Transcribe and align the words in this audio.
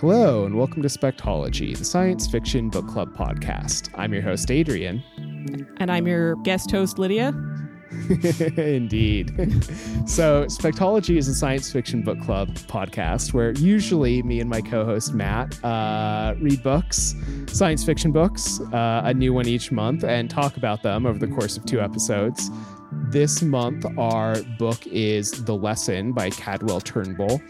Hello, 0.00 0.44
and 0.44 0.54
welcome 0.54 0.80
to 0.82 0.86
Spectology, 0.86 1.76
the 1.76 1.84
science 1.84 2.28
fiction 2.28 2.68
book 2.68 2.86
club 2.86 3.16
podcast. 3.16 3.90
I'm 3.96 4.12
your 4.12 4.22
host, 4.22 4.48
Adrian. 4.48 5.02
And 5.78 5.90
I'm 5.90 6.06
your 6.06 6.36
guest 6.36 6.70
host, 6.70 7.00
Lydia. 7.00 7.30
Indeed. 8.56 9.30
so, 10.08 10.44
Spectology 10.44 11.16
is 11.16 11.26
a 11.26 11.34
science 11.34 11.72
fiction 11.72 12.02
book 12.02 12.20
club 12.20 12.48
podcast 12.68 13.32
where 13.32 13.50
usually 13.54 14.22
me 14.22 14.38
and 14.38 14.48
my 14.48 14.60
co 14.60 14.84
host, 14.84 15.14
Matt, 15.14 15.58
uh, 15.64 16.36
read 16.40 16.62
books, 16.62 17.16
science 17.48 17.82
fiction 17.84 18.12
books, 18.12 18.60
uh, 18.72 19.02
a 19.04 19.12
new 19.12 19.34
one 19.34 19.48
each 19.48 19.72
month, 19.72 20.04
and 20.04 20.30
talk 20.30 20.56
about 20.56 20.84
them 20.84 21.06
over 21.06 21.18
the 21.18 21.26
course 21.26 21.56
of 21.56 21.64
two 21.64 21.80
episodes. 21.80 22.52
This 23.10 23.42
month, 23.42 23.84
our 23.98 24.40
book 24.60 24.86
is 24.86 25.44
The 25.44 25.56
Lesson 25.56 26.12
by 26.12 26.30
Cadwell 26.30 26.80
Turnbull. 26.80 27.42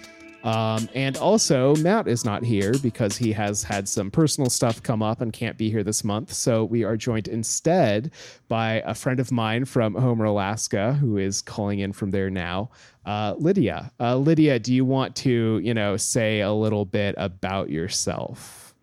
Um, 0.49 0.89
and 0.95 1.15
also, 1.19 1.75
Matt 1.77 2.09
is 2.09 2.25
not 2.25 2.43
here 2.43 2.73
because 2.83 3.19
he 3.19 3.33
has 3.33 3.63
had 3.63 3.87
some 3.87 4.11
personal 4.11 4.49
stuff 4.49 4.83
come 4.83 5.03
up 5.03 5.21
and 5.21 5.31
can't 5.31 5.59
be 5.59 5.69
here 5.69 5.83
this 5.83 6.03
month. 6.05 6.33
So 6.33 6.65
we 6.65 6.85
are 6.85 6.97
joined 6.97 7.29
instead 7.29 8.13
by 8.49 8.83
a 8.87 8.95
friend 8.95 9.21
of 9.21 9.31
mine 9.31 9.67
from 9.67 9.95
Homer, 9.95 10.25
Alaska, 10.25 10.95
who 10.95 11.19
is 11.19 11.43
calling 11.43 11.81
in 11.81 11.93
from 11.93 12.13
there 12.13 12.31
now, 12.31 12.71
uh, 13.05 13.35
Lydia. 13.37 13.93
Uh, 14.01 14.17
Lydia, 14.17 14.59
do 14.59 14.73
you 14.73 14.87
want 14.87 15.15
to, 15.17 15.61
you 15.63 15.75
know, 15.75 15.99
say 15.99 16.41
a 16.41 16.53
little 16.53 16.87
bit 16.87 17.15
about 17.19 17.69
yourself? 17.69 18.75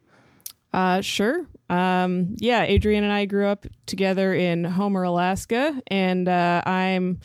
Uh, 0.71 1.01
sure. 1.01 1.47
Um, 1.67 2.35
yeah, 2.37 2.61
Adrian 2.61 3.03
and 3.03 3.11
I 3.11 3.25
grew 3.25 3.47
up 3.47 3.65
together 3.87 4.35
in 4.35 4.65
Homer, 4.65 5.01
Alaska, 5.01 5.81
and 5.87 6.27
uh, 6.29 6.61
I'm 6.63 7.21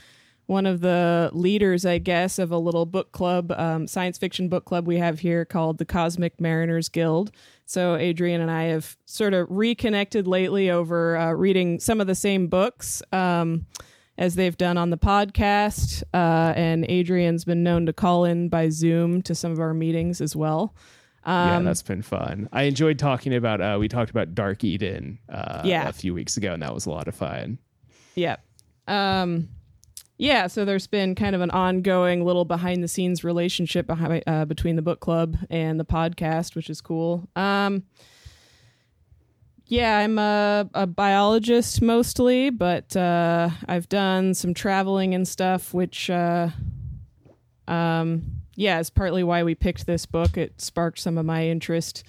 one 0.50 0.66
of 0.66 0.80
the 0.80 1.30
leaders, 1.32 1.86
I 1.86 1.98
guess, 1.98 2.40
of 2.40 2.50
a 2.50 2.58
little 2.58 2.84
book 2.84 3.12
club, 3.12 3.52
um, 3.52 3.86
science 3.86 4.18
fiction 4.18 4.48
book 4.48 4.64
club 4.64 4.84
we 4.84 4.96
have 4.98 5.20
here 5.20 5.44
called 5.44 5.78
the 5.78 5.84
Cosmic 5.84 6.40
Mariners 6.40 6.88
Guild. 6.88 7.30
So 7.66 7.94
Adrian 7.94 8.40
and 8.40 8.50
I 8.50 8.64
have 8.64 8.96
sort 9.06 9.32
of 9.32 9.46
reconnected 9.48 10.26
lately 10.26 10.68
over 10.68 11.16
uh, 11.16 11.30
reading 11.34 11.78
some 11.78 12.00
of 12.00 12.08
the 12.08 12.16
same 12.16 12.48
books. 12.48 13.00
Um, 13.12 13.66
as 14.18 14.34
they've 14.34 14.56
done 14.56 14.76
on 14.76 14.90
the 14.90 14.98
podcast, 14.98 16.02
uh, 16.12 16.52
and 16.54 16.84
Adrian's 16.90 17.46
been 17.46 17.62
known 17.62 17.86
to 17.86 17.92
call 17.94 18.26
in 18.26 18.50
by 18.50 18.68
Zoom 18.68 19.22
to 19.22 19.34
some 19.34 19.50
of 19.50 19.60
our 19.60 19.72
meetings 19.72 20.20
as 20.20 20.36
well. 20.36 20.74
Um, 21.24 21.48
yeah, 21.48 21.60
that's 21.60 21.82
been 21.82 22.02
fun. 22.02 22.46
I 22.52 22.64
enjoyed 22.64 22.98
talking 22.98 23.34
about. 23.34 23.62
Uh, 23.62 23.78
we 23.80 23.88
talked 23.88 24.10
about 24.10 24.34
Dark 24.34 24.62
Eden 24.62 25.20
uh, 25.30 25.62
yeah. 25.64 25.88
a 25.88 25.92
few 25.92 26.12
weeks 26.12 26.36
ago, 26.36 26.52
and 26.52 26.62
that 26.62 26.74
was 26.74 26.84
a 26.84 26.90
lot 26.90 27.08
of 27.08 27.14
fun. 27.14 27.58
Yep. 28.14 28.44
Um, 28.88 29.48
yeah, 30.20 30.48
so 30.48 30.66
there's 30.66 30.86
been 30.86 31.14
kind 31.14 31.34
of 31.34 31.40
an 31.40 31.50
ongoing 31.50 32.26
little 32.26 32.44
behind 32.44 32.84
the 32.84 32.88
scenes 32.88 33.24
relationship 33.24 33.86
behind, 33.86 34.22
uh, 34.26 34.44
between 34.44 34.76
the 34.76 34.82
book 34.82 35.00
club 35.00 35.38
and 35.48 35.80
the 35.80 35.84
podcast, 35.84 36.54
which 36.54 36.68
is 36.68 36.82
cool. 36.82 37.26
Um, 37.36 37.84
yeah, 39.64 39.96
I'm 39.96 40.18
a, 40.18 40.68
a 40.74 40.86
biologist 40.86 41.80
mostly, 41.80 42.50
but 42.50 42.94
uh, 42.94 43.48
I've 43.66 43.88
done 43.88 44.34
some 44.34 44.52
traveling 44.52 45.14
and 45.14 45.26
stuff, 45.26 45.72
which, 45.72 46.10
uh, 46.10 46.48
um, 47.66 48.42
yeah, 48.56 48.78
is 48.78 48.90
partly 48.90 49.24
why 49.24 49.42
we 49.42 49.54
picked 49.54 49.86
this 49.86 50.04
book. 50.04 50.36
It 50.36 50.60
sparked 50.60 50.98
some 50.98 51.16
of 51.16 51.24
my 51.24 51.46
interest 51.46 52.04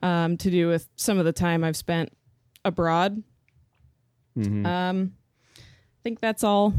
um, 0.00 0.36
to 0.36 0.48
do 0.48 0.68
with 0.68 0.88
some 0.94 1.18
of 1.18 1.24
the 1.24 1.32
time 1.32 1.64
I've 1.64 1.76
spent 1.76 2.16
abroad. 2.64 3.20
Mm-hmm. 4.38 4.64
Um, 4.64 5.14
I 5.58 6.00
think 6.04 6.20
that's 6.20 6.44
all 6.44 6.72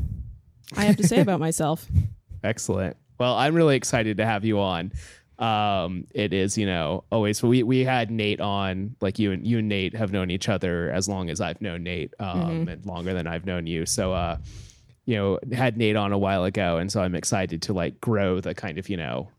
I 0.76 0.86
have 0.86 0.98
to 0.98 1.08
say 1.08 1.20
about 1.20 1.40
myself. 1.40 1.86
Excellent. 2.44 2.98
Well, 3.20 3.36
I'm 3.36 3.56
really 3.56 3.76
excited 3.76 4.18
to 4.18 4.26
have 4.26 4.44
you 4.44 4.60
on. 4.60 4.92
Um, 5.40 6.08
it 6.14 6.34
is, 6.34 6.58
you 6.58 6.66
know, 6.66 7.04
always 7.12 7.42
we 7.42 7.64
we 7.64 7.84
had 7.84 8.12
Nate 8.12 8.40
on, 8.40 8.96
like 9.02 9.20
you 9.20 9.32
and 9.32 9.46
you 9.46 9.60
and 9.60 9.68
Nate 9.68 9.96
have 9.96 10.12
known 10.12 10.30
each 10.30 10.50
other 10.50 10.92
as 10.92 11.10
long 11.10 11.30
as 11.30 11.42
I've 11.42 11.62
known 11.62 11.84
Nate, 11.84 12.14
um, 12.20 12.42
mm-hmm. 12.42 12.70
and 12.70 12.86
longer 12.86 13.14
than 13.14 13.28
I've 13.28 13.46
known 13.46 13.68
you. 13.68 13.86
So 13.86 14.14
uh, 14.14 14.38
you 15.06 15.16
know, 15.16 15.40
had 15.52 15.78
Nate 15.78 15.96
on 15.96 16.14
a 16.14 16.18
while 16.18 16.46
ago, 16.46 16.78
and 16.78 16.92
so 16.92 17.02
I'm 17.02 17.16
excited 17.16 17.62
to 17.64 17.74
like 17.74 18.00
grow 18.00 18.40
the 18.40 18.54
kind 18.54 18.78
of, 18.78 18.90
you 18.90 18.98
know, 18.98 19.30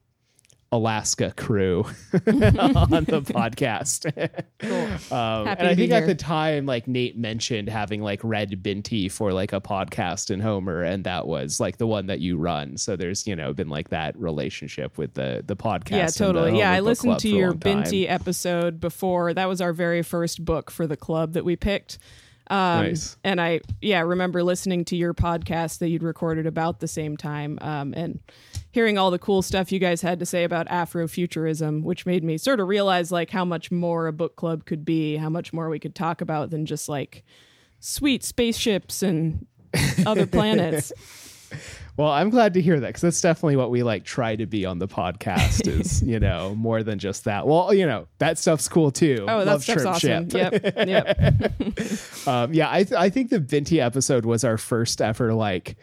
Alaska 0.75 1.33
crew 1.37 1.85
on 2.13 3.05
the 3.05 3.23
podcast. 3.25 4.11
cool. 4.59 5.17
um, 5.17 5.47
and 5.47 5.69
I 5.69 5.77
think 5.77 5.93
at 5.93 6.07
the 6.07 6.17
time, 6.17 6.67
like 6.67 6.89
Nate 6.89 7.17
mentioned 7.17 7.69
having 7.69 8.03
like 8.03 8.19
read 8.25 8.61
Binti 8.61 9.09
for 9.09 9.33
like 9.33 9.53
a 9.53 9.61
podcast 9.61 10.33
in 10.33 10.41
Homer, 10.41 10.83
and 10.83 11.05
that 11.05 11.29
was 11.29 11.61
like 11.61 11.77
the 11.77 11.87
one 11.87 12.09
that 12.09 12.19
you 12.19 12.37
run. 12.37 12.77
So 12.77 12.97
there's 12.97 13.25
you 13.25 13.37
know 13.37 13.53
been 13.53 13.69
like 13.69 13.91
that 13.91 14.19
relationship 14.19 14.99
with 14.99 15.15
the 15.15 15.45
the 15.47 15.55
podcast. 15.55 15.91
Yeah, 15.91 16.07
totally. 16.09 16.59
Yeah, 16.59 16.73
I 16.73 16.81
listened 16.81 17.21
to 17.21 17.29
your 17.29 17.55
Binti 17.55 18.09
episode 18.09 18.81
before. 18.81 19.33
That 19.33 19.49
was 19.49 19.61
our 19.61 19.73
very 19.73 20.03
first 20.03 20.45
book 20.45 20.73
for 20.73 20.89
the 20.89 20.97
club 20.97 21.35
that 21.35 21.45
we 21.45 21.55
picked. 21.55 21.99
Um, 22.51 22.85
nice. 22.85 23.17
And 23.25 23.41
I, 23.41 23.61
yeah, 23.81 24.01
remember 24.01 24.43
listening 24.43 24.85
to 24.87 24.97
your 24.97 25.15
podcast 25.15 25.79
that 25.79 25.89
you'd 25.89 26.03
recorded 26.03 26.47
about 26.47 26.81
the 26.81 26.89
same 26.89 27.17
time, 27.17 27.59
um, 27.63 27.95
and 27.97 28.21
hearing 28.71 28.99
all 28.99 29.11
the 29.11 29.19
cool 29.19 29.41
stuff 29.41 29.73
you 29.73 29.79
guys 29.79 30.03
had 30.03 30.19
to 30.19 30.27
say 30.27 30.45
about 30.45 30.69
Afrofuturism, 30.69 31.83
which 31.83 32.07
made 32.07 32.23
me 32.25 32.37
sort 32.37 32.61
of 32.61 32.69
realize 32.69 33.11
like 33.11 33.31
how 33.31 33.45
much 33.45 33.71
more 33.71 34.07
a 34.07 34.13
book 34.13 34.37
club 34.37 34.67
could 34.67 34.85
be, 34.85 35.17
how 35.17 35.31
much 35.31 35.53
more 35.53 35.69
we 35.71 35.79
could 35.79 35.95
talk 35.95 36.21
about 36.21 36.51
than 36.51 36.67
just 36.67 36.89
like 36.89 37.25
sweet 37.81 38.23
spaceships 38.25 39.03
and 39.03 39.47
other 40.05 40.27
planets. 40.27 40.93
Well, 41.97 42.11
I'm 42.11 42.31
glad 42.31 42.55
to 42.55 42.61
hear 42.61 42.81
that 42.81 42.89
because 42.89 43.03
that's 43.03 43.21
definitely 43.21 43.57
what 43.57 43.71
we 43.71 43.85
like 43.85 44.05
try 44.05 44.35
to 44.35 44.47
be 44.47 44.67
on 44.67 44.79
the 44.79 44.89
podcast 44.89 45.69
is, 45.81 46.03
you 46.03 46.19
know, 46.19 46.55
more 46.57 46.83
than 46.83 46.99
just 46.99 47.25
that. 47.25 47.47
Well, 47.47 47.73
you 47.73 47.87
know, 47.87 48.09
that 48.19 48.37
stuff's 48.39 48.69
cool 48.69 48.91
too. 48.91 49.25
Oh, 49.29 49.45
that 49.45 49.63
stuff's 49.63 49.85
awesome. 49.85 50.29
Ship. 50.29 50.53
Yep. 50.65 50.89
Yep. 50.89 52.27
um, 52.29 52.53
yeah, 52.53 52.71
I, 52.71 52.83
th- 52.83 52.99
I 52.99 53.11
think 53.11 53.31
the 53.31 53.39
Binti 53.39 53.81
episode 53.81 54.25
was 54.25 54.43
our 54.43 54.59
first 54.59 55.01
ever 55.01 55.35
like 55.35 55.77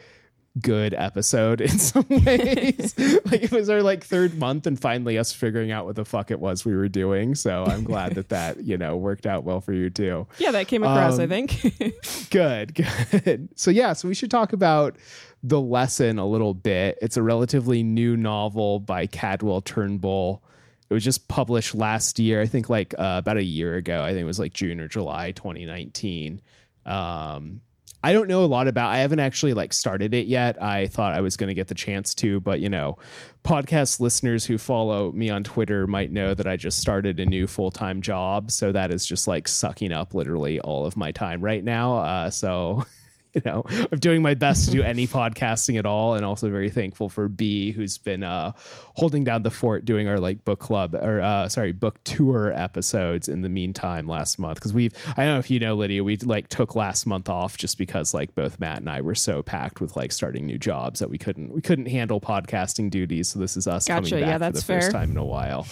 good 0.59 0.93
episode 0.93 1.61
in 1.61 1.69
some 1.79 2.05
ways. 2.09 2.93
like 3.25 3.43
it 3.43 3.51
was 3.53 3.69
our 3.69 3.81
like 3.81 4.03
third 4.03 4.37
month 4.37 4.67
and 4.67 4.77
finally 4.77 5.17
us 5.17 5.31
figuring 5.31 5.71
out 5.71 5.85
what 5.85 5.95
the 5.95 6.03
fuck 6.03 6.29
it 6.29 6.41
was 6.41 6.65
we 6.65 6.75
were 6.75 6.89
doing. 6.89 7.35
So 7.35 7.63
I'm 7.63 7.85
glad 7.85 8.15
that 8.15 8.29
that, 8.29 8.61
you 8.61 8.77
know, 8.77 8.97
worked 8.97 9.25
out 9.25 9.45
well 9.45 9.61
for 9.61 9.71
you 9.71 9.89
too. 9.89 10.27
Yeah, 10.39 10.51
that 10.51 10.67
came 10.67 10.83
across, 10.83 11.19
um, 11.19 11.21
I 11.21 11.27
think. 11.27 12.29
good, 12.31 12.75
good. 12.75 13.47
So 13.55 13.71
yeah, 13.71 13.93
so 13.93 14.09
we 14.09 14.13
should 14.13 14.29
talk 14.31 14.51
about 14.51 14.97
the 15.43 15.59
lesson 15.59 16.19
a 16.19 16.25
little 16.25 16.53
bit. 16.53 16.97
It's 17.01 17.17
a 17.17 17.23
relatively 17.23 17.83
new 17.83 18.15
novel 18.15 18.79
by 18.79 19.07
Cadwell 19.07 19.61
Turnbull. 19.61 20.43
It 20.89 20.93
was 20.93 21.03
just 21.03 21.27
published 21.27 21.73
last 21.73 22.19
year, 22.19 22.41
I 22.41 22.45
think 22.45 22.69
like 22.69 22.93
uh, 22.97 23.15
about 23.17 23.37
a 23.37 23.43
year 23.43 23.75
ago. 23.75 24.03
I 24.03 24.09
think 24.09 24.21
it 24.21 24.25
was 24.25 24.39
like 24.39 24.53
June 24.53 24.79
or 24.79 24.87
July 24.87 25.31
2019. 25.31 26.41
Um, 26.85 27.61
I 28.03 28.13
don't 28.13 28.27
know 28.27 28.43
a 28.43 28.45
lot 28.45 28.67
about. 28.67 28.89
I 28.89 28.97
haven't 28.97 29.19
actually 29.19 29.53
like 29.53 29.73
started 29.73 30.13
it 30.13 30.25
yet. 30.25 30.61
I 30.61 30.87
thought 30.87 31.13
I 31.13 31.21
was 31.21 31.37
going 31.37 31.49
to 31.49 31.53
get 31.53 31.67
the 31.67 31.75
chance 31.75 32.15
to, 32.15 32.39
but 32.39 32.59
you 32.59 32.67
know, 32.67 32.97
podcast 33.43 33.99
listeners 33.99 34.45
who 34.45 34.57
follow 34.57 35.11
me 35.11 35.29
on 35.29 35.43
Twitter 35.43 35.85
might 35.85 36.11
know 36.11 36.33
that 36.33 36.47
I 36.47 36.57
just 36.57 36.79
started 36.79 37.19
a 37.19 37.25
new 37.25 37.45
full 37.45 37.69
time 37.69 38.01
job, 38.01 38.49
so 38.49 38.71
that 38.71 38.91
is 38.91 39.05
just 39.05 39.27
like 39.27 39.47
sucking 39.47 39.91
up 39.91 40.15
literally 40.15 40.59
all 40.59 40.85
of 40.85 40.97
my 40.97 41.11
time 41.11 41.41
right 41.41 41.63
now. 41.63 41.97
Uh, 41.97 42.29
so 42.31 42.85
you 43.35 43.41
know, 43.45 43.63
I'm 43.91 43.99
doing 43.99 44.21
my 44.21 44.33
best 44.33 44.65
to 44.65 44.71
do 44.71 44.83
any 44.83 45.07
podcasting 45.07 45.79
at 45.79 45.85
all, 45.85 46.15
and 46.15 46.25
also 46.25 46.49
very 46.49 46.69
thankful 46.69 47.07
for 47.09 47.27
B, 47.27 47.71
who's 47.71 47.97
been 47.97 48.23
uh, 48.23 48.51
holding 48.95 49.23
down 49.23 49.43
the 49.43 49.51
fort, 49.51 49.85
doing 49.85 50.07
our 50.07 50.19
like 50.19 50.43
book 50.43 50.59
club 50.59 50.95
or 50.95 51.21
uh, 51.21 51.47
sorry, 51.47 51.71
book 51.71 52.03
tour 52.03 52.51
episodes 52.53 53.27
in 53.27 53.41
the 53.41 53.49
meantime 53.49 54.07
last 54.07 54.37
month 54.37 54.55
because 54.55 54.73
we've 54.73 54.93
I 55.17 55.23
don't 55.23 55.33
know 55.33 55.39
if 55.39 55.49
you 55.49 55.59
know 55.59 55.75
Lydia, 55.75 56.03
we 56.03 56.17
like 56.17 56.49
took 56.49 56.75
last 56.75 57.05
month 57.05 57.29
off 57.29 57.57
just 57.57 57.77
because 57.77 58.13
like 58.13 58.35
both 58.35 58.59
Matt 58.59 58.79
and 58.79 58.89
I 58.89 59.01
were 59.01 59.15
so 59.15 59.41
packed 59.41 59.79
with 59.79 59.95
like 59.95 60.11
starting 60.11 60.45
new 60.45 60.57
jobs 60.57 60.99
that 60.99 61.09
we 61.09 61.17
couldn't 61.17 61.53
we 61.53 61.61
couldn't 61.61 61.87
handle 61.87 62.19
podcasting 62.19 62.89
duties. 62.89 63.29
So 63.29 63.39
this 63.39 63.55
is 63.55 63.67
us 63.67 63.87
gotcha. 63.87 64.09
coming 64.09 64.25
back 64.25 64.29
yeah, 64.29 64.37
that's 64.37 64.61
for 64.61 64.67
the 64.67 64.73
fair. 64.73 64.81
first 64.81 64.91
time 64.91 65.11
in 65.11 65.17
a 65.17 65.25
while, 65.25 65.65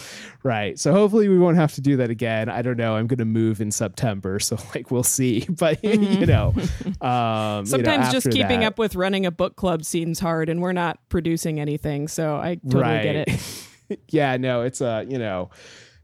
right? 0.44 0.80
So 0.80 0.94
hopefully 0.94 1.28
we 1.28 1.38
won't 1.38 1.58
have 1.58 1.74
to 1.76 1.82
do 1.82 1.98
that 1.98 2.10
again. 2.10 2.48
I 2.48 2.62
don't 2.62 2.78
know. 2.78 2.96
I'm 2.96 3.08
going 3.08 3.20
to 3.20 3.26
move 3.26 3.60
in 3.60 3.72
September, 3.72 4.40
so 4.40 4.58
like 4.74 4.92
we'll 4.92 5.04
see. 5.04 5.48
But 5.60 5.82
mm-hmm. 5.82 6.22
you 6.22 6.26
know. 6.26 6.54
Um, 7.02 7.49
um, 7.58 7.66
Sometimes 7.66 7.98
you 7.98 8.04
know, 8.06 8.12
just 8.12 8.32
keeping 8.32 8.62
that, 8.62 8.68
up 8.68 8.80
with 8.80 8.96
running 8.96 9.26
a 9.26 9.32
book 9.32 9.56
club 9.56 9.86
seems 9.86 10.20
hard, 10.20 10.50
and 10.50 10.62
we're 10.62 10.74
not 10.74 11.00
producing 11.10 11.60
anything, 11.60 12.08
so 12.08 12.36
I 12.36 12.56
totally 12.56 12.84
right. 12.84 13.04
get 13.04 13.16
it. 13.28 13.66
yeah, 14.10 14.38
no, 14.38 14.62
it's 14.62 14.82
a 14.82 14.88
uh, 14.88 15.06
you 15.08 15.18
know. 15.18 15.50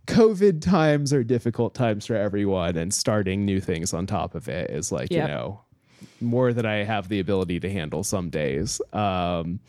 COVID 0.07 0.61
times 0.61 1.11
are 1.13 1.23
difficult 1.23 1.73
times 1.73 2.05
for 2.05 2.15
everyone, 2.15 2.77
and 2.77 2.93
starting 2.93 3.43
new 3.43 3.59
things 3.59 3.91
on 3.91 4.05
top 4.05 4.35
of 4.35 4.47
it 4.47 4.69
is 4.69 4.91
like, 4.91 5.09
yep. 5.09 5.27
you 5.27 5.33
know, 5.33 5.61
more 6.21 6.53
than 6.53 6.65
I 6.65 6.83
have 6.83 7.09
the 7.09 7.19
ability 7.19 7.59
to 7.61 7.71
handle 7.71 8.03
some 8.03 8.29
days. 8.29 8.79
Um, 8.93 9.59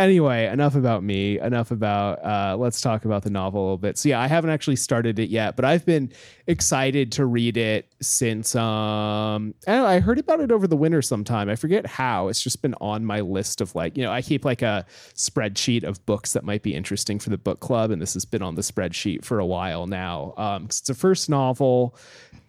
anyway, 0.00 0.46
enough 0.46 0.74
about 0.74 1.02
me. 1.02 1.38
Enough 1.38 1.70
about. 1.70 2.24
Uh, 2.24 2.56
let's 2.56 2.80
talk 2.80 3.04
about 3.04 3.22
the 3.22 3.30
novel 3.30 3.60
a 3.60 3.64
little 3.64 3.78
bit. 3.78 3.98
So 3.98 4.08
yeah, 4.08 4.20
I 4.20 4.26
haven't 4.26 4.50
actually 4.50 4.76
started 4.76 5.18
it 5.18 5.30
yet, 5.30 5.56
but 5.56 5.64
I've 5.64 5.86
been 5.86 6.12
excited 6.46 7.12
to 7.12 7.26
read 7.26 7.56
it 7.56 7.92
since. 8.00 8.54
Um, 8.56 9.54
I, 9.66 9.72
know, 9.72 9.86
I 9.86 10.00
heard 10.00 10.18
about 10.18 10.40
it 10.40 10.50
over 10.50 10.66
the 10.66 10.76
winter 10.76 11.02
sometime. 11.02 11.48
I 11.48 11.56
forget 11.56 11.86
how. 11.86 12.28
It's 12.28 12.42
just 12.42 12.62
been 12.62 12.74
on 12.80 13.04
my 13.04 13.20
list 13.20 13.60
of 13.60 13.74
like 13.74 13.96
you 13.96 14.02
know 14.02 14.12
I 14.12 14.22
keep 14.22 14.44
like 14.44 14.62
a 14.62 14.86
spreadsheet 15.14 15.84
of 15.84 16.04
books 16.06 16.32
that 16.32 16.44
might 16.44 16.62
be 16.62 16.74
interesting 16.74 17.18
for 17.18 17.30
the 17.30 17.38
book 17.38 17.60
club, 17.60 17.90
and 17.90 18.00
this 18.00 18.14
has 18.14 18.24
been 18.24 18.42
on 18.42 18.54
the 18.54 18.62
spreadsheet 18.62 19.24
for 19.24 19.38
a 19.38 19.46
while 19.46 19.86
now. 19.86 20.34
Um, 20.36 20.64
it's 20.64 20.88
a 20.88 20.94
first 20.94 21.28
novel. 21.28 21.96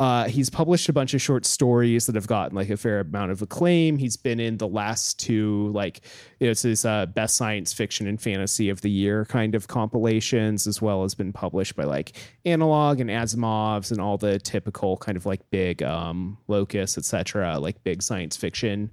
Uh, 0.01 0.27
he's 0.27 0.49
published 0.49 0.89
a 0.89 0.93
bunch 0.93 1.13
of 1.13 1.21
short 1.21 1.45
stories 1.45 2.07
that 2.07 2.15
have 2.15 2.25
gotten 2.25 2.55
like 2.55 2.71
a 2.71 2.75
fair 2.75 3.01
amount 3.01 3.31
of 3.31 3.39
acclaim. 3.43 3.99
He's 3.99 4.17
been 4.17 4.39
in 4.39 4.57
the 4.57 4.67
last 4.67 5.19
two, 5.19 5.71
like, 5.75 6.01
you 6.39 6.47
know, 6.47 6.51
it's 6.51 6.63
his 6.63 6.85
uh, 6.85 7.05
best 7.05 7.37
science 7.41 7.73
fiction 7.73 8.05
and 8.05 8.21
fantasy 8.21 8.69
of 8.69 8.81
the 8.81 8.89
year 8.91 9.25
kind 9.25 9.55
of 9.55 9.67
compilations, 9.67 10.67
as 10.67 10.79
well 10.79 11.03
as 11.03 11.15
been 11.15 11.33
published 11.33 11.75
by 11.75 11.83
like 11.83 12.15
Analog 12.45 12.99
and 12.99 13.09
Asimov's 13.09 13.89
and 13.89 13.99
all 13.99 14.15
the 14.15 14.37
typical 14.37 14.95
kind 14.97 15.17
of 15.17 15.25
like 15.25 15.41
big 15.49 15.81
um, 15.81 16.37
Locus, 16.47 16.99
etc., 16.99 17.57
like 17.57 17.83
big 17.83 18.03
science 18.03 18.37
fiction 18.37 18.91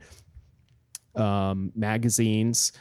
um, 1.14 1.72
magazines 1.74 2.72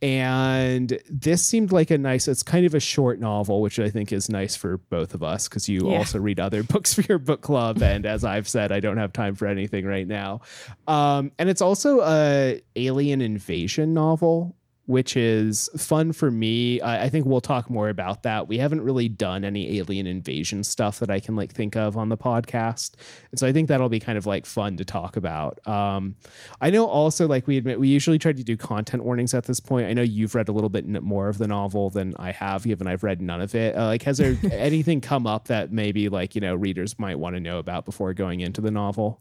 and 0.00 1.00
this 1.10 1.44
seemed 1.44 1.72
like 1.72 1.90
a 1.90 1.98
nice 1.98 2.28
it's 2.28 2.44
kind 2.44 2.64
of 2.64 2.74
a 2.74 2.80
short 2.80 3.18
novel 3.18 3.60
which 3.60 3.80
i 3.80 3.90
think 3.90 4.12
is 4.12 4.28
nice 4.28 4.54
for 4.54 4.76
both 4.76 5.12
of 5.12 5.24
us 5.24 5.48
because 5.48 5.68
you 5.68 5.90
yeah. 5.90 5.98
also 5.98 6.20
read 6.20 6.38
other 6.38 6.62
books 6.74 6.94
for 6.94 7.02
your 7.02 7.18
book 7.18 7.40
club 7.40 7.82
and 7.82 8.06
as 8.06 8.24
i've 8.24 8.48
said 8.48 8.70
i 8.70 8.78
don't 8.78 8.98
have 8.98 9.12
time 9.12 9.34
for 9.34 9.46
anything 9.46 9.84
right 9.84 10.06
now 10.06 10.40
um, 10.86 11.32
and 11.38 11.48
it's 11.48 11.60
also 11.60 12.00
a 12.02 12.60
alien 12.76 13.20
invasion 13.20 13.92
novel 13.92 14.54
which 14.88 15.18
is 15.18 15.68
fun 15.76 16.12
for 16.12 16.30
me. 16.30 16.80
I, 16.80 17.04
I, 17.04 17.08
think 17.10 17.26
we'll 17.26 17.42
talk 17.42 17.68
more 17.68 17.90
about 17.90 18.22
that. 18.22 18.48
We 18.48 18.56
haven't 18.56 18.80
really 18.80 19.06
done 19.06 19.44
any 19.44 19.76
alien 19.76 20.06
invasion 20.06 20.64
stuff 20.64 20.98
that 21.00 21.10
I 21.10 21.20
can 21.20 21.36
like 21.36 21.52
think 21.52 21.76
of 21.76 21.98
on 21.98 22.08
the 22.08 22.16
podcast, 22.16 22.94
and 23.30 23.38
so 23.38 23.46
I 23.46 23.52
think 23.52 23.68
that'll 23.68 23.90
be 23.90 24.00
kind 24.00 24.16
of 24.16 24.24
like 24.24 24.46
fun 24.46 24.78
to 24.78 24.86
talk 24.86 25.18
about. 25.18 25.58
Um, 25.68 26.16
I 26.62 26.70
know 26.70 26.86
also 26.86 27.28
like 27.28 27.46
we 27.46 27.58
admit 27.58 27.78
we 27.78 27.88
usually 27.88 28.18
try 28.18 28.32
to 28.32 28.42
do 28.42 28.56
content 28.56 29.04
warnings 29.04 29.34
at 29.34 29.44
this 29.44 29.60
point. 29.60 29.88
I 29.88 29.92
know 29.92 30.00
you've 30.00 30.34
read 30.34 30.48
a 30.48 30.52
little 30.52 30.70
bit 30.70 30.88
more 30.88 31.28
of 31.28 31.36
the 31.36 31.46
novel 31.46 31.90
than 31.90 32.14
I 32.18 32.32
have, 32.32 32.64
given 32.64 32.86
I've 32.86 33.02
read 33.02 33.20
none 33.20 33.42
of 33.42 33.54
it. 33.54 33.76
Uh, 33.76 33.88
like, 33.88 34.04
has 34.04 34.16
there 34.16 34.38
anything 34.52 35.02
come 35.02 35.26
up 35.26 35.48
that 35.48 35.70
maybe 35.70 36.08
like 36.08 36.34
you 36.34 36.40
know 36.40 36.54
readers 36.54 36.98
might 36.98 37.18
want 37.18 37.36
to 37.36 37.40
know 37.40 37.58
about 37.58 37.84
before 37.84 38.14
going 38.14 38.40
into 38.40 38.62
the 38.62 38.70
novel? 38.70 39.20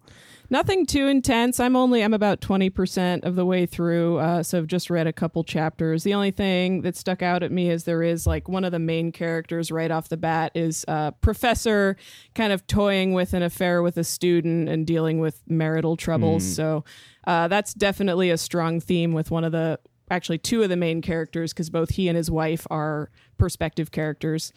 Nothing 0.49 0.85
too 0.85 1.07
intense. 1.07 1.59
I'm 1.59 1.75
only 1.75 2.03
I'm 2.03 2.13
about 2.13 2.39
20% 2.39 3.23
of 3.23 3.35
the 3.35 3.45
way 3.45 3.65
through, 3.65 4.17
uh, 4.17 4.43
so 4.43 4.59
I've 4.59 4.67
just 4.67 4.89
read 4.89 5.05
a 5.05 5.13
couple 5.13 5.43
chapters. 5.43 6.03
The 6.03 6.13
only 6.13 6.31
thing 6.31 6.81
that 6.81 6.95
stuck 6.95 7.21
out 7.21 7.43
at 7.43 7.51
me 7.51 7.69
is 7.69 7.83
there 7.83 8.01
is 8.01 8.25
like 8.25 8.47
one 8.47 8.63
of 8.63 8.71
the 8.71 8.79
main 8.79 9.11
characters 9.11 9.71
right 9.71 9.91
off 9.91 10.07
the 10.07 10.17
bat 10.17 10.51
is 10.55 10.85
uh, 10.87 11.11
professor 11.11 11.97
kind 12.33 12.53
of 12.53 12.65
toying 12.65 13.13
with 13.13 13.33
an 13.33 13.43
affair 13.43 13.81
with 13.81 13.97
a 13.97 14.03
student 14.03 14.69
and 14.69 14.87
dealing 14.87 15.19
with 15.19 15.41
marital 15.47 15.97
troubles. 15.97 16.43
Mm. 16.43 16.55
So 16.55 16.85
uh, 17.25 17.47
that's 17.49 17.73
definitely 17.73 18.29
a 18.29 18.37
strong 18.37 18.79
theme 18.79 19.11
with 19.11 19.31
one 19.31 19.43
of 19.43 19.51
the 19.51 19.79
actually 20.09 20.37
two 20.37 20.63
of 20.63 20.69
the 20.69 20.77
main 20.77 21.01
characters 21.01 21.51
because 21.51 21.69
both 21.69 21.89
he 21.91 22.07
and 22.07 22.15
his 22.15 22.31
wife 22.31 22.65
are 22.71 23.09
perspective 23.37 23.91
characters. 23.91 24.53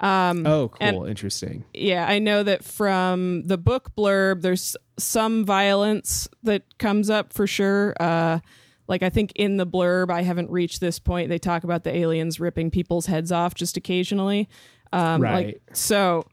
Um, 0.00 0.46
oh, 0.46 0.68
cool. 0.68 1.04
Interesting. 1.04 1.64
Yeah, 1.74 2.06
I 2.06 2.18
know 2.18 2.42
that 2.42 2.64
from 2.64 3.44
the 3.44 3.58
book 3.58 3.94
blurb, 3.96 4.42
there's 4.42 4.76
some 5.02 5.44
violence 5.44 6.28
that 6.42 6.78
comes 6.78 7.10
up 7.10 7.32
for 7.32 7.46
sure. 7.46 7.94
Uh, 7.98 8.40
like 8.88 9.02
I 9.02 9.10
think 9.10 9.32
in 9.36 9.56
the 9.56 9.66
blurb, 9.66 10.10
I 10.10 10.22
haven't 10.22 10.50
reached 10.50 10.80
this 10.80 10.98
point. 10.98 11.28
They 11.28 11.38
talk 11.38 11.64
about 11.64 11.84
the 11.84 11.94
aliens 11.94 12.40
ripping 12.40 12.70
people's 12.70 13.06
heads 13.06 13.32
off 13.32 13.54
just 13.54 13.76
occasionally. 13.76 14.48
Um, 14.92 15.22
right. 15.22 15.46
Like, 15.46 15.62
so 15.72 16.26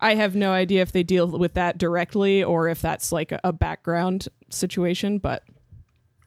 I 0.00 0.14
have 0.14 0.34
no 0.34 0.52
idea 0.52 0.82
if 0.82 0.92
they 0.92 1.02
deal 1.02 1.26
with 1.26 1.54
that 1.54 1.78
directly 1.78 2.42
or 2.42 2.68
if 2.68 2.80
that's 2.80 3.12
like 3.12 3.32
a, 3.32 3.40
a 3.44 3.52
background 3.52 4.28
situation, 4.50 5.18
but 5.18 5.42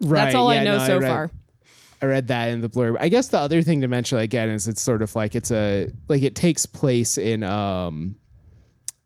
right. 0.01 0.25
that's 0.25 0.35
all 0.35 0.53
yeah, 0.53 0.61
I 0.61 0.63
know 0.63 0.77
no, 0.77 0.85
so 0.85 0.95
I 0.95 0.99
read, 0.99 1.09
far. 1.09 1.31
I 2.01 2.05
read 2.05 2.27
that 2.27 2.49
in 2.49 2.61
the 2.61 2.69
blurb. 2.69 2.97
I 2.99 3.09
guess 3.09 3.29
the 3.29 3.39
other 3.39 3.61
thing 3.61 3.81
to 3.81 3.87
mention 3.87 4.19
again 4.19 4.49
is 4.49 4.67
it's 4.67 4.81
sort 4.81 5.01
of 5.01 5.15
like 5.15 5.35
it's 5.35 5.51
a 5.51 5.89
like 6.07 6.23
it 6.23 6.35
takes 6.35 6.65
place 6.65 7.17
in 7.17 7.43
um 7.43 8.15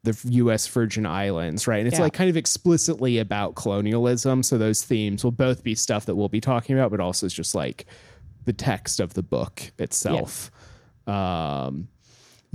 the 0.03 0.17
U.S. 0.31 0.67
Virgin 0.67 1.05
Islands, 1.05 1.67
right? 1.67 1.79
And 1.79 1.87
it's 1.87 1.97
yeah. 1.97 2.03
like 2.03 2.13
kind 2.13 2.29
of 2.29 2.35
explicitly 2.35 3.19
about 3.19 3.55
colonialism. 3.55 4.43
So 4.43 4.57
those 4.57 4.83
themes 4.83 5.23
will 5.23 5.31
both 5.31 5.63
be 5.63 5.75
stuff 5.75 6.05
that 6.05 6.15
we'll 6.15 6.29
be 6.29 6.41
talking 6.41 6.77
about, 6.77 6.91
but 6.91 6.99
also 6.99 7.25
it's 7.25 7.35
just 7.35 7.55
like 7.55 7.85
the 8.45 8.53
text 8.53 8.99
of 8.99 9.13
the 9.13 9.23
book 9.23 9.71
itself. 9.79 10.51
Yeah. 11.07 11.65
Um, 11.65 11.87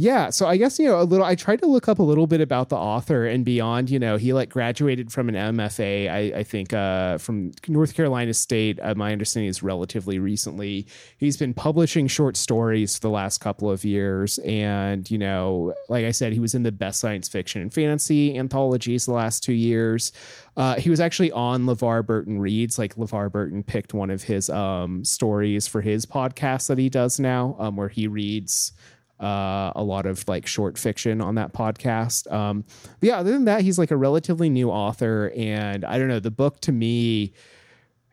yeah, 0.00 0.30
so 0.30 0.46
I 0.46 0.58
guess 0.58 0.78
you 0.78 0.86
know 0.86 1.00
a 1.00 1.02
little. 1.02 1.26
I 1.26 1.34
tried 1.34 1.60
to 1.60 1.66
look 1.66 1.88
up 1.88 1.98
a 1.98 2.04
little 2.04 2.28
bit 2.28 2.40
about 2.40 2.68
the 2.68 2.76
author 2.76 3.26
and 3.26 3.44
beyond. 3.44 3.90
You 3.90 3.98
know, 3.98 4.16
he 4.16 4.32
like 4.32 4.48
graduated 4.48 5.10
from 5.10 5.28
an 5.28 5.34
MFA, 5.34 6.08
I, 6.08 6.38
I 6.38 6.42
think, 6.44 6.72
uh, 6.72 7.18
from 7.18 7.50
North 7.66 7.94
Carolina 7.94 8.32
State. 8.32 8.78
Uh, 8.80 8.94
my 8.94 9.10
understanding 9.10 9.48
is 9.48 9.60
relatively 9.60 10.20
recently. 10.20 10.86
He's 11.16 11.36
been 11.36 11.52
publishing 11.52 12.06
short 12.06 12.36
stories 12.36 12.94
for 12.94 13.00
the 13.00 13.10
last 13.10 13.38
couple 13.38 13.72
of 13.72 13.84
years, 13.84 14.38
and 14.38 15.10
you 15.10 15.18
know, 15.18 15.74
like 15.88 16.04
I 16.04 16.12
said, 16.12 16.32
he 16.32 16.38
was 16.38 16.54
in 16.54 16.62
the 16.62 16.70
best 16.70 17.00
science 17.00 17.28
fiction 17.28 17.60
and 17.60 17.74
fantasy 17.74 18.38
anthologies 18.38 19.04
the 19.04 19.14
last 19.14 19.42
two 19.42 19.52
years. 19.52 20.12
Uh, 20.56 20.76
he 20.76 20.90
was 20.90 21.00
actually 21.00 21.32
on 21.32 21.64
LeVar 21.64 22.06
Burton 22.06 22.38
Reads. 22.38 22.78
Like 22.78 22.94
LeVar 22.94 23.32
Burton 23.32 23.64
picked 23.64 23.94
one 23.94 24.10
of 24.10 24.22
his 24.22 24.48
um, 24.48 25.04
stories 25.04 25.66
for 25.66 25.80
his 25.80 26.06
podcast 26.06 26.68
that 26.68 26.78
he 26.78 26.88
does 26.88 27.18
now, 27.18 27.56
um, 27.58 27.74
where 27.74 27.88
he 27.88 28.06
reads 28.06 28.72
uh, 29.20 29.72
a 29.74 29.82
lot 29.82 30.06
of 30.06 30.26
like 30.28 30.46
short 30.46 30.78
fiction 30.78 31.20
on 31.20 31.34
that 31.36 31.52
podcast. 31.52 32.30
Um, 32.32 32.64
but 33.00 33.06
yeah, 33.08 33.18
other 33.18 33.32
than 33.32 33.44
that, 33.46 33.62
he's 33.62 33.78
like 33.78 33.90
a 33.90 33.96
relatively 33.96 34.48
new 34.48 34.70
author, 34.70 35.32
and 35.36 35.84
I 35.84 35.98
don't 35.98 36.08
know. 36.08 36.20
The 36.20 36.30
book 36.30 36.60
to 36.62 36.72
me, 36.72 37.32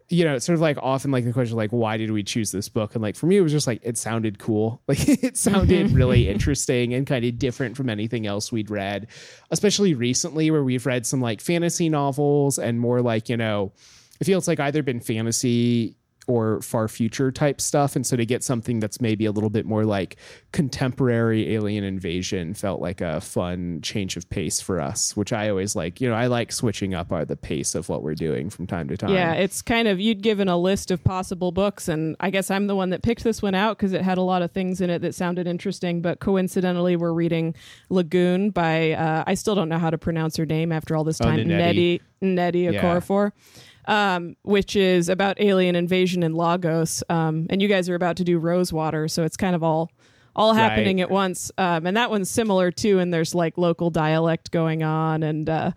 you 0.10 0.24
know, 0.24 0.36
it's 0.36 0.46
sort 0.46 0.56
of 0.56 0.62
like 0.62 0.78
often 0.81 1.12
like 1.12 1.25
the 1.25 1.34
question 1.34 1.57
like, 1.57 1.72
why 1.72 1.98
did 1.98 2.12
we 2.12 2.24
choose 2.24 2.52
this 2.52 2.69
book? 2.69 2.96
And 2.96 3.02
like 3.02 3.16
for 3.16 3.25
me, 3.25 3.38
it 3.38 3.42
was 3.42 3.52
just 3.52 3.68
like 3.68 3.80
it 3.84 3.98
sounded 3.98 4.40
cool, 4.40 4.81
like 4.88 5.07
it 5.07 5.38
sounded 5.38 5.92
really 5.92 6.28
interesting 6.30 6.94
and 6.94 7.06
kind 7.06 7.25
of 7.25 7.38
different 7.38 7.78
from 7.78 7.90
anything 7.90 8.25
else 8.25 8.52
we'd 8.52 8.69
read, 8.69 9.07
especially 9.52 9.94
recently 9.94 10.52
where 10.52 10.63
we've 10.63 10.86
read 10.86 11.06
some 11.06 11.22
like 11.22 11.42
fantasy 11.42 11.90
novels 11.90 12.57
and 12.57 12.80
more 12.80 13.02
like 13.02 13.30
you 13.30 13.38
know. 13.38 13.74
It 14.18 14.24
feels 14.24 14.48
like 14.48 14.62
either 14.62 14.81
been 14.81 15.02
fantasy 15.02 15.98
or 16.27 16.62
far 16.62 16.88
future 16.88 17.31
type 17.31 17.62
stuff. 17.62 17.95
And 17.95 18.06
so 18.06 18.16
to 18.16 18.25
get 18.25 18.44
something 18.44 18.80
that's 18.80 19.00
maybe 19.00 19.25
a 19.25 19.31
little 19.31 19.50
bit 19.50 19.66
more 19.66 19.86
like 19.86 20.18
contemporary 20.51 21.54
alien 21.54 21.83
invasion 21.83 22.54
felt 22.54 22.81
like 22.81 23.01
a 23.01 23.22
fun 23.22 23.80
change 23.81 24.18
of 24.18 24.30
pace 24.30 24.60
for 24.60 24.80
us, 24.80 25.16
which 25.16 25.31
I 25.33 25.50
always 25.50 25.75
like. 25.75 26.01
You 26.01 26.10
know, 26.10 26.16
I 26.16 26.27
like 26.27 26.51
switching 26.51 26.94
up 26.94 27.12
our, 27.12 27.25
the 27.25 27.36
pace 27.36 27.75
of 27.75 27.89
what 27.89 28.04
we're 28.04 28.16
doing 28.16 28.50
from 28.50 28.68
time 28.68 28.88
to 28.88 28.98
time. 28.98 29.12
Yeah, 29.12 29.33
it's 29.33 29.62
kind 29.62 29.88
of 29.88 30.00
you'd 30.00 30.22
given 30.22 30.48
a 30.48 30.57
list 30.57 30.92
of 30.92 31.04
possible 31.04 31.51
books, 31.51 31.88
and 31.88 32.16
I 32.19 32.30
guess 32.30 32.50
I'm 32.50 32.68
the 32.68 32.75
one 32.75 32.89
that 32.89 33.04
picked 33.04 33.23
this 33.23 33.42
one 33.42 33.56
out 33.56 33.78
because 33.78 33.94
it 33.94 34.02
had 34.02 34.18
a 34.18 34.21
lot 34.21 34.42
of 34.42 34.52
things 34.52 34.81
in 34.81 34.90
it 34.90 35.00
that 35.00 35.14
sounded 35.16 35.47
interesting. 35.47 36.02
But 36.02 36.19
coincidentally, 36.19 36.95
we're 36.95 37.14
reading 37.14 37.56
Lagoon 37.90 38.50
by 38.50 38.92
uh, 38.92 39.23
I 39.28 39.35
still 39.35 39.56
don't 39.56 39.69
know 39.69 39.80
how 39.80 39.90
to 39.90 39.97
pronounce 39.97 40.38
her 40.38 40.45
name 40.45 40.71
after 40.71 40.95
all 40.95 41.04
this 41.04 41.21
oh, 41.21 41.26
time. 41.26 41.40
Oh, 41.40 41.44
Nnedi 41.44 42.02
Nnedi 42.21 42.73
Okorafor. 42.73 43.31
Yeah 43.35 43.61
um, 43.87 44.35
which 44.44 44.75
is 44.75 45.09
about 45.09 45.39
alien 45.39 45.75
invasion 45.75 46.23
in 46.23 46.33
Lagos. 46.33 47.04
Um, 47.09 47.47
and 47.49 47.61
you 47.61 47.68
guys 47.68 47.89
are 47.89 47.95
about 47.95 48.18
to 48.18 48.23
do 48.23 48.37
Rosewater, 48.37 49.07
so 49.07 49.23
it's 49.23 49.37
kind 49.37 49.56
of 49.56 49.63
all 49.63 49.92
all 50.35 50.54
happening 50.54 50.97
right. 50.97 51.04
at 51.04 51.09
once. 51.09 51.51
Um, 51.57 51.87
and 51.87 51.95
that 51.95 52.09
one's 52.09 52.30
similar 52.30 52.71
too, 52.71 52.99
and 52.99 53.13
there's 53.13 53.33
like 53.33 53.57
local 53.57 53.89
dialect 53.89 54.51
going 54.51 54.83
on, 54.83 55.23
and 55.23 55.49
uh, 55.49 55.71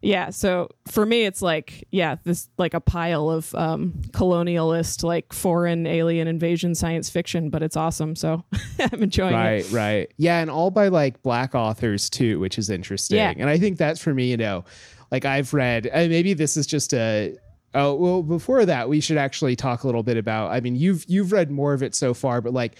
yeah. 0.00 0.30
So 0.30 0.68
for 0.86 1.04
me, 1.04 1.24
it's 1.24 1.42
like 1.42 1.86
yeah, 1.90 2.16
this 2.24 2.48
like 2.58 2.74
a 2.74 2.80
pile 2.80 3.30
of 3.30 3.54
um, 3.54 3.94
colonialist, 4.10 5.02
like 5.02 5.32
foreign 5.32 5.86
alien 5.86 6.28
invasion 6.28 6.74
science 6.74 7.10
fiction, 7.10 7.50
but 7.50 7.62
it's 7.62 7.76
awesome. 7.76 8.14
So 8.14 8.44
I'm 8.78 9.02
enjoying 9.02 9.34
right, 9.34 9.64
it. 9.64 9.72
Right, 9.72 9.72
right, 9.72 10.12
yeah, 10.16 10.40
and 10.40 10.50
all 10.50 10.70
by 10.70 10.88
like 10.88 11.22
black 11.22 11.54
authors 11.54 12.08
too, 12.08 12.38
which 12.38 12.58
is 12.58 12.70
interesting. 12.70 13.16
Yeah. 13.16 13.34
And 13.36 13.50
I 13.50 13.58
think 13.58 13.78
that's 13.78 14.00
for 14.00 14.14
me, 14.14 14.30
you 14.30 14.36
know. 14.36 14.64
Like 15.12 15.24
I've 15.24 15.54
read, 15.54 15.88
maybe 15.94 16.34
this 16.34 16.56
is 16.56 16.66
just 16.66 16.92
a 16.92 17.36
Oh 17.78 17.94
well, 17.94 18.22
before 18.22 18.64
that, 18.64 18.88
we 18.88 19.00
should 19.00 19.18
actually 19.18 19.54
talk 19.54 19.82
a 19.84 19.86
little 19.86 20.02
bit 20.02 20.16
about. 20.16 20.50
I 20.50 20.60
mean, 20.60 20.76
you've 20.76 21.04
you've 21.08 21.30
read 21.30 21.50
more 21.50 21.74
of 21.74 21.82
it 21.82 21.94
so 21.94 22.14
far, 22.14 22.40
but 22.40 22.54
like, 22.54 22.76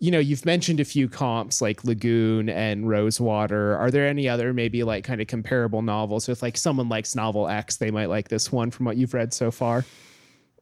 you 0.00 0.10
know, 0.10 0.18
you've 0.18 0.44
mentioned 0.44 0.80
a 0.80 0.84
few 0.84 1.08
comps 1.08 1.62
like 1.62 1.82
Lagoon 1.82 2.50
and 2.50 2.86
Rosewater. 2.86 3.74
Are 3.78 3.90
there 3.90 4.06
any 4.06 4.28
other 4.28 4.52
maybe 4.52 4.84
like 4.84 5.02
kind 5.02 5.22
of 5.22 5.28
comparable 5.28 5.80
novels? 5.80 6.28
If 6.28 6.42
like 6.42 6.58
someone 6.58 6.90
likes 6.90 7.14
novel 7.14 7.48
X, 7.48 7.76
they 7.78 7.90
might 7.90 8.10
like 8.10 8.28
this 8.28 8.52
one 8.52 8.70
from 8.70 8.84
what 8.84 8.98
you've 8.98 9.14
read 9.14 9.32
so 9.32 9.50
far. 9.50 9.86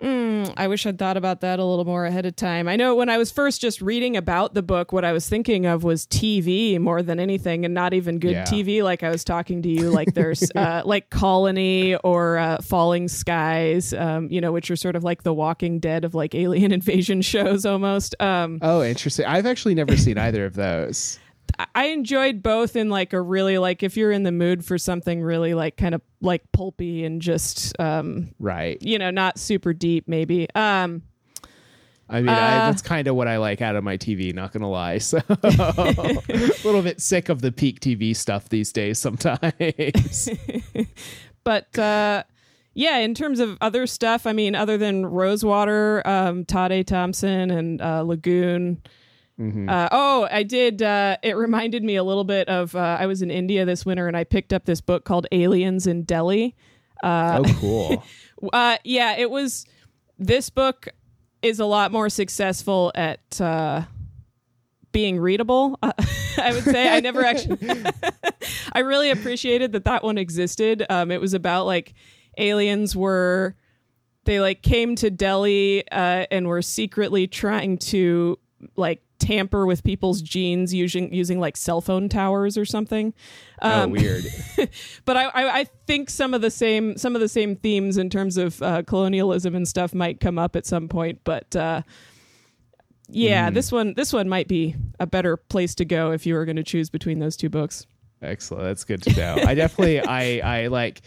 Mm, 0.02 0.52
I 0.56 0.66
wish 0.66 0.84
I'd 0.84 0.98
thought 0.98 1.16
about 1.16 1.42
that 1.42 1.60
a 1.60 1.64
little 1.64 1.84
more 1.84 2.04
ahead 2.06 2.26
of 2.26 2.34
time. 2.34 2.66
I 2.66 2.74
know 2.76 2.96
when 2.96 3.08
I 3.08 3.18
was 3.18 3.30
first 3.30 3.60
just 3.60 3.80
reading 3.80 4.16
about 4.16 4.52
the 4.52 4.62
book, 4.62 4.92
what 4.92 5.04
I 5.04 5.12
was 5.12 5.28
thinking 5.28 5.64
of 5.66 5.84
was 5.84 6.06
TV 6.06 6.78
more 6.80 7.02
than 7.02 7.20
anything, 7.20 7.64
and 7.64 7.72
not 7.72 7.94
even 7.94 8.18
good 8.18 8.32
Yeah. 8.32 8.44
TV. 8.44 8.82
Like 8.82 9.02
I 9.04 9.10
was 9.10 9.22
talking 9.22 9.62
to 9.62 9.68
you, 9.68 9.90
like 9.90 10.12
there's 10.14 10.50
uh, 10.56 10.82
like 10.84 11.10
Colony 11.10 11.94
or 11.96 12.36
uh, 12.38 12.58
Falling 12.62 13.06
Skies, 13.08 13.94
um, 13.94 14.28
you 14.30 14.40
know, 14.40 14.50
which 14.50 14.70
are 14.70 14.76
sort 14.76 14.96
of 14.96 15.04
like 15.04 15.22
the 15.22 15.32
Walking 15.32 15.78
Dead 15.78 16.04
of 16.04 16.14
like 16.14 16.34
alien 16.34 16.72
invasion 16.80 17.22
shows 17.22 17.64
almost. 17.64 18.14
Um, 18.20 18.58
Oh, 18.60 18.82
interesting. 18.82 19.26
I've 19.26 19.46
actually 19.46 19.74
never 19.76 19.96
seen 19.96 20.18
either 20.18 20.44
of 20.44 20.54
those. 20.54 21.18
I 21.74 21.86
enjoyed 21.86 22.42
both 22.42 22.76
in 22.76 22.88
like 22.90 23.12
a 23.12 23.20
really 23.20 23.58
like 23.58 23.82
if 23.82 23.96
you're 23.96 24.10
in 24.12 24.22
the 24.22 24.32
mood 24.32 24.64
for 24.64 24.78
something 24.78 25.22
really 25.22 25.54
like 25.54 25.76
kind 25.76 25.94
of 25.94 26.02
like 26.20 26.42
pulpy 26.52 27.04
and 27.04 27.20
just 27.22 27.78
um, 27.80 28.30
Right. 28.38 28.78
you 28.80 28.98
know 28.98 29.10
not 29.10 29.38
super 29.38 29.72
deep 29.72 30.08
maybe. 30.08 30.48
Um, 30.54 31.02
I 32.08 32.20
mean, 32.20 32.28
I, 32.28 32.58
Uh, 32.58 32.70
that's 32.70 32.82
kind 32.82 33.08
of 33.08 33.14
what 33.16 33.26
I 33.26 33.38
like 33.38 33.62
out 33.62 33.74
of 33.74 33.84
my 33.84 33.96
TV, 33.96 34.34
not 34.34 34.52
going 34.52 34.60
to 34.60 34.66
lie. 34.66 34.98
So 34.98 35.18
a 35.28 36.52
little 36.64 36.82
bit 36.82 37.00
sick 37.00 37.28
of 37.30 37.40
the 37.40 37.50
peak 37.52 37.80
TV 37.80 38.14
stuff 38.14 38.48
these 38.50 38.70
days 38.72 38.98
sometimes. 38.98 40.28
but 41.44 41.78
uh 41.78 42.22
yeah 42.74 42.98
in 42.98 43.14
terms 43.14 43.40
of 43.40 43.58
other 43.60 43.86
stuff 43.86 44.26
i 44.26 44.32
mean 44.32 44.54
other 44.54 44.78
than 44.78 45.04
rosewater 45.04 46.06
um 46.06 46.44
tade 46.44 46.86
thompson 46.86 47.50
and 47.50 47.82
uh 47.82 48.00
lagoon 48.02 48.80
uh, 49.68 49.88
oh 49.92 50.28
i 50.30 50.42
did 50.42 50.82
uh 50.82 51.16
it 51.22 51.36
reminded 51.36 51.82
me 51.82 51.96
a 51.96 52.04
little 52.04 52.24
bit 52.24 52.48
of 52.48 52.74
uh, 52.76 52.96
i 53.00 53.06
was 53.06 53.22
in 53.22 53.30
india 53.30 53.64
this 53.64 53.84
winter 53.84 54.08
and 54.08 54.16
i 54.16 54.24
picked 54.24 54.52
up 54.52 54.64
this 54.64 54.80
book 54.80 55.04
called 55.04 55.26
aliens 55.32 55.86
in 55.86 56.02
delhi 56.04 56.54
oh, 57.02 57.42
cool. 57.60 58.04
uh 58.52 58.76
yeah 58.84 59.16
it 59.16 59.30
was 59.30 59.66
this 60.18 60.50
book 60.50 60.88
is 61.42 61.58
a 61.58 61.66
lot 61.66 61.90
more 61.90 62.08
successful 62.08 62.92
at 62.94 63.40
uh 63.40 63.82
being 64.92 65.18
readable 65.18 65.78
uh, 65.82 65.92
i 66.38 66.52
would 66.52 66.64
say 66.64 66.94
i 66.94 67.00
never 67.00 67.24
actually 67.24 67.58
I 68.72 68.80
really 68.80 69.10
appreciated 69.10 69.72
that 69.72 69.84
that 69.84 70.02
one 70.02 70.18
existed. 70.18 70.84
Um, 70.88 71.10
it 71.10 71.20
was 71.20 71.34
about 71.34 71.66
like 71.66 71.94
aliens 72.38 72.96
were 72.96 73.54
they 74.24 74.40
like 74.40 74.62
came 74.62 74.94
to 74.96 75.10
Delhi 75.10 75.84
uh, 75.90 76.26
and 76.30 76.46
were 76.46 76.62
secretly 76.62 77.26
trying 77.26 77.78
to 77.78 78.38
like 78.76 79.02
tamper 79.22 79.64
with 79.64 79.84
people's 79.84 80.20
genes 80.20 80.74
using 80.74 81.14
using 81.14 81.38
like 81.40 81.56
cell 81.56 81.80
phone 81.80 82.08
towers 82.08 82.58
or 82.58 82.64
something. 82.64 83.14
oh, 83.62 83.84
Um, 83.84 83.90
weird. 83.92 84.24
but 85.04 85.16
I, 85.16 85.24
I 85.26 85.58
I 85.60 85.64
think 85.86 86.10
some 86.10 86.34
of 86.34 86.40
the 86.40 86.50
same 86.50 86.96
some 86.96 87.14
of 87.14 87.20
the 87.20 87.28
same 87.28 87.56
themes 87.56 87.96
in 87.96 88.10
terms 88.10 88.36
of 88.36 88.60
uh, 88.60 88.82
colonialism 88.82 89.54
and 89.54 89.66
stuff 89.66 89.94
might 89.94 90.20
come 90.20 90.38
up 90.38 90.56
at 90.56 90.66
some 90.66 90.88
point. 90.88 91.20
But 91.24 91.54
uh, 91.54 91.82
yeah, 93.08 93.50
this 93.50 93.70
one 93.70 93.94
this 93.94 94.12
one 94.12 94.28
might 94.28 94.48
be 94.48 94.74
a 94.98 95.06
better 95.06 95.36
place 95.36 95.74
to 95.76 95.84
go 95.84 96.10
if 96.10 96.26
you 96.26 96.34
were 96.34 96.44
going 96.44 96.56
to 96.56 96.64
choose 96.64 96.90
between 96.90 97.20
those 97.20 97.36
two 97.36 97.48
books. 97.48 97.86
Excellent. 98.22 98.64
That's 98.64 98.84
good 98.84 99.02
to 99.02 99.16
know. 99.16 99.36
I 99.44 99.54
definitely, 99.54 100.00
I, 100.06 100.38
I 100.38 100.66
like, 100.68 101.02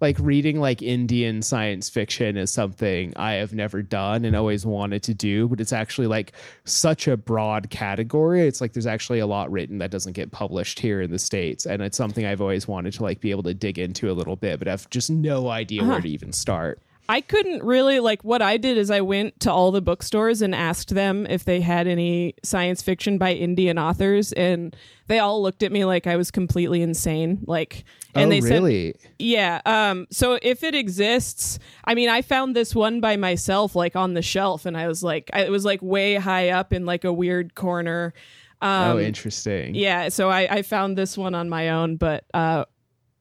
like 0.00 0.16
reading 0.18 0.60
like 0.60 0.80
Indian 0.80 1.42
science 1.42 1.88
fiction 1.88 2.36
is 2.36 2.50
something 2.50 3.12
I 3.16 3.34
have 3.34 3.52
never 3.52 3.82
done 3.82 4.24
and 4.24 4.34
always 4.34 4.64
wanted 4.64 5.02
to 5.04 5.14
do, 5.14 5.46
but 5.48 5.60
it's 5.60 5.72
actually 5.72 6.06
like 6.06 6.32
such 6.64 7.06
a 7.06 7.16
broad 7.16 7.68
category. 7.70 8.46
It's 8.46 8.60
like 8.60 8.72
there's 8.72 8.86
actually 8.86 9.18
a 9.18 9.26
lot 9.26 9.50
written 9.50 9.78
that 9.78 9.90
doesn't 9.90 10.14
get 10.14 10.32
published 10.32 10.80
here 10.80 11.02
in 11.02 11.10
the 11.10 11.18
States. 11.18 11.66
And 11.66 11.82
it's 11.82 11.98
something 11.98 12.24
I've 12.24 12.40
always 12.40 12.66
wanted 12.66 12.94
to 12.94 13.02
like 13.02 13.20
be 13.20 13.30
able 13.30 13.42
to 13.42 13.54
dig 13.54 13.78
into 13.78 14.10
a 14.10 14.14
little 14.14 14.36
bit, 14.36 14.58
but 14.58 14.68
I've 14.68 14.88
just 14.88 15.10
no 15.10 15.48
idea 15.48 15.82
where 15.82 15.92
uh-huh. 15.92 16.00
to 16.02 16.08
even 16.08 16.32
start. 16.32 16.80
I 17.10 17.22
couldn't 17.22 17.64
really 17.64 17.98
like 17.98 18.22
what 18.22 18.40
I 18.40 18.56
did 18.56 18.78
is 18.78 18.88
I 18.88 19.00
went 19.00 19.40
to 19.40 19.50
all 19.50 19.72
the 19.72 19.80
bookstores 19.80 20.42
and 20.42 20.54
asked 20.54 20.90
them 20.90 21.26
if 21.26 21.44
they 21.44 21.60
had 21.60 21.88
any 21.88 22.36
science 22.44 22.82
fiction 22.82 23.18
by 23.18 23.32
Indian 23.32 23.80
authors 23.80 24.32
and 24.34 24.76
they 25.08 25.18
all 25.18 25.42
looked 25.42 25.64
at 25.64 25.72
me 25.72 25.84
like 25.84 26.06
I 26.06 26.14
was 26.14 26.30
completely 26.30 26.82
insane 26.82 27.40
like 27.46 27.82
and 28.14 28.28
oh, 28.28 28.30
they 28.30 28.40
said 28.40 29.10
yeah 29.18 29.60
um 29.66 30.06
so 30.12 30.38
if 30.40 30.62
it 30.62 30.76
exists 30.76 31.58
I 31.84 31.96
mean 31.96 32.08
I 32.08 32.22
found 32.22 32.54
this 32.54 32.76
one 32.76 33.00
by 33.00 33.16
myself 33.16 33.74
like 33.74 33.96
on 33.96 34.14
the 34.14 34.22
shelf 34.22 34.64
and 34.64 34.76
I 34.76 34.86
was 34.86 35.02
like 35.02 35.30
I, 35.32 35.42
it 35.42 35.50
was 35.50 35.64
like 35.64 35.82
way 35.82 36.14
high 36.14 36.50
up 36.50 36.72
in 36.72 36.86
like 36.86 37.02
a 37.02 37.12
weird 37.12 37.56
corner 37.56 38.14
um 38.62 38.98
oh, 38.98 38.98
interesting. 39.00 39.74
yeah 39.74 40.10
so 40.10 40.30
I 40.30 40.42
I 40.42 40.62
found 40.62 40.96
this 40.96 41.18
one 41.18 41.34
on 41.34 41.48
my 41.48 41.70
own 41.70 41.96
but 41.96 42.24
uh 42.34 42.66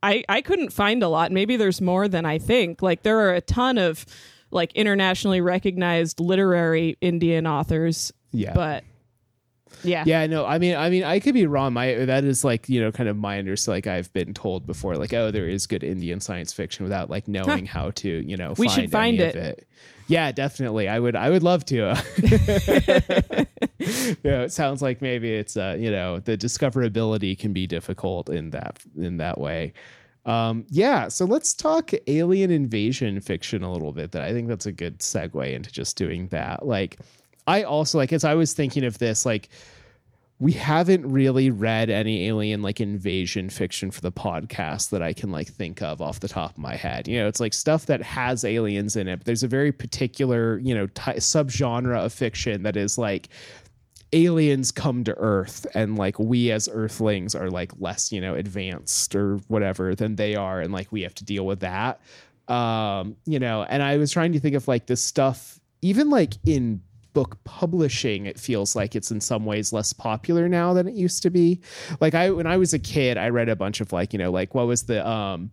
I, 0.02 0.24
I 0.30 0.42
couldn't 0.42 0.72
find 0.72 1.04
a 1.04 1.10
lot. 1.10 1.32
Maybe 1.32 1.58
there's 1.58 1.82
more 1.82 2.08
than 2.08 2.26
I 2.26 2.38
think. 2.38 2.82
Like 2.82 3.04
there 3.04 3.20
are 3.20 3.34
a 3.34 3.42
ton 3.42 3.78
of 3.78 4.06
like 4.52 4.74
internationally 4.74 5.42
recognized 5.42 6.20
literary 6.20 6.98
Indian 7.02 7.46
authors, 7.46 8.12
Yeah. 8.32 8.54
but 8.54 8.84
yeah. 9.84 10.04
Yeah, 10.06 10.26
no, 10.26 10.46
I 10.46 10.58
mean, 10.58 10.76
I 10.76 10.90
mean, 10.90 11.04
I 11.04 11.20
could 11.20 11.34
be 11.36 11.46
wrong. 11.46 11.74
My 11.74 11.94
that 11.94 12.24
is 12.24 12.44
like 12.44 12.68
you 12.68 12.82
know, 12.82 12.92
kind 12.92 13.08
of 13.08 13.16
my 13.16 13.38
understanding. 13.40 13.78
Like 13.78 13.88
I've 13.88 14.12
been 14.14 14.34
told 14.34 14.66
before, 14.66 14.96
like 14.96 15.14
oh, 15.14 15.32
there 15.32 15.48
is 15.48 15.68
good 15.68 15.84
Indian 15.84 16.20
science 16.20 16.52
fiction 16.52 16.84
without 16.84 17.10
like 17.10 17.28
knowing 17.28 17.66
how 17.66 17.92
to 17.92 18.10
you 18.10 18.36
know. 18.36 18.56
We 18.58 18.68
find 18.68 18.82
should 18.82 18.92
find 18.92 19.20
any 19.22 19.30
of 19.30 19.36
it. 19.36 19.68
Yeah, 20.08 20.32
definitely. 20.32 20.90
I 20.90 21.00
would. 21.00 21.16
I 21.16 21.30
would 21.30 21.44
love 21.44 21.64
to. 21.66 21.94
yeah, 24.24 24.42
it 24.42 24.52
sounds 24.52 24.82
like 24.82 25.02
maybe 25.02 25.34
it's 25.34 25.58
uh, 25.58 25.76
you 25.80 25.92
know, 25.92 26.20
the 26.20 26.38
discoverability 26.38 27.38
can 27.38 27.54
be 27.54 27.68
difficult 27.68 28.30
in 28.30 28.52
that 28.52 28.80
in 28.98 29.18
that 29.18 29.40
way. 29.40 29.74
Um, 30.26 30.66
yeah, 30.70 31.08
so 31.08 31.26
let's 31.26 31.54
talk 31.54 31.92
alien 32.08 32.52
invasion 32.52 33.20
fiction 33.22 33.64
a 33.64 33.72
little 33.72 33.92
bit. 33.92 34.12
That 34.12 34.22
I 34.22 34.34
think 34.34 34.48
that's 34.48 34.66
a 34.66 34.72
good 34.72 35.00
segue 35.00 35.54
into 35.54 35.72
just 35.72 35.98
doing 35.98 36.28
that. 36.28 36.66
Like, 36.66 37.00
I 37.48 37.64
also 37.64 37.98
like 37.98 38.14
as 38.14 38.24
I 38.24 38.36
was 38.36 38.54
thinking 38.54 38.86
of 38.86 38.98
this, 39.00 39.26
like 39.26 39.50
we 40.40 40.54
haven't 40.54 41.06
really 41.06 41.50
read 41.50 41.90
any 41.90 42.28
alien 42.28 42.62
like 42.62 42.80
invasion 42.80 43.50
fiction 43.50 43.92
for 43.92 44.00
the 44.00 44.12
podcast 44.12 44.90
that 44.92 45.02
I 45.02 45.12
can 45.12 45.32
like 45.32 45.50
think 45.50 45.82
of 45.82 46.02
off 46.02 46.22
the 46.22 46.30
top 46.30 46.52
of 46.52 46.58
my 46.58 46.78
head. 46.78 47.10
You 47.10 47.20
know, 47.20 47.28
it's 47.28 47.42
like 47.42 47.54
stuff 47.54 47.88
that 47.88 48.02
has 48.02 48.46
aliens 48.46 48.96
in 48.96 49.10
it. 49.10 49.18
But 49.18 49.26
there's 49.26 49.44
a 49.44 49.50
very 49.50 49.74
particular, 49.74 50.58
you 50.60 50.74
know, 50.74 50.88
ty- 50.88 51.16
subgenre 51.16 51.98
of 51.98 52.14
fiction 52.14 52.64
that 52.64 52.78
is 52.78 52.98
like 52.98 53.28
aliens 54.14 54.72
come 54.72 55.04
to 55.04 55.16
earth 55.18 55.68
and 55.76 55.98
like 55.98 56.18
we 56.20 56.52
as 56.52 56.68
earthlings 56.72 57.36
are 57.36 57.50
like 57.50 57.72
less 57.80 58.12
you 58.12 58.20
know 58.20 58.34
advanced 58.36 59.16
or 59.16 59.38
whatever 59.48 59.94
than 59.96 60.16
they 60.16 60.36
are 60.36 60.62
and 60.62 60.74
like 60.74 60.92
we 60.92 61.02
have 61.02 61.14
to 61.16 61.24
deal 61.24 61.46
with 61.46 61.60
that. 61.60 62.02
Um 62.48 63.16
you 63.26 63.38
know 63.38 63.64
and 63.64 63.84
i 63.84 63.98
was 63.98 64.12
trying 64.12 64.32
to 64.34 64.40
think 64.40 64.56
of 64.56 64.68
like 64.68 64.88
this 64.88 65.02
stuff 65.02 65.60
even 65.84 66.10
like 66.10 66.34
in 66.46 66.82
book 67.14 67.44
publishing 67.44 68.26
it 68.26 68.40
feels 68.40 68.76
like 68.76 68.96
it's 68.96 69.12
in 69.12 69.22
some 69.22 69.46
ways 69.46 69.74
less 69.74 69.94
popular 69.94 70.48
now 70.48 70.74
than 70.74 70.88
it 70.88 70.94
used 70.94 71.22
to 71.24 71.30
be. 71.30 71.60
Like 72.00 72.16
i 72.16 72.32
when 72.32 72.48
i 72.48 72.58
was 72.58 72.74
a 72.74 72.80
kid 72.80 73.18
i 73.18 73.30
read 73.30 73.50
a 73.50 73.56
bunch 73.56 73.82
of 73.82 73.92
like 73.94 74.14
you 74.14 74.20
know 74.20 74.32
like 74.32 74.56
what 74.56 74.68
was 74.68 74.84
the 74.84 75.08
um 75.08 75.52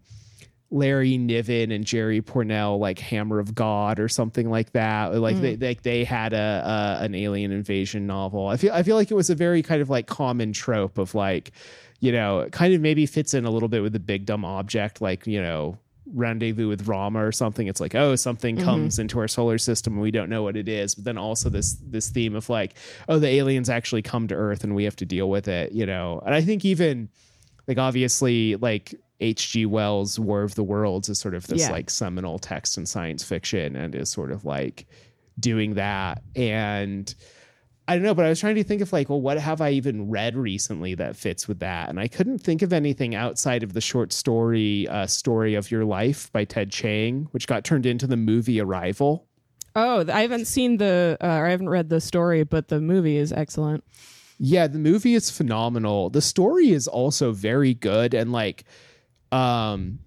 Larry 0.70 1.16
Niven 1.16 1.70
and 1.70 1.85
Jerry 1.85 2.20
Pournelle 2.20 2.78
like 2.78 2.99
Hammer 2.99 3.38
of 3.38 3.54
God 3.54 4.00
or 4.00 4.08
something 4.08 4.50
like 4.50 4.73
that. 4.73 5.14
Like 5.14 5.40
they 5.40 5.56
mm. 5.56 5.62
like 5.62 5.82
they 5.82 6.04
had 6.04 6.32
a, 6.32 6.99
a 7.00 7.04
an 7.04 7.14
alien 7.14 7.52
invasion 7.52 8.06
novel. 8.06 8.49
I 8.49 8.56
feel 8.56 8.73
I 8.73 8.82
feel 8.82 8.96
like 8.96 9.11
it 9.11 9.14
was 9.14 9.30
a 9.30 9.35
very 9.35 9.62
kind 9.62 9.80
of 9.80 9.90
like 9.90 10.06
common 10.06 10.52
trope 10.52 10.99
of 10.99 11.14
like, 11.14 11.52
you 12.00 12.11
know, 12.11 12.49
kind 12.50 12.75
of 12.75 12.80
maybe 12.80 13.06
fits 13.06 13.32
in 13.32 13.44
a 13.44 13.50
little 13.50 13.68
bit 13.68 13.82
with 13.82 13.92
the 13.92 14.00
big 14.00 14.26
dumb 14.26 14.44
object, 14.44 15.00
like, 15.00 15.26
you 15.26 15.40
know, 15.40 15.78
rendezvous 16.12 16.68
with 16.68 16.88
Rama 16.88 17.25
or 17.25 17.32
something. 17.32 17.68
It's 17.68 17.80
like, 17.80 17.94
oh, 17.94 18.16
something 18.16 18.56
mm-hmm. 18.56 18.64
comes 18.64 18.99
into 18.99 19.20
our 19.20 19.28
solar 19.28 19.58
system 19.58 19.94
and 19.94 20.02
we 20.02 20.11
don't 20.11 20.28
know 20.28 20.42
what 20.42 20.56
it 20.56 20.68
is. 20.68 20.96
But 20.96 21.04
then 21.04 21.18
also 21.18 21.49
this 21.49 21.76
this 21.87 22.11
theme 22.11 22.35
of 22.35 22.49
like, 22.49 22.75
oh, 23.08 23.20
the 23.20 23.28
aliens 23.28 23.70
actually 23.70 24.02
come 24.02 24.26
to 24.28 24.35
Earth 24.35 24.64
and 24.64 24.75
we 24.75 24.82
have 24.82 24.96
to 24.96 25.06
deal 25.06 25.30
with 25.30 25.46
it, 25.46 25.73
you 25.73 25.87
know. 25.87 26.20
And 26.26 26.35
I 26.35 26.40
think 26.40 26.64
even 26.64 27.08
like 27.68 27.78
obviously 27.78 28.56
like 28.56 28.94
H.G. 29.20 29.66
Wells' 29.66 30.18
War 30.18 30.42
of 30.42 30.54
the 30.54 30.64
Worlds 30.64 31.08
is 31.08 31.18
sort 31.18 31.35
of 31.35 31.46
this 31.46 31.62
Yeah. 31.62 31.70
like 31.73 31.90
seminal 31.90 32.38
text 32.38 32.76
in 32.78 32.87
science 32.87 33.23
fiction 33.25 33.75
and 33.76 33.94
is 33.94 34.11
sort 34.11 34.30
of 34.30 34.44
like 34.44 34.87
doing 35.40 35.75
that. 35.75 36.23
And 36.35 37.12
I 37.88 37.94
don't 37.94 38.02
know, 38.02 38.14
but 38.14 38.25
I 38.26 38.28
was 38.28 38.40
trying 38.40 38.56
to 38.56 38.64
think 38.64 38.82
of 38.82 38.92
like, 38.92 39.08
well, 39.08 39.20
what 39.20 39.38
have 39.38 39.61
I 39.61 39.70
even 39.70 40.11
read 40.11 40.35
recently 40.37 40.94
that 40.96 41.14
fits 41.16 41.46
with 41.46 41.61
that? 41.61 41.88
And 41.88 42.00
I 42.00 42.08
couldn't 42.08 42.38
think 42.40 42.62
of 42.62 42.73
anything 42.73 43.14
outside 43.14 43.62
of 43.62 43.75
the 43.75 43.80
short 43.80 44.12
story 44.12 44.88
uh, 44.88 45.06
Story 45.06 45.54
of 45.54 45.70
Your 45.70 45.85
Life 45.85 46.30
by 46.32 46.44
Ted 46.44 46.70
Chiang, 46.73 47.28
which 47.30 47.46
got 47.46 47.64
turned 47.64 47.87
into 47.87 48.06
the 48.06 48.16
movie 48.16 48.61
Arrival. 48.61 49.26
Oh, 49.76 50.04
I 50.11 50.23
haven't 50.23 50.46
seen 50.46 50.78
the 50.78 51.16
uh, 51.20 51.26
or 51.26 51.46
I 51.46 51.50
haven't 51.50 51.68
read 51.68 51.88
the 51.90 52.00
story, 52.00 52.42
but 52.44 52.68
the 52.68 52.80
movie 52.80 53.18
is 53.18 53.32
excellent. 53.32 53.85
Yeah, 54.38 54.66
the 54.66 54.78
movie 54.78 55.14
is 55.14 55.30
phenomenal. 55.30 56.11
The 56.11 56.20
story 56.23 56.70
is 56.70 56.88
also 56.88 57.32
very 57.32 57.73
good 57.75 58.14
and 58.14 58.32
like 58.32 58.64
um 59.33 59.99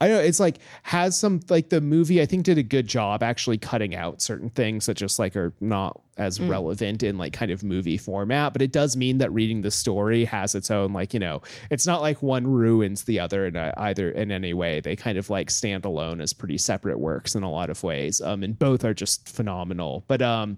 I 0.00 0.08
know 0.08 0.18
it's 0.18 0.40
like 0.40 0.58
has 0.82 1.18
some 1.18 1.40
like 1.48 1.70
the 1.70 1.80
movie 1.80 2.20
I 2.20 2.26
think 2.26 2.44
did 2.44 2.58
a 2.58 2.62
good 2.62 2.86
job 2.86 3.22
actually 3.22 3.58
cutting 3.58 3.94
out 3.94 4.20
certain 4.20 4.50
things 4.50 4.86
that 4.86 4.94
just 4.94 5.18
like 5.18 5.36
are 5.36 5.54
not 5.60 6.00
as 6.18 6.38
mm. 6.38 6.48
relevant 6.48 7.02
in 7.02 7.18
like 7.18 7.32
kind 7.32 7.50
of 7.50 7.62
movie 7.62 7.98
format 7.98 8.52
but 8.52 8.62
it 8.62 8.72
does 8.72 8.96
mean 8.96 9.18
that 9.18 9.32
reading 9.32 9.62
the 9.62 9.70
story 9.70 10.24
has 10.24 10.54
its 10.54 10.70
own 10.70 10.92
like 10.92 11.12
you 11.12 11.20
know 11.20 11.42
it's 11.70 11.86
not 11.86 12.00
like 12.00 12.22
one 12.22 12.46
ruins 12.46 13.04
the 13.04 13.20
other 13.20 13.46
in 13.46 13.56
a, 13.56 13.72
either 13.76 14.10
in 14.10 14.30
any 14.30 14.54
way 14.54 14.80
they 14.80 14.96
kind 14.96 15.18
of 15.18 15.28
like 15.28 15.50
stand 15.50 15.84
alone 15.84 16.20
as 16.20 16.32
pretty 16.32 16.58
separate 16.58 16.98
works 16.98 17.34
in 17.34 17.42
a 17.42 17.50
lot 17.50 17.70
of 17.70 17.82
ways 17.82 18.20
um 18.20 18.42
and 18.42 18.58
both 18.58 18.84
are 18.84 18.94
just 18.94 19.28
phenomenal 19.28 20.04
but 20.08 20.22
um 20.22 20.56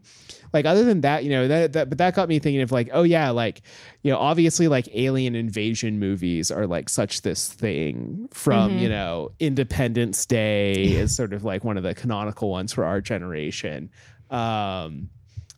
like 0.52 0.64
other 0.64 0.84
than 0.84 1.00
that 1.00 1.24
you 1.24 1.30
know 1.30 1.48
that, 1.48 1.72
that 1.72 1.88
but 1.88 1.98
that 1.98 2.14
got 2.14 2.28
me 2.28 2.38
thinking 2.38 2.62
of 2.62 2.72
like 2.72 2.88
oh 2.92 3.02
yeah 3.02 3.30
like 3.30 3.62
you 4.02 4.12
know 4.12 4.18
obviously 4.18 4.68
like 4.68 4.88
alien 4.94 5.34
invasion 5.34 5.98
movies 5.98 6.50
are 6.50 6.66
like 6.66 6.88
such 6.88 7.22
this 7.22 7.48
thing 7.48 8.28
from 8.32 8.70
mm-hmm. 8.70 8.78
you 8.78 8.88
know 8.88 9.30
independence 9.40 10.24
day 10.26 10.72
is 10.72 11.14
sort 11.14 11.32
of 11.32 11.44
like 11.44 11.64
one 11.64 11.76
of 11.76 11.82
the 11.82 11.94
canonical 11.94 12.50
ones 12.50 12.72
for 12.72 12.84
our 12.84 13.00
generation 13.00 13.90
um 14.30 15.08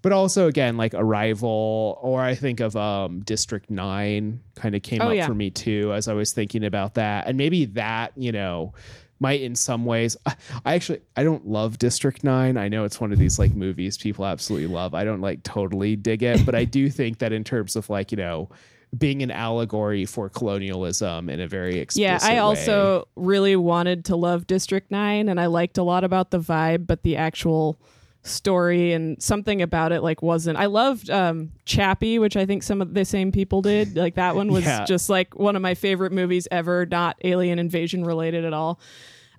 but 0.02 0.12
also 0.12 0.47
again 0.47 0.76
like 0.76 0.95
arrival 0.95 1.99
or 2.02 2.21
i 2.21 2.35
think 2.35 2.61
of 2.61 2.76
um 2.76 3.21
district 3.21 3.71
9 3.71 4.40
kind 4.54 4.75
of 4.75 4.83
came 4.83 5.00
oh, 5.00 5.09
up 5.09 5.14
yeah. 5.14 5.26
for 5.26 5.35
me 5.35 5.50
too 5.50 5.92
as 5.92 6.09
i 6.09 6.12
was 6.12 6.33
thinking 6.33 6.64
about 6.64 6.95
that. 6.95 7.26
And 7.26 7.37
maybe 7.37 7.66
that 7.66 8.12
you 8.16 8.33
know 8.33 8.75
might 9.19 9.42
in 9.42 9.54
some 9.54 9.85
ways 9.85 10.16
i 10.26 10.75
actually 10.75 11.00
i 11.16 11.23
don't 11.23 11.47
love 11.47 11.78
district 11.78 12.25
9 12.25 12.57
i 12.57 12.69
know 12.69 12.85
it's 12.85 13.00
one 13.00 13.12
of 13.12 13.19
these 13.19 13.38
like 13.38 13.54
movies 13.54 13.99
people 13.99 14.25
absolutely 14.25 14.69
love. 14.69 14.95
I 14.95 15.04
don't 15.04 15.21
like 15.21 15.42
totally 15.42 15.97
dig 15.97 16.23
it 16.23 16.45
but 16.47 16.54
i 16.54 16.64
do 16.64 16.88
think 16.88 17.19
that 17.19 17.33
in 17.33 17.45
terms 17.45 17.76
of 17.76 17.90
like 17.90 18.11
you 18.11 18.16
know 18.16 18.49
being 18.97 19.23
an 19.23 19.30
allegory 19.30 20.04
for 20.04 20.28
colonialism 20.28 21.30
in 21.30 21.40
a 21.40 21.47
very 21.47 21.78
explicit 21.78 22.23
yeah 22.23 22.28
i 22.28 22.38
also 22.38 23.07
really 23.14 23.54
wanted 23.54 24.04
to 24.07 24.16
love 24.16 24.47
district 24.47 24.90
9 24.90 25.28
and 25.28 25.38
i 25.38 25.47
liked 25.47 25.78
a 25.78 25.83
lot 25.83 26.02
about 26.02 26.30
the 26.30 26.40
vibe 26.40 26.87
but 26.87 27.02
the 27.02 27.16
actual 27.16 27.78
story 28.22 28.92
and 28.92 29.20
something 29.22 29.62
about 29.62 29.92
it 29.92 30.02
like 30.02 30.20
wasn't 30.20 30.58
I 30.58 30.66
loved 30.66 31.08
um 31.08 31.52
Chappie 31.64 32.18
which 32.18 32.36
I 32.36 32.44
think 32.44 32.62
some 32.62 32.82
of 32.82 32.92
the 32.92 33.04
same 33.04 33.32
people 33.32 33.62
did. 33.62 33.96
Like 33.96 34.16
that 34.16 34.36
one 34.36 34.52
was 34.52 34.64
yeah. 34.64 34.84
just 34.84 35.08
like 35.08 35.38
one 35.38 35.56
of 35.56 35.62
my 35.62 35.74
favorite 35.74 36.12
movies 36.12 36.46
ever 36.50 36.84
not 36.84 37.16
alien 37.24 37.58
invasion 37.58 38.04
related 38.04 38.44
at 38.44 38.52
all. 38.52 38.78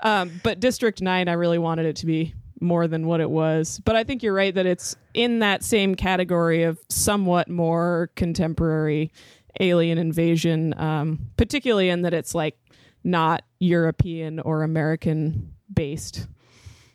Um 0.02 0.42
but 0.44 0.60
District 0.60 1.00
9 1.00 1.28
I 1.28 1.34
really 1.34 1.60
wanted 1.60 1.86
it 1.86 1.96
to 1.98 2.08
be 2.08 2.34
more 2.60 2.88
than 2.88 3.08
what 3.08 3.22
it 3.22 3.30
was. 3.30 3.80
But 3.86 3.96
I 3.96 4.04
think 4.04 4.24
you're 4.24 4.34
right 4.34 4.54
that 4.54 4.66
it's 4.66 4.96
in 5.14 5.40
that 5.40 5.64
same 5.64 5.96
category 5.96 6.64
of 6.64 6.80
somewhat 6.90 7.50
more 7.50 8.10
contemporary 8.16 9.12
alien 9.60 10.00
invasion 10.00 10.74
um 10.80 11.20
particularly 11.38 11.90
in 11.90 12.02
that 12.02 12.16
it's 12.16 12.34
like 12.34 12.58
not 13.04 13.44
European 13.60 14.40
or 14.40 14.64
American 14.64 15.54
based 15.72 16.28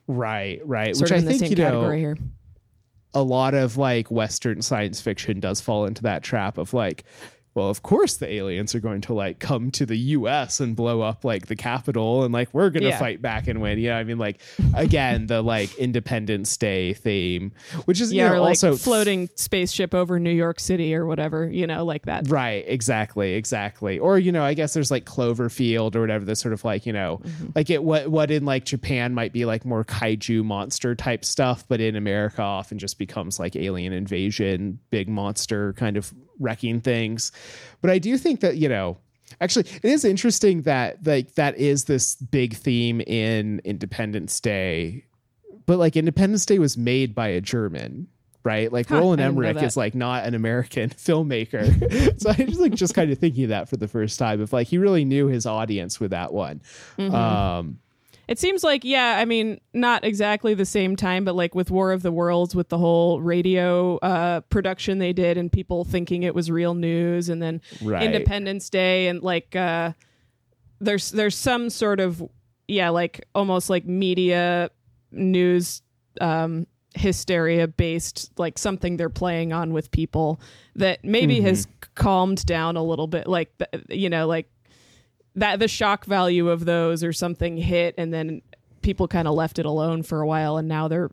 Right, 0.07 0.61
right. 0.65 0.95
Sort 0.97 1.11
Which 1.11 1.19
I 1.19 1.23
think 1.23 1.51
you 1.51 1.57
know, 1.57 1.91
here. 1.91 2.17
a 3.15 3.23
lot 3.23 3.55
of 3.55 3.77
like 3.77 4.11
Western 4.11 4.63
science 4.63 5.01
fiction 5.01 5.41
does 5.41 5.61
fall 5.61 5.87
into 5.87 6.03
that 6.03 6.23
trap 6.23 6.59
of 6.59 6.73
like, 6.73 7.05
well, 7.57 7.71
of 7.71 7.83
course 7.83 8.19
the 8.19 8.31
aliens 8.31 8.75
are 8.75 8.81
going 8.81 9.01
to 9.01 9.15
like 9.15 9.39
come 9.39 9.71
to 9.73 9.87
the 9.87 9.97
US 9.97 10.61
and 10.61 10.77
blow 10.77 11.01
up 11.01 11.25
like 11.25 11.47
the 11.47 11.57
Capitol 11.57 12.23
and 12.23 12.33
like 12.33 12.53
we're 12.53 12.69
going 12.69 12.83
to 12.83 12.91
yeah. 12.91 12.99
fight 12.99 13.23
back 13.23 13.49
and 13.49 13.63
win. 13.63 13.79
You 13.79 13.89
know, 13.89 13.97
I 13.97 14.05
mean 14.05 14.19
like 14.19 14.43
again 14.75 15.27
the 15.27 15.41
like 15.41 15.75
Independence 15.77 16.55
Day 16.59 16.93
theme, 16.93 17.53
which 17.87 18.01
is 18.01 18.13
yeah, 18.13 18.25
you 18.29 18.35
know, 18.35 18.43
like 18.43 18.51
also 18.51 18.77
floating 18.77 19.31
spaceship 19.37 19.95
over 19.95 20.21
New 20.21 20.31
York 20.31 20.61
City 20.61 20.95
or 20.95 21.07
whatever, 21.07 21.49
you 21.51 21.67
know, 21.67 21.83
like 21.85 22.05
that. 22.05 22.29
Right, 22.29 22.63
exactly, 22.69 23.33
exactly. 23.35 23.99
Or 23.99 24.19
you 24.19 24.33
know, 24.33 24.45
I 24.45 24.53
guess 24.53 24.75
there's 24.75 24.91
like 24.91 25.07
Cloverfield 25.07 25.97
or 25.97 26.03
whatever 26.03 26.27
the 26.27 26.37
sort 26.37 26.53
of 26.53 26.63
like, 26.63 26.85
you 26.85 26.93
know, 26.93 27.23
mm-hmm. 27.25 27.47
like 27.55 27.71
it 27.71 27.83
what 27.83 28.09
what 28.09 28.31
in 28.31 28.45
like 28.45 28.67
Japan 28.67 29.15
might 29.15 29.33
be 29.33 29.47
like 29.47 29.65
more 29.65 29.83
kaiju 29.83 30.45
monster 30.45 30.95
type 30.95 31.25
stuff, 31.25 31.65
but 31.67 31.81
in 31.81 31.97
America 31.97 32.43
often 32.43 32.79
just 32.79 32.99
becomes 32.99 33.41
like 33.41 33.57
alien 33.57 33.95
invasion, 33.95 34.79
big 34.91 35.09
monster 35.09 35.73
kind 35.73 35.97
of 35.97 36.13
wrecking 36.39 36.81
things. 36.81 37.33
But 37.81 37.91
I 37.91 37.99
do 37.99 38.17
think 38.19 38.41
that, 38.41 38.57
you 38.57 38.69
know, 38.69 38.99
actually 39.41 39.67
it 39.83 39.85
is 39.85 40.05
interesting 40.05 40.63
that 40.63 41.05
like 41.07 41.35
that 41.35 41.57
is 41.59 41.85
this 41.85 42.17
big 42.17 42.55
theme 42.55 43.01
in 43.03 43.61
Independence 43.65 44.41
Day. 44.41 45.05
But 45.67 45.79
like 45.79 45.97
Independence 45.97 46.47
Day 46.47 46.59
was 46.59 46.77
made 46.77 47.15
by 47.15 47.29
a 47.29 47.41
German, 47.41 48.07
right? 48.45 48.73
Like 48.73 48.89
huh, 48.89 48.99
Roland 48.99 49.21
Emmerich 49.21 49.61
is 49.63 49.77
like 49.77 49.95
not 49.95 50.25
an 50.25 50.35
American 50.35 50.91
filmmaker. 50.97 52.21
so 52.21 52.31
I 52.31 52.35
just 52.35 52.61
like 52.61 52.75
just 52.75 52.95
kind 52.95 53.11
of 53.11 53.19
thinking 53.19 53.49
that 53.49 53.69
for 53.69 53.77
the 53.77 53.89
first 53.89 54.19
time. 54.19 54.41
If 54.41 54.53
like 54.53 54.69
he 54.69 54.79
really 54.79 55.05
knew 55.05 55.27
his 55.27 55.47
audience 55.47 55.99
with 55.99 56.13
that 56.13 56.33
one. 56.33 56.63
Mm-hmm. 56.99 57.15
Um 57.15 57.79
it 58.29 58.39
seems 58.39 58.65
like, 58.65 58.85
yeah, 58.85 59.19
I 59.19 59.25
mean, 59.25 59.61
not 59.73 60.05
exactly 60.05 60.55
the 60.55 60.65
same 60.65 60.97
time, 60.97 61.25
but 61.25 61.37
like 61.37 61.55
with 61.55 61.71
War 61.71 61.93
of 61.93 62.03
the 62.03 62.11
Worlds, 62.11 62.55
with 62.55 62.69
the 62.69 62.79
whole 62.79 63.21
radio 63.21 63.99
uh, 63.99 64.41
production 64.43 64.99
they 64.99 65.13
did 65.13 65.39
and 65.39 65.51
people 65.51 65.85
thinking 65.85 66.25
it 66.25 66.35
was 66.35 66.51
real 66.51 66.75
news, 66.75 67.29
and 67.29 67.41
then 67.41 67.61
right. 67.83 68.03
Independence 68.03 68.69
Day, 68.69 69.07
and 69.07 69.23
like 69.23 69.55
uh, 69.55 69.93
there's 70.81 71.11
there's 71.11 71.37
some 71.37 71.71
sort 71.71 72.01
of 72.01 72.23
yeah, 72.67 72.89
like 72.89 73.25
almost 73.35 73.71
like 73.71 73.87
media 73.87 74.71
news 75.13 75.83
um, 76.21 76.67
hysteria 76.97 77.69
based, 77.69 78.33
like 78.39 78.59
something 78.59 78.97
they're 78.97 79.09
playing 79.09 79.53
on 79.53 79.73
with 79.73 79.91
people 79.93 80.41
that 80.75 81.05
maybe 81.05 81.37
mm-hmm. 81.37 81.47
has 81.47 81.69
calmed 81.95 82.45
down 82.45 82.77
a 82.77 82.83
little 82.83 83.07
bit, 83.07 83.29
like 83.29 83.53
you 83.89 84.11
know, 84.11 84.27
like 84.27 84.51
that 85.37 85.59
the 85.59 85.69
shock 85.69 86.05
value 86.07 86.49
of 86.49 86.65
those 86.65 87.05
or 87.05 87.13
something 87.13 87.57
hit 87.57 87.95
and 87.97 88.13
then 88.13 88.43
people 88.83 89.07
kind 89.07 89.29
of 89.29 89.35
left 89.35 89.59
it 89.59 89.67
alone 89.67 90.03
for 90.03 90.21
a 90.21 90.27
while 90.27 90.57
and 90.57 90.69
now 90.69 90.89
they're 90.89 91.11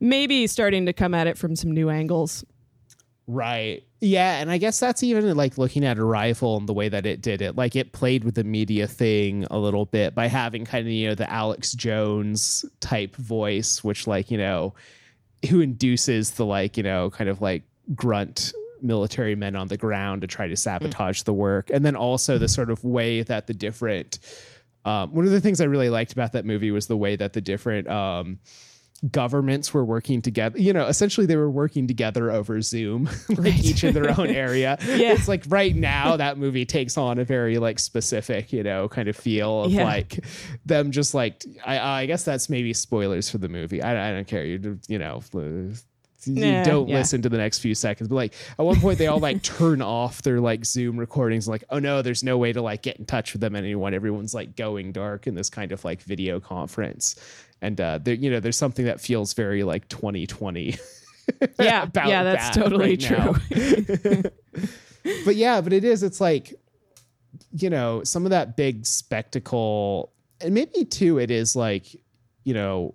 maybe 0.00 0.46
starting 0.46 0.86
to 0.86 0.92
come 0.92 1.14
at 1.14 1.26
it 1.26 1.38
from 1.38 1.54
some 1.56 1.70
new 1.70 1.88
angles. 1.88 2.44
Right. 3.26 3.84
Yeah, 4.00 4.38
and 4.38 4.50
I 4.50 4.58
guess 4.58 4.80
that's 4.80 5.02
even 5.02 5.36
like 5.36 5.56
looking 5.56 5.84
at 5.84 5.98
Arrival 5.98 6.56
and 6.56 6.68
the 6.68 6.72
way 6.72 6.88
that 6.88 7.06
it 7.06 7.20
did 7.20 7.42
it. 7.42 7.54
Like 7.54 7.76
it 7.76 7.92
played 7.92 8.24
with 8.24 8.34
the 8.34 8.44
media 8.44 8.88
thing 8.88 9.46
a 9.50 9.58
little 9.58 9.84
bit 9.84 10.14
by 10.14 10.26
having 10.26 10.64
kind 10.64 10.86
of, 10.86 10.92
you 10.92 11.08
know, 11.08 11.14
the 11.14 11.30
Alex 11.30 11.72
Jones 11.72 12.64
type 12.80 13.14
voice, 13.16 13.84
which 13.84 14.06
like, 14.06 14.30
you 14.30 14.38
know, 14.38 14.74
who 15.48 15.60
induces 15.60 16.32
the 16.32 16.44
like, 16.44 16.76
you 16.76 16.82
know, 16.82 17.10
kind 17.10 17.30
of 17.30 17.40
like 17.40 17.62
grunt 17.94 18.52
military 18.82 19.34
men 19.34 19.56
on 19.56 19.68
the 19.68 19.76
ground 19.76 20.22
to 20.22 20.26
try 20.26 20.48
to 20.48 20.56
sabotage 20.56 21.22
mm. 21.22 21.24
the 21.24 21.32
work. 21.32 21.70
And 21.70 21.84
then 21.84 21.96
also 21.96 22.38
the 22.38 22.48
sort 22.48 22.70
of 22.70 22.84
way 22.84 23.22
that 23.22 23.46
the 23.46 23.54
different 23.54 24.18
um, 24.84 25.12
one 25.12 25.26
of 25.26 25.30
the 25.30 25.40
things 25.40 25.60
I 25.60 25.64
really 25.64 25.90
liked 25.90 26.12
about 26.12 26.32
that 26.32 26.44
movie 26.44 26.70
was 26.70 26.86
the 26.86 26.96
way 26.96 27.16
that 27.16 27.34
the 27.34 27.40
different 27.40 27.88
um, 27.88 28.38
governments 29.10 29.72
were 29.74 29.84
working 29.84 30.22
together. 30.22 30.58
You 30.58 30.72
know, 30.72 30.86
essentially 30.86 31.26
they 31.26 31.36
were 31.36 31.50
working 31.50 31.86
together 31.86 32.30
over 32.30 32.60
Zoom, 32.62 33.04
like 33.28 33.38
right. 33.38 33.64
each 33.64 33.84
in 33.84 33.94
their 33.94 34.18
own 34.18 34.28
area. 34.30 34.78
yeah. 34.80 35.12
It's 35.12 35.28
like 35.28 35.44
right 35.48 35.74
now 35.74 36.16
that 36.16 36.38
movie 36.38 36.64
takes 36.64 36.96
on 36.96 37.18
a 37.18 37.24
very 37.24 37.58
like 37.58 37.78
specific, 37.78 38.52
you 38.52 38.62
know, 38.62 38.88
kind 38.88 39.08
of 39.08 39.16
feel 39.16 39.64
of 39.64 39.72
yeah. 39.72 39.84
like 39.84 40.24
them 40.64 40.90
just 40.90 41.14
like 41.14 41.44
I, 41.64 41.78
I 42.02 42.06
guess 42.06 42.24
that's 42.24 42.48
maybe 42.48 42.72
spoilers 42.72 43.30
for 43.30 43.38
the 43.38 43.48
movie. 43.48 43.82
I, 43.82 44.10
I 44.10 44.12
don't 44.12 44.26
care. 44.26 44.44
You 44.44 44.78
you 44.88 44.98
know 44.98 45.20
you 46.24 46.62
don't 46.64 46.88
yeah. 46.88 46.98
listen 46.98 47.22
to 47.22 47.28
the 47.28 47.38
next 47.38 47.60
few 47.60 47.74
seconds. 47.74 48.08
But 48.08 48.14
like 48.16 48.34
at 48.58 48.64
one 48.64 48.80
point, 48.80 48.98
they 48.98 49.06
all 49.06 49.18
like 49.18 49.42
turn 49.42 49.80
off 49.82 50.22
their 50.22 50.40
like 50.40 50.64
Zoom 50.64 50.98
recordings. 50.98 51.48
Like, 51.48 51.64
oh 51.70 51.78
no, 51.78 52.02
there's 52.02 52.22
no 52.22 52.38
way 52.38 52.52
to 52.52 52.62
like 52.62 52.82
get 52.82 52.96
in 52.96 53.06
touch 53.06 53.32
with 53.32 53.40
them 53.40 53.56
anyone. 53.56 53.94
Everyone's 53.94 54.34
like 54.34 54.56
going 54.56 54.92
dark 54.92 55.26
in 55.26 55.34
this 55.34 55.50
kind 55.50 55.72
of 55.72 55.84
like 55.84 56.02
video 56.02 56.40
conference, 56.40 57.16
and 57.62 57.80
uh, 57.80 57.98
there, 57.98 58.14
you 58.14 58.30
know, 58.30 58.40
there's 58.40 58.56
something 58.56 58.84
that 58.84 59.00
feels 59.00 59.32
very 59.34 59.62
like 59.62 59.88
2020. 59.88 60.76
yeah, 61.58 61.86
yeah, 61.94 62.22
that's 62.22 62.54
that 62.56 62.62
totally 62.62 62.96
right 62.96 63.00
true. 63.00 64.22
but 65.24 65.36
yeah, 65.36 65.60
but 65.60 65.72
it 65.72 65.84
is. 65.84 66.02
It's 66.02 66.20
like 66.20 66.54
you 67.52 67.70
know 67.70 68.04
some 68.04 68.24
of 68.24 68.30
that 68.30 68.56
big 68.56 68.86
spectacle, 68.86 70.12
and 70.40 70.54
maybe 70.54 70.84
too, 70.84 71.18
it 71.18 71.30
is 71.30 71.56
like 71.56 71.86
you 72.44 72.54
know 72.54 72.94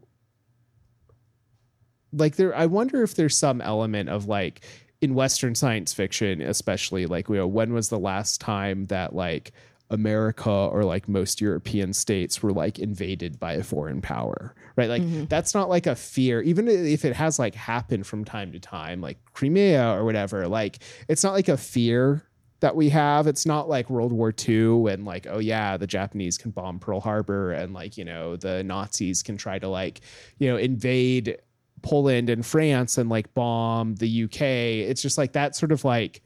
like 2.15 2.35
there 2.35 2.55
i 2.55 2.65
wonder 2.65 3.03
if 3.03 3.15
there's 3.15 3.37
some 3.37 3.61
element 3.61 4.09
of 4.09 4.27
like 4.27 4.65
in 5.01 5.13
western 5.13 5.55
science 5.55 5.93
fiction 5.93 6.41
especially 6.41 7.05
like 7.05 7.29
you 7.29 7.35
know 7.35 7.47
when 7.47 7.73
was 7.73 7.89
the 7.89 7.99
last 7.99 8.41
time 8.41 8.85
that 8.85 9.15
like 9.15 9.51
america 9.91 10.49
or 10.49 10.83
like 10.83 11.07
most 11.07 11.39
european 11.39 11.93
states 11.93 12.41
were 12.41 12.51
like 12.51 12.79
invaded 12.79 13.39
by 13.39 13.53
a 13.53 13.63
foreign 13.63 14.01
power 14.01 14.55
right 14.75 14.89
like 14.89 15.01
mm-hmm. 15.01 15.25
that's 15.25 15.53
not 15.53 15.69
like 15.69 15.85
a 15.85 15.95
fear 15.95 16.41
even 16.41 16.67
if 16.67 17.05
it 17.05 17.15
has 17.15 17.37
like 17.37 17.53
happened 17.53 18.05
from 18.07 18.25
time 18.25 18.51
to 18.51 18.59
time 18.59 18.99
like 18.99 19.17
crimea 19.33 19.93
or 19.93 20.03
whatever 20.03 20.47
like 20.47 20.79
it's 21.07 21.23
not 21.23 21.33
like 21.33 21.49
a 21.49 21.57
fear 21.57 22.23
that 22.61 22.75
we 22.75 22.89
have. 22.89 23.27
It's 23.27 23.45
not 23.45 23.69
like 23.69 23.89
World 23.89 24.11
War 24.11 24.33
II 24.47 24.91
and 24.91 25.05
like, 25.05 25.27
oh 25.29 25.39
yeah, 25.39 25.77
the 25.77 25.87
Japanese 25.87 26.37
can 26.37 26.51
bomb 26.51 26.79
Pearl 26.79 26.99
Harbor 26.99 27.51
and 27.51 27.73
like, 27.73 27.97
you 27.97 28.05
know, 28.05 28.37
the 28.37 28.63
Nazis 28.63 29.21
can 29.21 29.37
try 29.37 29.59
to 29.59 29.67
like, 29.67 30.01
you 30.39 30.49
know, 30.49 30.57
invade 30.57 31.37
Poland 31.85 32.29
and 32.29 32.43
France 32.45 32.97
and 32.97 33.09
like 33.09 33.31
bomb 33.35 33.95
the 33.95 34.23
UK. 34.23 34.41
It's 34.41 35.01
just 35.01 35.17
like 35.17 35.33
that 35.33 35.55
sort 35.55 35.71
of 35.71 35.85
like 35.85 36.23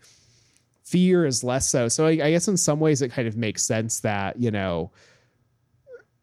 fear 0.84 1.26
is 1.26 1.44
less 1.44 1.70
so. 1.70 1.90
So 1.90 2.06
I, 2.06 2.12
I 2.12 2.32
guess 2.32 2.48
in 2.48 2.58
some 2.58 2.80
ways 2.80 3.02
it 3.02 3.10
kind 3.12 3.28
of 3.28 3.36
makes 3.36 3.64
sense 3.64 4.00
that, 4.00 4.40
you 4.40 4.52
know, 4.52 4.92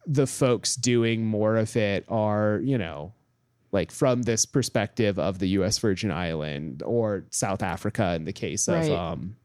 the 0.07 0.27
folks 0.27 0.75
doing 0.75 1.27
more 1.27 1.57
of 1.57 1.77
it 1.77 2.05
are, 2.09 2.61
you 2.65 2.79
know, 2.79 3.13
like 3.73 3.91
from 3.91 4.23
this 4.23 4.47
perspective 4.47 5.19
of 5.19 5.39
the 5.39 5.49
US 5.61 5.79
Virgin 5.79 6.11
Island 6.11 6.83
or 6.83 7.25
South 7.31 7.63
Africa 7.63 8.15
in 8.15 8.25
the 8.25 8.33
case 8.33 8.69
of 8.69 8.75
Right. 8.75 8.91
um 8.91 9.37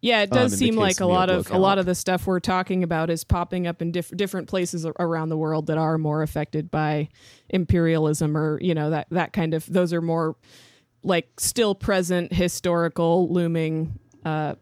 Yeah, 0.00 0.22
it 0.22 0.32
um, 0.32 0.38
does 0.38 0.52
the 0.52 0.58
seem 0.58 0.76
like 0.76 1.00
a 1.00 1.06
lot 1.06 1.28
of 1.28 1.50
a 1.50 1.58
lot 1.58 1.78
of 1.78 1.86
the 1.86 1.94
stuff 1.94 2.26
we're 2.26 2.40
talking 2.40 2.82
about 2.84 3.10
is 3.10 3.24
popping 3.24 3.66
up 3.66 3.82
in 3.82 3.90
diff- 3.90 4.16
different 4.16 4.48
places 4.48 4.86
around 4.98 5.28
the 5.28 5.36
world 5.36 5.66
that 5.66 5.78
are 5.78 5.98
more 5.98 6.22
affected 6.22 6.70
by 6.70 7.08
imperialism 7.48 8.36
or 8.36 8.60
you 8.60 8.74
know 8.74 8.90
that 8.90 9.08
that 9.10 9.32
kind 9.32 9.54
of 9.54 9.66
those 9.72 9.92
are 9.92 10.02
more 10.02 10.36
like 11.02 11.28
still 11.40 11.74
present 11.74 12.32
historical 12.32 13.32
looming 13.32 13.98
uh, 14.24 14.54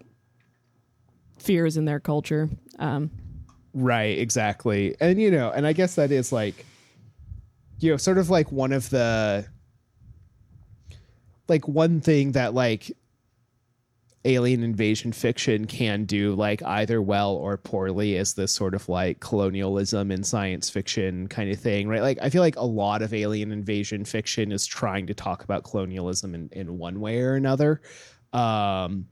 fears 1.39 1.77
in 1.77 1.85
their 1.85 2.01
culture. 2.01 2.49
Um, 2.79 3.11
Right, 3.79 4.19
exactly. 4.19 4.97
And 5.01 5.21
you 5.21 5.31
know, 5.31 5.51
and 5.51 5.67
I 5.67 5.75
guess 5.75 5.97
that 5.97 6.11
is 6.11 6.33
like 6.33 6.65
you 7.79 7.91
know, 7.91 7.99
sort 7.99 8.17
of 8.17 8.31
like 8.31 8.51
one 8.51 8.73
of 8.73 8.89
the 8.89 9.47
like 11.47 11.69
one 11.69 12.01
thing 12.01 12.33
that 12.33 12.55
like 12.55 12.91
alien 14.27 14.63
invasion 14.63 15.13
fiction 15.13 15.67
can 15.67 16.05
do 16.05 16.35
like 16.35 16.63
either 16.65 17.01
well 17.01 17.35
or 17.35 17.57
poorly 17.57 18.17
is 18.17 18.35
this 18.35 18.53
sort 18.53 18.75
of 18.75 18.89
like 18.89 19.21
colonialism 19.21 20.11
in 20.11 20.23
science 20.23 20.69
fiction 20.69 21.29
kind 21.29 21.51
of 21.51 21.59
thing 21.59 21.89
right 21.89 22.03
like 22.03 22.19
i 22.21 22.29
feel 22.29 22.43
like 22.43 22.57
a 22.57 22.65
lot 22.65 23.03
of 23.03 23.15
alien 23.15 23.53
invasion 23.53 24.05
fiction 24.05 24.53
is 24.53 24.67
trying 24.67 25.07
to 25.07 25.15
talk 25.15 25.45
about 25.45 25.65
colonialism 25.65 26.35
in, 26.35 26.49
in 26.53 26.77
one 26.77 27.01
way 27.01 27.21
or 27.21 27.35
another 27.35 27.81
um 28.33 29.07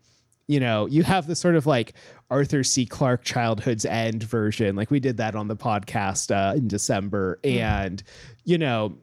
you 0.47 0.61
know, 0.61 0.87
you 0.87 1.03
have 1.03 1.27
the 1.27 1.35
sort 1.35 1.57
of 1.57 1.67
like 1.67 1.95
Arthur 2.31 2.63
C. 2.63 2.85
Clarke 2.85 3.25
Childhood's 3.25 3.87
End 3.87 4.23
version. 4.23 4.77
Like 4.77 4.91
we 4.91 5.01
did 5.01 5.17
that 5.17 5.35
on 5.35 5.49
the 5.49 5.57
podcast 5.57 6.31
uh, 6.31 6.55
in 6.57 6.69
December. 6.69 7.39
And, 7.45 8.03
you 8.45 8.59
know, 8.59 8.99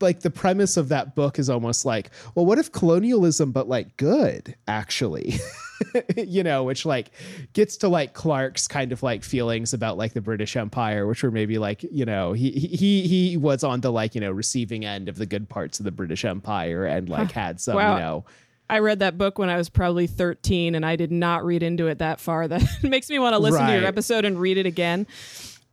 like 0.00 0.20
the 0.20 0.30
premise 0.30 0.76
of 0.76 0.88
that 0.88 1.14
book 1.14 1.38
is 1.38 1.50
almost 1.50 1.84
like, 1.84 2.10
well, 2.34 2.46
what 2.46 2.58
if 2.58 2.72
colonialism, 2.72 3.52
but 3.52 3.68
like 3.68 3.96
good, 3.96 4.54
actually? 4.66 5.34
you 6.16 6.42
know, 6.42 6.64
which 6.64 6.84
like 6.84 7.10
gets 7.52 7.76
to 7.78 7.88
like 7.88 8.12
Clarke's 8.14 8.68
kind 8.68 8.92
of 8.92 9.02
like 9.02 9.24
feelings 9.24 9.72
about 9.72 9.96
like 9.96 10.12
the 10.12 10.20
British 10.20 10.56
Empire, 10.56 11.06
which 11.06 11.22
were 11.22 11.30
maybe 11.30 11.58
like, 11.58 11.82
you 11.82 12.04
know, 12.04 12.32
he 12.32 12.50
he 12.50 13.06
he 13.06 13.36
was 13.36 13.64
on 13.64 13.80
the 13.80 13.90
like, 13.90 14.14
you 14.14 14.20
know, 14.20 14.30
receiving 14.30 14.84
end 14.84 15.08
of 15.08 15.16
the 15.16 15.26
good 15.26 15.48
parts 15.48 15.78
of 15.78 15.84
the 15.84 15.90
British 15.90 16.24
Empire 16.24 16.84
and 16.84 17.08
like 17.08 17.32
had 17.32 17.60
some, 17.60 17.76
Wow. 17.76 17.94
you 17.94 18.00
know, 18.00 18.24
I 18.68 18.78
read 18.78 19.00
that 19.00 19.18
book 19.18 19.38
when 19.38 19.48
I 19.50 19.56
was 19.56 19.68
probably 19.68 20.06
13 20.06 20.76
and 20.76 20.86
I 20.86 20.94
did 20.94 21.10
not 21.10 21.44
read 21.44 21.62
into 21.62 21.88
it 21.88 21.98
that 21.98 22.20
far. 22.20 22.46
That 22.48 22.62
makes 22.82 23.10
me 23.10 23.18
want 23.18 23.34
to 23.34 23.38
listen 23.38 23.66
to 23.66 23.72
your 23.72 23.84
episode 23.86 24.24
and 24.24 24.40
read 24.40 24.58
it 24.58 24.66
again. 24.66 25.06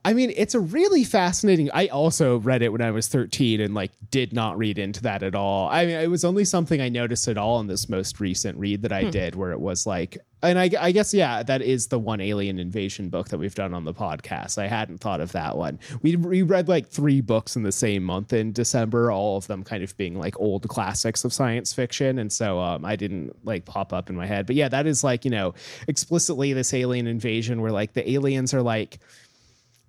I 0.08 0.14
mean, 0.14 0.32
it's 0.38 0.56
a 0.56 0.62
really 0.62 1.04
fascinating. 1.04 1.70
I 1.74 1.88
also 1.88 2.38
read 2.38 2.62
it 2.62 2.72
when 2.72 2.82
I 2.82 2.92
was 2.92 3.10
13 3.10 3.60
and 3.60 3.74
like 3.74 3.92
did 4.10 4.32
not 4.32 4.58
read 4.58 4.80
into 4.80 5.04
that 5.04 5.22
at 5.22 5.36
all. 5.36 5.68
I 5.68 5.86
mean, 5.86 5.98
it 5.98 6.10
was 6.10 6.24
only 6.24 6.46
something 6.46 6.80
I 6.80 6.88
noticed 6.88 7.28
at 7.28 7.38
all 7.38 7.60
in 7.60 7.68
this 7.68 7.90
most 7.90 8.22
recent 8.22 8.58
read 8.58 8.84
that 8.84 8.94
I 8.94 9.10
did 9.10 9.36
where 9.36 9.52
it 9.52 9.60
was 9.60 9.86
like, 9.86 10.18
and 10.42 10.58
I, 10.58 10.70
I 10.80 10.94
guess, 10.94 11.14
yeah, 11.14 11.44
that 11.44 11.62
is 11.62 11.88
the 11.88 12.00
one 12.00 12.22
alien 12.22 12.58
invasion 12.58 13.10
book 13.10 13.28
that 13.28 13.38
we've 13.38 13.54
done 13.54 13.74
on 13.74 13.84
the 13.84 13.94
podcast. 13.94 14.58
I 14.58 14.68
hadn't 14.68 15.00
thought 15.00 15.20
of 15.20 15.34
that 15.34 15.58
one. 15.58 15.78
We, 16.02 16.16
we 16.16 16.42
read 16.42 16.70
like 16.70 16.88
three 16.88 17.20
books 17.20 17.58
in 17.58 17.64
the 17.64 17.74
same 17.74 18.06
month 18.06 18.32
in 18.32 18.54
December, 18.54 19.12
all 19.12 19.36
of 19.36 19.48
them 19.48 19.62
kind 19.66 19.84
of 19.84 19.98
being 19.98 20.18
like 20.18 20.40
old 20.40 20.70
classics 20.70 21.26
of 21.26 21.34
science 21.34 21.74
fiction. 21.74 22.18
And 22.18 22.32
so 22.32 22.62
um, 22.62 22.86
I 22.86 22.96
didn't 22.96 23.36
like 23.46 23.66
pop 23.66 23.92
up 23.92 24.10
in 24.10 24.16
my 24.16 24.26
head. 24.26 24.48
But 24.48 24.56
yeah, 24.56 24.70
that 24.70 24.88
is 24.88 25.04
like, 25.04 25.26
you 25.26 25.32
know, 25.32 25.54
explicitly 25.90 26.54
this 26.54 26.74
alien 26.74 27.08
invasion 27.08 27.60
where 27.60 27.74
like 27.74 27.92
the 27.92 28.10
aliens 28.10 28.54
are 28.54 28.62
like, 28.62 29.00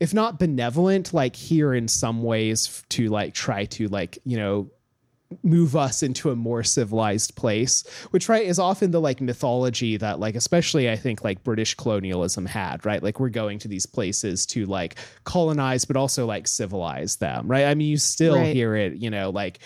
if 0.01 0.15
not 0.15 0.39
benevolent 0.39 1.13
like 1.13 1.35
here 1.37 1.75
in 1.75 1.89
some 1.89 2.23
ways 2.23 2.83
to 2.89 3.09
like 3.09 3.35
try 3.35 3.65
to 3.65 3.89
like 3.89 4.19
you 4.25 4.37
know 4.37 4.71
move 5.43 5.77
us 5.77 6.03
into 6.03 6.31
a 6.31 6.37
more 6.37 6.63
civilized 6.65 7.37
place 7.37 7.85
which 8.13 8.31
right 8.31 8.47
is 8.47 8.59
often 8.59 8.93
the 8.93 9.01
like 9.01 9.21
mythology 9.21 9.99
that 9.99 10.19
like 10.19 10.35
especially 10.35 10.89
i 10.89 10.97
think 10.97 11.23
like 11.23 11.45
british 11.45 11.75
colonialism 11.75 12.47
had 12.47 12.87
right 12.87 13.03
like 13.03 13.21
we're 13.21 13.29
going 13.29 13.59
to 13.59 13.69
these 13.69 13.85
places 13.85 14.47
to 14.47 14.65
like 14.65 14.95
colonize 15.25 15.85
but 15.85 15.97
also 15.99 16.25
like 16.25 16.49
civilize 16.49 17.17
them 17.17 17.47
right 17.47 17.67
i 17.67 17.75
mean 17.75 17.89
you 17.89 17.99
still 17.99 18.37
Right. 18.37 18.55
hear 18.57 18.75
it 18.75 18.95
you 18.95 19.11
know 19.11 19.29
like 19.29 19.59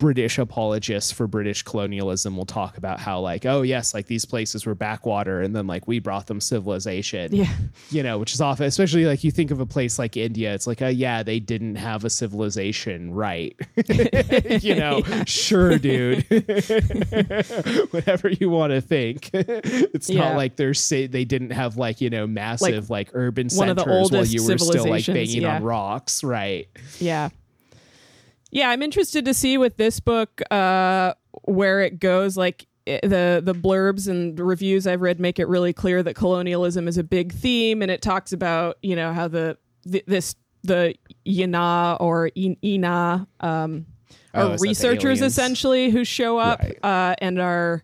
British 0.00 0.38
apologists 0.38 1.12
for 1.12 1.28
British 1.28 1.62
colonialism 1.62 2.36
will 2.36 2.46
talk 2.46 2.76
about 2.78 2.98
how 2.98 3.20
like 3.20 3.46
oh 3.46 3.62
yes 3.62 3.94
like 3.94 4.06
these 4.06 4.24
places 4.24 4.66
were 4.66 4.74
backwater 4.74 5.42
and 5.42 5.54
then 5.54 5.66
like 5.66 5.86
we 5.86 6.00
brought 6.00 6.26
them 6.26 6.40
civilization 6.40 7.32
Yeah. 7.34 7.52
you 7.90 8.02
know, 8.02 8.18
which 8.18 8.32
is 8.32 8.40
often, 8.40 8.66
especially 8.66 9.04
like 9.04 9.22
you 9.22 9.30
think 9.30 9.50
of 9.50 9.60
a 9.60 9.66
place 9.66 9.98
like 9.98 10.16
India, 10.16 10.54
it's 10.54 10.66
like, 10.66 10.80
oh 10.82 10.88
yeah, 10.88 11.22
they 11.22 11.38
didn't 11.38 11.76
have 11.76 12.04
a 12.04 12.10
civilization, 12.10 13.12
right? 13.12 13.54
you 14.62 14.74
know, 14.74 15.02
sure, 15.26 15.78
dude. 15.78 16.24
Whatever 17.90 18.30
you 18.30 18.48
want 18.48 18.72
to 18.72 18.80
think, 18.80 19.30
it's 19.32 20.08
Yeah. 20.08 20.20
not 20.20 20.36
like 20.36 20.56
they're 20.56 20.74
say 20.74 21.06
they 21.06 21.24
didn't 21.26 21.50
have 21.50 21.76
like 21.76 22.00
you 22.00 22.08
know 22.08 22.26
massive 22.26 22.88
like, 22.88 23.10
urban 23.12 23.50
centers 23.50 24.10
while 24.10 24.24
you 24.24 24.46
were 24.46 24.58
still 24.58 24.88
like 24.88 25.06
banging 25.06 25.42
yeah. 25.42 25.56
on 25.56 25.62
rocks, 25.62 26.24
right? 26.24 26.68
Yeah. 26.98 27.28
Yeah, 28.50 28.70
I'm 28.70 28.82
interested 28.82 29.24
to 29.26 29.34
see 29.34 29.58
with 29.58 29.76
this 29.76 30.00
book 30.00 30.40
uh, 30.50 31.14
where 31.44 31.80
it 31.82 32.00
goes. 32.00 32.36
Like 32.36 32.66
i- 32.88 33.00
the 33.02 33.40
the 33.44 33.54
blurbs 33.54 34.08
and 34.08 34.38
reviews 34.38 34.86
I've 34.86 35.00
read 35.02 35.20
make 35.20 35.38
it 35.38 35.46
really 35.48 35.72
clear 35.72 36.02
that 36.02 36.14
colonialism 36.14 36.88
is 36.88 36.98
a 36.98 37.04
big 37.04 37.32
theme, 37.32 37.82
and 37.82 37.90
it 37.90 38.02
talks 38.02 38.32
about 38.32 38.78
you 38.82 38.96
know 38.96 39.12
how 39.12 39.28
the, 39.28 39.56
th- 39.90 40.04
this 40.06 40.34
the 40.62 40.94
Ynaa 41.26 41.96
or 42.00 42.28
In- 42.34 42.56
Ina 42.64 43.26
um, 43.40 43.86
Oh, 44.34 44.52
are 44.52 44.56
researchers 44.58 45.22
essentially 45.22 45.90
who 45.90 46.04
show 46.04 46.38
up 46.38 46.60
Right. 46.60 46.78
uh, 46.84 47.14
and 47.18 47.38
are 47.40 47.82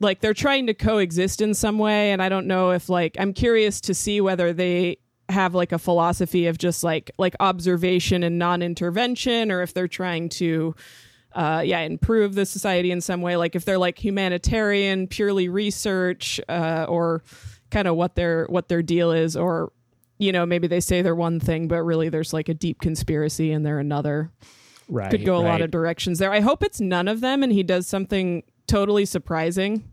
like 0.00 0.20
they're 0.20 0.34
trying 0.34 0.66
to 0.66 0.74
coexist 0.74 1.40
in 1.40 1.54
some 1.54 1.78
way 1.78 2.10
and 2.12 2.20
i 2.20 2.28
don't 2.28 2.46
know 2.46 2.70
if 2.72 2.88
like 2.88 3.16
i'm 3.20 3.32
curious 3.32 3.80
to 3.82 3.94
see 3.94 4.20
whether 4.20 4.52
they 4.52 4.98
have 5.30 5.54
like 5.54 5.72
a 5.72 5.78
philosophy 5.78 6.46
of 6.46 6.58
just 6.58 6.84
like 6.84 7.10
like 7.18 7.34
observation 7.40 8.22
and 8.22 8.38
non-intervention 8.38 9.50
or 9.50 9.62
if 9.62 9.72
they're 9.72 9.88
trying 9.88 10.28
to 10.28 10.74
uh 11.32 11.62
yeah 11.64 11.80
improve 11.80 12.34
the 12.34 12.44
society 12.44 12.90
in 12.90 13.00
some 13.00 13.22
way 13.22 13.36
like 13.36 13.54
if 13.54 13.64
they're 13.64 13.78
like 13.78 13.98
humanitarian 14.04 15.06
purely 15.06 15.48
research 15.48 16.40
uh 16.48 16.84
or 16.88 17.22
kind 17.70 17.86
of 17.86 17.94
what 17.96 18.16
their 18.16 18.46
what 18.46 18.68
their 18.68 18.82
deal 18.82 19.12
is 19.12 19.36
or 19.36 19.72
you 20.18 20.32
know 20.32 20.44
maybe 20.44 20.66
they 20.66 20.80
say 20.80 21.02
they're 21.02 21.14
one 21.14 21.38
thing 21.38 21.68
but 21.68 21.82
really 21.82 22.08
there's 22.08 22.32
like 22.32 22.48
a 22.48 22.54
deep 22.54 22.80
conspiracy 22.80 23.52
and 23.52 23.64
they're 23.64 23.78
another 23.78 24.30
Right. 24.92 25.08
could 25.08 25.24
go 25.24 25.36
a 25.36 25.44
lot 25.46 25.60
of 25.62 25.70
directions 25.70 26.18
there. 26.18 26.32
I 26.32 26.40
hope 26.40 26.64
it's 26.64 26.80
none 26.80 27.06
of 27.06 27.20
them 27.20 27.44
and 27.44 27.52
he 27.52 27.62
does 27.62 27.86
something 27.86 28.42
totally 28.66 29.04
surprising. 29.04 29.84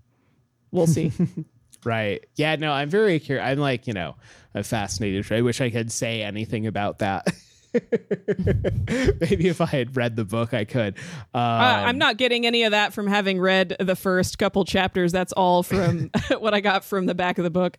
We'll 0.71 0.88
see. 0.88 1.12
Right. 1.84 2.26
Yeah, 2.36 2.56
no, 2.56 2.72
I'm 2.72 2.90
very 2.90 3.20
curious. 3.20 3.46
I'm 3.46 3.60
like, 3.60 3.88
you 3.88 3.94
know, 3.94 4.16
I'm 4.54 4.63
fascinated. 4.63 5.32
I 5.32 5.42
wish 5.42 5.62
I 5.62 5.70
could 5.70 5.92
say 5.92 6.24
anything 6.24 6.68
about 6.68 7.00
that. 7.00 7.28
Maybe 7.74 9.48
if 9.48 9.62
I 9.62 9.66
had 9.66 9.96
read 9.96 10.16
the 10.16 10.26
book, 10.26 10.54
I 10.54 10.66
could. 10.66 10.98
Um, 11.34 11.42
uh, 11.42 11.84
I'm 11.86 11.98
not 11.98 12.18
getting 12.18 12.46
any 12.46 12.63
of 12.63 12.72
that 12.72 12.94
from 12.94 13.08
having 13.08 13.40
read 13.40 13.76
the 13.80 13.96
first 13.96 14.38
couple 14.38 14.66
chapters. 14.66 15.12
That's 15.12 15.34
all 15.34 15.63
from 15.63 16.10
what 16.40 16.54
I 16.54 16.62
got 16.62 16.84
from 16.84 17.06
the 17.06 17.16
back 17.16 17.38
of 17.38 17.44
the 17.44 17.50
book. 17.50 17.78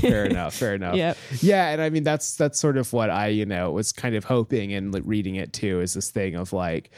fair 0.00 0.24
enough. 0.24 0.54
Fair 0.54 0.74
enough. 0.74 0.96
Yep. 0.96 1.16
Yeah, 1.40 1.68
and 1.68 1.80
I 1.80 1.90
mean 1.90 2.02
that's 2.02 2.36
that's 2.36 2.58
sort 2.58 2.76
of 2.76 2.92
what 2.92 3.10
I 3.10 3.28
you 3.28 3.46
know 3.46 3.70
was 3.70 3.92
kind 3.92 4.14
of 4.14 4.24
hoping 4.24 4.72
and 4.72 5.06
reading 5.06 5.36
it 5.36 5.52
too 5.52 5.80
is 5.80 5.94
this 5.94 6.10
thing 6.10 6.34
of 6.34 6.52
like, 6.52 6.90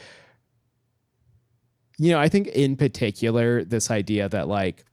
you 1.97 2.11
know, 2.11 2.19
I 2.19 2.29
think 2.29 2.47
in 2.47 2.75
particular 2.75 3.63
this 3.63 3.91
idea 3.91 4.29
that 4.29 4.47
like 4.47 4.85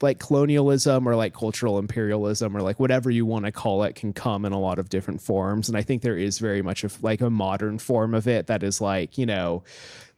like 0.00 0.18
colonialism 0.20 1.08
or 1.08 1.16
like 1.16 1.34
cultural 1.34 1.78
imperialism 1.78 2.56
or 2.56 2.62
like 2.62 2.78
whatever 2.78 3.10
you 3.10 3.26
want 3.26 3.44
to 3.44 3.50
call 3.52 3.82
it 3.82 3.94
can 3.96 4.12
come 4.12 4.44
in 4.44 4.52
a 4.52 4.58
lot 4.60 4.78
of 4.78 4.88
different 4.88 5.20
forms 5.20 5.68
and 5.68 5.76
i 5.76 5.82
think 5.82 6.02
there 6.02 6.16
is 6.16 6.38
very 6.38 6.62
much 6.62 6.84
of 6.84 7.02
like 7.02 7.20
a 7.20 7.28
modern 7.28 7.78
form 7.78 8.14
of 8.14 8.28
it 8.28 8.46
that 8.46 8.62
is 8.62 8.80
like 8.80 9.18
you 9.18 9.26
know 9.26 9.62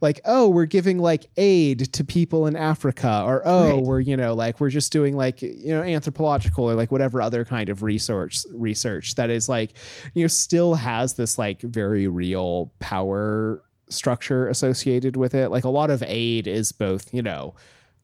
like 0.02 0.20
oh 0.26 0.48
we're 0.48 0.66
giving 0.66 0.98
like 0.98 1.26
aid 1.38 1.90
to 1.94 2.04
people 2.04 2.46
in 2.46 2.56
africa 2.56 3.22
or 3.24 3.40
oh 3.46 3.76
Right. 3.76 3.82
we're 3.82 4.00
you 4.00 4.16
know 4.18 4.34
like 4.34 4.60
we're 4.60 4.68
just 4.70 4.92
doing 4.92 5.16
like 5.16 5.40
you 5.40 5.68
know 5.68 5.82
anthropological 5.82 6.68
or 6.70 6.74
like 6.74 6.92
whatever 6.92 7.22
other 7.22 7.46
kind 7.46 7.70
of 7.70 7.82
research 7.82 8.44
research 8.52 9.14
that 9.14 9.30
is 9.30 9.48
like 9.48 9.72
you 10.12 10.22
know 10.24 10.28
still 10.28 10.74
has 10.74 11.14
this 11.14 11.38
like 11.38 11.62
very 11.62 12.06
real 12.06 12.70
power 12.80 13.62
structure 13.88 14.46
associated 14.48 15.16
with 15.16 15.34
it 15.34 15.48
like 15.48 15.64
a 15.64 15.68
lot 15.70 15.90
of 15.90 16.02
aid 16.06 16.46
is 16.46 16.70
both 16.70 17.12
you 17.14 17.22
know 17.22 17.54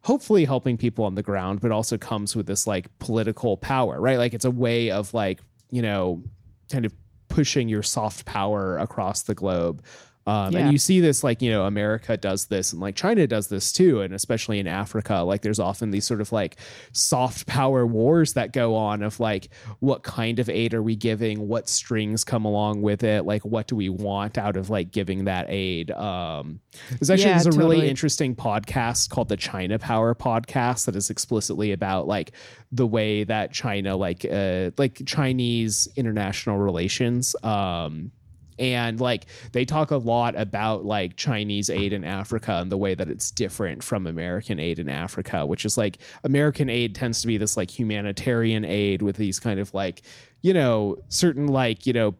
hopefully 0.06 0.44
helping 0.44 0.76
people 0.76 1.04
on 1.04 1.16
the 1.16 1.22
ground 1.22 1.60
but 1.60 1.72
also 1.72 1.98
comes 1.98 2.36
with 2.36 2.46
this 2.46 2.64
like 2.64 2.86
political 3.00 3.56
power 3.56 4.00
right? 4.00 4.18
Like 4.18 4.34
it's 4.34 4.44
a 4.44 4.50
way 4.50 4.92
of 4.92 5.12
like 5.12 5.40
you 5.70 5.82
know 5.82 6.22
kind 6.70 6.84
of 6.84 6.94
pushing 7.28 7.68
your 7.68 7.82
soft 7.82 8.24
power 8.24 8.78
across 8.78 9.22
the 9.22 9.34
globe 9.34 9.82
Um, 10.26 10.52
Yeah. 10.52 10.60
And 10.60 10.72
you 10.72 10.78
see 10.78 11.00
this, 11.00 11.22
like, 11.22 11.40
you 11.40 11.50
know, 11.50 11.66
America 11.66 12.16
does 12.16 12.46
this 12.46 12.72
and 12.72 12.80
like 12.80 12.96
China 12.96 13.26
does 13.26 13.48
this 13.48 13.70
too. 13.72 14.00
And 14.00 14.12
especially 14.12 14.58
in 14.58 14.66
Africa, 14.66 15.18
like, 15.18 15.42
there's 15.42 15.60
often 15.60 15.90
these 15.90 16.04
sort 16.04 16.20
of 16.20 16.32
like 16.32 16.56
soft 16.92 17.46
power 17.46 17.86
wars 17.86 18.32
that 18.32 18.52
go 18.52 18.74
on 18.74 19.02
of 19.02 19.20
like, 19.20 19.48
what 19.80 20.02
kind 20.02 20.38
of 20.38 20.48
aid 20.48 20.74
are 20.74 20.82
we 20.82 20.96
giving? 20.96 21.46
What 21.46 21.68
strings 21.68 22.24
come 22.24 22.44
along 22.44 22.82
with 22.82 23.04
it? 23.04 23.24
Like, 23.24 23.44
what 23.44 23.68
do 23.68 23.76
we 23.76 23.88
want 23.88 24.36
out 24.38 24.56
of 24.56 24.70
like 24.70 24.90
giving 24.90 25.26
that 25.26 25.46
aid? 25.48 25.90
Um, 25.92 26.60
there's 26.90 27.10
actually 27.10 27.30
Yeah, 27.30 27.42
there's 27.42 27.54
a 27.54 27.58
really 27.58 27.88
interesting 27.88 28.34
podcast 28.34 29.10
called 29.10 29.28
the 29.28 29.36
China 29.36 29.78
Power 29.78 30.14
Podcast 30.14 30.86
that 30.86 30.96
is 30.96 31.10
explicitly 31.10 31.72
about 31.72 32.08
like 32.08 32.32
the 32.72 32.86
way 32.86 33.22
that 33.24 33.52
China, 33.52 33.96
like, 33.96 34.24
uh, 34.24 34.70
like 34.76 35.00
Chinese 35.06 35.88
international 35.96 36.58
relations, 36.58 37.36
um, 37.44 38.10
and 38.58 39.00
like 39.00 39.26
they 39.52 39.64
talk 39.64 39.90
a 39.90 39.96
lot 39.96 40.34
about 40.36 40.84
like 40.84 41.16
Chinese 41.16 41.70
aid 41.70 41.92
in 41.92 42.04
Africa 42.04 42.54
and 42.54 42.70
the 42.70 42.76
way 42.76 42.94
that 42.94 43.08
it's 43.08 43.30
different 43.30 43.82
from 43.82 44.06
American 44.06 44.58
aid 44.58 44.78
in 44.78 44.88
Africa, 44.88 45.44
which 45.44 45.64
is 45.64 45.76
like 45.76 45.98
American 46.24 46.68
aid 46.70 46.94
tends 46.94 47.20
to 47.20 47.26
be 47.26 47.36
this 47.36 47.56
like 47.56 47.70
humanitarian 47.70 48.64
aid 48.64 49.02
with 49.02 49.16
these 49.16 49.38
kind 49.38 49.60
of 49.60 49.72
like, 49.74 50.02
you 50.42 50.54
know, 50.54 50.96
certain 51.08 51.48
like, 51.48 51.86
you 51.86 51.92
know, 51.92 52.14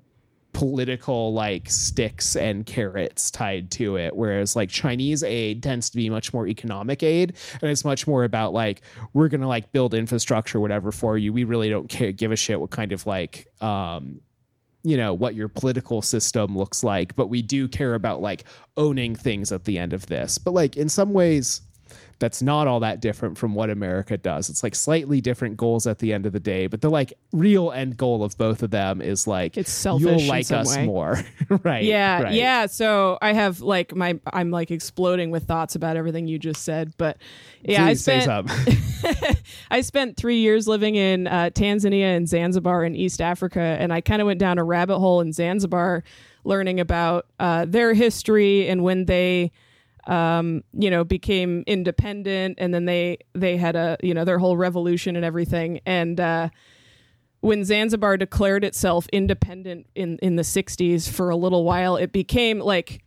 political 0.53 1.35
like 1.35 1.69
sticks 1.69 2.35
and 2.35 2.65
carrots 2.65 3.31
tied 3.31 3.71
to 3.71 3.99
it. 3.99 4.17
Whereas 4.17 4.57
like 4.57 4.71
chinese 4.71 5.23
aid 5.23 5.63
tends 5.63 5.91
to 5.91 5.97
be 5.99 6.09
much 6.09 6.33
more 6.33 6.47
economic 6.47 7.03
aid 7.03 7.35
and 7.61 7.71
it's 7.71 7.85
much 7.85 8.07
more 8.07 8.25
about 8.25 8.55
like 8.55 8.81
we're 9.13 9.29
gonna 9.29 9.49
like 9.49 9.71
build 9.73 9.93
infrastructure 9.93 10.59
whatever 10.59 10.93
for 10.93 11.19
you. 11.19 11.31
We 11.31 11.45
really 11.45 11.69
don't 11.69 11.91
care 11.91 12.11
give 12.11 12.33
a 12.33 12.37
shit 12.37 12.59
what 12.59 12.71
kind 12.71 12.93
of 12.93 13.07
like 13.07 13.49
um 13.61 14.23
you 14.87 14.97
know 14.97 15.13
what 15.13 15.35
your 15.35 15.49
political 15.49 16.01
system 16.01 16.57
looks 16.57 16.85
like 16.85 17.17
but 17.17 17.27
we 17.27 17.43
do 17.43 17.67
care 17.67 17.95
about 17.95 18.21
like 18.21 18.45
owning 18.77 19.15
things 19.15 19.53
at 19.53 19.65
the 19.65 19.79
end 19.79 19.93
of 19.93 20.07
this. 20.07 20.39
But 20.39 20.53
like 20.53 20.77
in 20.77 20.89
some 20.89 21.13
ways 21.13 21.63
that's 22.19 22.41
not 22.41 22.67
all 22.67 22.81
that 22.81 23.01
different 23.01 23.37
from 23.37 23.55
what 23.55 23.69
America 23.69 24.17
does. 24.17 24.49
It's 24.49 24.63
like 24.63 24.75
slightly 24.75 25.21
different 25.21 25.57
goals 25.57 25.87
at 25.87 25.99
the 25.99 26.13
end 26.13 26.25
of 26.27 26.33
the 26.33 26.41
day, 26.41 26.67
but 26.67 26.81
the 26.81 26.89
like 26.89 27.13
real 27.33 27.73
end 27.73 27.97
goal 27.97 28.25
of 28.25 28.37
both 28.39 28.63
of 28.63 28.71
them 28.71 29.03
is 29.03 29.27
like 29.27 29.57
It's 29.57 29.71
selfish 29.71 30.23
you'll 30.23 30.29
like 30.29 30.51
us 30.51 30.77
way. 30.77 30.87
more, 30.87 31.21
right? 31.63 31.85
Yeah, 31.85 32.23
right. 32.23 32.33
yeah. 32.33 32.67
So 32.67 33.19
I 33.21 33.33
have 33.33 33.61
like 33.61 33.95
my 33.95 34.19
I'm 34.33 34.51
like 34.51 34.71
exploding 34.71 35.31
with 35.31 35.45
thoughts 35.45 35.75
about 35.75 35.97
everything 35.97 36.27
you 36.27 36.39
just 36.39 36.63
said, 36.63 36.95
but 36.97 37.19
yeah, 37.63 37.85
I 37.85 37.89
Please 37.89 38.05
say 38.05 38.21
spent. 38.21 38.51
I 39.71 39.81
spent 39.83 40.17
three 40.17 40.39
years 40.39 40.67
living 40.67 40.95
in 40.97 41.27
uh, 41.27 41.51
Tanzania 41.53 42.17
and 42.17 42.29
Zanzibar 42.29 42.85
in 42.85 42.95
East 42.95 43.21
Africa, 43.21 43.61
and 43.61 43.93
I 43.93 44.01
kind 44.01 44.23
of 44.23 44.27
went 44.27 44.41
down 44.41 44.59
a 44.59 44.65
rabbit 44.65 44.99
hole 44.99 45.21
in 45.21 45.33
Zanzibar, 45.33 46.03
learning 46.45 46.81
about 46.81 47.27
uh, 47.39 47.65
their 47.67 47.93
history 47.95 48.69
and 48.69 48.83
when 48.83 49.05
they, 49.05 49.53
um, 50.07 50.63
you 50.73 50.91
know, 50.91 51.05
became 51.05 51.65
independent, 51.67 52.59
and 52.59 52.73
then 52.73 52.85
they 52.85 53.19
they 53.35 53.57
had 53.57 53.77
a 53.77 53.97
you 54.03 54.15
know 54.15 54.25
their 54.25 54.39
whole 54.39 54.57
revolution 54.57 55.17
and 55.17 55.25
everything, 55.25 55.81
and. 55.87 56.21
Uh, 56.21 56.49
when 57.41 57.65
Zanzibar 57.65 58.17
declared 58.17 58.65
itself 58.65 59.07
independent 59.13 59.87
in 59.95 60.19
in 60.19 60.35
the 60.35 60.43
60s 60.43 61.09
for 61.09 61.31
a 61.31 61.37
little 61.37 61.63
while, 61.63 61.97
it 61.97 62.11
became 62.11 62.59
like 62.59 63.05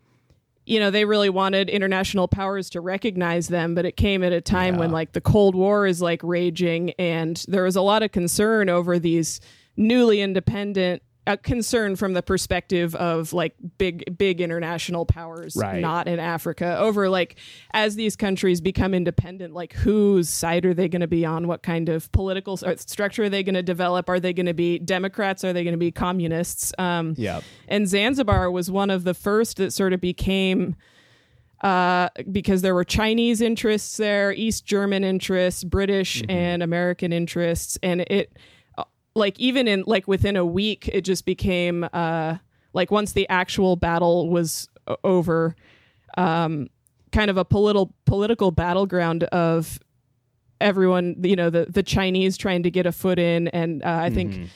you 0.70 0.80
know, 0.80 0.92
they 0.92 1.04
really 1.04 1.32
wanted 1.32 1.68
international 1.68 2.28
powers 2.28 2.70
to 2.70 2.80
recognize 2.80 3.48
them, 3.48 3.74
but 3.74 3.86
it 3.86 3.98
came 3.98 4.24
at 4.24 4.32
a 4.32 4.40
time 4.40 4.78
when 4.78 4.92
like 4.92 5.14
the 5.14 5.20
Cold 5.20 5.56
War 5.56 5.88
is 5.88 6.00
like 6.00 6.22
raging 6.24 6.92
and 7.00 7.44
there 7.48 7.64
was 7.64 7.76
a 7.76 7.82
lot 7.82 8.04
of 8.04 8.12
concern 8.12 8.70
over 8.70 9.00
these 9.00 9.42
newly 9.76 10.22
independent 10.22 11.02
uh, 11.30 11.38
concern 11.38 11.96
from 11.96 12.14
the 12.14 12.22
perspective 12.22 12.96
of 12.96 13.32
like 13.34 13.54
big 13.78 14.18
big 14.18 14.42
international 14.42 15.06
powers 15.06 15.56
Right. 15.56 15.80
not 15.80 16.08
in 16.08 16.20
Africa 16.20 16.78
over 16.80 17.08
like 17.10 17.38
as 17.72 17.96
these 17.96 18.16
countries 18.16 18.62
become 18.62 18.94
independent 18.94 19.54
like 19.54 19.74
whose 19.74 20.28
side 20.30 20.66
are 20.66 20.74
they 20.74 20.90
going 20.90 21.02
to 21.02 21.08
be 21.08 21.26
on? 21.26 21.48
What 21.48 21.62
kind 21.64 21.88
of 21.90 22.12
political 22.12 22.58
structure 22.58 23.24
are 23.24 23.30
they 23.30 23.44
going 23.44 23.56
to 23.56 23.64
develop? 23.64 24.10
Are 24.10 24.20
they 24.20 24.34
going 24.34 24.48
to 24.48 24.54
be 24.54 24.80
democrats? 24.80 25.44
Are 25.44 25.54
they 25.54 25.64
going 25.64 25.74
to 25.74 25.78
be 25.78 25.92
communists? 25.92 26.74
Um 26.78 27.14
Yep. 27.18 27.44
and 27.68 27.88
Zanzibar 27.88 28.50
was 28.52 28.72
one 28.72 28.90
of 28.90 29.04
the 29.04 29.14
first 29.14 29.58
that 29.58 29.72
sort 29.72 29.94
of 29.94 30.02
became 30.02 30.76
uh, 31.62 32.08
because 32.32 32.62
there 32.62 32.74
were 32.74 32.86
Chinese 32.86 33.42
interests 33.42 33.98
there, 33.98 34.32
East 34.32 34.66
German 34.66 35.04
interests, 35.04 35.64
British 35.66 36.24
and 36.30 36.64
American 36.64 37.12
interests, 37.12 37.78
and 37.84 38.02
it 38.02 38.32
uh, 38.36 38.40
like 39.20 39.40
even 39.40 39.68
in 39.68 39.84
like 39.86 40.08
within 40.08 40.36
a 40.36 40.46
week, 40.46 40.90
it 40.92 41.02
just 41.02 41.26
became 41.26 41.88
uh, 41.94 42.38
like 42.74 42.90
once 42.90 43.14
the 43.14 43.30
actual 43.30 43.76
battle 43.76 44.30
was 44.30 44.68
over, 45.04 45.56
um, 46.18 46.68
kind 47.12 47.30
of 47.30 47.38
a 47.38 47.46
political 47.46 47.94
political 48.06 48.50
battleground 48.52 49.26
of 49.26 49.80
everyone, 50.60 51.16
you 51.22 51.36
know, 51.36 51.52
the 51.52 51.68
the 51.70 51.84
Chinese 51.84 52.38
trying 52.38 52.64
to 52.64 52.72
get 52.72 52.88
a 52.88 52.92
foot 52.92 53.20
in, 53.20 53.48
and 53.50 53.84
uh, 53.84 54.00
I 54.02 54.10
think 54.10 54.50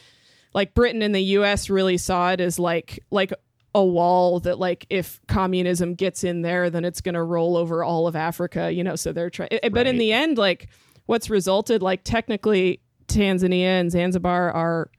like 0.53 0.73
Britain 0.73 1.01
and 1.01 1.13
the 1.13 1.21
US 1.21 1.69
really 1.69 1.97
saw 1.97 2.31
it 2.31 2.39
as 2.39 2.59
like 2.59 2.99
like 3.11 3.33
a 3.75 3.83
wall 3.83 4.39
that 4.41 4.59
like 4.59 4.85
if 4.89 5.19
communism 5.27 5.95
gets 5.95 6.23
in 6.23 6.43
there 6.43 6.69
then 6.69 6.85
it's 6.85 7.01
going 7.01 7.15
to 7.15 7.23
roll 7.23 7.57
over 7.57 7.83
all 7.83 8.07
of 8.07 8.15
Africa, 8.15 8.71
you 8.71 8.83
know, 8.83 8.95
so 8.95 9.11
they're 9.11 9.31
trying 9.31 9.49
but 9.71 9.87
in 9.87 9.97
the 9.97 10.13
end 10.13 10.37
like 10.37 10.69
what's 11.07 11.29
resulted 11.29 11.81
like 11.81 12.03
technically 12.03 12.79
Tanzania 13.07 13.79
and 13.79 13.91
Zanzibar 13.91 14.51
are 14.51 14.89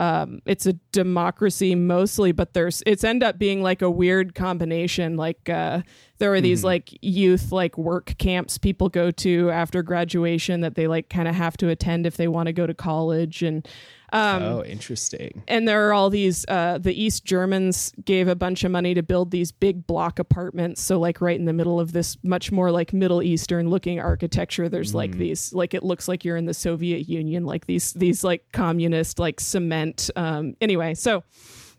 um 0.00 0.40
it's 0.46 0.64
a 0.64 0.72
democracy 0.90 1.74
mostly 1.74 2.32
but 2.32 2.54
there's 2.54 2.82
it's 2.86 3.04
end 3.04 3.22
up 3.22 3.38
being 3.38 3.62
like 3.62 3.82
a 3.82 3.90
weird 3.90 4.34
combination. 4.34 5.16
Like 5.16 5.48
uh 5.48 5.82
there 6.18 6.32
are 6.32 6.40
these 6.40 6.64
like 6.64 6.96
youth 7.02 7.52
like 7.52 7.76
work 7.76 8.14
camps 8.18 8.56
people 8.56 8.88
go 8.88 9.10
to 9.10 9.50
after 9.50 9.82
graduation 9.82 10.60
that 10.62 10.76
they 10.76 10.86
like 10.86 11.10
kind 11.10 11.28
of 11.28 11.34
have 11.34 11.56
to 11.58 11.68
attend 11.68 12.06
if 12.06 12.16
they 12.16 12.28
want 12.28 12.46
to 12.46 12.52
go 12.52 12.66
to 12.66 12.74
college. 12.74 13.42
And 13.42 13.68
um 14.12 14.42
oh, 14.42 14.64
interesting. 14.64 15.42
and 15.48 15.66
there 15.66 15.88
are 15.88 15.92
all 15.92 16.10
these 16.10 16.44
uh, 16.48 16.78
the 16.78 16.92
east 17.02 17.24
germans 17.24 17.92
gave 18.04 18.28
a 18.28 18.36
bunch 18.36 18.62
of 18.62 18.70
money 18.70 18.94
to 18.94 19.02
build 19.02 19.30
these 19.30 19.50
big 19.50 19.86
block 19.86 20.18
apartments 20.18 20.80
so 20.82 20.98
like 20.98 21.20
right 21.20 21.38
in 21.38 21.46
the 21.46 21.52
middle 21.52 21.80
of 21.80 21.92
this 21.92 22.16
much 22.22 22.52
more 22.52 22.70
like 22.70 22.92
middle 22.92 23.22
eastern 23.22 23.70
looking 23.70 23.98
architecture 23.98 24.68
there's 24.68 24.94
like 24.94 25.16
these 25.16 25.52
like 25.52 25.74
it 25.74 25.82
looks 25.82 26.08
like 26.08 26.24
you're 26.24 26.36
in 26.36 26.44
the 26.46 26.54
soviet 26.54 27.08
union 27.08 27.44
like 27.44 27.66
these 27.66 27.92
these 27.94 28.22
like 28.22 28.44
communist 28.52 29.18
like 29.18 29.40
cement 29.40 30.10
um 30.16 30.54
anyway 30.60 30.94
so 30.94 31.24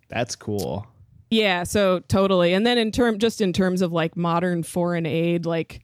That's 0.10 0.36
cool. 0.36 0.86
yeah, 1.32 1.64
so 1.64 2.00
totally. 2.08 2.54
And 2.54 2.66
then 2.68 2.78
in 2.78 2.92
term 2.92 3.18
just 3.18 3.42
in 3.42 3.54
terms 3.54 3.82
of 3.82 3.92
like 3.92 4.16
modern 4.16 4.62
foreign 4.62 5.08
aid, 5.08 5.46
like 5.48 5.82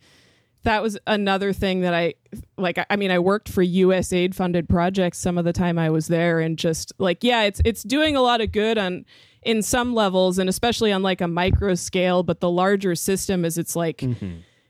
that 0.63 0.83
was 0.83 0.97
another 1.07 1.53
thing 1.53 1.81
that 1.81 1.93
I 1.93 2.15
like 2.57 2.77
I- 2.89 2.95
mean 2.95 3.11
I 3.11 3.19
worked 3.19 3.49
for 3.49 3.63
USAID 3.63 4.35
funded 4.35 4.67
projects 4.67 5.17
some 5.17 5.37
of 5.37 5.45
the 5.45 5.53
time 5.53 5.79
I 5.79 5.89
was 5.89 6.07
there 6.07 6.39
and 6.39 6.57
just 6.57 6.91
like 6.97 7.23
yeah, 7.23 7.43
it's 7.43 7.61
it's 7.65 7.83
doing 7.83 8.15
a 8.15 8.21
lot 8.21 8.41
of 8.41 8.51
good 8.51 8.77
on 8.77 9.05
in 9.43 9.61
some 9.61 9.93
levels 9.95 10.37
and 10.37 10.49
especially 10.49 10.91
on 10.91 11.01
like 11.01 11.21
a 11.21 11.27
micro 11.27 11.73
scale, 11.75 12.23
but 12.23 12.41
the 12.41 12.49
larger 12.49 12.93
system 12.95 13.45
is 13.45 13.57
it's 13.57 13.75
like 13.75 14.03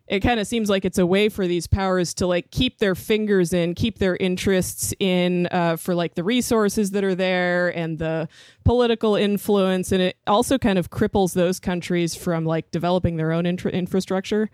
it 0.08 0.22
kind 0.22 0.40
of 0.40 0.48
seems 0.48 0.70
like 0.72 0.86
it's 0.86 0.98
a 0.98 1.06
way 1.06 1.30
for 1.30 1.48
these 1.48 1.68
powers 1.68 2.16
to 2.16 2.26
like 2.28 2.50
keep 2.52 2.80
their 2.80 2.96
fingers 2.96 3.54
in, 3.54 3.76
keep 3.76 4.00
their 4.00 4.16
interests 4.18 4.92
in 5.00 5.48
uh, 5.52 5.76
for 5.76 5.94
like 5.94 6.16
the 6.16 6.24
resources 6.24 6.92
that 6.92 7.04
are 7.04 7.14
there 7.16 7.70
and 7.78 8.00
the 8.00 8.28
political 8.64 9.16
influence, 9.16 9.92
and 9.92 10.02
it 10.02 10.18
also 10.26 10.58
kind 10.58 10.80
of 10.80 10.90
cripples 10.90 11.34
those 11.34 11.60
countries 11.60 12.16
from 12.16 12.44
like 12.46 12.72
developing 12.72 13.18
their 13.18 13.32
own 13.32 13.46
infra- 13.46 13.72
infrastructure. 13.72 14.50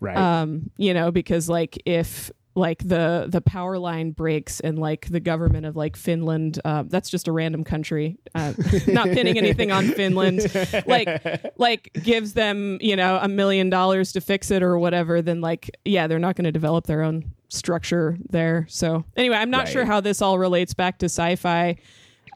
Right. 0.00 0.16
Um, 0.16 0.70
you 0.76 0.92
know, 0.94 1.10
because 1.10 1.48
like 1.48 1.80
if 1.86 2.30
like 2.54 2.78
the 2.88 3.26
the 3.28 3.42
power 3.42 3.78
line 3.78 4.12
breaks 4.12 4.60
and 4.60 4.78
like 4.78 5.08
the 5.10 5.20
government 5.20 5.66
of 5.66 5.76
like 5.76 5.94
Finland, 5.96 6.58
um, 6.64 6.88
that's 6.88 7.10
just 7.10 7.28
a 7.28 7.32
random 7.32 7.64
country, 7.64 8.16
uh, 8.34 8.54
not 8.86 9.06
pinning 9.08 9.36
anything 9.36 9.70
on 9.72 9.88
Finland, 9.88 10.40
like 10.86 11.52
like 11.58 11.90
gives 12.02 12.32
them 12.32 12.78
you 12.80 12.96
know 12.96 13.18
a 13.20 13.28
million 13.28 13.68
dollars 13.70 14.12
to 14.12 14.20
fix 14.22 14.50
it 14.50 14.62
or 14.62 14.78
whatever, 14.78 15.20
then 15.22 15.40
like 15.42 15.70
yeah, 15.84 16.06
they're 16.06 16.18
not 16.18 16.34
going 16.36 16.44
to 16.44 16.52
develop 16.52 16.86
their 16.86 17.02
own 17.02 17.30
structure 17.48 18.16
there. 18.30 18.66
So 18.70 19.04
anyway, 19.16 19.36
I'm 19.36 19.50
not 19.50 19.64
Right. 19.66 19.72
sure 19.72 19.84
how 19.84 20.00
this 20.00 20.22
all 20.22 20.38
relates 20.38 20.72
back 20.74 20.98
to 21.00 21.06
sci-fi. 21.06 21.76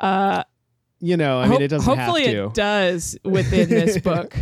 Uh, 0.00 0.44
you 1.00 1.16
know, 1.16 1.40
I 1.40 1.48
mean, 1.48 1.62
it 1.62 1.68
doesn't 1.68 1.86
hopefully 1.96 2.24
have 2.24 2.32
to. 2.34 2.44
it 2.44 2.54
does 2.54 3.18
within 3.24 3.70
this 3.70 3.98
book. 4.02 4.36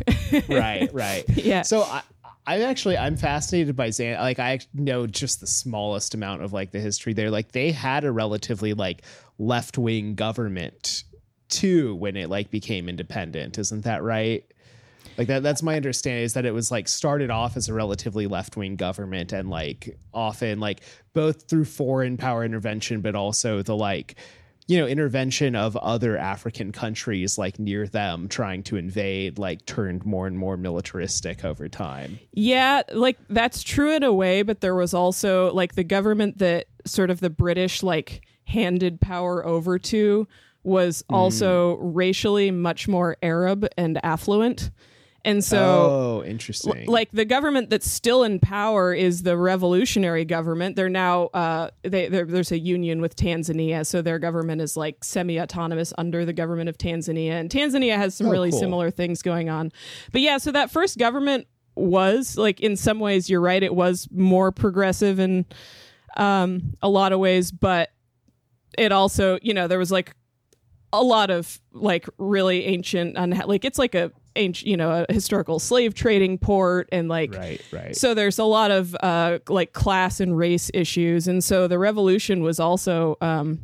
right, 0.49 0.93
right. 0.93 1.25
Yeah. 1.29 1.63
So 1.63 1.83
I, 1.83 2.03
I'm 2.49 2.63
actually 2.63 2.97
I'm 2.97 3.19
fascinated 3.19 3.77
by 3.77 3.91
Zan. 3.91 4.19
Like 4.19 4.39
I 4.39 4.61
know 4.73 5.07
just 5.07 5.41
the 5.41 5.47
smallest 5.47 6.15
amount 6.15 6.43
of 6.43 6.55
like 6.55 6.71
the 6.71 6.81
history 6.81 7.13
there. 7.13 7.31
Like 7.31 7.53
they 7.53 7.73
had 7.73 8.05
a 8.05 8.11
relatively 8.11 8.73
like 8.73 9.03
left 9.39 9.77
wing 9.77 10.15
government 10.15 11.05
too 11.51 11.95
when 11.97 12.17
it 12.17 12.31
like 12.31 12.51
became 12.51 12.89
independent. 12.89 13.59
Isn't 13.59 13.85
that 13.85 14.03
right? 14.03 14.51
Like 15.19 15.27
that 15.27 15.43
that's 15.43 15.63
my 15.63 15.77
understanding 15.77 16.25
is 16.25 16.33
that 16.33 16.47
it 16.47 16.55
was 16.55 16.71
like 16.71 16.89
started 16.89 17.29
off 17.31 17.55
as 17.59 17.69
a 17.69 17.75
relatively 17.75 18.27
left 18.27 18.57
wing 18.57 18.77
government 18.77 19.35
and 19.35 19.51
like 19.51 19.99
often 20.15 20.59
like 20.59 20.81
both 21.13 21.51
through 21.51 21.67
foreign 21.67 22.17
power 22.17 22.47
intervention 22.47 23.03
but 23.03 23.15
also 23.15 23.61
the 23.63 23.77
like 23.77 24.15
you 24.69 24.79
know 24.79 24.87
intervention 24.87 25.57
of 25.57 25.77
other 25.79 26.17
african 26.17 26.71
countries 26.71 27.37
like 27.37 27.59
near 27.59 27.87
them 27.89 28.29
trying 28.29 28.63
to 28.63 28.77
invade 28.77 29.39
like 29.39 29.65
turned 29.67 30.07
more 30.07 30.27
and 30.27 30.39
more 30.39 30.57
militaristic 30.57 31.45
over 31.45 31.69
time 31.69 32.19
Yeah, 32.33 32.83
like 32.93 33.19
that's 33.29 33.63
true 33.63 33.95
in 33.95 34.03
a 34.03 34.13
way, 34.13 34.43
but 34.43 34.61
there 34.61 34.75
was 34.75 34.95
also 34.95 35.53
like 35.53 35.75
the 35.75 35.85
government 35.85 36.39
that 36.39 36.67
sort 36.85 37.11
of 37.11 37.21
the 37.21 37.31
British 37.31 37.83
like 37.83 38.23
handed 38.45 39.01
power 39.01 39.45
over 39.45 39.79
to 39.79 40.27
was 40.63 41.03
mm. 41.03 41.15
also 41.15 41.77
racially 41.77 42.51
much 42.51 42.89
more 42.89 43.17
Arab 43.23 43.67
and 43.77 44.05
affluent. 44.05 44.71
And 45.29 45.45
so 45.45 45.59
oh 45.59 46.25
interesting 46.25 46.87
like 46.87 47.11
the 47.13 47.25
government 47.27 47.69
that's 47.71 47.91
still 47.91 48.23
in 48.25 48.41
power 48.41 48.95
is 48.95 49.23
the 49.25 49.37
revolutionary 49.37 50.25
government. 50.25 50.75
They're 50.77 50.89
now 50.89 51.27
uh, 51.35 51.69
they 51.83 52.09
there's 52.09 52.51
a 52.51 52.59
union 52.59 53.01
with 53.03 53.15
Tanzania, 53.15 53.85
so 53.85 54.01
their 54.01 54.19
government 54.19 54.61
is 54.63 54.75
like 54.77 55.05
semi-autonomous 55.05 55.93
under 55.99 56.25
the 56.25 56.33
government 56.33 56.69
of 56.71 56.79
Tanzania, 56.79 57.33
and 57.33 57.51
Tanzania 57.51 57.97
has 57.97 58.15
some 58.15 58.29
Oh, 58.29 58.31
really 58.31 58.51
cool. 58.51 58.61
similar 58.61 58.91
things 58.91 59.21
going 59.23 59.51
on. 59.51 59.71
But 60.13 60.23
yeah, 60.23 60.39
so 60.39 60.51
that 60.53 60.71
first 60.71 60.97
government 60.99 61.47
was 61.77 62.39
like 62.39 62.61
in 62.61 62.75
some 62.77 62.99
ways 62.99 63.29
you're 63.29 63.41
right, 63.43 63.63
it 63.63 63.75
was 63.75 64.09
more 64.11 64.51
progressive 64.51 65.19
in 65.21 65.45
um, 66.17 66.75
a 66.83 66.89
lot 66.89 67.13
of 67.13 67.21
ways, 67.21 67.53
but 67.53 67.91
it 68.79 68.93
also 68.93 69.39
you 69.43 69.53
know 69.53 69.69
there 69.69 69.79
was 69.79 69.93
like 69.93 70.15
a 70.93 71.03
lot 71.03 71.31
of 71.31 71.61
like 71.73 72.09
really 72.17 72.65
ancient 72.65 73.15
unha- 73.17 73.47
like 73.47 73.65
it's 73.67 73.79
like 73.79 73.95
a 73.95 74.11
ancient 74.37 74.67
you 74.69 74.77
know 74.77 75.05
a 75.09 75.13
historical 75.13 75.59
slave 75.59 75.95
trading 75.95 76.39
port 76.39 76.89
and 76.93 77.09
like 77.09 77.35
right 77.35 77.61
right 77.73 77.97
so 77.97 78.15
there's 78.15 78.39
a 78.39 78.45
lot 78.45 78.71
of 78.71 78.95
uh 79.01 79.39
like 79.49 79.73
class 79.73 80.21
and 80.21 80.37
race 80.37 80.71
issues 80.75 81.27
and 81.27 81.43
so 81.43 81.67
the 81.67 81.79
revolution 81.79 82.43
was 82.43 82.61
also 82.61 83.17
um 83.21 83.61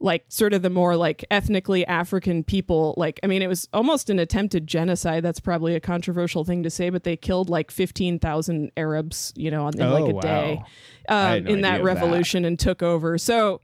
like 0.00 0.24
sort 0.28 0.52
of 0.52 0.62
the 0.62 0.70
more 0.70 0.94
like 0.96 1.24
ethnically 1.30 1.84
african 1.86 2.44
people 2.44 2.94
like 2.96 3.18
i 3.24 3.26
mean 3.26 3.42
it 3.42 3.48
was 3.48 3.68
almost 3.72 4.08
an 4.10 4.18
attempted 4.20 4.64
genocide 4.66 5.24
that's 5.24 5.40
probably 5.40 5.74
a 5.74 5.80
controversial 5.80 6.44
thing 6.44 6.62
to 6.62 6.70
say 6.70 6.88
but 6.90 7.02
they 7.02 7.16
killed 7.16 7.48
like 7.50 7.70
15,000 7.70 8.70
arabs 8.76 9.32
you 9.36 9.50
know 9.50 9.64
on 9.66 9.78
in 9.78 9.90
like 9.90 10.04
Oh, 10.04 10.10
a 10.10 10.14
wow. 10.14 10.20
day 10.20 10.62
um, 11.08 11.44
no 11.44 11.50
in 11.50 11.60
that 11.62 11.80
of 11.80 11.86
that. 11.86 11.94
revolution 11.94 12.44
and 12.44 12.58
took 12.58 12.82
over 12.82 13.18
so 13.18 13.60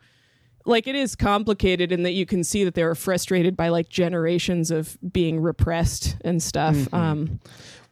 like 0.67 0.87
it 0.87 0.95
is 0.95 1.15
complicated 1.15 1.93
in 1.93 2.03
that 2.05 2.13
you 2.13 2.25
can 2.27 2.43
see 2.45 2.65
that 2.65 2.75
they 2.75 2.85
were 2.85 2.95
frustrated 2.95 3.57
by 3.57 3.69
like 3.69 3.89
generations 3.89 4.71
of 4.71 4.97
being 5.13 5.41
repressed 5.41 6.17
and 6.25 6.43
stuff 6.43 6.75
Mm-hmm. 6.75 6.95
um 6.95 7.41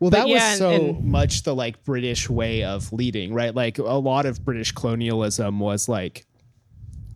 Well, 0.01 0.11
that 0.11 0.27
yeah, 0.29 0.51
was 0.51 0.59
so 0.59 0.71
and- 0.71 1.05
much 1.05 1.43
the 1.45 1.55
like 1.55 1.85
British 1.85 2.29
way 2.29 2.65
of 2.65 2.93
leading, 2.93 3.33
right? 3.35 3.55
Like 3.55 3.79
a 3.79 3.83
lot 3.85 4.27
of 4.27 4.45
British 4.45 4.73
colonialism 4.73 5.61
was 5.61 5.89
like 5.89 6.27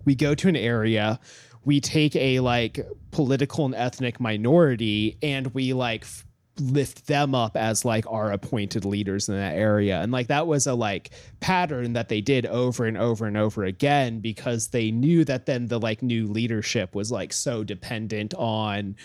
we 0.05 0.14
go 0.14 0.35
to 0.37 0.49
an 0.49 0.55
area, 0.57 1.19
we 1.64 1.81
take 1.81 2.14
a 2.14 2.38
like 2.40 2.79
political 3.11 3.64
and 3.64 3.75
ethnic 3.75 4.21
minority, 4.21 5.16
and 5.23 5.53
we 5.53 5.73
like 5.73 6.03
f- 6.03 6.25
lift 6.61 7.07
them 7.07 7.35
up 7.35 7.57
as 7.57 7.85
like 7.85 8.05
our 8.11 8.33
appointed 8.33 8.85
leaders 8.85 9.29
in 9.29 9.37
that 9.37 9.57
area. 9.57 10.01
And 10.01 10.12
like 10.12 10.29
that 10.29 10.47
was 10.47 10.66
a 10.66 10.75
like 10.75 11.11
pattern 11.40 11.92
that 11.95 12.09
they 12.09 12.21
did 12.21 12.47
over 12.47 12.87
and 12.87 12.97
over 12.97 13.27
and 13.27 13.37
over 13.37 13.64
again 13.64 14.21
because 14.21 14.69
they 14.69 14.90
knew 14.90 15.25
that 15.25 15.47
then 15.47 15.66
the 15.66 15.79
like 15.79 16.03
new 16.03 16.27
leadership 16.27 16.95
was 16.95 17.12
like 17.12 17.33
so 17.33 17.62
dependent 17.62 18.35
on 18.35 18.97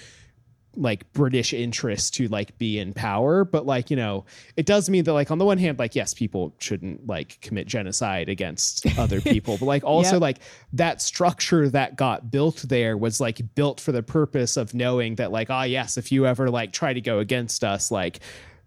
like 0.75 1.11
British 1.13 1.53
interest 1.53 2.13
to 2.15 2.27
like 2.29 2.57
be 2.57 2.79
in 2.79 2.93
power. 2.93 3.43
But 3.43 3.65
like, 3.65 3.89
you 3.91 3.97
know, 3.97 4.25
it 4.55 4.65
does 4.65 4.89
mean 4.89 5.03
that 5.03 5.13
like 5.13 5.29
on 5.31 5.37
the 5.37 5.45
one 5.45 5.57
hand, 5.57 5.77
like, 5.79 5.95
yes, 5.95 6.13
people 6.13 6.55
shouldn't 6.59 7.05
like 7.07 7.39
commit 7.41 7.67
genocide 7.67 8.29
against 8.29 8.85
other 8.97 9.19
people. 9.21 9.57
But 9.57 9.65
like 9.65 9.83
also 9.83 10.13
Yep. 10.13 10.21
like 10.21 10.39
that 10.73 11.01
structure 11.01 11.67
that 11.69 11.97
got 11.97 12.31
built 12.31 12.63
there 12.69 12.97
was 12.97 13.19
like 13.19 13.41
built 13.55 13.79
for 13.81 13.91
the 13.91 14.01
purpose 14.03 14.55
of 14.55 14.73
knowing 14.73 15.15
that 15.15 15.31
like, 15.31 15.49
ah 15.49 15.63
yes, 15.63 15.97
if 15.97 16.11
you 16.11 16.25
ever 16.25 16.49
like 16.49 16.71
try 16.71 16.93
to 16.93 17.01
go 17.01 17.19
against 17.19 17.63
us, 17.63 17.91
like 17.91 18.19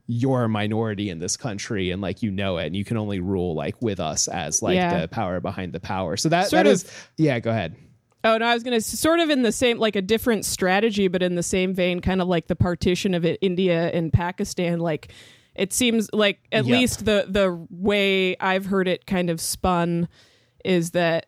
you're 0.06 0.44
a 0.44 0.48
minority 0.50 1.08
in 1.08 1.18
this 1.18 1.34
country 1.38 1.90
and 1.90 2.02
like 2.02 2.22
you 2.22 2.30
know 2.30 2.58
it 2.58 2.66
and 2.66 2.76
you 2.76 2.84
can 2.84 2.98
only 2.98 3.20
rule 3.20 3.54
like 3.54 3.80
with 3.80 3.98
us 3.98 4.28
as 4.28 4.60
like 4.60 4.74
Yeah. 4.76 5.00
the 5.00 5.08
power 5.08 5.40
behind 5.40 5.72
the 5.72 5.80
power. 5.80 6.18
So 6.18 6.28
that 6.28 6.48
Sort 6.50 6.64
that 6.64 6.66
of- 6.66 6.72
is 6.74 6.92
yeah, 7.16 7.38
go 7.40 7.48
ahead. 7.50 7.74
Oh 8.24 8.38
no, 8.38 8.46
I 8.46 8.54
was 8.54 8.62
gonna 8.62 8.80
sort 8.80 9.20
of 9.20 9.28
in 9.28 9.42
the 9.42 9.52
same 9.52 9.78
like 9.78 9.96
a 9.96 10.02
different 10.02 10.46
strategy, 10.46 11.08
but 11.08 11.22
in 11.22 11.34
the 11.34 11.42
same 11.42 11.74
vein, 11.74 12.00
kind 12.00 12.22
of 12.22 12.26
like 12.28 12.46
the 12.46 12.56
partition 12.56 13.12
of 13.12 13.24
India 13.24 13.90
and 13.90 14.12
Pakistan. 14.12 14.80
Like 14.80 15.12
it 15.54 15.72
seems 15.72 16.08
like 16.12 16.40
at 16.50 16.64
Yep. 16.64 16.72
least 16.72 17.04
the 17.04 17.26
the 17.28 17.66
way 17.70 18.36
I've 18.38 18.66
heard 18.66 18.88
it 18.88 19.06
kind 19.06 19.28
of 19.28 19.40
spun 19.40 20.08
is 20.64 20.92
that 20.92 21.26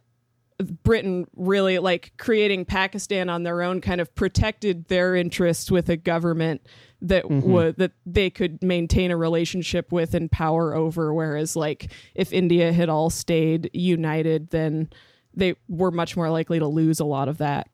Britain 0.83 1.27
really 1.37 1.79
like 1.79 2.15
creating 2.17 2.65
Pakistan 2.65 3.29
on 3.29 3.43
their 3.43 3.61
own 3.61 3.83
kind 3.83 4.01
of 4.01 4.15
protected 4.15 4.89
their 4.89 5.15
interests 5.15 5.71
with 5.71 5.91
a 5.91 5.99
government 5.99 6.67
that 7.03 7.25
mm-hmm. 7.25 7.51
would 7.51 7.77
that 7.77 7.93
they 8.07 8.31
could 8.31 8.63
maintain 8.63 9.11
a 9.11 9.19
relationship 9.19 9.93
with 9.93 10.15
and 10.15 10.31
power 10.33 10.75
over 10.75 11.13
whereas 11.13 11.57
like 11.57 11.93
if 12.15 12.33
India 12.33 12.73
had 12.73 12.89
all 12.89 13.11
stayed 13.11 13.69
united 13.75 14.49
then 14.49 14.89
they 15.37 15.55
were 15.69 15.91
much 15.91 16.17
more 16.17 16.31
likely 16.31 16.59
to 16.59 16.67
lose 16.67 17.01
a 17.01 17.05
lot 17.05 17.29
of 17.29 17.39
that. 17.39 17.69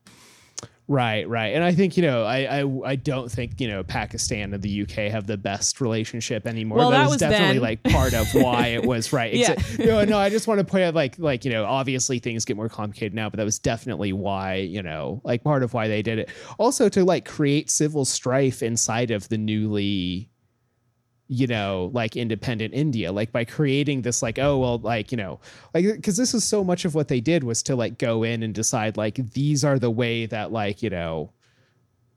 Right, 0.85 1.27
right, 1.29 1.55
and 1.55 1.63
I 1.63 1.71
think 1.71 1.95
you 1.95 2.03
know, 2.03 2.23
I, 2.25 2.59
I, 2.59 2.91
I 2.91 2.95
don't 2.97 3.31
think 3.31 3.61
you 3.61 3.69
know 3.69 3.83
Pakistan 3.83 4.53
and 4.53 4.61
the 4.61 4.81
UK 4.81 5.11
have 5.11 5.27
the 5.27 5.37
best 5.37 5.79
relationship 5.79 6.45
anymore. 6.45 6.77
Well, 6.77 6.91
that 6.91 7.03
was 7.03 7.11
was 7.11 7.19
definitely 7.21 7.53
then. 7.53 7.61
like 7.61 7.83
part 7.83 8.13
of 8.13 8.27
why 8.33 8.67
it 8.67 8.85
was 8.85 9.13
right. 9.13 9.33
Yeah. 9.43 9.55
No, 9.79 10.03
no, 10.03 10.17
I 10.17 10.29
just 10.29 10.47
want 10.47 10.59
to 10.59 10.65
point 10.65 10.83
out 10.83 10.93
like, 10.93 11.17
like 11.17 11.45
you 11.45 11.51
know, 11.51 11.65
obviously 11.65 12.19
things 12.19 12.43
get 12.43 12.57
more 12.57 12.69
complicated 12.69 13.13
now, 13.13 13.29
but 13.29 13.37
that 13.37 13.45
was 13.45 13.59
definitely 13.59 14.11
why 14.11 14.55
you 14.55 14.83
know, 14.83 15.21
like 15.23 15.43
part 15.43 15.63
of 15.63 15.73
why 15.73 15.87
they 15.87 16.01
did 16.01 16.19
it. 16.19 16.29
Also 16.57 16.89
to 16.89 17.05
like 17.05 17.25
create 17.25 17.69
civil 17.69 18.03
strife 18.03 18.61
inside 18.61 19.09
of 19.09 19.29
the 19.29 19.37
newly 19.37 20.29
you 21.27 21.47
know, 21.47 21.89
like 21.93 22.15
independent 22.15 22.73
India, 22.73 23.11
like 23.11 23.31
by 23.31 23.45
creating 23.45 24.01
this, 24.01 24.21
like, 24.21 24.37
oh, 24.37 24.57
well, 24.59 24.77
like, 24.79 25.11
you 25.11 25.17
know, 25.17 25.39
like, 25.73 25.85
because 25.85 26.17
this 26.17 26.33
is 26.33 26.43
so 26.43 26.63
much 26.63 26.85
of 26.85 26.95
what 26.95 27.07
they 27.07 27.21
did 27.21 27.43
was 27.43 27.63
to 27.63 27.75
like 27.75 27.97
go 27.97 28.23
in 28.23 28.43
and 28.43 28.53
decide, 28.53 28.97
like, 28.97 29.15
these 29.33 29.63
are 29.63 29.79
the 29.79 29.91
way 29.91 30.25
that, 30.25 30.51
like, 30.51 30.83
you 30.83 30.89
know, 30.89 31.31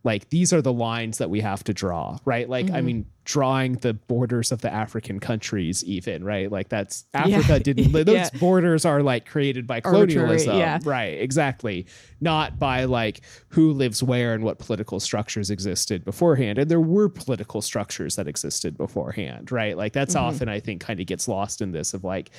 like 0.07 0.31
these 0.31 0.53
are 0.53 0.63
the 0.63 0.73
lines 0.73 1.19
that 1.19 1.31
we 1.31 1.41
have 1.41 1.65
to 1.65 1.75
draw, 1.75 2.17
right? 2.25 2.49
Like, 2.49 2.67
I 2.67 2.77
mm-hmm. 2.77 2.87
mean, 2.87 3.07
drawing 3.25 3.75
the 3.79 3.93
borders 3.93 4.53
of 4.53 4.61
the 4.61 4.73
African 4.73 5.19
countries, 5.19 5.83
even, 5.83 6.23
right? 6.23 6.51
Like, 6.51 6.69
that's 6.69 7.07
Africa 7.13 7.59
didn't, 7.59 7.91
those 8.07 8.07
Yeah. 8.15 8.29
borders 8.39 8.85
are 8.85 9.03
like 9.03 9.27
created 9.27 9.67
by 9.67 9.81
Arbitrary, 9.85 10.13
colonialism, 10.13 10.59
yeah. 10.59 10.79
right? 10.85 11.21
Exactly. 11.21 11.87
Not 12.21 12.57
by 12.57 12.85
like 12.85 13.23
who 13.49 13.73
lives 13.73 14.01
where 14.01 14.33
and 14.33 14.45
what 14.45 14.61
political 14.61 15.01
structures 15.01 15.51
existed 15.51 16.05
beforehand. 16.05 16.61
And 16.61 16.71
there 16.71 16.81
were 16.81 17.09
political 17.09 17.61
structures 17.61 18.15
that 18.15 18.29
existed 18.29 18.77
beforehand, 18.77 19.51
right? 19.51 19.77
Like, 19.77 19.93
that's 19.93 20.15
mm-hmm. 20.15 20.25
often, 20.25 20.49
I 20.49 20.61
think, 20.61 20.83
kind 20.83 21.01
of 21.01 21.07
gets 21.07 21.27
lost 21.27 21.61
in 21.61 21.73
this 21.73 21.95
of 21.95 22.05
like, 22.05 22.31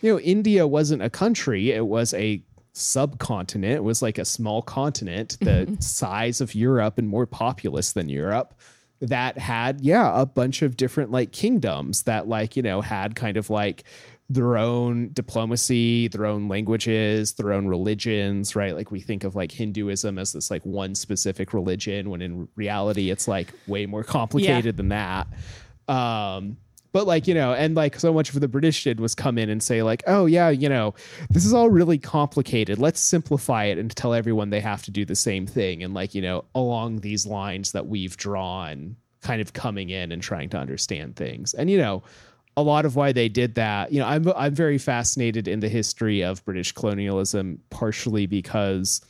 you 0.00 0.10
know, 0.10 0.18
India 0.18 0.66
wasn't 0.66 1.02
a 1.02 1.10
country, 1.10 1.72
it 1.72 1.86
was 1.86 2.14
a 2.14 2.42
subcontinent. 2.72 3.82
Was 3.84 4.02
like 4.02 4.18
a 4.18 4.24
small 4.24 4.62
continent, 4.62 5.36
the 5.40 5.76
size 5.80 6.40
of 6.40 6.54
Europe 6.54 6.98
and 6.98 7.08
more 7.08 7.26
populous 7.26 7.92
than 7.92 8.08
Europe. 8.08 8.54
That 9.00 9.36
had, 9.36 9.80
yeah, 9.80 10.20
a 10.20 10.24
bunch 10.24 10.62
of 10.62 10.76
different 10.76 11.10
like 11.10 11.32
kingdoms 11.32 12.04
that, 12.04 12.28
like, 12.28 12.56
you 12.56 12.62
know, 12.62 12.80
had 12.80 13.16
kind 13.16 13.36
of 13.36 13.50
like 13.50 13.82
their 14.32 14.56
own 14.56 15.10
diplomacy, 15.12 16.08
their 16.08 16.24
own 16.24 16.48
languages, 16.48 17.32
their 17.34 17.52
own 17.52 17.66
religions, 17.66 18.56
right? 18.56 18.74
Like 18.74 18.90
we 18.90 19.00
think 19.00 19.24
of 19.24 19.34
like 19.34 19.52
Hinduism 19.52 20.18
as 20.18 20.32
this 20.32 20.50
like 20.50 20.64
one 20.64 20.94
specific 20.94 21.52
religion, 21.52 22.08
when 22.08 22.22
in 22.22 22.48
reality 22.54 23.10
it's 23.10 23.28
like 23.28 23.52
way 23.66 23.84
more 23.86 24.04
complicated 24.04 24.76
than 24.76 24.88
that. 24.88 25.26
Um, 25.88 26.56
but 26.92 27.06
like 27.06 27.26
you 27.26 27.34
know 27.34 27.52
and 27.52 27.74
like 27.74 27.98
so 27.98 28.12
much 28.12 28.32
of 28.32 28.40
the 28.40 28.48
british 28.48 28.84
did 28.84 29.00
was 29.00 29.14
come 29.14 29.38
in 29.38 29.48
and 29.48 29.62
say 29.62 29.82
like 29.82 30.02
oh 30.06 30.26
yeah 30.26 30.48
you 30.48 30.68
know 30.68 30.94
this 31.30 31.44
is 31.44 31.52
all 31.52 31.70
really 31.70 31.98
complicated 31.98 32.78
let's 32.78 33.00
simplify 33.00 33.64
it 33.64 33.78
and 33.78 33.94
tell 33.96 34.14
everyone 34.14 34.50
they 34.50 34.60
have 34.60 34.82
to 34.82 34.90
do 34.90 35.04
the 35.04 35.14
same 35.14 35.46
thing 35.46 35.82
and 35.82 35.94
like 35.94 36.14
you 36.14 36.22
know 36.22 36.44
along 36.54 37.00
these 37.00 37.26
lines 37.26 37.72
that 37.72 37.86
we've 37.86 38.16
drawn 38.16 38.96
kind 39.20 39.40
of 39.40 39.52
coming 39.52 39.90
in 39.90 40.12
and 40.12 40.22
trying 40.22 40.48
to 40.48 40.58
understand 40.58 41.16
things 41.16 41.54
and 41.54 41.70
you 41.70 41.78
know 41.78 42.02
a 42.56 42.62
lot 42.62 42.84
of 42.84 42.96
why 42.96 43.12
they 43.12 43.28
did 43.28 43.54
that 43.54 43.92
you 43.92 43.98
know 43.98 44.06
i'm 44.06 44.30
i'm 44.36 44.54
very 44.54 44.78
fascinated 44.78 45.48
in 45.48 45.60
the 45.60 45.68
history 45.68 46.22
of 46.22 46.44
british 46.44 46.72
colonialism 46.72 47.58
partially 47.70 48.26
because 48.26 49.00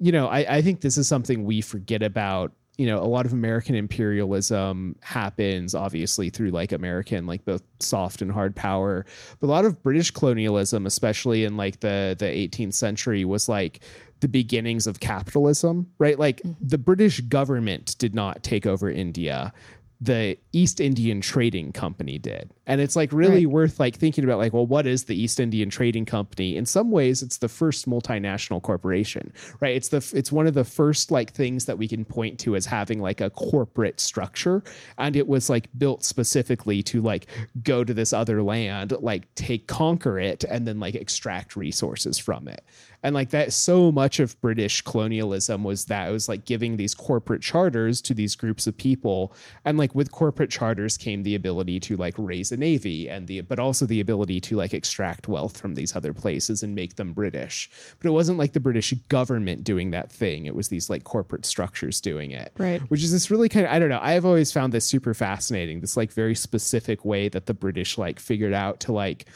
you 0.00 0.12
know, 0.12 0.28
I, 0.28 0.56
I 0.56 0.62
think 0.62 0.80
this 0.80 0.96
is 0.96 1.08
something 1.08 1.44
we 1.44 1.60
forget 1.60 2.02
about. 2.02 2.52
You 2.78 2.86
know, 2.86 2.98
a 3.02 3.06
lot 3.06 3.26
of 3.26 3.32
American 3.32 3.74
imperialism 3.74 4.96
happens 5.02 5.74
obviously 5.74 6.30
through 6.30 6.50
like 6.50 6.72
American, 6.72 7.26
like 7.26 7.44
both 7.44 7.62
soft 7.80 8.22
and 8.22 8.32
hard 8.32 8.54
power. 8.56 9.04
But 9.40 9.48
a 9.48 9.50
lot 9.50 9.64
of 9.64 9.82
British 9.82 10.12
colonialism, 10.12 10.86
especially 10.86 11.44
in 11.44 11.56
like 11.56 11.80
the 11.80 12.16
the 12.18 12.26
18th 12.26 12.74
century, 12.74 13.24
was 13.24 13.48
like 13.48 13.80
the 14.20 14.28
beginnings 14.28 14.86
of 14.86 15.00
capitalism, 15.00 15.90
right? 15.98 16.18
Like 16.18 16.38
mm-hmm. 16.38 16.52
the 16.66 16.78
British 16.78 17.20
government 17.20 17.96
did 17.98 18.14
not 18.14 18.42
take 18.42 18.66
over 18.66 18.90
India. 18.90 19.52
The 20.00 20.38
East 20.52 20.80
Indian 20.80 21.20
Trading 21.20 21.72
Company 21.72 22.18
did. 22.18 22.52
And 22.66 22.80
it's 22.80 22.94
like 22.94 23.12
really 23.12 23.46
right. 23.46 23.52
worth 23.52 23.80
like 23.80 23.96
thinking 23.96 24.22
about 24.22 24.38
like, 24.38 24.52
well, 24.52 24.66
what 24.66 24.86
is 24.86 25.04
the 25.04 25.20
East 25.20 25.40
Indian 25.40 25.70
Trading 25.70 26.04
Company? 26.04 26.56
In 26.56 26.66
some 26.66 26.92
ways, 26.92 27.22
it's 27.22 27.38
the 27.38 27.48
first 27.48 27.88
multinational 27.88 28.62
corporation, 28.62 29.32
right? 29.60 29.74
It's 29.74 29.88
the 29.88 30.08
it's 30.14 30.30
one 30.30 30.46
of 30.46 30.54
the 30.54 30.64
first 30.64 31.10
like 31.10 31.32
things 31.32 31.64
that 31.64 31.78
we 31.78 31.88
can 31.88 32.04
point 32.04 32.38
to 32.40 32.54
as 32.54 32.66
having 32.66 33.00
like 33.00 33.20
a 33.20 33.30
corporate 33.30 33.98
structure. 33.98 34.62
And 34.98 35.16
it 35.16 35.26
was 35.26 35.50
like 35.50 35.68
built 35.76 36.04
specifically 36.04 36.82
to 36.84 37.02
like 37.02 37.26
go 37.64 37.82
to 37.82 37.92
this 37.92 38.12
other 38.12 38.42
land, 38.42 38.92
like 39.00 39.34
take 39.34 39.66
conquer 39.66 40.20
it, 40.20 40.44
and 40.44 40.66
then 40.68 40.78
like 40.78 40.94
extract 40.94 41.56
resources 41.56 42.18
from 42.18 42.46
it 42.46 42.64
and 43.02 43.14
like 43.14 43.30
that 43.30 43.52
so 43.52 43.92
much 43.92 44.18
of 44.20 44.40
british 44.40 44.82
colonialism 44.82 45.64
was 45.64 45.86
that 45.86 46.08
it 46.08 46.12
was 46.12 46.28
like 46.28 46.44
giving 46.44 46.76
these 46.76 46.94
corporate 46.94 47.42
charters 47.42 48.00
to 48.00 48.14
these 48.14 48.34
groups 48.34 48.66
of 48.66 48.76
people 48.76 49.32
and 49.64 49.78
like 49.78 49.87
with 49.94 50.12
corporate 50.12 50.50
charters 50.50 50.96
came 50.96 51.22
the 51.22 51.34
ability 51.34 51.80
to 51.80 51.96
like 51.96 52.14
raise 52.16 52.52
a 52.52 52.56
navy 52.56 53.08
and 53.08 53.26
the 53.26 53.40
but 53.42 53.58
also 53.58 53.86
the 53.86 54.00
ability 54.00 54.40
to 54.40 54.56
like 54.56 54.74
extract 54.74 55.28
wealth 55.28 55.58
from 55.58 55.74
these 55.74 55.94
other 55.94 56.12
places 56.12 56.62
and 56.62 56.74
make 56.74 56.96
them 56.96 57.12
british. 57.12 57.70
But 57.98 58.08
it 58.08 58.12
wasn't 58.12 58.38
like 58.38 58.52
the 58.52 58.60
british 58.60 58.92
government 59.08 59.64
doing 59.64 59.90
that 59.90 60.10
thing. 60.10 60.46
It 60.46 60.54
was 60.54 60.68
these 60.68 60.90
like 60.90 61.04
corporate 61.04 61.46
structures 61.46 62.00
doing 62.00 62.30
it. 62.30 62.52
Right. 62.58 62.80
Which 62.82 63.02
is 63.02 63.12
this 63.12 63.30
really 63.30 63.48
kind 63.48 63.66
of 63.66 63.72
i 63.72 63.78
don't 63.78 63.88
know 63.88 64.00
i've 64.02 64.24
always 64.24 64.52
found 64.52 64.72
this 64.72 64.84
super 64.84 65.14
fascinating 65.14 65.80
this 65.80 65.96
like 65.96 66.12
very 66.12 66.34
specific 66.34 67.04
way 67.04 67.28
that 67.28 67.46
the 67.46 67.54
british 67.54 67.98
like 67.98 68.18
figured 68.18 68.52
out 68.52 68.80
to 68.80 68.92
like 68.92 69.26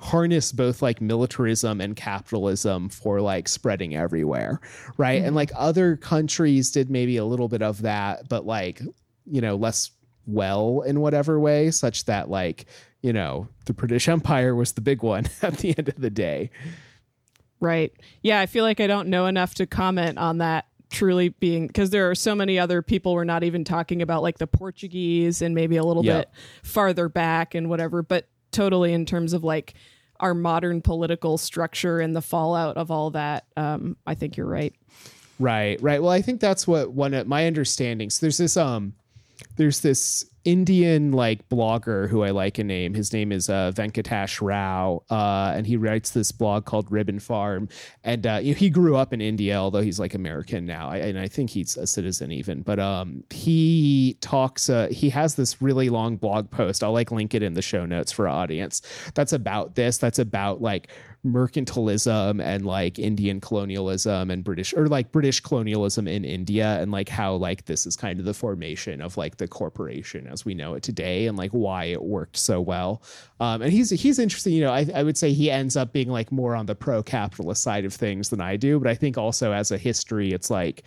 harness 0.00 0.52
both 0.52 0.80
like 0.80 1.00
militarism 1.00 1.80
and 1.80 1.96
capitalism 1.96 2.88
for 2.88 3.20
like 3.20 3.48
spreading 3.48 3.96
everywhere 3.96 4.60
right? 4.96 5.18
Mm-hmm. 5.18 5.26
and 5.26 5.36
like 5.36 5.50
other 5.56 5.96
countries 5.96 6.70
did 6.70 6.90
maybe 6.90 7.16
a 7.16 7.24
little 7.24 7.48
bit 7.48 7.62
of 7.62 7.82
that 7.82 8.28
but 8.28 8.46
like 8.46 8.80
you 9.30 9.40
know 9.40 9.56
less 9.56 9.90
well 10.26 10.82
in 10.82 11.00
whatever 11.00 11.38
way 11.40 11.70
such 11.70 12.04
that 12.04 12.28
like 12.28 12.66
you 13.02 13.12
know 13.12 13.48
the 13.66 13.72
british 13.72 14.08
empire 14.08 14.54
was 14.54 14.72
the 14.72 14.80
big 14.80 15.02
one 15.02 15.26
at 15.42 15.58
the 15.58 15.76
end 15.76 15.88
of 15.88 16.00
the 16.00 16.10
day 16.10 16.50
right 17.60 17.92
yeah 18.22 18.40
i 18.40 18.46
feel 18.46 18.64
like 18.64 18.80
i 18.80 18.86
don't 18.86 19.08
know 19.08 19.26
enough 19.26 19.54
to 19.54 19.66
comment 19.66 20.18
on 20.18 20.38
that 20.38 20.66
truly 20.90 21.28
being 21.28 21.66
because 21.66 21.90
there 21.90 22.10
are 22.10 22.14
so 22.14 22.34
many 22.34 22.58
other 22.58 22.80
people 22.80 23.12
we're 23.12 23.24
not 23.24 23.44
even 23.44 23.62
talking 23.62 24.00
about 24.00 24.22
like 24.22 24.38
the 24.38 24.46
portuguese 24.46 25.42
and 25.42 25.54
maybe 25.54 25.76
a 25.76 25.84
little 25.84 26.04
yep. 26.04 26.32
bit 26.32 26.42
farther 26.62 27.10
back 27.10 27.54
and 27.54 27.68
whatever 27.68 28.02
but 28.02 28.26
totally 28.50 28.94
in 28.94 29.04
terms 29.04 29.34
of 29.34 29.44
like 29.44 29.74
our 30.20 30.34
modern 30.34 30.82
political 30.82 31.38
structure 31.38 32.00
and 32.00 32.14
the 32.14 32.22
fallout 32.22 32.76
of 32.76 32.90
all 32.90 33.10
that. 33.10 33.46
Um, 33.56 33.96
I 34.06 34.14
think 34.14 34.36
you're 34.36 34.46
right. 34.46 34.74
Right, 35.38 35.80
right. 35.80 36.02
Well, 36.02 36.10
I 36.10 36.22
think 36.22 36.40
that's 36.40 36.66
what 36.66 36.92
one 36.92 37.14
of 37.14 37.28
my 37.28 37.46
understandings. 37.46 38.14
So 38.14 38.26
there's 38.26 38.38
this 38.38 38.56
um, 38.56 38.94
there's 39.56 39.80
this 39.80 40.24
Indian 40.44 41.12
like 41.12 41.46
blogger 41.48 42.08
who 42.08 42.22
I 42.22 42.30
like 42.30 42.58
a 42.58 42.64
name. 42.64 42.94
His 42.94 43.12
name 43.12 43.32
is 43.32 43.50
uh, 43.50 43.72
Venkatesh 43.74 44.40
Rao, 44.40 45.02
uh, 45.10 45.52
and 45.54 45.66
he 45.66 45.76
writes 45.76 46.10
this 46.10 46.32
blog 46.32 46.64
called 46.64 46.90
Ribbon 46.90 47.18
Farm. 47.18 47.68
And 48.02 48.26
uh, 48.26 48.40
you 48.42 48.54
know, 48.54 48.58
he 48.58 48.70
grew 48.70 48.96
up 48.96 49.12
in 49.12 49.20
India, 49.20 49.56
although 49.56 49.82
he's 49.82 50.00
like 50.00 50.14
American 50.14 50.64
now, 50.64 50.88
I, 50.88 50.98
and 50.98 51.18
I 51.18 51.28
think 51.28 51.50
he's 51.50 51.76
a 51.76 51.86
citizen 51.86 52.32
even. 52.32 52.62
But 52.62 52.78
um, 52.78 53.24
he 53.30 54.16
talks. 54.20 54.70
Uh, 54.70 54.88
he 54.90 55.10
has 55.10 55.34
this 55.34 55.60
really 55.60 55.90
long 55.90 56.16
blog 56.16 56.50
post. 56.50 56.82
I'll 56.82 56.92
like 56.92 57.10
link 57.10 57.34
it 57.34 57.42
in 57.42 57.54
the 57.54 57.62
show 57.62 57.84
notes 57.84 58.10
for 58.10 58.26
audience. 58.26 58.80
That's 59.14 59.34
about 59.34 59.74
this. 59.74 59.98
That's 59.98 60.18
about 60.18 60.62
like 60.62 60.88
mercantilism 61.26 62.42
and 62.42 62.64
like 62.64 62.98
Indian 62.98 63.40
colonialism 63.40 64.30
and 64.30 64.44
British 64.44 64.72
or 64.72 64.86
like 64.86 65.10
British 65.10 65.40
colonialism 65.40 66.06
in 66.06 66.24
India 66.24 66.80
and 66.80 66.92
like 66.92 67.08
how 67.08 67.34
like 67.34 67.64
this 67.64 67.86
is 67.86 67.96
kind 67.96 68.20
of 68.20 68.24
the 68.24 68.34
formation 68.34 69.00
of 69.00 69.16
like 69.16 69.36
the 69.36 69.48
corporation 69.48 70.26
as 70.28 70.44
we 70.44 70.54
know 70.54 70.74
it 70.74 70.82
today 70.82 71.26
and 71.26 71.36
like 71.36 71.50
why 71.50 71.84
it 71.84 72.02
worked 72.02 72.36
so 72.36 72.60
well. 72.60 73.02
Um, 73.40 73.62
and 73.62 73.72
he's 73.72 73.90
he's 73.90 74.18
interesting. 74.18 74.52
You 74.52 74.64
know, 74.64 74.72
I, 74.72 74.86
I 74.94 75.02
would 75.02 75.18
say 75.18 75.32
he 75.32 75.50
ends 75.50 75.76
up 75.76 75.92
being 75.92 76.08
like 76.08 76.30
more 76.30 76.54
on 76.54 76.66
the 76.66 76.74
pro 76.74 77.02
capitalist 77.02 77.62
side 77.62 77.84
of 77.84 77.92
things 77.92 78.28
than 78.28 78.40
I 78.40 78.56
do, 78.56 78.78
but 78.78 78.88
I 78.88 78.94
think 78.94 79.18
also 79.18 79.52
as 79.52 79.72
a 79.72 79.78
history, 79.78 80.30
it's 80.30 80.50
like 80.50 80.84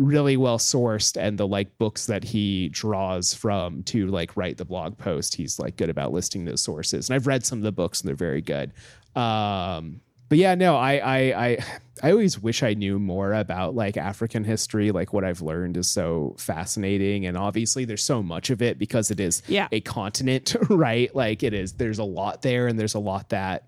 really 0.00 0.36
well 0.36 0.58
sourced 0.58 1.16
and 1.20 1.36
the 1.38 1.46
like 1.46 1.76
books 1.78 2.06
that 2.06 2.24
he 2.24 2.68
draws 2.70 3.34
from 3.34 3.82
to 3.82 4.06
like 4.06 4.36
write 4.36 4.56
the 4.56 4.64
blog 4.64 4.96
post 4.96 5.34
he's 5.34 5.58
like 5.58 5.76
good 5.76 5.90
about 5.90 6.12
listing 6.12 6.44
those 6.44 6.62
sources 6.62 7.08
and 7.08 7.14
i've 7.14 7.26
read 7.26 7.44
some 7.44 7.58
of 7.58 7.64
the 7.64 7.72
books 7.72 8.00
and 8.00 8.08
they're 8.08 8.16
very 8.16 8.40
good 8.40 8.72
um, 9.16 10.00
but 10.30 10.38
yeah, 10.38 10.54
no, 10.54 10.76
I, 10.76 10.98
I, 10.98 11.18
I, 11.18 11.58
I 12.04 12.12
always 12.12 12.38
wish 12.38 12.62
I 12.62 12.74
knew 12.74 13.00
more 13.00 13.34
about 13.34 13.74
like 13.74 13.96
African 13.96 14.44
history. 14.44 14.92
Like 14.92 15.12
what 15.12 15.24
I've 15.24 15.42
learned 15.42 15.76
is 15.76 15.88
so 15.88 16.36
fascinating, 16.38 17.26
and 17.26 17.36
obviously 17.36 17.84
there's 17.84 18.04
so 18.04 18.22
much 18.22 18.48
of 18.48 18.62
it 18.62 18.78
because 18.78 19.10
it 19.10 19.18
is 19.18 19.42
yeah. 19.48 19.66
a 19.72 19.80
continent, 19.80 20.54
right? 20.70 21.12
Like 21.16 21.42
it 21.42 21.52
is. 21.52 21.72
There's 21.72 21.98
a 21.98 22.04
lot 22.04 22.42
there, 22.42 22.68
and 22.68 22.78
there's 22.78 22.94
a 22.94 23.00
lot 23.00 23.30
that 23.30 23.64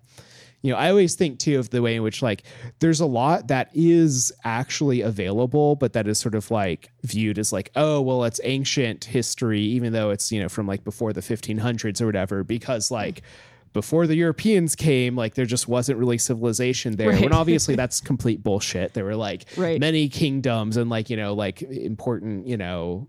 you 0.63 0.71
know, 0.71 0.77
I 0.77 0.89
always 0.89 1.15
think 1.15 1.39
too 1.39 1.59
of 1.59 1.69
the 1.69 1.81
way 1.81 1.95
in 1.95 2.03
which 2.03 2.21
like 2.21 2.43
there's 2.79 3.01
a 3.01 3.05
lot 3.05 3.49
that 3.49 3.69
is 3.73 4.31
actually 4.45 5.01
available, 5.01 5.75
but 5.75 5.93
that 5.93 6.07
is 6.07 6.17
sort 6.17 6.35
of 6.35 6.49
like 6.49 6.89
viewed 7.03 7.37
as 7.37 7.53
like, 7.53 7.69
oh, 7.75 8.01
well, 8.01 8.23
it's 8.23 8.39
ancient 8.43 9.03
history, 9.03 9.61
even 9.61 9.93
though 9.93 10.09
it's, 10.09 10.31
you 10.31 10.41
know, 10.41 10.49
from 10.49 10.65
like 10.65 10.83
before 10.83 11.13
the 11.13 11.21
1500s 11.21 12.01
or 12.01 12.05
whatever, 12.05 12.43
because 12.43 12.89
like, 12.89 13.17
mm-hmm 13.17 13.49
before 13.73 14.05
the 14.05 14.15
Europeans 14.15 14.75
came, 14.75 15.15
like 15.15 15.33
there 15.33 15.45
just 15.45 15.67
wasn't 15.67 15.97
really 15.97 16.19
civilization 16.19 16.95
there. 16.95 17.09
Right. 17.09 17.21
When 17.21 17.33
obviously 17.33 17.75
that's 17.83 17.99
complete 17.99 18.43
bullshit. 18.43 18.93
There 18.93 19.03
were 19.03 19.15
like 19.15 19.45
right. 19.57 19.79
many 19.79 20.09
kingdoms 20.09 20.77
and 20.77 20.89
like, 20.89 21.09
you 21.09 21.17
know, 21.17 21.33
like 21.33 21.61
important, 21.63 22.47
you 22.47 22.55
know, 22.55 23.07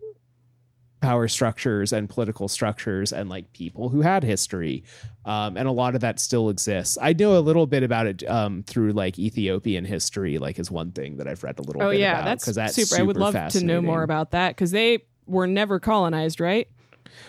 power 1.04 1.28
structures 1.28 1.92
and 1.92 2.08
political 2.08 2.48
structures 2.48 3.12
and 3.12 3.28
like 3.28 3.52
people 3.52 3.90
who 3.90 4.00
had 4.00 4.24
history. 4.24 4.82
Um, 5.26 5.56
and 5.56 5.68
a 5.68 5.72
lot 5.72 5.94
of 5.94 6.00
that 6.00 6.18
still 6.18 6.48
exists. 6.48 6.96
I 7.00 7.12
know 7.12 7.36
a 7.36 7.40
little 7.40 7.66
bit 7.66 7.82
about 7.82 8.06
it 8.06 8.28
um, 8.28 8.62
through 8.62 8.92
like 8.92 9.18
Ethiopian 9.18 9.84
history, 9.84 10.38
like 10.38 10.58
is 10.58 10.70
one 10.70 10.92
thing 10.92 11.18
that 11.18 11.28
I've 11.28 11.44
read 11.44 11.58
a 11.58 11.62
little 11.62 11.82
oh, 11.82 11.90
bit 11.90 12.00
yeah, 12.00 12.14
about. 12.14 12.24
That's, 12.24 12.44
that's 12.46 12.74
super. 12.74 12.86
super. 12.86 13.00
I 13.00 13.04
would 13.04 13.16
love 13.18 13.52
to 13.52 13.64
know 13.64 13.82
more 13.82 14.02
about 14.02 14.30
that 14.30 14.50
because 14.50 14.70
they 14.70 15.04
were 15.26 15.46
never 15.46 15.78
colonized, 15.78 16.40
right? 16.40 16.68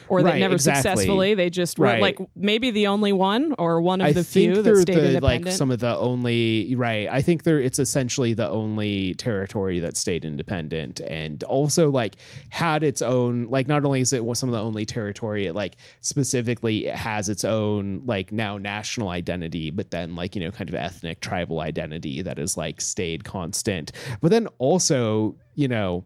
Or 0.07 0.19
right, 0.19 0.33
they 0.33 0.39
never 0.39 0.55
exactly. 0.55 0.91
successfully. 0.91 1.33
They 1.33 1.49
just 1.49 1.79
were 1.79 1.87
right. 1.87 2.01
like 2.01 2.19
maybe 2.35 2.71
the 2.71 2.87
only 2.87 3.13
one 3.13 3.55
or 3.57 3.81
one 3.81 4.01
of 4.01 4.07
I 4.07 4.13
the 4.13 4.23
few 4.23 4.61
that 4.61 4.77
stayed 4.77 4.95
the, 4.95 5.07
independent. 5.07 5.45
Like 5.45 5.53
some 5.53 5.71
of 5.71 5.79
the 5.79 5.97
only 5.97 6.75
right. 6.75 7.07
I 7.09 7.21
think 7.21 7.43
they're 7.43 7.59
it's 7.59 7.79
essentially 7.79 8.33
the 8.33 8.49
only 8.49 9.13
territory 9.15 9.79
that 9.79 9.97
stayed 9.97 10.25
independent 10.25 10.99
and 11.01 11.43
also 11.43 11.89
like 11.89 12.15
had 12.49 12.83
its 12.83 13.01
own 13.01 13.47
like 13.49 13.67
not 13.67 13.85
only 13.85 14.01
is 14.01 14.13
it 14.13 14.23
some 14.35 14.49
of 14.49 14.53
the 14.53 14.61
only 14.61 14.85
territory 14.85 15.45
it 15.45 15.55
like 15.55 15.77
specifically 16.01 16.87
it 16.87 16.95
has 16.95 17.29
its 17.29 17.43
own 17.43 18.01
like 18.05 18.31
now 18.31 18.57
national 18.57 19.09
identity, 19.09 19.71
but 19.71 19.91
then 19.91 20.15
like 20.15 20.35
you 20.35 20.43
know 20.43 20.51
kind 20.51 20.69
of 20.69 20.75
ethnic 20.75 21.19
tribal 21.21 21.59
identity 21.59 22.21
that 22.21 22.39
is 22.39 22.57
like 22.57 22.81
stayed 22.81 23.23
constant. 23.23 23.91
But 24.21 24.31
then 24.31 24.47
also 24.57 25.35
you 25.55 25.67
know 25.67 26.05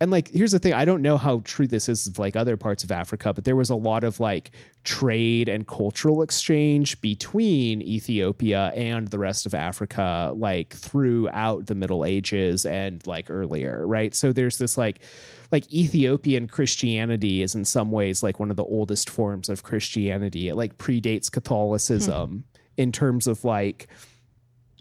and 0.00 0.10
like 0.10 0.28
here's 0.28 0.52
the 0.52 0.58
thing 0.58 0.72
i 0.72 0.84
don't 0.84 1.02
know 1.02 1.16
how 1.16 1.40
true 1.44 1.66
this 1.66 1.88
is 1.88 2.18
like 2.18 2.36
other 2.36 2.56
parts 2.56 2.84
of 2.84 2.92
africa 2.92 3.32
but 3.32 3.44
there 3.44 3.56
was 3.56 3.70
a 3.70 3.74
lot 3.74 4.04
of 4.04 4.20
like 4.20 4.50
trade 4.84 5.48
and 5.48 5.66
cultural 5.66 6.22
exchange 6.22 7.00
between 7.00 7.82
ethiopia 7.82 8.72
and 8.74 9.08
the 9.08 9.18
rest 9.18 9.46
of 9.46 9.54
africa 9.54 10.32
like 10.36 10.74
throughout 10.74 11.66
the 11.66 11.74
middle 11.74 12.04
ages 12.04 12.66
and 12.66 13.06
like 13.06 13.30
earlier 13.30 13.86
right 13.86 14.14
so 14.14 14.32
there's 14.32 14.58
this 14.58 14.76
like 14.76 15.00
like 15.50 15.72
ethiopian 15.72 16.46
christianity 16.46 17.42
is 17.42 17.54
in 17.54 17.64
some 17.64 17.90
ways 17.90 18.22
like 18.22 18.38
one 18.38 18.50
of 18.50 18.56
the 18.56 18.64
oldest 18.64 19.08
forms 19.08 19.48
of 19.48 19.62
christianity 19.62 20.48
it 20.48 20.56
like 20.56 20.76
predates 20.78 21.30
catholicism 21.30 22.30
hmm. 22.30 22.40
in 22.76 22.92
terms 22.92 23.26
of 23.26 23.44
like 23.44 23.88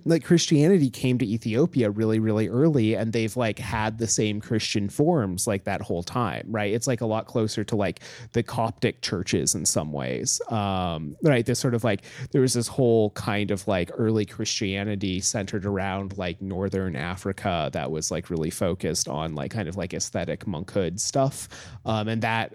like 0.06 0.24
Christianity 0.24 0.90
came 0.92 1.18
to 1.18 1.28
Ethiopia 1.28 1.90
really, 1.90 2.20
really 2.20 2.48
early, 2.48 2.96
and 2.96 3.12
they've 3.12 3.36
like 3.36 3.58
had 3.58 3.98
the 3.98 4.08
same 4.08 4.40
Christian 4.40 4.88
forms 4.88 5.48
like 5.48 5.64
that 5.64 5.82
whole 5.82 6.04
time, 6.04 6.46
right? 6.50 6.72
It's 6.72 6.86
like 6.86 7.02
a 7.02 7.08
lot 7.08 7.26
closer 7.26 7.64
to 7.64 7.76
like 7.76 8.02
the 8.34 8.44
Coptic 8.44 9.02
churches 9.02 9.56
in 9.56 9.66
some 9.66 9.92
ways, 9.92 10.40
um, 10.50 11.16
right? 11.24 11.46
This 11.46 11.60
sort 11.60 11.74
of 11.74 11.84
like 11.84 12.04
there 12.32 12.42
was 12.42 12.54
this 12.54 12.68
whole 12.68 13.10
kind 13.12 13.50
of 13.50 13.68
like 13.68 13.90
early 13.98 14.26
Christianity 14.26 15.22
centered 15.22 15.66
around 15.66 16.18
like 16.18 16.40
northern 16.42 16.96
Africa 16.96 17.72
that 17.74 17.90
was 17.90 18.12
like 18.12 18.30
really 18.30 18.52
focused 18.52 19.08
on 19.10 19.34
like 19.34 19.52
kind 19.52 19.68
of 19.68 19.76
like 19.76 19.94
aesthetic 19.94 20.46
monkhood 20.46 21.00
stuff, 21.00 21.50
um, 21.84 22.08
and 22.08 22.22
that 22.22 22.54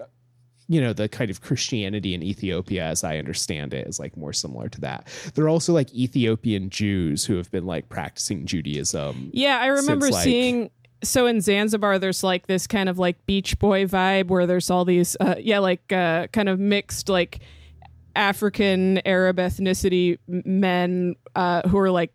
you 0.71 0.81
know 0.81 0.93
the 0.93 1.09
kind 1.09 1.33
of 1.33 1.41
christianity 1.41 2.15
in 2.15 2.23
ethiopia 2.23 2.85
as 2.85 3.03
i 3.03 3.19
understand 3.19 3.75
it 3.75 3.89
is 3.89 3.99
like 3.99 4.17
more 4.17 4.33
similar 4.33 4.69
to 4.69 4.81
that. 4.81 5.09
There 5.35 5.45
are 5.45 5.49
also 5.49 5.73
like 5.73 5.93
ethiopian 5.93 6.71
jews 6.71 7.25
who 7.25 7.37
have 7.37 7.51
been 7.51 7.67
like 7.67 7.89
practicing 7.89 8.47
judaism 8.47 9.31
yeah 9.33 9.59
i 9.59 9.67
remember 9.67 10.07
since, 10.07 10.15
like, 10.15 10.25
seeing 10.25 10.71
so 11.03 11.27
in 11.27 11.41
zanzibar 11.41 11.99
there's 11.99 12.23
like 12.23 12.47
this 12.47 12.69
kind 12.69 12.89
of 12.89 12.99
like 12.99 13.27
beach 13.27 13.59
boy 13.59 13.85
vibe 13.85 14.29
where 14.29 14.47
there's 14.47 14.71
all 14.71 14.85
these 14.85 15.17
uh, 15.19 15.35
yeah 15.41 15.59
like 15.59 15.93
uh, 15.93 16.29
kind 16.29 16.49
of 16.49 16.61
mixed 16.61 17.09
like 17.09 17.41
african 18.15 19.05
arab 19.05 19.39
ethnicity 19.39 20.19
men 20.29 21.17
uh, 21.35 21.69
who 21.69 21.79
are 21.79 21.91
like 21.91 22.13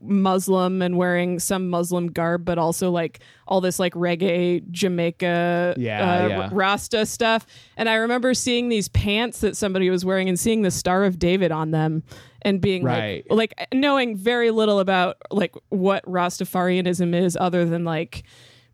Muslim 0.00 0.82
and 0.82 0.96
wearing 0.96 1.38
some 1.38 1.68
Muslim 1.70 2.08
garb, 2.08 2.44
but 2.44 2.58
also 2.58 2.90
like 2.90 3.20
all 3.48 3.60
this 3.60 3.78
like 3.78 3.94
reggae 3.94 4.68
Jamaica 4.70 5.74
Yeah, 5.76 6.24
uh, 6.24 6.28
yeah. 6.28 6.48
Rasta 6.52 7.06
stuff. 7.06 7.46
And 7.76 7.88
I 7.88 7.94
remember 7.96 8.34
seeing 8.34 8.68
these 8.68 8.88
pants 8.88 9.40
that 9.40 9.56
somebody 9.56 9.90
was 9.90 10.04
wearing 10.04 10.28
and 10.28 10.38
seeing 10.38 10.62
the 10.62 10.70
Star 10.70 11.04
of 11.04 11.18
David 11.18 11.52
on 11.52 11.70
them 11.70 12.02
and 12.42 12.60
being 12.60 12.84
Right. 12.84 13.24
like, 13.30 13.54
like 13.58 13.68
knowing 13.74 14.16
very 14.16 14.50
little 14.50 14.78
about 14.80 15.16
like 15.30 15.54
what 15.68 16.04
Rastafarianism 16.04 17.14
is 17.14 17.36
other 17.36 17.64
than 17.64 17.84
like 17.84 18.24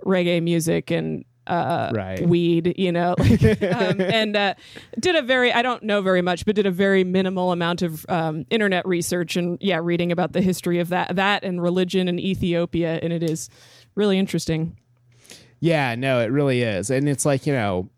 reggae 0.04 0.42
music 0.42 0.90
and 0.90 1.24
uh 1.46 1.90
Right. 1.94 2.26
weed 2.26 2.74
you 2.76 2.92
know 2.92 3.14
like, 3.18 3.62
um, 3.62 4.00
and 4.00 4.36
uh 4.36 4.54
did 5.00 5.16
a 5.16 5.22
very 5.22 5.52
i 5.52 5.60
don't 5.62 5.82
know 5.82 6.00
very 6.00 6.22
much 6.22 6.44
but 6.44 6.54
did 6.54 6.66
a 6.66 6.70
very 6.70 7.04
minimal 7.04 7.52
amount 7.52 7.82
of 7.82 8.06
um 8.08 8.44
internet 8.50 8.86
research 8.86 9.36
and 9.36 9.58
yeah 9.60 9.80
reading 9.82 10.12
about 10.12 10.32
the 10.32 10.40
history 10.40 10.78
of 10.78 10.88
that 10.90 11.16
that 11.16 11.42
and 11.44 11.60
religion 11.62 12.06
in 12.08 12.18
ethiopia 12.18 13.00
and 13.02 13.12
it 13.12 13.22
is 13.22 13.50
really 13.94 14.18
interesting 14.18 14.76
Yeah, 15.60 15.94
no, 15.94 16.18
it 16.20 16.32
really 16.32 16.62
is. 16.62 16.90
And 16.90 17.08
it's 17.08 17.24
like, 17.24 17.46
you 17.46 17.52
know, 17.52 17.88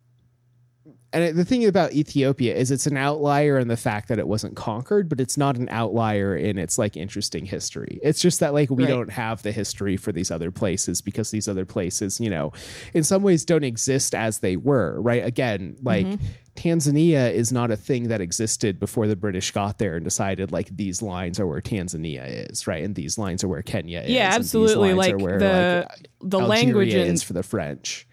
and 1.15 1.39
the 1.39 1.45
thing 1.45 1.65
about 1.65 1.93
Ethiopia 1.93 2.55
is 2.55 2.71
it's 2.71 2.87
an 2.87 2.97
outlier 2.97 3.59
in 3.59 3.69
the 3.69 3.77
fact 3.77 4.09
that 4.09 4.19
it 4.19 4.27
wasn't 4.27 4.57
conquered, 4.57 5.09
but 5.09 5.21
it's 5.21 5.37
not 5.37 5.57
an 5.57 5.69
outlier 5.71 6.37
in 6.37 6.59
its 6.59 6.77
like 6.77 6.97
interesting 6.97 7.47
history. 7.47 8.01
It's 8.03 8.21
just 8.21 8.41
that 8.41 8.53
like 8.53 8.69
we 8.69 8.85
Right. 8.85 8.91
don't 8.91 9.13
have 9.13 9.43
the 9.43 9.53
history 9.53 9.97
for 9.97 10.13
these 10.13 10.31
other 10.31 10.51
places 10.51 11.01
because 11.01 11.31
these 11.31 11.49
other 11.49 11.65
places, 11.65 12.21
you 12.21 12.29
know, 12.29 12.53
in 12.93 13.05
some 13.05 13.23
ways 13.23 13.45
don't 13.45 13.65
exist 13.65 14.15
as 14.15 14.41
they 14.41 14.57
were, 14.57 15.01
right? 15.01 15.25
Again, 15.25 15.77
like 15.83 16.07
mm-hmm. 16.07 16.25
Tanzania 16.57 17.33
is 17.33 17.53
not 17.53 17.71
a 17.71 17.77
thing 17.77 18.09
that 18.09 18.21
existed 18.21 18.79
before 18.79 19.07
the 19.07 19.17
British 19.17 19.51
got 19.51 19.79
there 19.79 19.97
and 19.97 20.05
decided 20.05 20.53
like 20.53 20.77
these 20.77 21.03
lines 21.03 21.41
are 21.41 21.47
where 21.47 21.61
Tanzania 21.61 22.51
is, 22.51 22.67
right? 22.67 22.83
And 22.85 22.95
these 22.95 23.19
lines 23.19 23.43
are 23.45 23.49
where 23.49 23.63
Kenya 23.63 24.01
is. 24.01 24.11
yeah 24.11 24.31
absolutely 24.33 24.95
like 24.95 25.17
the 25.17 25.87
like, 25.89 26.09
the 26.21 26.41
Algeria 26.41 26.49
language 26.49 26.95
is 26.95 27.23
for 27.23 27.33
the 27.33 27.43
French. 27.43 28.07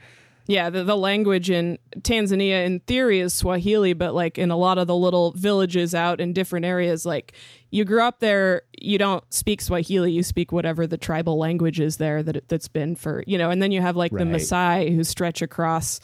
Yeah, 0.51 0.69
the, 0.69 0.83
the 0.83 0.97
language 0.97 1.49
in 1.49 1.79
Tanzania 1.99 2.65
in 2.65 2.81
theory 2.81 3.21
is 3.21 3.33
Swahili, 3.33 3.93
but 3.93 4.13
like 4.13 4.37
in 4.37 4.51
a 4.51 4.57
lot 4.57 4.77
of 4.77 4.87
the 4.87 4.95
little 4.95 5.31
villages 5.31 5.95
out 5.95 6.19
in 6.19 6.33
different 6.33 6.65
areas, 6.65 7.05
like 7.05 7.33
you 7.69 7.85
grew 7.85 8.01
up 8.01 8.19
there, 8.19 8.63
you 8.77 8.97
don't 8.97 9.23
speak 9.33 9.61
Swahili, 9.61 10.11
you 10.11 10.23
speak 10.23 10.51
whatever 10.51 10.85
the 10.85 10.97
tribal 10.97 11.37
language 11.37 11.79
is 11.79 11.95
there 11.97 12.21
that 12.21 12.49
that's 12.49 12.67
been 12.67 12.97
for, 12.97 13.23
you 13.25 13.37
know, 13.37 13.49
and 13.49 13.61
then 13.61 13.71
you 13.71 13.79
have 13.79 13.95
like 13.95 14.11
the 14.11 14.17
Right. 14.17 14.27
Maasai 14.27 14.93
who 14.93 15.05
stretch 15.05 15.41
across 15.41 16.01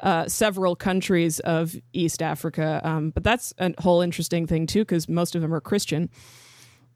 uh, 0.00 0.28
several 0.28 0.76
countries 0.76 1.40
of 1.40 1.74
East 1.92 2.22
Africa. 2.22 2.80
Um, 2.84 3.10
but 3.10 3.24
that's 3.24 3.52
a 3.58 3.74
whole 3.82 4.00
interesting 4.00 4.46
thing 4.46 4.68
too, 4.68 4.82
because 4.82 5.08
most 5.08 5.34
of 5.34 5.42
them 5.42 5.52
are 5.52 5.60
Christian. 5.60 6.08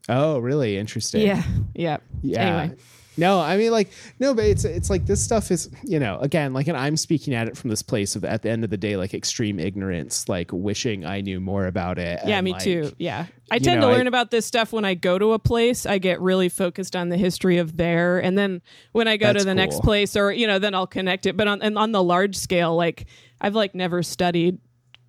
Oh, 0.07 0.39
really 0.39 0.77
interesting. 0.77 1.27
Yeah. 1.27 1.43
Yeah. 1.75 1.97
Yeah. 2.21 2.39
Anyway. 2.39 2.77
No, 3.17 3.39
I 3.39 3.57
mean 3.57 3.71
like 3.71 3.91
no, 4.19 4.33
but 4.33 4.45
it's 4.45 4.65
it's 4.65 4.89
like 4.89 5.05
this 5.05 5.23
stuff 5.23 5.51
is 5.51 5.69
you 5.83 5.99
know 5.99 6.19
again 6.19 6.53
like 6.53 6.67
and 6.67 6.77
I'm 6.77 6.97
speaking 6.97 7.33
at 7.33 7.47
it 7.47 7.55
from 7.55 7.69
this 7.69 7.81
place 7.81 8.15
of 8.15 8.25
at 8.25 8.41
the 8.41 8.49
end 8.49 8.63
of 8.63 8.69
the 8.69 8.77
day 8.77 8.97
like 8.97 9.13
extreme 9.13 9.59
ignorance 9.59 10.27
like 10.27 10.49
wishing 10.51 11.05
I 11.05 11.21
knew 11.21 11.39
more 11.39 11.67
about 11.67 11.99
it. 11.99 12.21
Yeah, 12.25 12.41
me 12.41 12.53
like, 12.53 12.63
too. 12.63 12.91
Yeah. 12.97 13.27
I 13.51 13.59
tend 13.59 13.81
know, 13.81 13.87
to 13.87 13.93
I- 13.93 13.97
learn 13.97 14.07
about 14.07 14.31
this 14.31 14.45
stuff 14.45 14.73
when 14.73 14.85
I 14.85 14.95
go 14.95 15.19
to 15.19 15.33
a 15.33 15.39
place. 15.39 15.85
I 15.85 15.99
get 15.99 16.19
really 16.21 16.49
focused 16.49 16.95
on 16.95 17.09
the 17.09 17.17
history 17.17 17.57
of 17.59 17.77
there. 17.77 18.17
And 18.17 18.37
then 18.37 18.61
when 18.93 19.07
I 19.07 19.17
go 19.17 19.31
to 19.31 19.43
the 19.43 19.53
next 19.53 19.81
place 19.81 20.15
or, 20.15 20.31
you 20.31 20.47
know, 20.47 20.57
then 20.57 20.73
I'll 20.73 20.87
connect 20.87 21.25
it. 21.25 21.37
But 21.37 21.47
on 21.47 21.61
and 21.61 21.77
on 21.77 21.91
the 21.91 22.01
large 22.01 22.35
scale, 22.35 22.75
like 22.75 23.05
I've 23.39 23.53
like 23.53 23.75
never 23.75 24.01
studied 24.01 24.57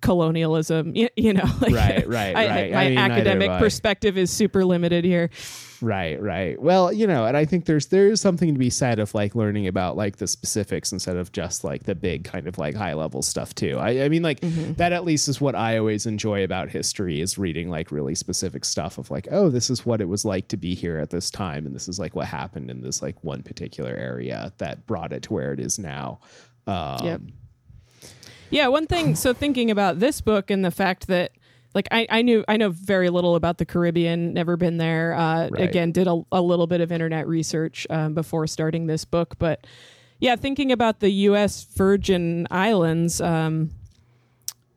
colonialism, 0.05 0.95
you, 0.95 1.09
you 1.15 1.33
know, 1.33 1.43
like 1.61 1.73
Right, 1.73 2.07
right, 2.07 2.35
I- 2.35 2.47
right. 2.47 2.71
my 2.71 2.83
I 2.85 2.89
mean, 2.89 2.97
academic 2.97 3.49
perspective 3.59 4.17
is 4.17 4.31
super 4.31 4.63
limited 4.65 5.03
here. 5.03 5.29
Right, 5.81 6.19
right. 6.21 6.59
Well, 6.59 6.93
you 6.93 7.05
know, 7.05 7.25
and 7.25 7.35
I 7.35 7.43
think 7.43 7.65
there's 7.65 7.87
there's 7.87 8.21
something 8.21 8.53
to 8.53 8.57
be 8.57 8.69
said 8.69 8.97
of 8.97 9.13
like 9.13 9.35
learning 9.35 9.67
about 9.67 9.97
like 9.97 10.15
the 10.17 10.25
specifics 10.25 10.93
instead 10.93 11.17
of 11.17 11.33
just 11.33 11.65
like 11.65 11.83
the 11.83 11.93
big 11.93 12.23
kind 12.23 12.47
of 12.47 12.57
like 12.57 12.75
high 12.75 12.93
level 12.93 13.21
stuff 13.21 13.53
too. 13.53 13.77
I, 13.77 14.05
I 14.05 14.09
mean, 14.09 14.23
like 14.23 14.39
Mm-hmm. 14.39 14.73
that 14.75 14.93
at 14.93 15.03
least 15.03 15.27
is 15.27 15.41
what 15.41 15.53
I 15.53 15.77
always 15.77 16.05
enjoy 16.05 16.43
about 16.45 16.69
history 16.69 17.19
is 17.19 17.37
reading 17.37 17.69
like 17.69 17.91
really 17.91 18.15
specific 18.15 18.63
stuff 18.63 18.97
of 18.97 19.11
like, 19.11 19.27
oh, 19.31 19.49
this 19.49 19.69
is 19.69 19.85
what 19.85 19.99
it 20.01 20.07
was 20.07 20.23
like 20.23 20.47
to 20.49 20.57
be 20.57 20.75
here 20.75 20.97
at 20.97 21.09
this 21.09 21.29
time, 21.29 21.65
and 21.65 21.75
this 21.75 21.87
is 21.89 21.99
like 21.99 22.15
what 22.15 22.27
happened 22.27 22.71
in 22.71 22.81
this 22.81 23.01
like 23.01 23.21
one 23.23 23.43
particular 23.43 23.93
area 23.95 24.53
that 24.59 24.85
brought 24.87 25.11
it 25.11 25.23
to 25.23 25.33
where 25.33 25.51
it 25.51 25.59
is 25.59 25.77
now. 25.77 26.19
Um, 26.67 26.99
Yep. 27.03 27.21
Yeah, 28.49 28.67
one 28.67 28.87
thing. 28.87 29.15
So 29.15 29.33
thinking 29.33 29.71
about 29.71 29.99
this 29.99 30.21
book 30.21 30.49
and 30.51 30.63
the 30.63 30.71
fact 30.71 31.07
that, 31.07 31.31
like, 31.73 31.87
I, 31.91 32.07
I 32.09 32.21
knew 32.21 32.45
I 32.47 32.57
know 32.57 32.69
very 32.69 33.09
little 33.09 33.35
about 33.35 33.57
the 33.57 33.65
Caribbean. 33.65 34.33
Never 34.33 34.55
been 34.55 34.77
there. 34.77 35.13
Uh, 35.13 35.49
Right. 35.51 35.69
Again, 35.69 35.91
did 35.91 36.07
a, 36.07 36.21
a 36.31 36.41
little 36.41 36.67
bit 36.67 36.81
of 36.81 36.91
internet 36.91 37.27
research 37.27 37.85
um, 37.89 38.13
before 38.13 38.47
starting 38.47 38.87
this 38.87 39.03
book, 39.05 39.35
but 39.39 39.65
yeah, 40.19 40.35
thinking 40.37 40.71
about 40.71 41.01
the 41.01 41.09
U.S. 41.09 41.65
Virgin 41.75 42.47
Islands. 42.49 43.19
Um, 43.19 43.71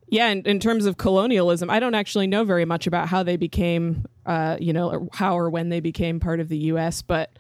yeah, 0.09 0.29
in, 0.29 0.43
in 0.43 0.59
terms 0.59 0.87
of 0.87 0.97
colonialism, 0.97 1.71
I 1.71 1.81
don't 1.81 1.95
actually 1.95 2.27
know 2.27 2.43
very 2.43 2.65
much 2.65 2.87
about 2.87 3.09
how 3.09 3.23
they 3.23 3.37
became, 3.37 4.07
uh, 4.27 4.57
you 4.59 4.73
know, 4.73 4.91
or 4.91 5.09
how 5.13 5.39
or 5.39 5.51
when 5.51 5.69
they 5.69 5.81
became 5.81 6.19
part 6.19 6.41
of 6.41 6.49
the 6.49 6.57
U.S. 6.73 7.03
But 7.03 7.31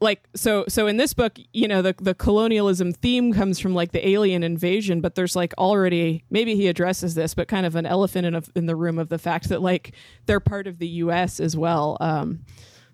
like 0.00 0.26
so 0.34 0.64
so 0.68 0.86
in 0.86 0.96
this 0.96 1.12
book 1.12 1.38
you 1.52 1.68
know 1.68 1.82
the 1.82 1.94
the 2.00 2.14
colonialism 2.14 2.92
theme 2.92 3.32
comes 3.32 3.58
from 3.58 3.74
like 3.74 3.92
the 3.92 4.08
alien 4.08 4.42
invasion 4.42 5.00
but 5.00 5.14
there's 5.14 5.36
like 5.36 5.52
already 5.58 6.24
maybe 6.30 6.56
he 6.56 6.68
addresses 6.68 7.14
this 7.14 7.34
but 7.34 7.48
kind 7.48 7.66
of 7.66 7.76
an 7.76 7.86
elephant 7.86 8.26
in, 8.26 8.34
a, 8.34 8.42
in 8.54 8.66
the 8.66 8.76
room 8.76 8.98
of 8.98 9.08
the 9.08 9.18
fact 9.18 9.48
that 9.50 9.60
like 9.60 9.92
they're 10.26 10.40
part 10.40 10.66
of 10.66 10.78
the 10.78 10.88
US 10.88 11.38
as 11.40 11.56
well. 11.56 11.96
Um 12.00 12.44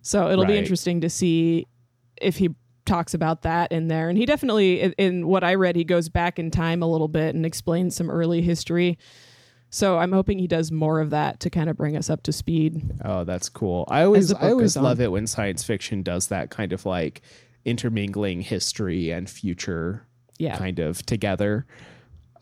so 0.02 0.30
it'll 0.30 0.46
be 0.46 0.56
interesting 0.56 1.00
to 1.00 1.10
see 1.10 1.66
if 2.20 2.36
he 2.36 2.50
talks 2.84 3.12
about 3.12 3.42
that 3.42 3.72
in 3.72 3.88
there. 3.88 4.08
And 4.08 4.16
he 4.16 4.24
definitely 4.24 4.80
in, 4.80 4.92
in 4.92 5.26
what 5.26 5.42
I 5.42 5.54
read 5.54 5.76
he 5.76 5.84
goes 5.84 6.08
back 6.08 6.38
in 6.38 6.50
time 6.50 6.82
a 6.82 6.86
little 6.86 7.08
bit 7.08 7.34
and 7.34 7.44
explains 7.44 7.96
some 7.96 8.10
early 8.10 8.40
history 8.42 8.98
so 9.76 9.98
I'm 9.98 10.12
hoping 10.12 10.38
he 10.38 10.46
does 10.46 10.72
more 10.72 11.00
of 11.00 11.10
that 11.10 11.38
to 11.40 11.50
kind 11.50 11.68
of 11.68 11.76
bring 11.76 11.96
us 11.96 12.08
up 12.08 12.22
to 12.22 12.32
speed 12.32 12.82
Oh, 13.04 13.24
that's 13.24 13.48
cool. 13.50 13.84
I 13.88 14.02
always 14.04 14.32
I 14.32 14.50
always 14.50 14.76
on. 14.76 14.84
love 14.84 15.00
it 15.00 15.12
when 15.12 15.26
science 15.26 15.62
fiction 15.64 16.02
does 16.02 16.28
that 16.28 16.50
kind 16.50 16.72
of 16.72 16.86
like 16.86 17.20
intermingling 17.64 18.40
history 18.40 19.10
and 19.10 19.28
future 19.28 20.06
yeah 20.38 20.56
kind 20.56 20.78
of 20.78 21.04
together. 21.04 21.66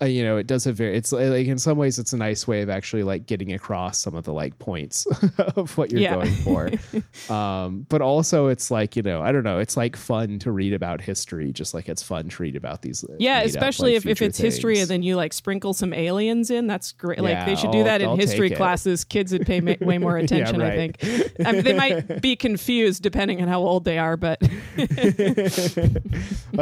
Uh, 0.02 0.06
you 0.06 0.24
know, 0.24 0.36
it 0.36 0.46
does 0.46 0.66
a 0.66 0.72
very. 0.72 0.96
It's 0.96 1.12
like 1.12 1.46
in 1.46 1.58
some 1.58 1.78
ways, 1.78 1.98
it's 1.98 2.12
a 2.12 2.16
nice 2.16 2.46
way 2.48 2.62
of 2.62 2.70
actually 2.70 3.02
like 3.04 3.26
getting 3.26 3.52
across 3.52 3.98
some 4.00 4.14
of 4.14 4.24
the 4.24 4.32
like 4.32 4.58
points 4.58 5.06
of 5.56 5.76
what 5.78 5.90
you're 5.92 6.00
Yeah. 6.00 6.14
going 6.14 6.32
for. 6.32 6.70
um, 7.32 7.86
but 7.88 8.02
also, 8.02 8.48
it's 8.48 8.70
like 8.70 8.96
you 8.96 9.02
know, 9.02 9.22
I 9.22 9.32
don't 9.32 9.44
know. 9.44 9.58
It's 9.58 9.76
like 9.76 9.96
fun 9.96 10.38
to 10.40 10.50
read 10.52 10.72
about 10.74 11.00
history, 11.00 11.52
just 11.52 11.74
like 11.74 11.88
it's 11.88 12.02
fun 12.02 12.28
to 12.28 12.42
read 12.42 12.56
about 12.56 12.82
these. 12.82 13.04
uh, 13.04 13.14
Yeah, 13.18 13.34
made 13.36 13.40
up, 13.42 13.46
especially 13.46 13.90
like, 13.94 13.98
if, 13.98 14.06
if 14.06 14.22
it's 14.22 14.38
history 14.38 14.80
and 14.80 14.88
then 14.88 15.02
you 15.02 15.16
like 15.16 15.32
sprinkle 15.32 15.72
some 15.74 15.92
aliens 15.94 16.50
in. 16.50 16.66
That's 16.66 16.92
great. 16.92 17.20
like 17.20 17.46
they 17.46 17.54
should 17.56 17.70
do 17.70 17.78
I'll- 17.78 17.84
that 17.84 18.00
in 18.02 18.08
I'll 18.08 18.16
history 18.16 18.50
classes. 18.50 19.04
Kids 19.04 19.32
would 19.32 19.46
pay 19.46 19.60
ma- 19.60 19.74
way 19.80 19.98
more 19.98 20.16
attention. 20.18 20.60
I 20.60 20.76
right. 20.76 20.96
think. 20.98 21.32
I 21.46 21.52
mean, 21.52 21.62
they 21.64 21.72
might 21.74 22.20
be 22.20 22.36
confused 22.36 23.02
depending 23.02 23.40
on 23.42 23.48
how 23.48 23.60
old 23.60 23.84
they 23.84 23.98
are, 23.98 24.16
but 24.16 24.40
well, 24.42 24.50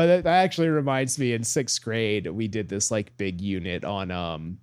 that, 0.06 0.24
that 0.24 0.26
actually 0.26 0.68
reminds 0.68 1.18
me 1.18 1.32
in 1.32 1.42
sixth 1.44 1.82
grade 1.82 2.26
we 2.26 2.48
did 2.48 2.68
this 2.68 2.90
like 2.90 3.16
big 3.22 3.40
unit 3.40 3.84
on 3.84 4.10
um 4.10 4.58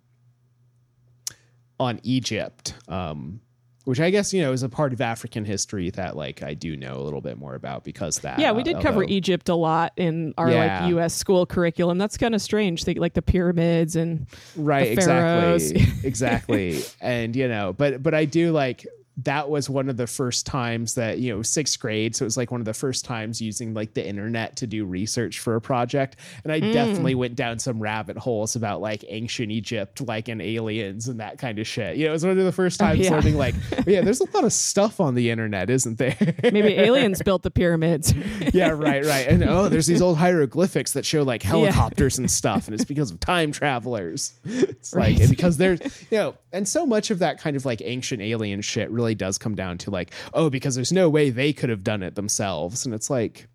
on 1.79 1.97
Egypt, 2.03 2.73
um, 2.89 3.39
which 3.85 4.01
I 4.01 4.09
guess 4.09 4.33
you 4.33 4.41
know 4.41 4.51
is 4.51 4.63
a 4.63 4.69
part 4.69 4.91
of 4.91 4.99
African 4.99 5.45
history 5.45 5.89
that 5.91 6.17
like 6.17 6.43
I 6.43 6.53
do 6.53 6.75
know 6.75 6.97
a 6.99 7.03
little 7.03 7.21
bit 7.21 7.37
more 7.37 7.55
about 7.55 7.85
because 7.85 8.17
that. 8.19 8.37
yeah, 8.37 8.51
we 8.51 8.61
uh, 8.61 8.65
did 8.65 8.75
cover 8.81 9.03
although- 9.03 9.13
Egypt 9.13 9.47
a 9.47 9.55
lot 9.55 9.93
in 9.95 10.33
our 10.37 10.51
Yeah. 10.51 10.81
like 10.81 10.89
U.S. 10.89 11.13
school 11.13 11.45
curriculum. 11.45 11.97
That's 11.97 12.17
kind 12.17 12.35
of 12.35 12.41
strange. 12.41 12.83
They, 12.83 12.95
like 12.95 13.13
the 13.13 13.21
pyramids 13.21 13.95
and 13.95 14.27
right 14.57 14.87
exactly 14.91 15.87
exactly 16.03 16.81
and 17.01 17.33
you 17.35 17.47
know 17.47 17.71
but 17.73 18.03
but 18.03 18.13
i 18.13 18.25
do 18.25 18.51
like 18.51 18.85
that 19.23 19.49
was 19.49 19.69
one 19.69 19.89
of 19.89 19.97
the 19.97 20.07
first 20.07 20.45
times 20.45 20.95
that 20.95 21.19
you 21.19 21.33
know 21.33 21.41
sixth 21.41 21.79
grade 21.79 22.15
so 22.15 22.23
it 22.23 22.27
was 22.27 22.37
like 22.37 22.51
one 22.51 22.61
of 22.61 22.65
the 22.65 22.73
first 22.73 23.05
times 23.05 23.41
using 23.41 23.73
like 23.73 23.93
the 23.93 24.05
internet 24.05 24.55
to 24.55 24.67
do 24.67 24.85
research 24.85 25.39
for 25.39 25.55
a 25.55 25.61
project 25.61 26.17
and 26.43 26.51
i 26.51 26.59
hmm. 26.59 26.71
definitely 26.71 27.15
went 27.15 27.35
down 27.35 27.57
some 27.59 27.79
rabbit 27.79 28.17
holes 28.17 28.55
about 28.55 28.81
like 28.81 29.05
ancient 29.07 29.51
egypt 29.51 30.01
like 30.01 30.27
and 30.27 30.41
aliens 30.41 31.07
and 31.07 31.19
that 31.19 31.37
kind 31.37 31.59
of 31.59 31.67
shit 31.67 31.95
you 31.97 32.05
know 32.05 32.11
it 32.11 32.13
was 32.13 32.25
one 32.25 32.37
of 32.37 32.45
the 32.45 32.51
first 32.51 32.81
oh, 32.81 32.85
times 32.85 32.99
yeah. 32.99 33.11
learning 33.11 33.37
like 33.37 33.55
yeah 33.87 34.01
there's 34.01 34.21
a 34.21 34.29
lot 34.31 34.43
of 34.43 34.53
stuff 34.53 34.99
on 34.99 35.15
the 35.15 35.29
internet 35.29 35.69
isn't 35.69 35.97
there 35.97 36.17
maybe 36.43 36.73
aliens 36.77 37.21
built 37.21 37.43
the 37.43 37.51
pyramids. 37.51 38.13
yeah, 38.53 38.69
right, 38.69 39.05
right. 39.05 39.27
And 39.27 39.43
oh, 39.43 39.69
there's 39.69 39.85
these 39.85 40.01
old 40.01 40.17
hieroglyphics 40.17 40.93
that 40.93 41.05
show 41.05 41.23
like 41.23 41.43
helicopters 41.43 42.17
and 42.17 42.29
stuff, 42.29 42.67
and 42.67 42.73
it's 42.73 42.85
because 42.85 43.11
of 43.11 43.19
time 43.19 43.51
travelers. 43.51 44.33
It's 44.69 44.93
like 44.93 44.99
Right. 44.99 45.19
and 45.19 45.29
because 45.29 45.57
there's 45.57 45.79
you 46.11 46.17
know, 46.17 46.35
and 46.51 46.67
so 46.67 46.85
much 46.85 47.11
of 47.11 47.19
that 47.19 47.39
kind 47.39 47.55
of 47.55 47.65
like 47.65 47.81
ancient 47.83 48.21
alien 48.21 48.61
shit 48.61 48.89
really 48.91 49.08
does 49.15 49.37
come 49.37 49.55
down 49.55 49.77
to 49.79 49.91
like, 49.91 50.11
oh, 50.33 50.49
because 50.49 50.75
there's 50.75 50.91
no 50.91 51.09
way 51.09 51.29
they 51.29 51.53
could 51.53 51.69
have 51.69 51.83
done 51.83 52.03
it 52.03 52.15
themselves, 52.15 52.85
and 52.85 52.93
it's 52.93 53.09
like. 53.09 53.47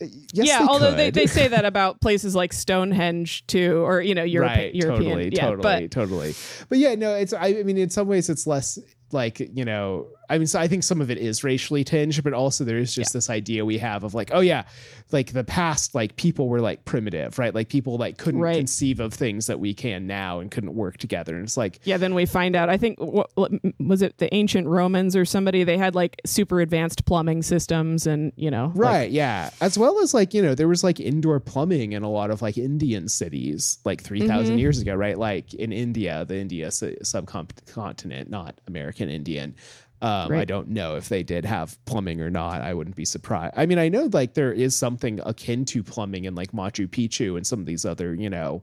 Uh, 0.00 0.06
yes, 0.32 0.46
yeah, 0.46 0.58
they 0.58 0.64
although 0.66 0.92
they, 0.92 1.10
they 1.10 1.26
say 1.26 1.48
that 1.48 1.64
about 1.72 2.00
places 2.00 2.34
like 2.34 2.52
Stonehenge 2.52 3.46
too, 3.46 3.84
or 3.84 4.00
you 4.00 4.14
know, 4.14 4.24
Europe, 4.24 4.50
right, 4.50 4.74
European. 4.74 5.10
totally, 5.10 5.30
yeah, 5.32 5.42
totally, 5.42 5.62
but 5.62 5.90
totally. 5.90 6.34
But 6.68 6.78
yeah, 6.78 6.94
no, 6.94 7.14
it's. 7.14 7.32
I, 7.32 7.46
I 7.46 7.62
mean, 7.62 7.78
in 7.78 7.90
some 7.90 8.08
ways, 8.08 8.28
it's 8.28 8.46
less 8.46 8.78
like 9.12 9.40
you 9.40 9.64
know. 9.64 10.08
I 10.32 10.38
mean, 10.38 10.46
so 10.46 10.58
I 10.58 10.66
think 10.66 10.82
some 10.82 11.00
of 11.00 11.10
it 11.10 11.18
is 11.18 11.44
racially 11.44 11.84
tinged, 11.84 12.22
but 12.24 12.32
also 12.32 12.64
there 12.64 12.78
is 12.78 12.94
just 12.94 13.12
this 13.12 13.28
idea 13.28 13.64
we 13.64 13.78
have 13.78 14.02
of 14.02 14.14
like, 14.14 14.30
oh 14.32 14.40
yeah, 14.40 14.64
like 15.12 15.32
the 15.32 15.44
past, 15.44 15.94
like 15.94 16.16
people 16.16 16.48
were 16.48 16.60
like 16.60 16.84
primitive, 16.86 17.38
right? 17.38 17.54
Like 17.54 17.68
people 17.68 17.96
like 17.98 18.16
couldn't 18.18 18.40
Right. 18.40 18.56
conceive 18.56 18.98
of 18.98 19.12
things 19.12 19.46
that 19.46 19.60
we 19.60 19.74
can 19.74 20.06
now 20.06 20.40
and 20.40 20.50
couldn't 20.50 20.74
work 20.74 20.96
together. 20.96 21.34
And 21.36 21.44
it's 21.44 21.56
like, 21.56 21.80
Yeah, 21.84 21.98
then 21.98 22.14
we 22.14 22.24
find 22.26 22.56
out. 22.56 22.68
I 22.70 22.78
think 22.78 22.98
what, 22.98 23.30
was 23.78 24.00
it 24.02 24.18
the 24.18 24.32
ancient 24.34 24.66
Romans 24.66 25.14
or 25.14 25.24
somebody? 25.24 25.64
They 25.64 25.76
had 25.78 25.94
like 25.94 26.20
super 26.24 26.60
advanced 26.60 27.04
plumbing 27.04 27.42
systems, 27.42 28.06
and 28.06 28.32
you 28.36 28.50
know, 28.50 28.72
like- 28.74 28.92
Right, 28.92 29.10
yeah. 29.10 29.50
As 29.60 29.76
well 29.78 30.00
as 30.00 30.14
like, 30.14 30.32
you 30.34 30.40
know, 30.42 30.54
there 30.54 30.68
was 30.68 30.82
like 30.82 30.98
indoor 30.98 31.40
plumbing 31.40 31.92
in 31.92 32.02
a 32.02 32.10
lot 32.10 32.30
of 32.30 32.40
like 32.40 32.56
Indian 32.56 33.06
cities 33.08 33.78
like 33.84 34.00
3,000 34.02 34.56
Mhm. 34.56 34.60
years 34.60 34.80
ago, 34.80 34.94
right? 34.94 35.18
Like 35.18 35.52
in 35.54 35.72
India, 35.72 36.24
the 36.26 36.38
India 36.38 36.70
subcontinent, 36.70 38.30
not 38.30 38.60
American 38.66 39.08
Indian. 39.08 39.54
Um, 40.02 40.32
I 40.32 40.44
don't 40.44 40.68
know 40.68 40.96
if 40.96 41.08
they 41.08 41.22
did 41.22 41.44
have 41.44 41.82
plumbing 41.84 42.20
or 42.20 42.28
not. 42.28 42.60
I 42.60 42.74
wouldn't 42.74 42.96
be 42.96 43.04
surprised. 43.04 43.54
I 43.56 43.66
mean, 43.66 43.78
I 43.78 43.88
know 43.88 44.08
like 44.12 44.34
there 44.34 44.52
is 44.52 44.74
something 44.76 45.20
akin 45.24 45.64
to 45.66 45.82
plumbing 45.82 46.24
in 46.24 46.34
like 46.34 46.52
Machu 46.52 46.88
Picchu 46.88 47.36
and 47.36 47.46
some 47.46 47.60
of 47.60 47.66
these 47.66 47.84
other, 47.84 48.14
you 48.14 48.28
know, 48.28 48.62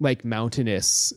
like 0.00 0.24
mountainous 0.24 1.12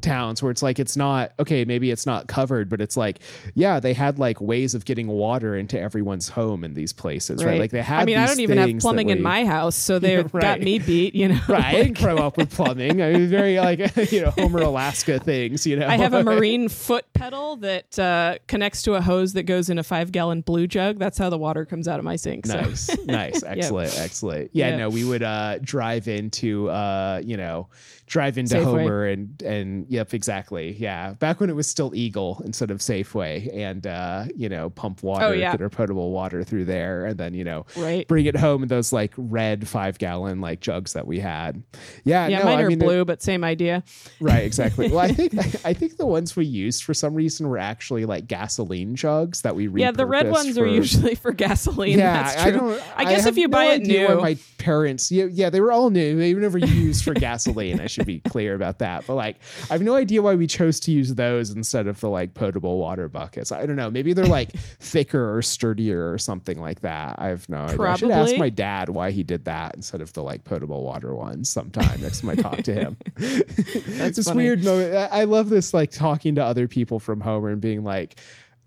towns 0.00 0.40
where 0.42 0.52
it's 0.52 0.62
like 0.62 0.78
it's 0.78 0.96
not 0.96 1.32
okay 1.40 1.64
maybe 1.64 1.90
it's 1.90 2.06
not 2.06 2.28
covered 2.28 2.68
but 2.68 2.80
it's 2.80 2.96
like 2.96 3.18
yeah 3.54 3.80
they 3.80 3.92
had 3.92 4.16
like 4.16 4.40
ways 4.40 4.74
of 4.76 4.84
getting 4.84 5.08
water 5.08 5.56
into 5.56 5.80
everyone's 5.80 6.28
home 6.28 6.62
in 6.62 6.74
these 6.74 6.92
places 6.92 7.42
right, 7.44 7.58
like 7.58 7.72
they 7.72 7.82
had 7.82 8.02
I 8.02 8.04
mean, 8.04 8.16
I 8.18 8.26
don't 8.26 8.38
even 8.38 8.58
have 8.58 8.78
plumbing 8.78 9.08
in 9.08 9.18
we- 9.18 9.24
my 9.24 9.44
house, 9.44 9.74
so 9.74 9.98
they 10.06 10.18
Right. 10.18 10.32
got 10.32 10.60
me 10.60 10.78
beat. 10.78 11.16
You 11.16 11.28
know, 11.28 11.40
right 11.48 11.64
i 11.64 11.72
didn't 11.82 11.98
grow 11.98 12.18
up 12.18 12.36
with 12.36 12.54
plumbing 12.54 13.02
i 13.02 13.10
mean 13.12 13.28
very 13.28 13.58
like 13.58 13.96
you 14.12 14.20
know 14.20 14.30
homer 14.30 14.60
alaska 14.60 15.18
things 15.18 15.66
you 15.66 15.76
know 15.76 15.88
I 15.88 15.96
have 15.96 16.14
a 16.14 16.22
marine 16.22 16.68
foot 16.68 17.12
pedal 17.18 17.56
that 17.56 17.98
uh, 17.98 18.36
connects 18.46 18.82
to 18.82 18.94
a 18.94 19.00
hose 19.00 19.32
that 19.34 19.44
goes 19.44 19.70
in 19.70 19.78
a 19.78 19.82
five 19.82 20.12
gallon 20.12 20.40
blue 20.42 20.66
jug. 20.66 20.98
That's 20.98 21.18
how 21.18 21.30
the 21.30 21.38
water 21.38 21.64
comes 21.64 21.88
out 21.88 21.98
of 21.98 22.04
my 22.04 22.16
sink. 22.16 22.46
So. 22.46 22.54
nice 22.60 22.90
nice 23.06 23.42
excellent 23.46 23.98
excellent 23.98 24.50
yeah 24.52 24.68
Yep. 24.70 24.78
no 24.78 24.88
we 24.90 25.04
would 25.04 25.22
uh 25.22 25.58
drive 25.60 26.08
into 26.08 26.68
uh 26.70 27.20
you 27.24 27.36
know 27.36 27.68
drive 28.06 28.38
into 28.38 28.54
Safeway. 28.56 28.64
homer 28.64 29.04
and 29.06 29.42
and 29.42 29.86
yep 29.88 30.14
exactly 30.14 30.72
yeah 30.78 31.14
back 31.14 31.40
when 31.40 31.50
it 31.50 31.56
was 31.56 31.66
still 31.66 31.92
eagle 31.94 32.40
instead 32.44 32.70
of 32.70 32.78
safeway 32.78 33.52
and 33.56 33.86
uh 33.86 34.24
you 34.36 34.48
know 34.48 34.70
pump 34.70 35.02
water 35.02 35.26
Oh, 35.26 35.32
yeah. 35.32 35.56
potable 35.56 36.12
water 36.12 36.44
through 36.44 36.66
there 36.66 37.04
and 37.06 37.18
then 37.18 37.34
you 37.34 37.42
know 37.44 37.66
Right. 37.76 38.06
bring 38.06 38.26
it 38.26 38.36
home 38.36 38.62
in 38.62 38.68
those 38.68 38.92
like 38.92 39.12
red 39.16 39.66
five 39.66 39.98
gallon 39.98 40.40
like 40.40 40.60
jugs 40.60 40.92
that 40.92 41.06
we 41.06 41.18
had 41.20 41.62
yeah 42.04 42.26
Yeah, 42.28 42.38
no, 42.40 42.44
mine 42.44 42.58
I 42.58 42.62
are 42.62 42.68
mean, 42.68 42.80
it- 42.80 42.84
blue, 42.84 43.04
but 43.04 43.22
same 43.22 43.42
idea. 43.44 43.82
right 44.20 44.44
exactly 44.44 44.88
well 44.88 45.00
i 45.00 45.08
think 45.12 45.34
i 45.64 45.72
think 45.72 45.96
the 45.96 46.06
ones 46.06 46.36
we 46.36 46.44
used 46.46 46.84
for 46.84 46.94
some 46.94 47.05
reason 47.14 47.48
were 47.48 47.58
actually 47.58 48.04
like 48.06 48.26
gasoline 48.26 48.96
jugs 48.96 49.42
that 49.42 49.54
we 49.54 49.68
Yeah, 49.68 49.90
the 49.92 50.06
red 50.06 50.30
ones 50.30 50.56
for- 50.56 50.64
are 50.64 50.66
usually 50.66 51.14
for 51.14 51.32
gasoline. 51.32 51.98
yeah, 51.98 52.22
that's 52.22 52.36
I 52.44 52.50
true. 52.50 52.60
don't. 52.60 52.82
I 52.96 53.04
guess 53.04 53.24
have 53.24 53.34
if 53.34 53.38
you 53.38 53.48
no 53.48 53.52
buy 53.58 53.64
it 53.66 53.82
new- 53.82 54.20
my 54.20 54.36
parents, 54.58 55.12
yeah, 55.12 55.26
yeah, 55.30 55.48
they 55.50 55.60
were 55.60 55.70
all 55.72 55.90
new. 55.90 56.16
They 56.16 56.34
were 56.34 56.40
never 56.40 56.58
used 56.58 57.04
for 57.04 57.14
gasoline. 57.14 57.80
I 57.80 57.86
should 57.86 58.06
be 58.06 58.20
clear 58.20 58.54
about 58.54 58.78
that. 58.80 59.06
But 59.06 59.14
like, 59.14 59.36
I 59.70 59.74
have 59.74 59.82
no 59.82 59.94
idea 59.94 60.22
why 60.22 60.34
we 60.34 60.46
chose 60.46 60.80
to 60.80 60.92
use 60.92 61.14
those 61.14 61.50
instead 61.50 61.86
of 61.86 62.00
the 62.00 62.08
like 62.10 62.34
potable 62.34 62.78
water 62.78 63.08
buckets. 63.08 63.52
I 63.52 63.66
don't 63.66 63.76
know. 63.76 63.90
Maybe 63.90 64.12
they're 64.12 64.24
like 64.26 64.50
thicker 64.80 65.36
or 65.36 65.42
sturdier 65.42 66.10
or 66.12 66.18
something 66.18 66.60
like 66.60 66.80
that. 66.80 67.16
I 67.18 67.28
have 67.28 67.48
no 67.48 67.58
idea. 67.64 67.82
I 67.86 67.96
should 67.96 68.10
ask 68.10 68.36
my 68.38 68.48
dad 68.50 68.88
why 68.88 69.10
he 69.12 69.22
did 69.22 69.44
that 69.44 69.74
instead 69.76 70.00
of 70.00 70.12
the 70.14 70.22
like 70.22 70.44
potable 70.44 70.82
water 70.84 71.14
ones. 71.14 71.48
Sometime 71.48 72.00
next 72.00 72.20
time 72.22 72.30
I 72.30 72.34
talk 72.34 72.62
to 72.62 72.74
him. 72.74 72.96
That's 73.16 74.16
this 74.16 74.26
funny. 74.26 74.44
weird 74.44 74.64
moment. 74.64 74.94
I 74.94 75.20
I 75.20 75.24
love 75.24 75.48
this 75.48 75.72
like 75.74 75.90
talking 75.90 76.34
to 76.36 76.44
other 76.44 76.68
people 76.68 76.95
from 76.98 77.20
Homer 77.20 77.48
and 77.50 77.60
being 77.60 77.84
like. 77.84 78.18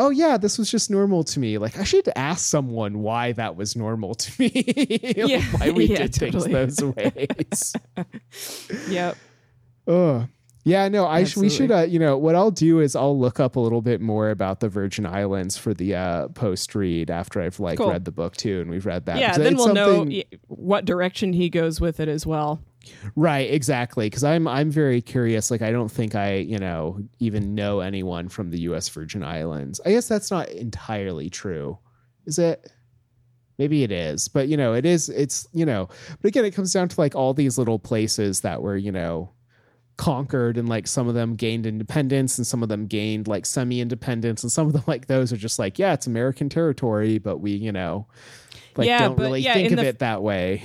Oh 0.01 0.11
yeah, 0.11 0.37
this 0.37 0.57
was 0.57 0.71
just 0.71 0.89
normal 0.89 1.25
to 1.25 1.41
me. 1.41 1.57
Like 1.57 1.77
I 1.77 1.83
should 1.83 2.07
ask 2.15 2.45
someone 2.45 2.99
why 3.01 3.33
that 3.33 3.57
was 3.57 3.75
normal 3.75 4.15
to 4.15 4.31
me. 4.39 4.49
Like, 5.17 5.17
Yeah, 5.17 5.41
why 5.41 5.71
we 5.71 5.85
yeah, 5.87 6.07
did 6.07 6.15
things 6.15 6.45
those 6.45 6.81
ways. 6.81 7.73
Yep. 8.89 9.17
oh. 9.87 10.25
Yeah, 10.69 10.87
no, 10.89 11.05
I 11.07 11.23
sh- 11.23 11.37
we 11.37 11.49
should 11.49 11.71
uh, 11.71 11.81
you 11.81 11.99
know, 11.99 12.17
what 12.17 12.35
I'll 12.35 12.51
do 12.51 12.79
is 12.79 12.95
I'll 12.95 13.17
look 13.17 13.39
up 13.39 13.55
a 13.55 13.59
little 13.59 13.81
bit 13.81 14.01
more 14.01 14.29
about 14.29 14.59
the 14.59 14.69
Virgin 14.69 15.05
Islands 15.05 15.57
for 15.57 15.73
the 15.73 15.95
uh 15.95 16.27
post 16.29 16.75
read 16.75 17.09
after 17.09 17.41
I've 17.41 17.59
like 17.59 17.77
Cool. 17.79 17.89
read 17.91 18.05
the 18.05 18.11
book 18.11 18.35
too 18.37 18.61
and 18.61 18.69
we've 18.69 18.85
read 18.85 19.05
that. 19.07 19.17
Yeah, 19.17 19.37
then 19.37 19.55
we'll 19.57 19.73
know 19.73 19.95
something- 19.97 20.17
y- 20.31 20.37
what 20.47 20.85
direction 20.85 21.33
he 21.33 21.49
goes 21.49 21.81
with 21.81 21.99
it 21.99 22.07
as 22.07 22.25
well. 22.25 22.61
Right, 23.15 23.51
exactly. 23.51 24.05
Because 24.07 24.23
I'm 24.23 24.47
I'm 24.47 24.71
very 24.71 25.01
curious. 25.01 25.51
Like 25.51 25.61
I 25.61 25.71
don't 25.71 25.89
think 25.91 26.15
I 26.15 26.35
you 26.35 26.57
know 26.59 26.99
even 27.19 27.53
know 27.55 27.81
anyone 27.81 28.29
from 28.29 28.51
the 28.51 28.61
U.S. 28.61 28.87
Virgin 28.89 29.21
Islands. 29.23 29.81
I 29.85 29.91
guess 29.91 30.07
that's 30.07 30.31
not 30.31 30.47
entirely 30.49 31.29
true, 31.29 31.77
is 32.25 32.39
it? 32.39 32.71
Maybe 33.57 33.83
it 33.83 33.91
is, 33.91 34.29
but 34.29 34.47
you 34.47 34.55
know 34.55 34.73
it 34.73 34.85
is. 34.85 35.09
It's 35.09 35.45
you 35.53 35.65
know, 35.65 35.89
but 36.21 36.29
again, 36.29 36.45
it 36.45 36.51
comes 36.51 36.71
down 36.71 36.87
to 36.87 36.99
like 37.01 37.13
all 37.15 37.33
these 37.33 37.57
little 37.57 37.79
places 37.79 38.39
that 38.41 38.61
were 38.61 38.77
you 38.77 38.91
know 38.93 39.33
conquered 39.99 40.55
and 40.57 40.69
like 40.69 40.87
some 40.87 41.09
of 41.09 41.13
them 41.13 41.35
gained 41.35 41.65
independence 41.65 42.37
and 42.37 42.47
some 42.47 42.63
of 42.63 42.69
them 42.69 42.87
gained 42.87 43.27
like 43.27 43.45
semi-independence 43.45 44.43
and 44.43 44.51
some 44.51 44.65
of 44.65 44.71
them 44.71 44.83
like 44.87 45.07
those 45.07 45.33
are 45.33 45.37
just 45.37 45.59
like 45.59 45.77
yeah 45.77 45.91
it's 45.91 46.07
american 46.07 46.47
territory 46.47 47.17
but 47.17 47.39
we 47.39 47.51
you 47.51 47.71
know 47.71 48.07
like 48.77 48.87
Yeah, 48.87 48.99
don't 48.99 49.17
but 49.17 49.23
really 49.23 49.41
yeah, 49.41 49.53
think 49.53 49.71
in 49.71 49.73
of 49.73 49.83
the- 49.83 49.89
it 49.89 49.99
that 49.99 50.21
way. 50.23 50.63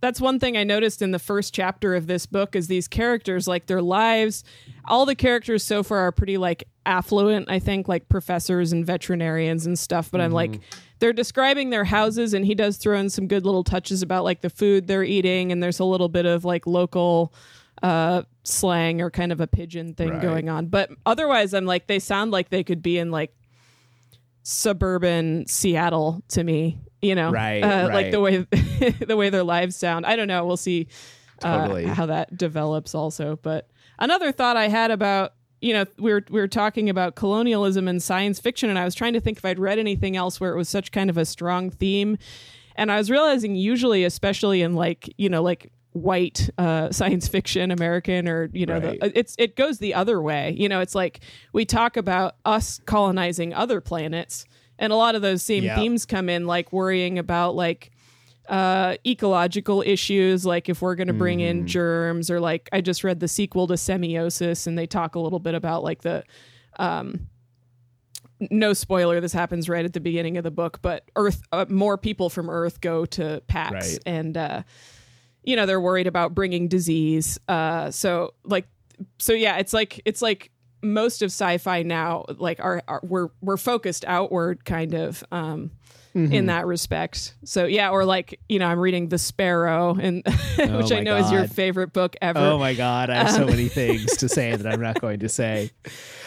That's 0.00 0.18
one 0.18 0.38
thing 0.38 0.56
I 0.56 0.64
noticed 0.64 1.02
in 1.02 1.10
the 1.10 1.18
first 1.18 1.52
chapter 1.52 1.94
of 1.94 2.06
this 2.06 2.24
book 2.24 2.56
is 2.56 2.68
these 2.68 2.88
characters 2.88 3.46
like 3.46 3.66
their 3.66 3.82
lives 3.82 4.44
all 4.86 5.04
the 5.04 5.14
characters 5.14 5.62
so 5.62 5.82
far 5.82 5.98
are 5.98 6.12
pretty 6.12 6.38
like 6.38 6.64
affluent, 6.86 7.50
I 7.50 7.58
think, 7.58 7.86
like 7.86 8.08
professors 8.08 8.72
and 8.72 8.84
veterinarians 8.86 9.66
and 9.66 9.78
stuff, 9.78 10.10
but 10.10 10.22
I'm 10.22 10.32
like 10.32 10.52
mm-hmm. 10.52 10.80
they're 11.00 11.12
describing 11.12 11.68
their 11.68 11.84
houses 11.84 12.32
and 12.32 12.46
he 12.46 12.54
does 12.54 12.78
throw 12.78 12.98
in 12.98 13.10
some 13.10 13.26
good 13.28 13.44
little 13.44 13.62
touches 13.62 14.00
about 14.00 14.24
like 14.24 14.40
the 14.40 14.48
food 14.48 14.86
they're 14.86 15.04
eating 15.04 15.52
and 15.52 15.62
there's 15.62 15.80
a 15.80 15.84
little 15.84 16.08
bit 16.08 16.24
of 16.24 16.46
like 16.46 16.66
local 16.66 17.34
uh 17.82 18.22
slang 18.42 19.00
or 19.00 19.10
kind 19.10 19.32
of 19.32 19.40
a 19.40 19.46
pidgin 19.46 19.94
thing 19.94 20.10
Right. 20.10 20.22
going 20.22 20.48
on. 20.48 20.66
But 20.66 20.90
otherwise 21.06 21.54
I'm 21.54 21.66
like 21.66 21.86
they 21.86 21.98
sound 21.98 22.30
like 22.30 22.50
they 22.50 22.64
could 22.64 22.82
be 22.82 22.98
in 22.98 23.10
like 23.10 23.34
suburban 24.42 25.46
Seattle 25.46 26.22
to 26.28 26.42
me, 26.44 26.78
you 27.02 27.14
know. 27.14 27.30
Right, 27.30 27.62
uh, 27.62 27.88
right. 27.88 27.94
like 27.94 28.10
the 28.10 28.20
way 28.20 28.36
the 29.06 29.16
way 29.16 29.30
their 29.30 29.42
lives 29.44 29.76
sound. 29.76 30.06
I 30.06 30.16
don't 30.16 30.28
know, 30.28 30.44
we'll 30.44 30.56
see 30.56 30.88
uh, 31.42 31.58
Totally. 31.62 31.86
how 31.86 32.06
that 32.06 32.36
develops 32.36 32.94
also. 32.94 33.38
But 33.42 33.68
another 33.98 34.32
thought 34.32 34.56
I 34.56 34.68
had 34.68 34.90
about 34.90 35.34
you 35.60 35.72
know 35.74 35.84
we 35.98 36.12
were 36.12 36.24
we 36.30 36.40
were 36.40 36.48
talking 36.48 36.88
about 36.88 37.14
colonialism 37.16 37.86
and 37.88 38.02
science 38.02 38.40
fiction, 38.40 38.70
and 38.70 38.78
I 38.78 38.84
was 38.84 38.94
trying 38.94 39.12
to 39.12 39.20
think 39.20 39.38
if 39.38 39.44
I'd 39.44 39.58
read 39.58 39.78
anything 39.78 40.16
else 40.16 40.40
where 40.40 40.52
it 40.52 40.56
was 40.56 40.68
such 40.68 40.92
kind 40.92 41.10
of 41.10 41.16
a 41.18 41.24
strong 41.24 41.70
theme, 41.70 42.16
and 42.76 42.90
I 42.90 42.96
was 42.98 43.10
realizing 43.10 43.54
usually, 43.56 44.04
especially 44.04 44.62
in 44.62 44.74
like 44.74 45.12
you 45.18 45.28
know 45.28 45.42
like 45.42 45.70
white 45.92 46.48
uh, 46.58 46.90
science 46.92 47.26
fiction 47.28 47.70
American 47.70 48.28
or 48.28 48.48
you 48.52 48.66
know 48.66 48.78
Right. 48.78 49.00
the, 49.00 49.18
it's 49.18 49.34
it 49.38 49.56
goes 49.56 49.78
the 49.78 49.94
other 49.94 50.20
way. 50.22 50.54
You 50.56 50.68
know, 50.68 50.80
it's 50.80 50.94
like 50.94 51.20
we 51.52 51.64
talk 51.64 51.96
about 51.96 52.36
us 52.44 52.80
colonizing 52.86 53.52
other 53.54 53.80
planets, 53.80 54.44
and 54.78 54.92
a 54.92 54.96
lot 54.96 55.14
of 55.14 55.22
those 55.22 55.42
same 55.42 55.64
Yeah. 55.64 55.74
themes 55.76 56.06
come 56.06 56.28
in, 56.28 56.46
like 56.46 56.72
worrying 56.72 57.18
about 57.18 57.54
like 57.54 57.90
uh, 58.48 58.96
ecological 59.06 59.80
issues, 59.86 60.44
like 60.44 60.68
if 60.68 60.82
we're 60.82 60.96
going 60.96 61.06
to 61.06 61.12
bring 61.14 61.38
in 61.40 61.66
germs, 61.68 62.30
or 62.30 62.40
like 62.40 62.68
I 62.72 62.80
just 62.80 63.04
read 63.04 63.20
the 63.20 63.28
sequel 63.28 63.66
to 63.68 63.74
Semiosis, 63.74 64.66
and 64.66 64.76
they 64.76 64.86
talk 64.86 65.14
a 65.14 65.20
little 65.20 65.38
bit 65.38 65.54
about 65.54 65.82
like 65.84 66.02
the. 66.02 66.24
Um, 66.78 67.26
no 68.50 68.72
spoiler, 68.72 69.20
this 69.20 69.34
happens 69.34 69.68
right 69.68 69.84
at 69.84 69.92
the 69.92 70.00
beginning 70.00 70.38
of 70.38 70.44
the 70.44 70.50
book, 70.50 70.78
but 70.80 71.04
Earth, 71.14 71.42
uh, 71.52 71.66
more 71.68 71.98
people 71.98 72.30
from 72.30 72.48
Earth 72.48 72.80
go 72.80 73.04
to 73.04 73.42
Pax, 73.48 73.72
Right. 73.72 73.98
and 74.06 74.34
uh, 74.36 74.62
you 75.44 75.56
know 75.56 75.66
they're 75.66 75.80
worried 75.80 76.06
about 76.06 76.34
bringing 76.34 76.68
disease. 76.68 77.38
Uh, 77.48 77.90
so 77.90 78.34
like, 78.44 78.66
so 79.18 79.32
yeah, 79.32 79.58
it's 79.58 79.72
like 79.72 80.00
it's 80.04 80.22
like 80.22 80.50
most 80.82 81.22
of 81.22 81.26
sci-fi 81.26 81.82
now, 81.82 82.24
like 82.38 82.60
are, 82.60 82.82
are 82.88 83.00
we're 83.02 83.28
we're 83.40 83.56
focused 83.56 84.04
outward, 84.06 84.64
kind 84.64 84.94
of. 84.94 85.24
Um, 85.32 85.72
Mm-hmm. 86.12 86.32
in 86.32 86.46
that 86.46 86.66
respect. 86.66 87.36
So 87.44 87.66
yeah, 87.66 87.90
or 87.90 88.04
like 88.04 88.40
you 88.48 88.58
know, 88.58 88.66
I'm 88.66 88.80
reading 88.80 89.10
The 89.10 89.16
Sparrow, 89.16 89.94
and 89.94 90.24
Oh 90.58 90.78
which 90.78 90.90
I 90.90 90.98
know 91.04 91.16
is 91.18 91.30
your 91.30 91.46
favorite 91.46 91.92
book 91.92 92.16
ever. 92.20 92.40
Oh 92.40 92.58
my 92.58 92.74
god, 92.74 93.10
I 93.10 93.14
have 93.18 93.28
Um, 93.28 93.34
so 93.34 93.46
many 93.46 93.68
things 93.68 94.16
to 94.16 94.28
say 94.28 94.56
that 94.56 94.66
I'm 94.66 94.80
not 94.80 95.00
going 95.00 95.20
to 95.20 95.28
say. 95.28 95.70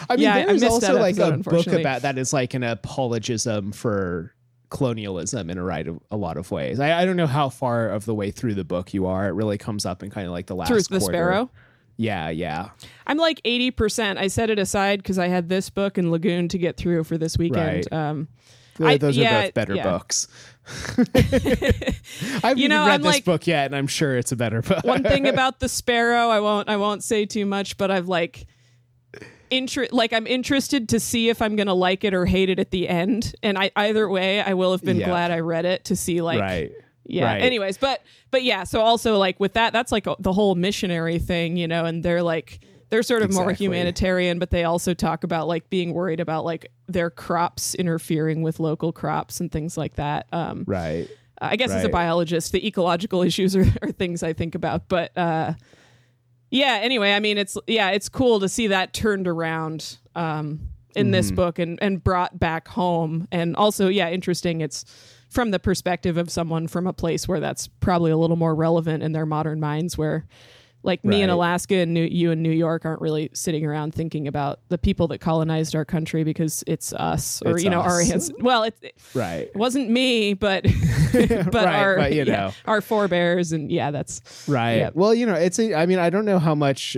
I 0.10 0.16
mean, 0.16 0.24
Yeah, 0.24 0.46
there's 0.46 0.64
also 0.64 0.98
like 0.98 1.18
a 1.18 1.36
book 1.38 1.68
about 1.68 2.04
that 2.04 2.18
is 2.18 2.32
like 2.32 2.54
an 2.54 2.64
apologism 2.64 3.74
for 3.74 4.34
colonialism 4.74 5.50
in 5.50 5.58
a 5.58 5.64
right 5.64 5.88
of, 5.88 6.00
a 6.12 6.18
lot 6.18 6.36
of 6.36 6.52
ways. 6.52 6.80
I, 6.80 7.02
I 7.02 7.06
don't 7.06 7.16
know 7.16 7.28
how 7.28 7.48
far 7.48 7.88
of 7.90 8.04
the 8.06 8.14
way 8.14 8.32
through 8.32 8.56
the 8.56 8.64
book 8.66 8.94
you 8.94 9.06
are. 9.06 9.28
It 9.28 9.32
really 9.34 9.58
comes 9.58 9.86
up 9.86 10.04
in 10.04 10.10
kind 10.10 10.28
of 10.28 10.34
like 10.34 10.48
the 10.48 10.56
last 10.56 10.68
Through 10.68 10.82
The. 10.82 11.00
Sparrow. 11.00 11.50
Yeah, 11.96 12.30
yeah. 12.30 12.70
I'm 13.06 13.18
like 13.18 13.40
80%. 13.44 14.18
I 14.18 14.28
set 14.28 14.50
it 14.50 14.58
aside 14.60 15.00
because 15.04 15.20
I 15.20 15.28
had 15.28 15.48
this 15.48 15.70
book 15.70 15.98
and 16.00 16.12
Lagoon 16.12 16.48
to 16.50 16.58
get 16.58 16.76
through 16.76 17.04
for 17.04 17.18
this 17.20 17.38
weekend. 17.38 17.88
Right. 17.92 17.94
Um, 17.94 18.28
I- 18.82 18.98
Those 18.98 19.16
yeah, 19.16 19.38
are 19.40 19.44
both 19.44 19.54
better 19.54 19.76
yeah. 19.76 19.84
books. 19.84 20.28
I 21.16 21.94
haven't 22.42 22.58
You 22.58 22.70
know, 22.70 22.86
read 22.86 22.94
I'm 22.96 23.02
this 23.04 23.14
like- 23.14 23.26
book 23.26 23.46
yet, 23.48 23.68
and 23.68 23.76
I'm 23.76 23.88
sure 23.88 24.18
it's 24.18 24.32
a 24.32 24.36
better 24.36 24.62
book. 24.62 24.84
one 24.84 25.04
thing 25.04 25.28
about 25.34 25.60
the 25.60 25.70
sparrow 25.70 26.30
i 26.30 26.40
won't 26.40 26.70
i 26.70 26.78
won't 26.78 27.04
say 27.04 27.26
too 27.26 27.46
much 27.46 27.78
but 27.78 27.92
i've 27.92 28.08
like 28.08 28.46
inter- 29.58 29.88
like 29.92 30.14
I'm 30.14 30.28
interested 30.28 30.90
to 30.90 31.00
see 31.00 31.30
if 31.30 31.42
I'm 31.42 31.56
gonna 31.56 31.74
like 31.74 32.04
it 32.04 32.14
or 32.14 32.26
hate 32.26 32.50
it 32.50 32.60
at 32.60 32.72
the 32.72 32.88
end. 32.90 33.34
And 33.44 33.58
I 33.58 33.72
either 33.76 34.10
way, 34.10 34.42
I 34.42 34.54
will 34.54 34.72
have 34.72 34.84
been 34.84 34.98
Yeah. 34.98 35.08
glad 35.08 35.32
I 35.32 35.40
read 35.40 35.66
it 35.66 35.86
to 35.86 35.96
see 35.96 36.22
like 36.22 36.40
right. 36.42 36.72
yeah. 37.06 37.26
Right. 37.26 37.42
Anyways, 37.42 37.78
but 37.78 38.02
but 38.32 38.44
yeah, 38.44 38.64
so 38.64 38.82
also 38.82 39.18
like 39.18 39.40
with 39.40 39.54
that, 39.54 39.74
that's 39.74 39.92
like 39.92 40.08
the 40.20 40.34
whole 40.34 40.56
missionary 40.56 41.20
thing, 41.20 41.58
you 41.58 41.68
know, 41.68 41.86
and 41.86 42.04
they're 42.04 42.24
like 42.24 42.60
they're 42.90 43.04
sort 43.04 43.24
of 43.24 43.34
more 43.34 43.52
humanitarian, 43.54 44.38
but 44.38 44.52
they 44.52 44.66
also 44.66 44.94
talk 44.94 45.24
about 45.24 45.48
like 45.48 45.68
being 45.72 45.94
worried 45.94 46.20
about 46.20 46.46
like 46.46 46.72
their 46.88 47.10
crops 47.10 47.74
interfering 47.74 48.44
with 48.44 48.60
local 48.60 48.92
crops 48.92 49.40
and 49.40 49.52
things 49.52 49.78
like 49.78 49.96
that. 49.96 50.28
Um, 50.32 50.64
Right. 50.68 51.08
I 51.42 51.56
guess 51.58 51.72
as 51.72 51.84
a 51.84 51.90
biologist, 51.90 52.52
the 52.54 52.66
ecological 52.66 53.22
issues 53.24 53.56
are, 53.56 53.66
are 53.82 53.92
things 53.92 54.22
I 54.24 54.32
think 54.34 54.54
about. 54.56 54.88
But 54.88 55.18
uh, 55.18 55.54
yeah, 56.54 56.80
anyway, 56.82 57.14
I 57.14 57.20
mean, 57.20 57.38
it's 57.40 57.58
yeah, 57.68 57.90
it's 57.90 58.10
cool 58.10 58.40
to 58.40 58.48
see 58.48 58.68
that 58.68 58.94
turned 58.94 59.28
around 59.28 59.98
um, 60.16 60.70
in 60.96 61.10
this 61.10 61.28
Mm-hmm. 61.28 61.36
book 61.36 61.60
and 61.60 61.80
and 61.82 62.04
brought 62.04 62.40
back 62.40 62.68
home, 62.68 63.28
and 63.32 63.56
also 63.56 63.88
yeah, 63.90 64.10
interesting. 64.10 64.62
It's 64.62 64.86
from 65.30 65.50
the 65.50 65.60
perspective 65.60 66.16
of 66.16 66.30
someone 66.30 66.68
from 66.68 66.86
a 66.86 66.94
place 66.94 67.28
where 67.28 67.40
that's 67.40 67.68
probably 67.68 68.12
a 68.12 68.18
little 68.18 68.36
more 68.38 68.54
relevant 68.54 69.02
in 69.04 69.12
their 69.14 69.26
modern 69.26 69.60
minds, 69.60 69.98
where. 69.98 70.26
Like 70.86 71.06
me 71.06 71.22
in 71.22 71.30
Alaska 71.30 71.76
and 71.78 71.94
New, 71.94 72.04
you 72.04 72.32
in 72.32 72.42
New 72.42 72.52
York 72.52 72.84
aren't 72.86 73.00
really 73.02 73.30
sitting 73.34 73.66
around 73.66 73.94
thinking 73.96 74.28
about 74.28 74.60
the 74.68 74.78
people 74.78 75.08
that 75.08 75.20
colonized 75.20 75.76
our 75.76 75.86
country 75.86 76.26
because 76.26 76.62
it's 76.68 76.92
us 76.92 77.42
or 77.46 77.52
It's 77.54 77.64
you 77.64 77.70
know 77.70 77.80
our 77.80 78.02
us. 78.02 78.12
ans- 78.12 78.32
well 78.40 78.64
it, 78.64 78.76
Right. 79.14 79.48
it 79.48 79.56
wasn't 79.56 79.90
me 79.90 80.34
but 80.34 80.64
but 81.14 81.54
Right, 81.54 81.66
our 81.76 81.96
but, 81.98 82.12
you 82.14 82.24
yeah, 82.24 82.36
know. 82.36 82.52
our 82.66 82.82
forebears 82.82 83.54
and 83.54 83.72
yeah 83.72 83.92
that's 83.92 84.22
Right. 84.48 84.78
Yep. 84.78 84.96
Well, 84.96 85.14
you 85.14 85.26
know, 85.26 85.36
it's 85.36 85.58
a, 85.58 85.74
I 85.74 85.86
mean, 85.86 86.00
I 86.00 86.10
don't 86.10 86.26
know 86.26 86.40
how 86.40 86.54
much 86.56 86.98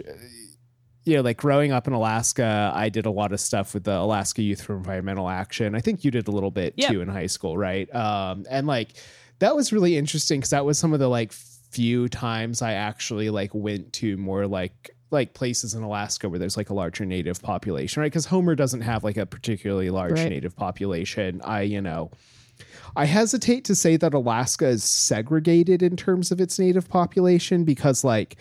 you 1.03 1.15
know, 1.17 1.21
like 1.21 1.37
growing 1.37 1.71
up 1.71 1.85
in 1.85 1.93
Alaska, 1.93 2.71
I 2.73 2.89
did 2.89 3.05
a 3.05 3.11
lot 3.11 3.31
of 3.31 3.39
stuff 3.39 3.75
with 3.75 3.83
the 3.83 3.95
Alaska 3.95 4.41
Youth 4.41 4.63
for 4.63 4.75
Environmental 4.75 5.29
Action. 5.29 5.75
I 5.75 5.79
think 5.79 6.03
you 6.03 6.09
did 6.09 6.27
a 6.27 6.31
little 6.31 6.49
bit 6.49 6.73
Yep. 6.77 6.91
too 6.91 7.01
in 7.01 7.07
high 7.07 7.27
school, 7.27 7.55
right? 7.55 7.93
Um 7.93 8.45
and 8.49 8.65
like 8.65 8.93
that 9.39 9.55
was 9.55 9.71
really 9.71 9.95
interesting 9.95 10.41
cuz 10.41 10.49
that 10.49 10.65
was 10.65 10.79
some 10.79 10.93
of 10.93 10.99
the 10.99 11.07
like 11.07 11.33
few 11.75 12.07
times 12.09 12.61
I 12.61 12.73
actually 12.73 13.29
like 13.29 13.53
went 13.53 13.93
to 13.93 14.17
more 14.17 14.47
like 14.47 14.91
like 15.11 15.33
places 15.33 15.73
in 15.73 15.83
Alaska 15.83 16.27
where 16.29 16.39
there's 16.39 16.57
like 16.57 16.69
a 16.69 16.73
larger 16.73 17.05
native 17.05 17.41
population, 17.41 18.01
right? 18.01 18.11
Cuz 18.11 18.25
Homer 18.25 18.55
doesn't 18.55 18.81
have 18.81 19.03
like 19.03 19.17
a 19.17 19.25
particularly 19.25 19.89
large 19.89 20.13
Right. 20.19 20.29
native 20.29 20.55
population. 20.55 21.41
I, 21.43 21.61
you 21.61 21.81
know, 21.81 22.11
I 22.95 23.05
hesitate 23.05 23.65
to 23.65 23.75
say 23.75 23.97
that 23.97 24.13
Alaska 24.13 24.67
is 24.67 24.83
segregated 24.83 25.83
in 25.83 25.95
terms 25.95 26.31
of 26.31 26.39
its 26.41 26.57
native 26.57 26.87
population 26.89 27.65
because, 27.65 28.03
like, 28.03 28.37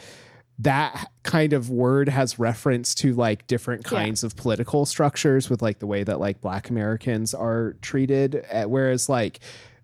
that 0.60 1.10
kind 1.24 1.52
of 1.52 1.68
word 1.68 2.08
has 2.08 2.38
reference 2.38 2.94
to 2.94 3.12
like 3.14 3.46
different 3.48 3.82
Yeah. 3.84 3.98
kinds 3.98 4.22
of 4.22 4.36
political 4.36 4.86
structures 4.86 5.50
with 5.50 5.60
like 5.62 5.80
the 5.80 5.86
way 5.86 6.04
that 6.04 6.20
like 6.20 6.40
black 6.40 6.70
Americans 6.70 7.34
are 7.34 7.74
treated. 7.82 8.44
Uh, 8.52 8.64
Whereas, 8.64 9.08
like, 9.08 9.40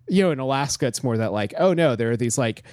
you 0.07 0.23
know, 0.23 0.31
in 0.31 0.39
Alaska, 0.39 0.87
it's 0.87 1.03
more 1.03 1.17
that 1.17 1.33
like, 1.33 1.53
oh 1.59 1.73
no, 1.73 1.95
there 1.97 2.09
are 2.11 2.17
these 2.17 2.37
like 2.37 2.63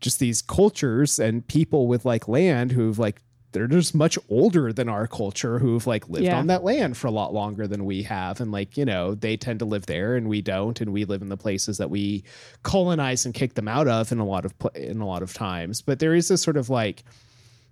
just 0.00 0.18
these 0.18 0.42
cultures 0.42 1.18
and 1.18 1.46
people 1.46 1.86
with 1.86 2.04
like 2.04 2.28
land 2.28 2.72
who've 2.72 2.98
like 2.98 3.20
they're 3.52 3.66
just 3.66 3.94
much 3.94 4.18
older 4.28 4.72
than 4.74 4.88
our 4.90 5.06
culture 5.06 5.58
who've 5.58 5.86
like 5.86 6.08
lived 6.08 6.26
Yeah. 6.26 6.38
on 6.38 6.48
that 6.48 6.62
land 6.64 6.96
for 6.98 7.06
a 7.06 7.10
lot 7.10 7.32
longer 7.32 7.66
than 7.66 7.84
we 7.86 8.02
have 8.02 8.40
and 8.40 8.52
like 8.52 8.76
you 8.76 8.84
know 8.84 9.14
they 9.14 9.36
tend 9.36 9.58
to 9.60 9.64
live 9.64 9.86
there 9.86 10.16
and 10.16 10.28
we 10.28 10.42
don't 10.42 10.80
and 10.80 10.92
we 10.92 11.04
live 11.06 11.22
in 11.22 11.30
the 11.30 11.36
places 11.36 11.78
that 11.78 11.88
we 11.90 12.24
colonize 12.62 13.24
and 13.24 13.34
kick 13.34 13.54
them 13.54 13.66
out 13.66 13.88
of 13.88 14.12
in 14.12 14.18
a 14.18 14.24
lot 14.26 14.44
of 14.44 14.56
pla 14.58 14.70
in 14.74 15.00
a 15.00 15.06
lot 15.06 15.22
of 15.22 15.32
times 15.32 15.80
but 15.80 15.98
there 15.98 16.14
is 16.14 16.28
this 16.28 16.42
sort 16.42 16.56
of 16.56 16.68
like 16.68 17.04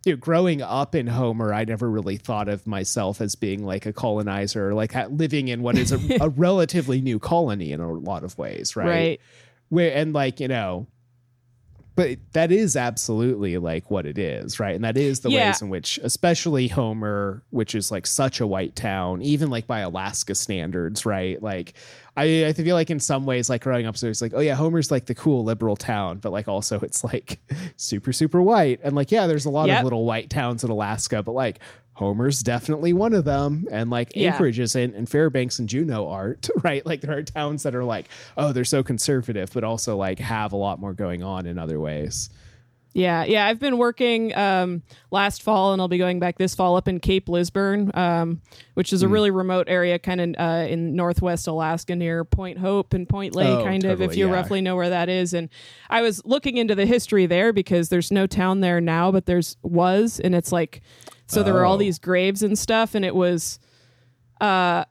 you 0.05 0.13
know, 0.13 0.17
growing 0.19 0.63
up 0.63 0.95
in 0.95 1.09
Homer, 1.09 1.53
I 1.53 1.65
never 1.65 1.91
really 1.91 2.17
thought 2.17 2.49
of 2.49 2.65
myself 2.65 3.21
as 3.21 3.35
being 3.35 3.67
like 3.67 3.87
a 3.87 3.93
colonizer, 3.93 4.73
like 4.73 4.95
living 5.11 5.49
in 5.49 5.63
what 5.63 5.77
is 5.77 5.91
a, 5.91 5.99
a 6.21 6.29
relatively 6.29 7.01
new 7.01 7.19
colony 7.19 7.73
in 7.73 7.81
a 7.81 7.91
lot 7.93 8.23
of 8.23 8.39
ways, 8.39 8.77
right? 8.77 8.87
right 8.87 9.21
where 9.69 9.93
and 9.93 10.13
like 10.13 10.39
you 10.39 10.47
know 10.47 10.87
but 11.97 12.19
that 12.33 12.53
is 12.53 12.77
absolutely 12.77 13.59
like 13.59 13.91
what 13.91 14.07
it 14.07 14.19
is 14.19 14.61
right 14.61 14.75
and 14.77 14.85
that 14.85 14.97
is 14.97 15.21
the 15.21 15.31
Yeah. 15.31 15.47
ways 15.49 15.61
in 15.63 15.69
which 15.69 15.99
especially 16.05 16.69
homer 16.69 17.43
which 17.51 17.75
is 17.75 17.91
like 17.91 18.07
such 18.07 18.41
a 18.41 18.47
white 18.47 18.77
town 18.77 19.23
even 19.23 19.51
like 19.51 19.67
by 19.67 19.81
alaska 19.81 20.35
standards 20.35 21.05
right 21.05 21.43
like 21.43 21.75
i 22.17 22.47
i 22.47 22.53
feel 22.53 22.77
like 22.77 22.91
in 22.91 23.01
some 23.01 23.25
ways 23.27 23.51
like 23.51 23.63
growing 23.63 23.87
up 23.87 23.97
so 23.97 24.07
it's 24.09 24.23
like 24.23 24.33
oh 24.35 24.41
yeah 24.41 24.55
homer's 24.55 24.91
like 24.91 25.07
the 25.07 25.15
cool 25.15 25.43
liberal 25.43 25.75
town 25.77 26.19
but 26.19 26.31
like 26.31 26.47
also 26.47 26.79
it's 26.81 27.03
like 27.03 27.41
super 27.77 28.13
super 28.13 28.41
white 28.41 28.79
and 28.85 28.95
like 28.95 29.11
yeah 29.11 29.27
there's 29.27 29.47
a 29.47 29.51
lot 29.51 29.67
Yep. 29.69 29.79
of 29.79 29.85
little 29.85 30.05
white 30.05 30.31
towns 30.31 30.63
in 30.63 30.71
alaska 30.71 31.23
but 31.23 31.33
like 31.33 31.59
Homer's 31.97 32.41
definitely 32.43 32.93
one 32.93 33.13
of 33.15 33.25
them, 33.25 33.67
and 33.71 33.89
like 33.91 34.13
Yeah. 34.15 34.33
Anchorage 34.33 34.59
isn't, 34.61 34.95
and 34.95 35.09
Fairbanks 35.09 35.59
and 35.59 35.69
Juneau 35.69 36.07
aren't, 36.09 36.49
right? 36.63 36.85
Like 36.87 37.01
there 37.01 37.17
are 37.17 37.23
towns 37.23 37.63
that 37.65 37.75
are 37.75 37.85
like, 37.85 38.07
oh, 38.37 38.53
they're 38.53 38.65
so 38.65 38.83
conservative, 38.83 39.51
but 39.55 39.65
also 39.65 39.97
like 39.97 40.19
have 40.19 40.53
a 40.53 40.57
lot 40.57 40.79
more 40.79 40.93
going 40.93 41.23
on 41.23 41.47
in 41.47 41.59
other 41.59 41.81
ways. 41.81 42.29
yeah 42.95 43.25
yeah 43.25 43.45
i've 43.47 43.59
been 43.59 43.77
working 43.77 44.35
um 44.35 44.83
last 45.11 45.43
fall 45.43 45.75
and 45.75 45.83
i'll 45.83 45.89
be 45.89 45.99
going 45.99 46.19
back 46.19 46.39
this 46.39 46.55
fall 46.55 46.77
up 46.77 46.89
in 46.89 46.99
cape 46.99 47.29
lisburne 47.29 47.91
um 47.93 48.41
which 48.73 48.91
is 48.91 49.03
a 49.03 49.09
really 49.09 49.31
remote 49.31 49.67
area 49.69 49.99
kind 49.99 50.19
of 50.19 50.35
uh, 50.39 50.67
in 50.67 50.97
northwest 50.97 51.47
alaska 51.47 51.95
near 51.95 52.25
point 52.25 52.57
hope 52.59 52.95
and 52.95 53.07
point 53.07 53.35
lay 53.35 53.53
Oh, 53.53 53.63
kind 53.63 53.85
of 53.85 54.01
if 54.01 54.17
you 54.17 54.29
yeah. 54.29 54.33
roughly 54.33 54.63
know 54.63 54.77
where 54.77 54.89
that 54.89 55.11
is 55.11 55.35
and 55.35 55.51
i 55.91 56.01
was 56.01 56.25
looking 56.25 56.57
into 56.57 56.75
the 56.75 56.87
history 56.87 57.27
there 57.27 57.53
because 57.53 57.91
there's 57.91 58.11
no 58.11 58.27
town 58.27 58.61
there 58.61 58.81
now 58.81 59.13
but 59.13 59.27
there's 59.27 59.59
was 59.63 60.19
and 60.19 60.35
it's 60.35 60.51
like 60.53 60.81
so 61.27 61.43
there 61.43 61.55
were 61.55 61.65
all 61.65 61.75
Oh. 61.75 61.79
these 61.79 61.99
graves 61.99 62.43
and 62.43 62.59
stuff 62.59 62.95
and 62.95 63.05
it 63.05 63.15
was 63.15 63.59
uh 64.41 64.85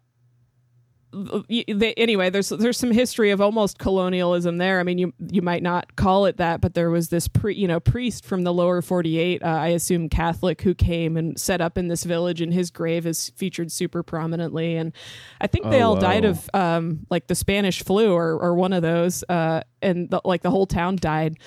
they, 1.13 1.93
anyway, 1.95 2.29
there's 2.29 2.49
there's 2.49 2.77
some 2.77 2.91
history 2.91 3.31
of 3.31 3.39
almost 3.39 3.79
colonialism 3.79 4.57
there. 4.57 4.81
I 4.81 4.83
mean, 4.83 4.97
you 4.97 5.13
you 5.31 5.41
might 5.41 5.63
not 5.63 5.95
call 5.95 6.25
it 6.25 6.36
that, 6.38 6.59
but 6.59 6.73
there 6.73 6.89
was 6.89 7.07
this 7.07 7.29
pre, 7.29 7.55
you 7.55 7.69
know 7.69 7.79
priest 7.79 8.25
from 8.25 8.43
the 8.43 8.51
lower 8.53 8.81
48, 8.81 9.41
uh, 9.41 9.45
I 9.45 9.67
assume 9.69 10.09
Catholic, 10.09 10.61
who 10.61 10.75
came 10.75 11.15
and 11.15 11.39
set 11.39 11.61
up 11.61 11.77
in 11.77 11.88
this 11.88 12.03
village, 12.03 12.41
and 12.41 12.53
his 12.53 12.69
grave 12.69 13.05
is 13.07 13.29
featured 13.38 13.71
super 13.71 14.03
prominently. 14.03 14.75
And 14.75 14.91
I 15.39 15.47
think 15.47 15.69
they 15.69 15.81
Oh, 15.81 15.91
all 15.91 15.95
died 15.95 16.25
wow. 16.25 16.31
of 16.31 16.49
um, 16.53 17.07
like 17.09 17.27
the 17.27 17.36
Spanish 17.36 17.81
flu 17.81 18.11
or 18.11 18.33
or 18.38 18.53
one 18.55 18.73
of 18.73 18.81
those, 18.81 19.23
uh, 19.29 19.61
and 19.81 20.09
the, 20.09 20.19
like 20.25 20.41
the 20.41 20.51
whole 20.51 20.65
town 20.67 20.97
died. 20.97 21.38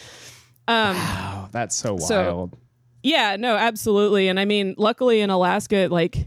Um, 0.67 0.97
Wow, 0.97 1.49
that's 1.53 1.77
so 1.77 1.99
So- 1.99 2.25
wild. 2.25 2.57
Yeah, 3.03 3.37
no, 3.37 3.57
absolutely. 3.57 4.29
And 4.29 4.39
I 4.41 4.45
mean, 4.45 4.75
luckily 4.77 5.21
in 5.21 5.31
Alaska, 5.31 5.89
like 5.91 6.27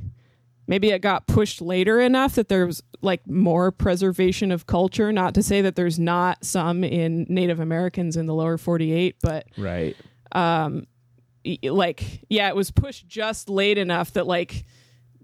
maybe 0.68 0.90
it 0.90 1.00
got 1.00 1.28
pushed 1.28 1.62
later 1.62 2.00
enough 2.00 2.36
that 2.36 2.48
there 2.48 2.66
was 2.66 2.82
like 3.02 3.28
more 3.28 3.72
preservation 3.72 4.52
of 4.52 4.68
culture. 4.68 5.12
Not 5.12 5.34
to 5.36 5.44
say 5.44 5.62
that 5.62 5.76
there's 5.76 6.00
not 6.00 6.44
some 6.46 6.84
in 6.84 7.26
Native 7.30 7.60
Americans 7.60 8.16
in 8.16 8.26
the 8.26 8.34
lower 8.34 8.58
48, 8.58 9.18
but 9.22 9.48
right. 9.58 9.96
Um, 10.32 10.88
y- 11.46 11.58
like, 11.64 12.24
yeah, 12.30 12.48
it 12.48 12.56
was 12.56 12.72
pushed 12.72 13.08
just 13.08 13.50
late 13.50 13.78
enough 13.78 14.14
that 14.14 14.28
like 14.28 14.66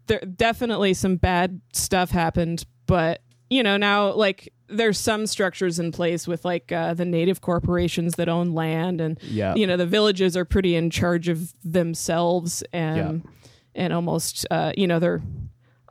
there 0.08 0.20
definitely 0.20 0.94
some 0.94 1.16
bad 1.18 1.62
stuff 1.74 2.12
happened. 2.12 2.66
But 2.88 3.22
you 3.50 3.64
know, 3.64 3.78
now 3.78 4.14
like 4.14 4.52
there's 4.70 4.98
some 5.00 5.26
structures 5.28 5.80
in 5.80 5.92
place 5.92 6.28
with 6.28 6.44
like 6.46 6.72
uh, 6.72 6.94
the 6.94 7.06
native 7.06 7.42
corporations 7.42 8.16
that 8.16 8.28
own 8.30 8.54
land 8.54 9.00
and 9.02 9.18
Yeah. 9.24 9.56
you 9.56 9.66
know 9.68 9.78
the 9.78 9.86
villages 9.86 10.36
are 10.36 10.46
pretty 10.46 10.76
in 10.76 10.90
charge 10.90 11.28
of 11.30 11.54
themselves 11.64 12.64
and 12.74 13.28
and 13.76 13.94
almost 13.94 14.46
uh, 14.52 14.74
you 14.78 14.88
know 14.88 15.00
they're 15.00 15.22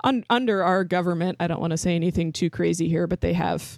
un- 0.04 0.24
under 0.30 0.62
our 0.62 0.84
government 0.84 1.36
i 1.40 1.46
don't 1.46 1.60
want 1.60 1.70
to 1.70 1.76
say 1.76 1.94
anything 1.94 2.32
too 2.32 2.50
crazy 2.50 2.88
here 2.88 3.06
but 3.06 3.20
they 3.20 3.32
have 3.32 3.76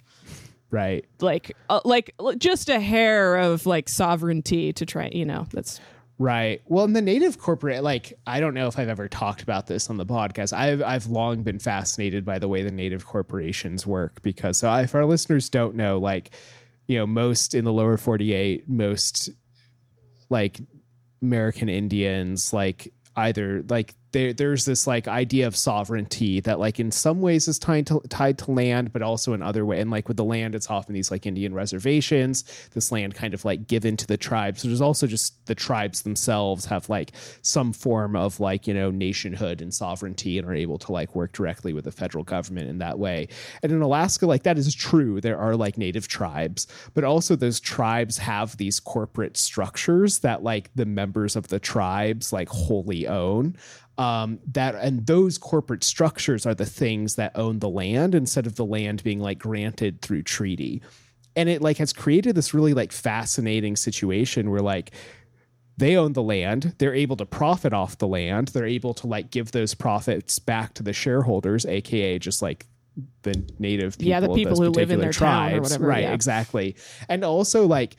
Right. 0.70 1.06
like 1.20 1.56
uh, 1.70 1.80
like 1.84 2.14
just 2.36 2.68
a 2.68 2.78
hair 2.78 3.36
of 3.36 3.64
like 3.64 3.88
sovereignty 3.88 4.72
to 4.74 4.84
try 4.84 5.08
you 5.12 5.24
know 5.24 5.46
that's 5.52 5.80
Right. 6.20 6.62
Well, 6.66 6.84
in 6.84 6.94
the 6.94 7.02
native 7.02 7.38
corporate, 7.38 7.84
like 7.84 8.12
I 8.26 8.40
don't 8.40 8.54
know 8.54 8.66
if 8.66 8.76
I've 8.76 8.88
ever 8.88 9.08
talked 9.08 9.42
about 9.42 9.68
this 9.68 9.88
on 9.88 9.98
the 9.98 10.06
podcast. 10.06 10.52
I've 10.52 10.82
I've 10.82 11.06
long 11.06 11.44
been 11.44 11.60
fascinated 11.60 12.24
by 12.24 12.40
the 12.40 12.48
way 12.48 12.62
the 12.64 12.72
native 12.72 13.06
corporations 13.06 13.86
work 13.86 14.20
because 14.22 14.58
so 14.58 14.72
if 14.74 14.96
our 14.96 15.04
listeners 15.04 15.48
don't 15.48 15.76
know, 15.76 15.98
like 15.98 16.30
you 16.88 16.98
know, 16.98 17.06
most 17.06 17.54
in 17.54 17.64
the 17.64 17.72
lower 17.72 17.96
forty 17.96 18.32
eight, 18.32 18.68
most 18.68 19.30
like 20.28 20.60
American 21.22 21.68
Indians, 21.68 22.52
like 22.52 22.92
either 23.14 23.62
like 23.68 23.94
there 24.18 24.32
there's 24.32 24.64
this 24.64 24.86
like 24.86 25.06
idea 25.06 25.46
of 25.46 25.56
sovereignty 25.56 26.40
that 26.40 26.58
like 26.58 26.80
in 26.80 26.90
some 26.90 27.20
ways 27.20 27.46
is 27.46 27.58
tied 27.58 27.86
to 27.86 28.00
tied 28.08 28.38
to 28.38 28.50
land, 28.50 28.92
but 28.92 29.02
also 29.02 29.32
in 29.32 29.42
other 29.42 29.64
way. 29.64 29.80
And 29.80 29.90
like 29.90 30.08
with 30.08 30.16
the 30.16 30.24
land, 30.24 30.54
it's 30.54 30.68
often 30.68 30.94
these 30.94 31.10
like 31.10 31.24
Indian 31.24 31.54
reservations. 31.54 32.44
This 32.74 32.90
land 32.90 33.14
kind 33.14 33.34
of 33.34 33.44
like 33.44 33.68
given 33.68 33.96
to 33.96 34.06
the 34.06 34.16
tribes. 34.16 34.62
So 34.62 34.68
there's 34.68 34.80
also 34.80 35.06
just 35.06 35.46
the 35.46 35.54
tribes 35.54 36.02
themselves 36.02 36.64
have 36.64 36.88
like 36.88 37.12
some 37.42 37.72
form 37.72 38.16
of 38.16 38.40
like 38.40 38.66
you 38.66 38.74
know 38.74 38.90
nationhood 38.90 39.62
and 39.62 39.72
sovereignty 39.72 40.38
and 40.38 40.48
are 40.48 40.54
able 40.54 40.78
to 40.78 40.92
like 40.92 41.14
work 41.14 41.32
directly 41.32 41.72
with 41.72 41.84
the 41.84 41.92
federal 41.92 42.24
government 42.24 42.68
in 42.68 42.78
that 42.78 42.98
way. 42.98 43.28
And 43.62 43.70
in 43.70 43.80
Alaska, 43.82 44.26
like 44.26 44.42
that 44.42 44.58
is 44.58 44.74
true. 44.74 45.20
There 45.20 45.38
are 45.38 45.54
like 45.54 45.78
native 45.78 46.08
tribes, 46.08 46.66
but 46.94 47.04
also 47.04 47.36
those 47.36 47.60
tribes 47.60 48.18
have 48.18 48.56
these 48.56 48.80
corporate 48.80 49.36
structures 49.36 50.20
that 50.20 50.42
like 50.42 50.70
the 50.74 50.86
members 50.86 51.36
of 51.36 51.48
the 51.48 51.60
tribes 51.60 52.32
like 52.32 52.48
wholly 52.48 53.06
own. 53.06 53.56
Um, 53.98 54.38
that 54.52 54.76
and 54.76 55.06
those 55.06 55.36
corporate 55.38 55.82
structures 55.84 56.46
are 56.46 56.54
the 56.54 56.64
things 56.64 57.16
that 57.16 57.32
own 57.34 57.58
the 57.58 57.68
land 57.68 58.14
instead 58.14 58.46
of 58.46 58.54
the 58.54 58.64
land 58.64 59.02
being 59.02 59.18
like 59.20 59.38
granted 59.40 60.00
through 60.00 60.22
treaty 60.22 60.80
and 61.36 61.48
it 61.48 61.60
like 61.60 61.76
has 61.78 61.92
created 61.92 62.34
this 62.34 62.54
really 62.54 62.74
like 62.74 62.92
fascinating 62.92 63.76
situation 63.76 64.50
where 64.50 64.62
like 64.62 64.92
they 65.76 65.96
own 65.96 66.12
the 66.12 66.22
land 66.22 66.74
they're 66.78 66.94
able 66.94 67.16
to 67.16 67.26
profit 67.26 67.72
off 67.72 67.98
the 67.98 68.06
land 68.06 68.48
they're 68.48 68.66
able 68.66 68.94
to 68.94 69.06
like 69.08 69.30
give 69.30 69.50
those 69.52 69.74
profits 69.74 70.38
back 70.38 70.74
to 70.74 70.82
the 70.82 70.92
shareholders 70.92 71.66
aka 71.66 72.18
just 72.18 72.40
like 72.40 72.66
the 73.22 73.44
native 73.60 73.96
people 73.96 74.08
Yeah, 74.10 74.20
the 74.20 74.34
people 74.34 74.56
who 74.56 74.70
live 74.70 74.90
in 74.90 74.98
their 75.00 75.12
town 75.12 75.46
or 75.46 75.50
tribes. 75.50 75.70
whatever, 75.70 75.86
right 75.86 76.02
yeah. 76.02 76.14
exactly 76.14 76.76
and 77.08 77.24
also 77.24 77.66
like 77.66 77.96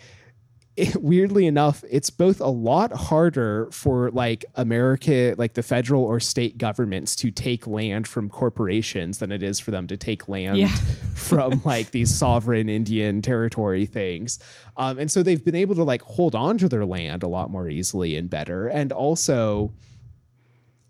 it, 0.79 0.95
weirdly 1.01 1.45
enough 1.45 1.83
it's 1.89 2.09
both 2.09 2.39
a 2.41 2.47
lot 2.47 2.91
harder 2.93 3.67
for 3.71 4.09
like 4.11 4.45
america 4.55 5.35
like 5.37 5.53
the 5.53 5.63
federal 5.63 6.03
or 6.03 6.19
state 6.19 6.57
governments 6.57 7.15
to 7.15 7.29
take 7.31 7.67
land 7.67 8.07
from 8.07 8.29
corporations 8.29 9.17
than 9.19 9.31
it 9.31 9.43
is 9.43 9.59
for 9.59 9.71
them 9.71 9.85
to 9.87 9.97
take 9.97 10.27
land 10.29 10.57
Yeah. 10.57 10.67
from 11.15 11.61
like 11.65 11.91
these 11.91 12.13
sovereign 12.13 12.69
indian 12.69 13.21
territory 13.21 13.85
things 13.85 14.39
um, 14.77 14.97
and 14.99 15.11
so 15.11 15.21
they've 15.21 15.43
been 15.43 15.55
able 15.55 15.75
to 15.75 15.83
like 15.83 16.01
hold 16.01 16.35
on 16.35 16.57
to 16.57 16.69
their 16.69 16.85
land 16.85 17.23
a 17.23 17.27
lot 17.27 17.49
more 17.51 17.67
easily 17.69 18.15
and 18.15 18.29
better 18.29 18.67
and 18.67 18.91
also 18.91 19.71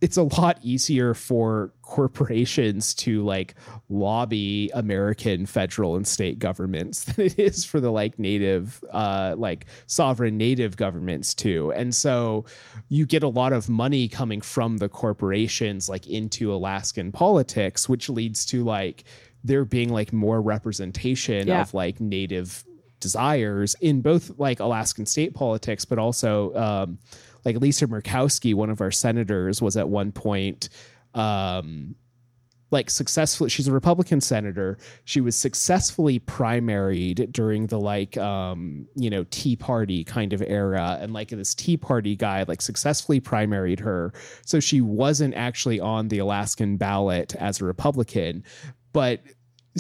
it's 0.02 0.16
a 0.18 0.24
lot 0.24 0.58
easier 0.64 1.14
for 1.14 1.74
corporations 1.82 2.93
to 2.93 3.22
like 3.24 3.54
lobby 3.89 4.70
American 4.74 5.45
federal 5.45 5.95
and 5.97 6.08
state 6.08 6.39
governments 6.39 7.04
than 7.06 7.26
it 7.26 7.38
is 7.38 7.66
for 7.66 7.80
the 7.80 7.91
like 7.91 8.18
native 8.18 8.82
uh 8.91 9.36
like 9.38 9.66
sovereign 9.88 10.38
native 10.38 10.78
governments 10.78 11.34
too. 11.34 11.72
And 11.74 11.93
so 11.93 12.45
you 12.88 13.06
get 13.06 13.24
a 13.24 13.28
lot 13.28 13.52
of 13.52 13.68
money 13.70 14.08
coming 14.08 14.39
from 14.41 14.78
the 14.78 14.88
corporations 14.88 15.89
like 15.89 16.08
into 16.08 16.54
Alaskan 16.54 17.12
politics 17.12 17.89
which 17.89 18.10
leads 18.10 18.45
to 18.47 18.64
like 18.64 19.04
there 19.43 19.66
being 19.66 19.89
like 19.89 20.14
more 20.14 20.41
representation 20.41 21.47
Yeah. 21.47 21.62
of 21.62 21.74
like 21.74 22.00
native 22.00 22.64
desires 23.00 23.76
in 23.82 24.02
both 24.02 24.32
like 24.38 24.60
Alaskan 24.60 25.06
state 25.06 25.34
politics, 25.34 25.86
but 25.86 25.97
also 25.97 26.54
um, 26.56 27.00
like 27.45 27.57
Lisa 27.57 27.87
Murkowski, 27.87 28.53
one 28.53 28.69
of 28.69 28.81
our 28.81 28.91
senators, 28.91 29.61
was 29.61 29.77
at 29.77 29.89
one 29.89 30.11
point 30.11 30.69
um, 31.13 31.95
like 32.71 32.89
successfully. 32.89 33.49
She's 33.49 33.67
a 33.67 33.71
Republican 33.71 34.21
senator. 34.21 34.77
She 35.05 35.21
was 35.21 35.35
successfully 35.35 36.19
primaried 36.19 37.31
during 37.31 37.67
the 37.67 37.79
like 37.79 38.17
um, 38.17 38.87
you 38.95 39.09
know 39.09 39.25
Tea 39.31 39.55
Party 39.55 40.03
kind 40.03 40.33
of 40.33 40.41
era, 40.41 40.97
and 41.01 41.13
like 41.13 41.29
this 41.29 41.55
Tea 41.55 41.77
Party 41.77 42.15
guy 42.15 42.43
like 42.47 42.61
successfully 42.61 43.19
primaried 43.19 43.79
her, 43.79 44.13
so 44.45 44.59
she 44.59 44.81
wasn't 44.81 45.33
actually 45.35 45.79
on 45.79 46.07
the 46.09 46.19
Alaskan 46.19 46.77
ballot 46.77 47.35
as 47.35 47.61
a 47.61 47.65
Republican, 47.65 48.43
but 48.93 49.21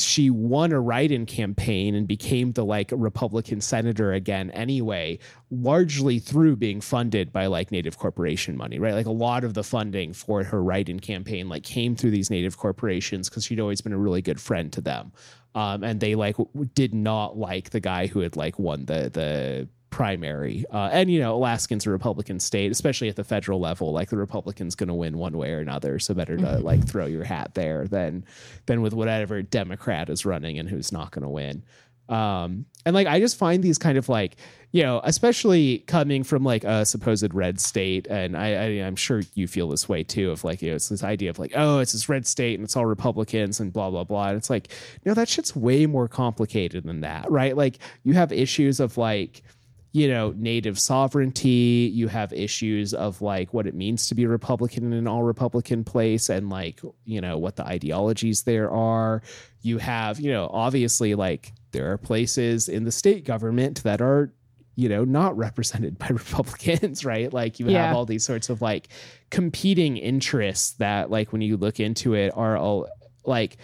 she 0.03 0.29
won 0.29 0.71
a 0.71 0.79
write-in 0.79 1.25
campaign 1.25 1.95
and 1.95 2.07
became 2.07 2.51
the 2.51 2.65
like 2.65 2.91
Republican 2.93 3.61
senator 3.61 4.13
again 4.13 4.51
anyway, 4.51 5.19
largely 5.51 6.19
through 6.19 6.55
being 6.55 6.81
funded 6.81 7.31
by 7.31 7.45
like 7.47 7.71
native 7.71 7.97
corporation 7.97 8.57
money, 8.57 8.79
right? 8.79 8.93
Like 8.93 9.05
a 9.05 9.11
lot 9.11 9.43
of 9.43 9.53
the 9.53 9.63
funding 9.63 10.13
for 10.13 10.43
her 10.43 10.61
write-in 10.63 10.99
campaign 10.99 11.49
like 11.49 11.63
came 11.63 11.95
through 11.95 12.11
these 12.11 12.29
native 12.29 12.57
corporations 12.57 13.29
because 13.29 13.45
she'd 13.45 13.59
always 13.59 13.81
been 13.81 13.93
a 13.93 13.97
really 13.97 14.21
good 14.21 14.39
friend 14.39 14.71
to 14.73 14.81
them. 14.81 15.11
Um, 15.55 15.83
and 15.83 15.99
they 15.99 16.15
like 16.15 16.37
w- 16.37 16.69
did 16.75 16.93
not 16.93 17.37
like 17.37 17.71
the 17.71 17.79
guy 17.79 18.07
who 18.07 18.19
had 18.19 18.35
like 18.35 18.59
won 18.59 18.85
the 18.85 19.09
the 19.09 19.67
primary. 19.89 20.65
Uh, 20.71 20.89
and 20.91 21.11
you 21.11 21.19
know, 21.19 21.35
Alaskans 21.35 21.85
a 21.85 21.89
Republican 21.89 22.39
state, 22.39 22.71
especially 22.71 23.09
at 23.09 23.15
the 23.15 23.23
federal 23.23 23.59
level. 23.59 23.91
Like 23.91 24.09
the 24.09 24.17
Republicans 24.17 24.75
going 24.75 24.87
to 24.87 24.93
win 24.93 25.17
one 25.17 25.37
way 25.37 25.51
or 25.51 25.59
another, 25.59 25.99
so 25.99 26.13
better 26.13 26.37
to 26.37 26.59
like 26.59 26.87
throw 26.87 27.05
your 27.05 27.23
hat 27.23 27.53
there 27.53 27.87
than 27.87 28.25
than 28.65 28.81
with 28.81 28.93
whatever 28.93 29.41
Democrat 29.41 30.09
is 30.09 30.25
running 30.25 30.59
and 30.59 30.69
who's 30.69 30.91
not 30.91 31.11
going 31.11 31.23
to 31.23 31.29
win. 31.29 31.63
Um, 32.09 32.65
and 32.85 32.95
like 32.95 33.07
I 33.07 33.19
just 33.19 33.37
find 33.37 33.63
these 33.63 33.77
kind 33.77 33.97
of 33.97 34.09
like 34.09 34.37
you 34.71 34.83
know, 34.83 35.01
especially 35.03 35.79
coming 35.79 36.23
from 36.23 36.43
like 36.43 36.63
a 36.63 36.85
supposed 36.85 37.33
red 37.33 37.59
state, 37.59 38.05
and 38.07 38.37
I, 38.37 38.53
I 38.53 38.65
I'm 38.85 38.95
sure 38.95 39.21
you 39.33 39.47
feel 39.47 39.67
this 39.69 39.89
way 39.89 40.03
too. 40.03 40.31
Of 40.31 40.43
like 40.43 40.61
you 40.61 40.69
know, 40.69 40.75
it's 40.75 40.89
this 40.89 41.03
idea 41.03 41.29
of 41.29 41.39
like 41.39 41.53
oh, 41.55 41.79
it's 41.79 41.93
this 41.93 42.09
red 42.09 42.27
state 42.27 42.59
and 42.59 42.65
it's 42.65 42.75
all 42.75 42.85
Republicans 42.85 43.59
and 43.59 43.73
blah 43.73 43.89
blah 43.89 44.03
blah. 44.03 44.29
And 44.29 44.37
it's 44.37 44.49
like 44.49 44.69
no, 45.05 45.13
that 45.13 45.29
shit's 45.29 45.55
way 45.55 45.85
more 45.85 46.07
complicated 46.07 46.83
than 46.83 47.01
that, 47.01 47.29
right? 47.31 47.55
Like 47.57 47.79
you 48.03 48.13
have 48.13 48.31
issues 48.31 48.79
of 48.79 48.97
like 48.97 49.43
you 49.91 50.07
know, 50.07 50.33
native 50.37 50.79
sovereignty. 50.79 51.89
You 51.93 52.07
have 52.09 52.31
issues 52.33 52.93
of 52.93 53.21
like 53.21 53.53
what 53.53 53.65
it 53.67 53.73
means 53.75 54.07
to 54.07 54.15
be 54.15 54.25
Republican 54.27 54.85
in 54.85 54.93
an 54.93 55.07
all 55.07 55.23
Republican 55.23 55.83
place 55.83 56.29
and 56.29 56.49
like, 56.49 56.79
you 57.05 57.21
know, 57.21 57.37
what 57.37 57.55
the 57.55 57.65
ideologies 57.65 58.43
there 58.43 58.69
are. 58.69 59.21
You 59.61 59.79
have, 59.79 60.19
you 60.19 60.31
know, 60.31 60.49
obviously 60.53 61.15
like 61.15 61.53
there 61.71 61.91
are 61.91 61.97
places 61.97 62.69
in 62.69 62.83
the 62.83 62.91
state 62.91 63.25
government 63.25 63.83
that 63.83 63.99
are, 64.01 64.31
you 64.75 64.89
know, 64.89 65.03
not 65.03 65.35
represented 65.35 65.97
by 65.97 66.07
Republicans, 66.11 67.03
right? 67.03 67.33
Like 67.33 67.59
you 67.59 67.67
Yeah. 67.69 67.87
have 67.87 67.95
all 67.95 68.05
these 68.05 68.23
sorts 68.23 68.49
of 68.49 68.61
like 68.61 68.89
competing 69.31 69.97
interests 69.97 70.71
that, 70.73 71.09
like, 71.09 71.31
when 71.33 71.41
you 71.41 71.57
look 71.57 71.79
into 71.79 72.13
it, 72.13 72.31
are 72.35 72.57
all 72.57 72.87
like, 73.25 73.57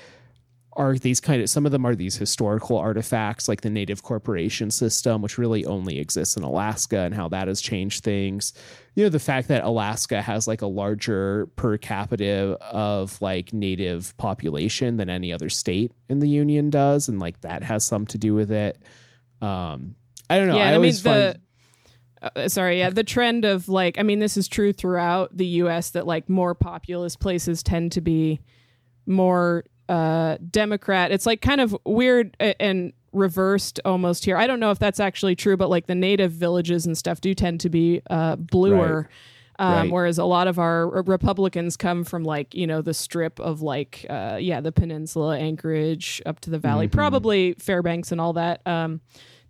are 0.75 0.97
these 0.97 1.19
kind 1.19 1.41
of 1.41 1.49
some 1.49 1.65
of 1.65 1.71
them 1.71 1.85
are 1.85 1.95
these 1.95 2.15
historical 2.15 2.77
artifacts 2.77 3.47
like 3.47 3.61
the 3.61 3.69
native 3.69 4.03
corporation 4.03 4.69
system 4.69 5.21
which 5.21 5.37
really 5.37 5.65
only 5.65 5.99
exists 5.99 6.35
in 6.35 6.43
alaska 6.43 6.99
and 6.99 7.15
how 7.15 7.27
that 7.27 7.47
has 7.47 7.61
changed 7.61 8.03
things 8.03 8.53
you 8.95 9.03
know 9.03 9.09
the 9.09 9.19
fact 9.19 9.47
that 9.47 9.63
alaska 9.63 10.21
has 10.21 10.47
like 10.47 10.61
a 10.61 10.67
larger 10.67 11.47
per 11.55 11.77
capita 11.77 12.57
of 12.61 13.21
like 13.21 13.53
native 13.53 14.15
population 14.17 14.97
than 14.97 15.09
any 15.09 15.31
other 15.31 15.49
state 15.49 15.91
in 16.09 16.19
the 16.19 16.29
union 16.29 16.69
does 16.69 17.07
and 17.07 17.19
like 17.19 17.39
that 17.41 17.63
has 17.63 17.85
some 17.85 18.05
to 18.05 18.17
do 18.17 18.33
with 18.33 18.51
it 18.51 18.77
um 19.41 19.95
i 20.29 20.37
don't 20.37 20.47
know 20.47 20.57
yeah, 20.57 20.69
i 20.69 20.75
I 20.75 20.77
mean 20.77 20.91
the. 20.91 20.99
find 20.99 21.39
uh, 22.35 22.47
sorry, 22.47 22.79
yeah, 22.79 22.89
the 22.89 23.03
trend 23.03 23.45
of 23.45 23.69
like, 23.69 23.99
I 23.99 24.03
mean, 24.03 24.17
this 24.17 24.35
is 24.35 24.47
true 24.47 24.73
throughout 24.73 25.35
the 25.37 25.45
U.S. 25.45 25.91
that 25.91 26.07
like 26.07 26.27
more 26.27 26.55
populous 26.55 27.15
places 27.15 27.61
tend 27.61 27.91
to 27.91 28.01
be 28.01 28.39
more 29.05 29.63
uh, 29.89 30.37
Democrat. 30.51 31.11
It's 31.11 31.25
like 31.25 31.41
kind 31.41 31.61
of 31.61 31.75
weird 31.85 32.35
and 32.39 32.93
reversed 33.11 33.79
almost 33.85 34.25
here. 34.25 34.37
I 34.37 34.47
don't 34.47 34.59
know 34.59 34.71
if 34.71 34.79
that's 34.79 34.99
actually 34.99 35.35
true, 35.35 35.57
but 35.57 35.69
like 35.69 35.87
the 35.87 35.95
native 35.95 36.31
villages 36.31 36.85
and 36.85 36.97
stuff 36.97 37.21
do 37.21 37.33
tend 37.33 37.61
to 37.61 37.69
be 37.69 38.01
uh, 38.09 38.35
bluer. 38.35 39.09
Um, 39.57 39.73
Right. 39.73 39.91
Whereas 39.91 40.17
a 40.17 40.25
lot 40.25 40.47
of 40.47 40.59
our 40.59 40.85
Republicans 41.03 41.77
come 41.77 42.03
from 42.03 42.25
like 42.25 42.53
you 42.53 42.67
know 42.67 42.81
the 42.81 42.93
strip 42.93 43.39
of 43.39 43.61
like 43.61 44.05
uh, 44.09 44.37
yeah 44.39 44.59
the 44.59 44.73
peninsula, 44.73 45.37
Anchorage 45.39 46.21
up 46.25 46.41
to 46.41 46.49
the 46.49 46.59
valley, 46.59 46.87
probably 46.89 47.53
Fairbanks 47.53 48.11
and 48.11 48.19
all 48.19 48.33
that. 48.33 48.61
Um, 48.67 48.99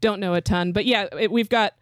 don't 0.01 0.19
know 0.19 0.35
a 0.35 0.41
ton, 0.41 0.73
but 0.73 0.85
yeah, 0.85 1.07
it, 1.19 1.31
we've 1.31 1.49
got 1.49 1.73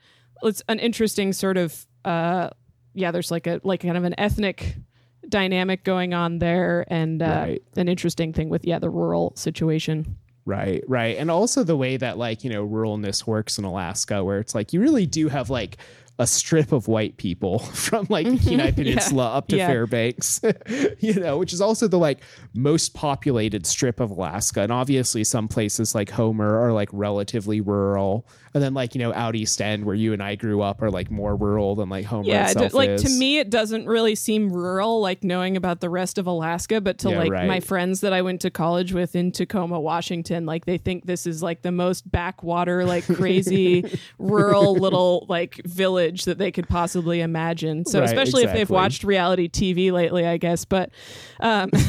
it's 0.41 0.63
an 0.69 0.79
interesting 0.79 1.33
sort 1.33 1.57
of 1.57 1.85
uh, 2.05 2.49
yeah. 2.93 3.11
There's 3.11 3.29
like 3.29 3.45
a 3.45 3.59
like 3.65 3.81
kind 3.81 3.97
of 3.97 4.05
an 4.05 4.15
ethnic 4.17 4.77
dynamic 5.33 5.83
going 5.83 6.13
on 6.13 6.37
there, 6.39 6.85
and 6.87 7.21
uh, 7.21 7.25
Right. 7.25 7.63
an 7.75 7.89
interesting 7.89 8.31
thing 8.33 8.49
with 8.49 8.63
yeah 8.65 8.79
the 8.79 8.89
rural 8.89 9.33
situation. 9.35 10.15
Right, 10.45 10.83
right. 10.89 11.17
And 11.17 11.31
also 11.31 11.63
the 11.63 11.77
way 11.77 11.95
that 11.97 12.17
like, 12.17 12.43
you 12.43 12.49
know, 12.49 12.67
ruralness 12.67 13.25
works 13.25 13.57
in 13.57 13.63
Alaska 13.63 14.23
where 14.23 14.39
it's 14.39 14.53
like 14.53 14.73
you 14.73 14.81
really 14.81 15.05
do 15.05 15.29
have 15.29 15.49
like 15.49 15.77
a 16.19 16.27
strip 16.27 16.73
of 16.73 16.89
white 16.89 17.15
people 17.15 17.59
from 17.85 18.05
like 18.09 18.27
the 18.27 18.37
Kenai 18.37 18.71
Peninsula 18.79 19.31
up 19.37 19.47
to 19.47 19.55
Yeah. 19.57 19.67
Fairbanks, 19.67 20.41
you 20.99 21.13
know, 21.13 21.37
which 21.37 21.53
is 21.53 21.61
also 21.61 21.87
the 21.87 21.97
like 21.97 22.19
most 22.53 22.93
populated 22.93 23.65
strip 23.65 24.01
of 24.01 24.11
Alaska. 24.11 24.61
And 24.61 24.71
obviously 24.71 25.23
some 25.23 25.47
places 25.47 25.95
like 25.95 26.09
Homer 26.11 26.59
are 26.59 26.73
like 26.73 26.89
relatively 26.91 27.61
rural. 27.61 28.27
And 28.53 28.61
then 28.61 28.75
like, 28.75 28.93
you 28.93 28.99
know, 28.99 29.11
out 29.13 29.35
East 29.35 29.59
End 29.61 29.83
where 29.83 29.95
you 29.95 30.13
and 30.13 30.21
I 30.21 30.35
grew 30.35 30.61
up 30.61 30.81
are 30.83 30.91
like 30.91 31.09
more 31.09 31.35
rural 31.35 31.73
than 31.75 31.89
like 31.89 32.05
Homer 32.05 32.27
Yeah, 32.29 32.53
d- 32.53 32.69
like 32.69 32.89
is. 32.89 33.01
to 33.03 33.09
me, 33.09 33.39
it 33.39 33.49
doesn't 33.49 33.87
really 33.87 34.13
seem 34.13 34.53
rural, 34.53 35.01
like 35.01 35.23
knowing 35.23 35.57
about 35.57 35.79
the 35.79 35.89
rest 35.89 36.19
of 36.19 36.27
Alaska. 36.27 36.79
But 36.79 36.99
to 36.99 37.09
Yeah, 37.09 37.17
like 37.17 37.31
right. 37.31 37.47
my 37.47 37.59
friends 37.59 38.01
that 38.01 38.13
I 38.13 38.21
went 38.21 38.41
to 38.41 38.51
college 38.51 38.93
with 38.93 39.15
in 39.15 39.31
Tacoma, 39.31 39.79
Washington, 39.79 40.45
like 40.45 40.65
they 40.65 40.77
think 40.77 41.07
this 41.07 41.25
is 41.25 41.41
like 41.41 41.63
the 41.63 41.71
most 41.71 42.09
backwater, 42.11 42.85
like 42.85 43.05
crazy 43.05 43.89
rural 44.19 44.75
little 44.75 45.25
like 45.29 45.59
village 45.65 46.25
that 46.25 46.37
they 46.37 46.51
could 46.51 46.69
possibly 46.69 47.21
imagine. 47.21 47.85
So 47.85 48.01
Right, 48.01 48.05
especially 48.07 48.43
if 48.43 48.53
they've 48.53 48.69
watched 48.69 49.03
reality 49.03 49.49
TV 49.49 49.91
lately, 49.91 50.27
I 50.27 50.37
guess. 50.37 50.63
But 50.63 50.91
um, 51.39 51.71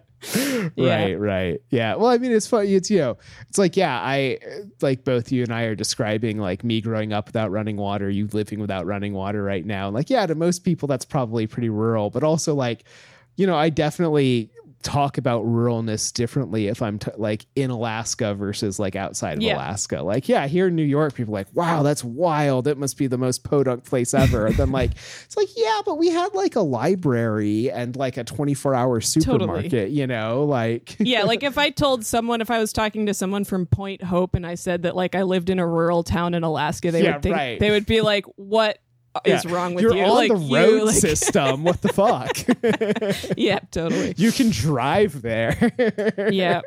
Yeah. 0.76 1.04
Right, 1.04 1.18
right. 1.18 1.62
Yeah. 1.70 1.94
Well, 1.96 2.08
I 2.08 2.18
mean, 2.18 2.32
it's 2.32 2.46
funny. 2.46 2.74
It's, 2.74 2.90
you 2.90 2.98
know, 2.98 3.18
it's 3.48 3.58
like, 3.58 3.76
yeah, 3.76 3.98
I, 4.00 4.38
like 4.80 5.04
both 5.04 5.32
you 5.32 5.42
and 5.42 5.52
I 5.52 5.62
are 5.62 5.74
describing 5.74 6.38
like 6.38 6.62
me 6.64 6.80
growing 6.80 7.12
up 7.12 7.26
without 7.26 7.50
running 7.50 7.76
water, 7.76 8.10
you 8.10 8.28
living 8.32 8.60
without 8.60 8.86
running 8.86 9.14
water 9.14 9.42
right 9.42 9.64
now. 9.64 9.88
Like, 9.90 10.10
yeah, 10.10 10.26
to 10.26 10.34
most 10.34 10.64
people, 10.64 10.86
that's 10.86 11.04
probably 11.04 11.46
pretty 11.46 11.70
rural, 11.70 12.10
but 12.10 12.22
also 12.22 12.54
like, 12.54 12.84
you 13.36 13.46
know, 13.46 13.56
I 13.56 13.70
definitely 13.70 14.50
talk 14.82 15.18
about 15.18 15.44
ruralness 15.44 16.10
differently 16.12 16.68
if 16.68 16.80
I'm 16.80 16.98
t- 16.98 17.10
like 17.18 17.44
in 17.54 17.70
Alaska 17.70 18.34
versus 18.34 18.78
like 18.78 18.96
outside 18.96 19.36
of 19.36 19.42
Yeah. 19.42 19.56
Alaska. 19.56 20.02
Like, 20.02 20.28
yeah, 20.28 20.46
here 20.46 20.68
in 20.68 20.74
New 20.74 20.82
York, 20.84 21.12
people 21.14 21.34
are 21.34 21.38
like, 21.40 21.48
wow, 21.54 21.82
that's 21.82 22.02
wild. 22.02 22.66
It 22.66 22.78
must 22.78 22.96
be 22.96 23.06
the 23.06 23.18
most 23.18 23.44
podunk 23.44 23.84
place 23.84 24.14
ever. 24.14 24.46
and 24.46 24.54
then 24.56 24.72
like, 24.72 24.92
it's 25.24 25.36
like, 25.36 25.48
yeah, 25.56 25.80
but 25.84 25.98
we 25.98 26.08
had 26.08 26.32
like 26.34 26.56
a 26.56 26.62
library 26.62 27.70
and 27.70 27.94
like 27.96 28.16
a 28.16 28.24
24 28.24 28.74
hour 28.74 29.00
supermarket, 29.02 29.90
you 29.90 30.06
know, 30.06 30.44
like, 30.44 30.96
yeah, 31.00 31.24
like 31.24 31.42
if 31.42 31.58
I 31.58 31.70
told 31.70 32.06
someone, 32.06 32.40
if 32.40 32.50
I 32.50 32.58
was 32.58 32.72
talking 32.72 33.06
to 33.06 33.14
someone 33.14 33.44
from 33.44 33.66
Point 33.66 34.02
Hope 34.02 34.34
and 34.34 34.46
I 34.46 34.54
said 34.54 34.84
that 34.84 34.96
like 34.96 35.14
I 35.14 35.22
lived 35.24 35.50
in 35.50 35.58
a 35.58 35.66
rural 35.66 36.02
town 36.02 36.32
in 36.34 36.42
Alaska, 36.42 36.90
they 36.90 37.04
Yeah, 37.04 37.14
would 37.14 37.22
think 37.22 37.36
right. 37.36 37.60
they 37.60 37.70
would 37.70 37.86
be 37.86 38.00
like, 38.00 38.24
"What 38.36 38.78
is 39.24 39.44
Yeah, 39.44 39.52
wrong 39.52 39.74
with 39.74 39.82
You're 39.82 39.96
you?" 39.96 40.02
on 40.04 40.14
like 40.14 40.32
the 40.32 40.38
you, 40.38 40.56
road 40.56 40.82
like- 40.84 40.94
system. 41.08 41.64
What 41.64 41.80
the 41.82 41.88
fuck? 41.92 42.36
yeah, 43.36 43.58
totally. 43.70 44.14
you 44.16 44.32
can 44.32 44.50
drive 44.50 45.20
there. 45.22 45.72
Yeah, 46.32 46.60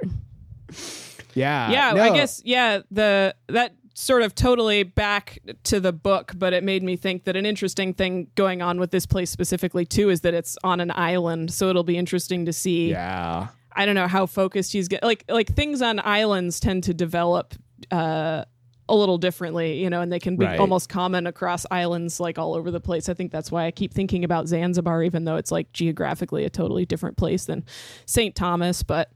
yeah. 1.35 1.71
yeah. 1.71 1.91
no. 1.93 2.01
I 2.03 2.13
guess 2.13 2.41
yeah. 2.45 2.81
The 2.91 3.35
that 3.47 3.73
sort 3.95 4.23
of 4.23 4.33
totally 4.35 4.83
back 4.83 5.39
to 5.65 5.79
the 5.79 5.91
book, 5.93 6.33
but 6.35 6.51
it 6.53 6.63
made 6.63 6.83
me 6.83 6.95
think 6.95 7.25
that 7.25 7.35
an 7.35 7.45
interesting 7.45 7.93
thing 7.93 8.27
going 8.35 8.61
on 8.61 8.79
with 8.79 8.91
this 8.91 9.05
place 9.05 9.29
specifically 9.29 9.85
too 9.85 10.09
is 10.09 10.21
that 10.21 10.33
it's 10.33 10.57
on 10.63 10.79
an 10.79 10.91
island, 10.91 11.53
so 11.53 11.69
it'll 11.69 11.83
be 11.83 11.97
interesting 11.97 12.45
to 12.45 12.53
see. 12.53 12.89
Yeah. 12.89 13.47
I 13.75 13.85
don't 13.87 13.95
know 13.95 14.07
how 14.07 14.25
focused 14.27 14.73
he's 14.73 14.87
get 14.87 15.01
like 15.03 15.25
like 15.27 15.47
things 15.55 15.81
on 15.81 15.99
islands 15.99 16.59
tend 16.59 16.83
to 16.85 16.93
develop 16.93 17.55
uh 17.91 18.45
a 18.89 18.95
little 18.95 19.17
differently, 19.17 19.81
you 19.81 19.89
know, 19.89 20.01
and 20.01 20.11
they 20.11 20.19
can 20.19 20.35
be 20.35 20.45
Right. 20.45 20.59
almost 20.59 20.89
common 20.89 21.25
across 21.25 21.65
islands 21.71 22.19
like 22.19 22.37
all 22.37 22.53
over 22.53 22.69
the 22.69 22.81
place. 22.81 23.07
I 23.07 23.13
think 23.13 23.31
that's 23.31 23.49
why 23.51 23.65
I 23.65 23.71
keep 23.71 23.93
thinking 23.93 24.23
about 24.25 24.47
Zanzibar 24.47 25.03
even 25.03 25.23
though 25.23 25.37
it's 25.37 25.51
like 25.51 25.71
geographically 25.71 26.43
a 26.43 26.49
totally 26.49 26.85
different 26.85 27.15
place 27.15 27.45
than 27.45 27.63
St. 28.05 28.35
Thomas, 28.35 28.83
but 28.83 29.09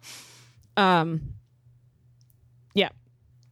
um 0.78 1.34
yeah. 2.74 2.90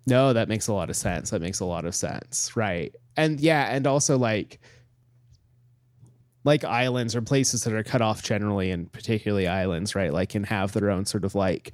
No, 0.08 0.32
that 0.34 0.48
makes 0.48 0.68
a 0.68 0.74
lot 0.74 0.90
of 0.90 0.96
sense. 0.96 1.32
That 1.32 1.42
makes 1.42 1.60
a 1.60 1.66
lot 1.66 1.84
of 1.86 1.94
sense. 1.96 2.56
Right. 2.56 2.96
And 3.18 3.40
yeah, 3.42 3.68
and 3.76 3.86
also 3.86 4.18
like 4.18 4.60
like 6.44 6.64
islands 6.64 7.16
or 7.16 7.22
places 7.22 7.64
that 7.64 7.74
are 7.74 7.84
cut 7.84 8.02
off 8.02 8.22
generally 8.22 8.70
and 8.72 8.92
particularly 8.92 9.48
islands, 9.48 9.96
right? 9.96 10.14
Like 10.14 10.30
can 10.30 10.44
have 10.44 10.74
their 10.74 10.92
own 10.92 11.06
sort 11.06 11.26
of 11.26 11.34
like 11.34 11.74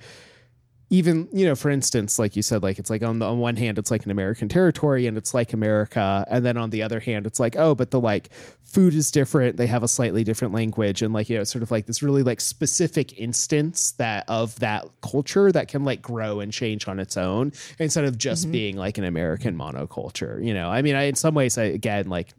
even, 0.91 1.29
you 1.31 1.45
know, 1.45 1.55
for 1.55 1.69
instance, 1.69 2.19
like 2.19 2.35
you 2.35 2.41
said, 2.41 2.61
like 2.61 2.77
it's 2.77 2.89
like 2.89 3.01
on 3.01 3.19
the 3.19 3.25
on 3.25 3.39
one 3.39 3.55
hand 3.55 3.79
it's 3.79 3.89
like 3.89 4.03
an 4.03 4.11
American 4.11 4.49
territory 4.49 5.07
and 5.07 5.17
it's 5.17 5.33
like 5.33 5.53
America. 5.53 6.25
And 6.29 6.45
then 6.45 6.57
on 6.57 6.69
the 6.69 6.83
other 6.83 6.99
hand, 6.99 7.25
it's 7.25 7.39
like, 7.39 7.55
oh, 7.55 7.73
but 7.73 7.91
the 7.91 7.99
like 7.99 8.29
food 8.61 8.93
is 8.93 9.09
different. 9.09 9.55
They 9.55 9.67
have 9.67 9.83
a 9.83 9.87
slightly 9.87 10.25
different 10.25 10.53
language 10.53 11.01
and 11.01 11.13
like, 11.13 11.29
you 11.29 11.37
know, 11.37 11.43
it's 11.43 11.51
sort 11.51 11.63
of 11.63 11.71
like 11.71 11.85
this 11.85 12.03
really 12.03 12.23
like 12.23 12.41
specific 12.41 13.17
instance 13.17 13.91
that 13.93 14.25
of 14.27 14.59
that 14.59 14.85
culture 15.01 15.49
that 15.53 15.69
can 15.69 15.85
like 15.85 16.01
grow 16.01 16.41
and 16.41 16.51
change 16.51 16.89
on 16.89 16.99
its 16.99 17.15
own 17.15 17.53
instead 17.79 18.03
of 18.03 18.17
just 18.17 18.43
Mm-hmm. 18.43 18.51
being 18.51 18.75
like 18.75 18.97
an 18.97 19.05
American 19.05 19.57
monoculture. 19.57 20.45
You 20.45 20.53
know, 20.53 20.69
I 20.69 20.81
mean, 20.81 20.95
I, 20.95 21.03
in 21.03 21.15
some 21.15 21.35
ways, 21.35 21.57
I 21.57 21.63
again 21.63 22.09
like 22.09 22.33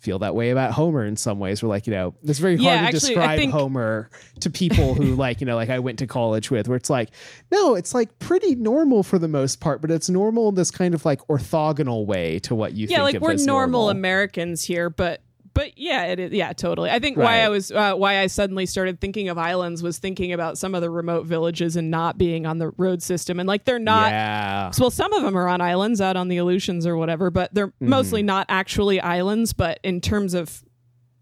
feel 0.00 0.18
that 0.20 0.34
way 0.34 0.50
about 0.50 0.72
Homer 0.72 1.04
in 1.04 1.16
some 1.16 1.38
ways. 1.38 1.62
We're 1.62 1.68
like, 1.68 1.86
you 1.86 1.92
know, 1.92 2.14
it's 2.24 2.38
very 2.38 2.56
hard 2.56 2.64
Yeah, 2.64 2.80
to 2.80 2.86
actually, 2.86 3.00
describe 3.14 3.38
think- 3.38 3.52
Homer 3.52 4.10
to 4.40 4.50
people 4.50 4.94
who 4.94 5.14
like, 5.14 5.40
you 5.40 5.46
know, 5.46 5.56
like 5.56 5.68
I 5.70 5.78
went 5.78 5.98
to 6.00 6.06
college 6.06 6.50
with, 6.50 6.68
where 6.68 6.76
it's 6.76 6.90
like, 6.90 7.10
no, 7.52 7.74
it's 7.74 7.94
like 7.94 8.18
pretty 8.18 8.54
normal 8.54 9.02
for 9.02 9.18
the 9.18 9.28
most 9.28 9.60
part, 9.60 9.80
but 9.82 9.90
it's 9.90 10.08
normal 10.08 10.48
in 10.48 10.54
this 10.54 10.70
kind 10.70 10.94
of 10.94 11.04
like 11.04 11.20
orthogonal 11.28 12.06
way 12.06 12.38
to 12.40 12.54
what 12.54 12.72
you 12.72 12.86
Yeah, 12.88 12.96
think 12.98 13.04
like 13.04 13.14
of 13.16 13.22
we're 13.22 13.32
as 13.32 13.46
normal, 13.46 13.80
normal. 13.82 13.90
Americans 13.90 14.62
here, 14.64 14.88
but 14.90 15.20
but 15.54 15.76
yeah, 15.76 16.04
it 16.06 16.18
is, 16.20 16.32
yeah, 16.32 16.52
totally. 16.52 16.90
I 16.90 16.98
think 16.98 17.16
why 17.16 17.40
I 17.40 17.48
was 17.48 17.70
uh, 17.72 17.94
why 17.94 18.18
I 18.18 18.26
suddenly 18.28 18.66
started 18.66 19.00
thinking 19.00 19.28
of 19.28 19.38
islands 19.38 19.82
was 19.82 19.98
thinking 19.98 20.32
about 20.32 20.58
some 20.58 20.74
of 20.74 20.80
the 20.82 20.90
remote 20.90 21.26
villages 21.26 21.76
and 21.76 21.90
not 21.90 22.16
being 22.18 22.46
on 22.46 22.58
the 22.58 22.70
road 22.76 23.02
system, 23.02 23.40
and 23.40 23.46
like 23.46 23.64
they're 23.64 23.78
not 23.78 24.10
yeah. 24.10 24.70
well, 24.78 24.90
some 24.90 25.12
of 25.12 25.22
them 25.22 25.36
are 25.36 25.48
on 25.48 25.60
islands 25.60 26.00
out 26.00 26.16
on 26.16 26.28
the 26.28 26.36
Aleutians 26.38 26.86
or 26.86 26.96
whatever, 26.96 27.30
but 27.30 27.52
they're 27.54 27.68
Mm-hmm. 27.68 27.88
mostly 27.88 28.22
not 28.22 28.46
actually 28.48 29.00
islands. 29.00 29.52
But 29.52 29.80
in 29.82 30.00
terms 30.00 30.34
of 30.34 30.62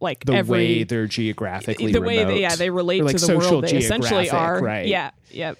like 0.01 0.24
The 0.24 0.35
every 0.35 0.59
way 0.59 0.85
they're 0.85 1.07
geographically 1.07 1.93
the 1.93 2.01
way 2.01 2.18
remote. 2.18 2.35
they, 2.35 2.41
yeah 2.41 2.55
they 2.57 2.70
relate 2.70 3.03
like, 3.05 3.16
to 3.16 3.26
the 3.26 3.37
world, 3.39 3.64
they 3.64 3.76
essentially 3.79 4.31
are. 4.31 4.61
right. 4.61 4.87
Yeah, 4.87 5.11
yeah, 5.31 5.55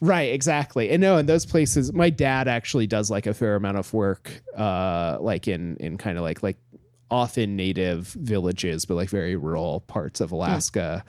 Right, 0.00 0.34
exactly. 0.34 0.90
And 0.90 1.00
no, 1.00 1.16
in 1.16 1.24
those 1.24 1.46
places, 1.46 1.90
my 1.92 2.10
dad 2.10 2.48
actually 2.48 2.86
does 2.86 3.10
like 3.10 3.26
a 3.26 3.32
fair 3.32 3.56
amount 3.56 3.78
of 3.78 3.92
work, 3.94 4.30
uh, 4.54 5.16
like 5.20 5.48
in 5.48 5.76
in 5.78 5.96
kind 5.96 6.18
of 6.18 6.22
like 6.24 6.42
like 6.42 6.58
often 7.10 7.56
native 7.56 8.08
villages, 8.08 8.84
but 8.84 8.94
like 8.94 9.08
very 9.08 9.36
rural 9.36 9.80
parts 9.80 10.20
of 10.20 10.32
Alaska, 10.32 11.04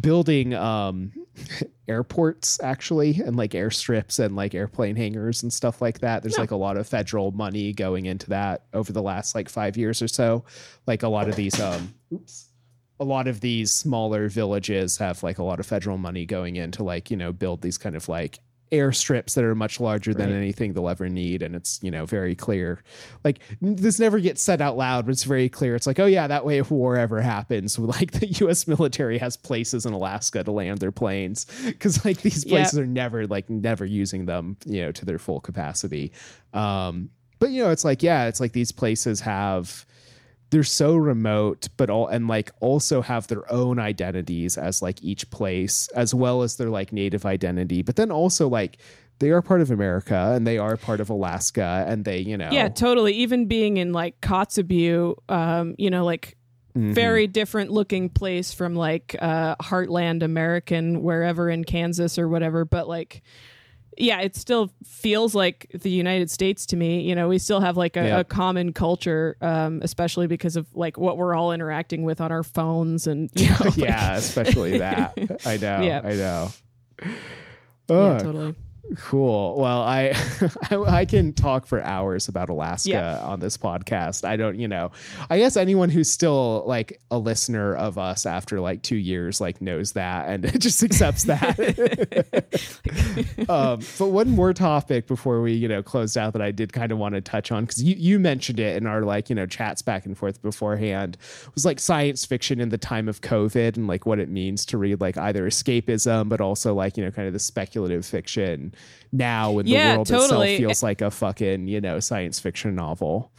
building 0.00 0.54
um 0.54 1.12
airports 1.88 2.60
actually 2.62 3.20
and 3.20 3.36
like 3.36 3.52
airstrips 3.52 4.18
and 4.18 4.36
like 4.36 4.54
airplane 4.54 4.96
hangars 4.96 5.42
and 5.42 5.52
stuff 5.52 5.80
like 5.82 6.00
that. 6.00 6.22
There's 6.22 6.38
like 6.38 6.50
a 6.50 6.56
lot 6.56 6.76
of 6.76 6.86
federal 6.86 7.30
money 7.32 7.72
going 7.72 8.06
into 8.06 8.30
that 8.30 8.64
over 8.72 8.92
the 8.92 9.02
last 9.02 9.34
like 9.34 9.48
five 9.48 9.76
years 9.76 10.02
or 10.02 10.08
so. 10.08 10.44
Like 10.86 11.02
a 11.02 11.08
lot 11.08 11.28
of 11.28 11.36
these 11.36 11.58
um 11.60 11.94
oops 12.12 12.48
a 13.00 13.04
lot 13.04 13.26
of 13.26 13.40
these 13.40 13.72
smaller 13.72 14.28
villages 14.28 14.98
have 14.98 15.24
like 15.24 15.38
a 15.38 15.42
lot 15.42 15.58
of 15.58 15.66
federal 15.66 15.98
money 15.98 16.24
going 16.24 16.54
in 16.54 16.70
to 16.70 16.84
like 16.84 17.10
you 17.10 17.16
know 17.16 17.32
build 17.32 17.60
these 17.60 17.76
kind 17.76 17.96
of 17.96 18.08
like 18.08 18.38
airstrips 18.72 19.34
that 19.34 19.44
are 19.44 19.54
much 19.54 19.78
larger 19.80 20.14
than 20.14 20.32
anything 20.32 20.72
they'll 20.72 20.88
ever 20.88 21.08
need 21.08 21.42
and 21.42 21.54
it's 21.54 21.78
you 21.82 21.90
know 21.90 22.06
very 22.06 22.34
clear. 22.34 22.82
Like 23.22 23.40
this 23.60 24.00
never 24.00 24.18
gets 24.18 24.42
said 24.42 24.60
out 24.62 24.76
loud 24.76 25.04
but 25.06 25.12
it's 25.12 25.24
very 25.24 25.48
clear. 25.48 25.74
It's 25.74 25.86
like 25.86 26.00
oh 26.00 26.06
yeah 26.06 26.26
that 26.26 26.44
way 26.44 26.58
if 26.58 26.70
war 26.70 26.96
ever 26.96 27.20
happens 27.20 27.78
like 27.96 28.12
the 28.12 28.26
US 28.46 28.66
military 28.66 29.18
has 29.18 29.36
places 29.36 29.84
in 29.86 29.92
Alaska 29.92 30.42
to 30.42 30.50
land 30.50 30.78
their 30.78 30.90
planes 30.92 31.46
cuz 31.78 32.04
like 32.04 32.22
these 32.22 32.44
Yeah. 32.46 32.58
places 32.58 32.78
are 32.78 32.86
never 32.86 33.26
like 33.26 33.48
never 33.50 33.84
using 33.84 34.24
them 34.26 34.56
you 34.66 34.80
know 34.80 34.92
to 34.92 35.04
their 35.04 35.18
full 35.18 35.40
capacity. 35.40 36.12
Um 36.54 37.10
but 37.38 37.50
you 37.50 37.62
know 37.62 37.70
it's 37.70 37.84
like 37.84 38.02
yeah 38.02 38.26
it's 38.26 38.40
like 38.40 38.52
these 38.52 38.72
places 38.72 39.20
have 39.20 39.84
they're 40.52 40.62
so 40.62 40.94
remote 40.94 41.68
but 41.78 41.88
all 41.88 42.06
and 42.06 42.28
like 42.28 42.52
also 42.60 43.00
have 43.00 43.26
their 43.26 43.50
own 43.50 43.78
identities 43.78 44.58
as 44.58 44.82
like 44.82 45.02
each 45.02 45.28
place 45.30 45.88
as 45.96 46.14
well 46.14 46.42
as 46.42 46.56
their 46.56 46.68
like 46.68 46.92
native 46.92 47.24
identity 47.24 47.80
but 47.82 47.96
then 47.96 48.10
also 48.12 48.46
like 48.48 48.76
they 49.18 49.30
are 49.30 49.40
part 49.40 49.62
of 49.62 49.70
america 49.70 50.32
and 50.36 50.46
they 50.46 50.58
are 50.58 50.76
part 50.76 51.00
of 51.00 51.08
alaska 51.08 51.84
and 51.88 52.04
they 52.04 52.18
you 52.18 52.36
know 52.36 52.50
yeah, 52.52 52.68
totally. 52.68 53.14
Even 53.14 53.46
being 53.46 53.78
in 53.78 53.92
like 53.92 54.20
Kotzebue, 54.20 55.14
um, 55.30 55.74
you 55.78 55.88
know, 55.90 56.04
like 56.04 56.36
Mhm. 56.76 56.92
very 56.92 57.26
different 57.26 57.70
looking 57.70 58.08
place 58.08 58.52
from 58.52 58.74
like 58.74 59.14
uh, 59.20 59.56
Heartland 59.56 60.22
American, 60.22 61.02
wherever 61.02 61.48
in 61.50 61.64
Kansas 61.64 62.18
or 62.18 62.28
whatever. 62.28 62.64
But 62.64 62.88
like, 62.88 63.22
yeah, 63.98 64.20
it 64.20 64.36
still 64.36 64.70
feels 64.84 65.34
like 65.34 65.66
the 65.74 65.90
United 65.90 66.30
States 66.30 66.66
to 66.66 66.76
me. 66.76 67.02
You 67.02 67.14
know, 67.14 67.28
we 67.28 67.38
still 67.38 67.60
have 67.60 67.76
like 67.76 67.96
a, 67.96 68.04
Yeah. 68.04 68.18
a 68.20 68.24
common 68.24 68.72
culture, 68.72 69.36
um, 69.40 69.80
especially 69.82 70.26
because 70.26 70.56
of 70.56 70.66
like 70.74 70.96
what 70.98 71.16
we're 71.18 71.34
all 71.34 71.52
interacting 71.52 72.02
with 72.02 72.20
on 72.20 72.32
our 72.32 72.42
phones 72.42 73.06
and 73.06 73.30
you 73.34 73.48
know, 73.50 73.56
like- 73.60 73.76
yeah 73.76 74.16
especially 74.16 74.78
that 74.78 75.12
i 75.46 75.56
know 75.58 75.80
Yeah. 75.82 76.00
i 76.04 76.14
know 76.14 76.48
yeah, 77.88 78.18
totally. 78.18 78.54
Cool. 78.96 79.56
Well, 79.58 79.82
I, 79.82 80.14
I 80.70 80.76
I 81.02 81.04
can 81.04 81.32
talk 81.32 81.66
for 81.66 81.82
hours 81.82 82.28
about 82.28 82.48
Alaska 82.48 82.90
Yeah. 82.90 83.18
on 83.20 83.40
this 83.40 83.56
podcast. 83.56 84.26
I 84.26 84.36
don't, 84.36 84.58
you 84.58 84.68
know, 84.68 84.90
I 85.30 85.38
guess 85.38 85.56
anyone 85.56 85.88
who's 85.88 86.10
still 86.10 86.64
like 86.66 87.00
a 87.10 87.18
listener 87.18 87.74
of 87.74 87.98
us 87.98 88.26
after 88.26 88.60
like 88.60 88.82
two 88.82 88.96
years 88.96 89.40
like 89.40 89.60
knows 89.60 89.92
that 89.92 90.28
and 90.28 90.60
just 90.60 90.82
accepts 90.82 91.24
that. 91.24 91.58
um, 93.48 93.80
but 93.98 94.08
one 94.08 94.30
more 94.30 94.52
topic 94.52 95.06
before 95.06 95.40
we, 95.42 95.52
you 95.52 95.68
know, 95.68 95.82
closed 95.82 96.16
out 96.18 96.32
that 96.34 96.42
I 96.42 96.50
did 96.50 96.72
kind 96.72 96.92
of 96.92 96.98
want 96.98 97.14
to 97.14 97.20
touch 97.20 97.50
on 97.52 97.64
because 97.64 97.82
you 97.82 97.94
you 97.96 98.18
mentioned 98.18 98.60
it 98.60 98.76
in 98.76 98.86
our 98.86 99.02
like 99.02 99.28
you 99.30 99.34
know 99.36 99.46
chats 99.46 99.82
back 99.82 100.06
and 100.06 100.16
forth 100.16 100.42
beforehand 100.42 101.16
was 101.54 101.64
like 101.64 101.80
science 101.80 102.24
fiction 102.24 102.60
in 102.60 102.68
the 102.68 102.78
time 102.78 103.08
of 103.08 103.20
COVID 103.20 103.76
and 103.76 103.86
like 103.86 104.06
what 104.06 104.18
it 104.18 104.28
means 104.28 104.64
to 104.66 104.78
read 104.78 105.00
like 105.00 105.16
either 105.16 105.46
escapism 105.46 106.28
but 106.28 106.40
also 106.40 106.74
like 106.74 106.96
you 106.96 107.04
know 107.04 107.10
kind 107.10 107.26
of 107.26 107.32
the 107.32 107.38
speculative 107.38 108.04
fiction 108.04 108.74
now 109.12 109.52
when 109.52 109.66
Yeah, 109.66 109.92
the 109.92 109.94
world 109.98 110.06
totally. 110.08 110.54
itself 110.54 110.58
feels 110.58 110.82
like 110.82 111.00
a 111.00 111.10
fucking 111.10 111.68
you 111.68 111.80
know 111.80 112.00
science 112.00 112.40
fiction 112.40 112.74
novel. 112.74 113.30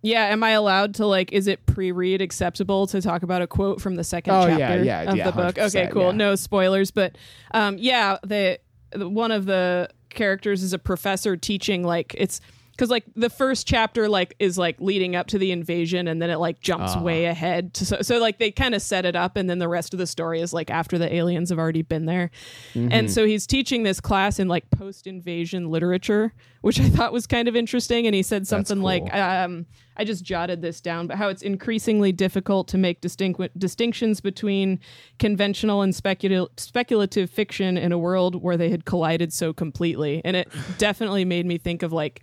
Yeah, 0.00 0.26
am 0.26 0.44
I 0.44 0.50
allowed 0.50 0.94
to 0.96 1.06
like? 1.06 1.32
Is 1.32 1.48
it 1.48 1.66
pre-read 1.66 2.22
acceptable 2.22 2.86
to 2.86 3.02
talk 3.02 3.22
about 3.24 3.42
a 3.42 3.46
quote 3.48 3.80
from 3.80 3.96
the 3.96 4.04
second 4.04 4.32
Oh, 4.32 4.46
chapter 4.46 4.84
yeah, 4.84 5.02
of 5.10 5.16
yeah, 5.16 5.24
the 5.24 5.32
book? 5.32 5.58
Okay, 5.58 5.88
cool. 5.92 6.12
No 6.12 6.36
spoilers, 6.36 6.92
but 6.92 7.16
um, 7.50 7.76
yeah, 7.78 8.16
the 8.22 8.58
one 8.94 9.32
of 9.32 9.44
the 9.46 9.88
characters 10.08 10.62
is 10.62 10.72
a 10.72 10.78
professor 10.78 11.36
teaching 11.36 11.82
like 11.84 12.14
it's 12.16 12.40
because 12.78 12.90
like 12.90 13.04
the 13.16 13.28
first 13.28 13.66
chapter 13.66 14.08
like 14.08 14.36
is 14.38 14.56
like 14.56 14.80
leading 14.80 15.16
up 15.16 15.26
to 15.26 15.36
the 15.38 15.50
invasion 15.50 16.06
and 16.06 16.22
then 16.22 16.30
it 16.30 16.36
like 16.36 16.60
jumps 16.60 16.92
Ah. 16.94 17.02
way 17.02 17.24
ahead 17.24 17.74
to, 17.74 17.84
so, 17.84 17.96
so 18.02 18.18
like 18.20 18.38
they 18.38 18.52
kind 18.52 18.72
of 18.72 18.80
set 18.80 19.04
it 19.04 19.16
up 19.16 19.36
and 19.36 19.50
then 19.50 19.58
the 19.58 19.66
rest 19.66 19.92
of 19.92 19.98
the 19.98 20.06
story 20.06 20.40
is 20.40 20.52
like 20.52 20.70
after 20.70 20.96
the 20.96 21.12
aliens 21.12 21.50
have 21.50 21.58
already 21.58 21.82
been 21.82 22.06
there 22.06 22.30
Mm-hmm. 22.74 22.88
and 22.92 23.10
so 23.10 23.26
he's 23.26 23.46
teaching 23.48 23.82
this 23.82 24.00
class 24.00 24.38
in 24.38 24.46
like 24.46 24.70
post-invasion 24.70 25.70
literature 25.70 26.32
which 26.60 26.78
i 26.80 26.88
thought 26.88 27.12
was 27.12 27.26
kind 27.26 27.48
of 27.48 27.56
interesting 27.56 28.06
and 28.06 28.14
he 28.14 28.22
said 28.22 28.46
something 28.46 28.80
like 28.80 29.12
um 29.14 29.66
i 29.96 30.04
just 30.04 30.22
jotted 30.24 30.62
this 30.62 30.80
down 30.80 31.06
but 31.08 31.16
how 31.16 31.28
it's 31.28 31.42
increasingly 31.42 32.12
difficult 32.12 32.68
to 32.68 32.78
make 32.78 33.00
distinct 33.00 33.40
distinctions 33.58 34.20
between 34.20 34.78
conventional 35.18 35.82
and 35.82 35.94
speculative 35.94 36.48
speculative 36.58 37.28
fiction 37.30 37.76
in 37.76 37.90
a 37.92 37.98
world 37.98 38.40
where 38.42 38.56
they 38.56 38.70
had 38.70 38.84
collided 38.84 39.32
so 39.32 39.52
completely 39.52 40.20
and 40.24 40.36
it 40.36 40.48
definitely 40.78 41.24
made 41.24 41.46
me 41.46 41.58
think 41.58 41.82
of 41.82 41.92
like 41.92 42.22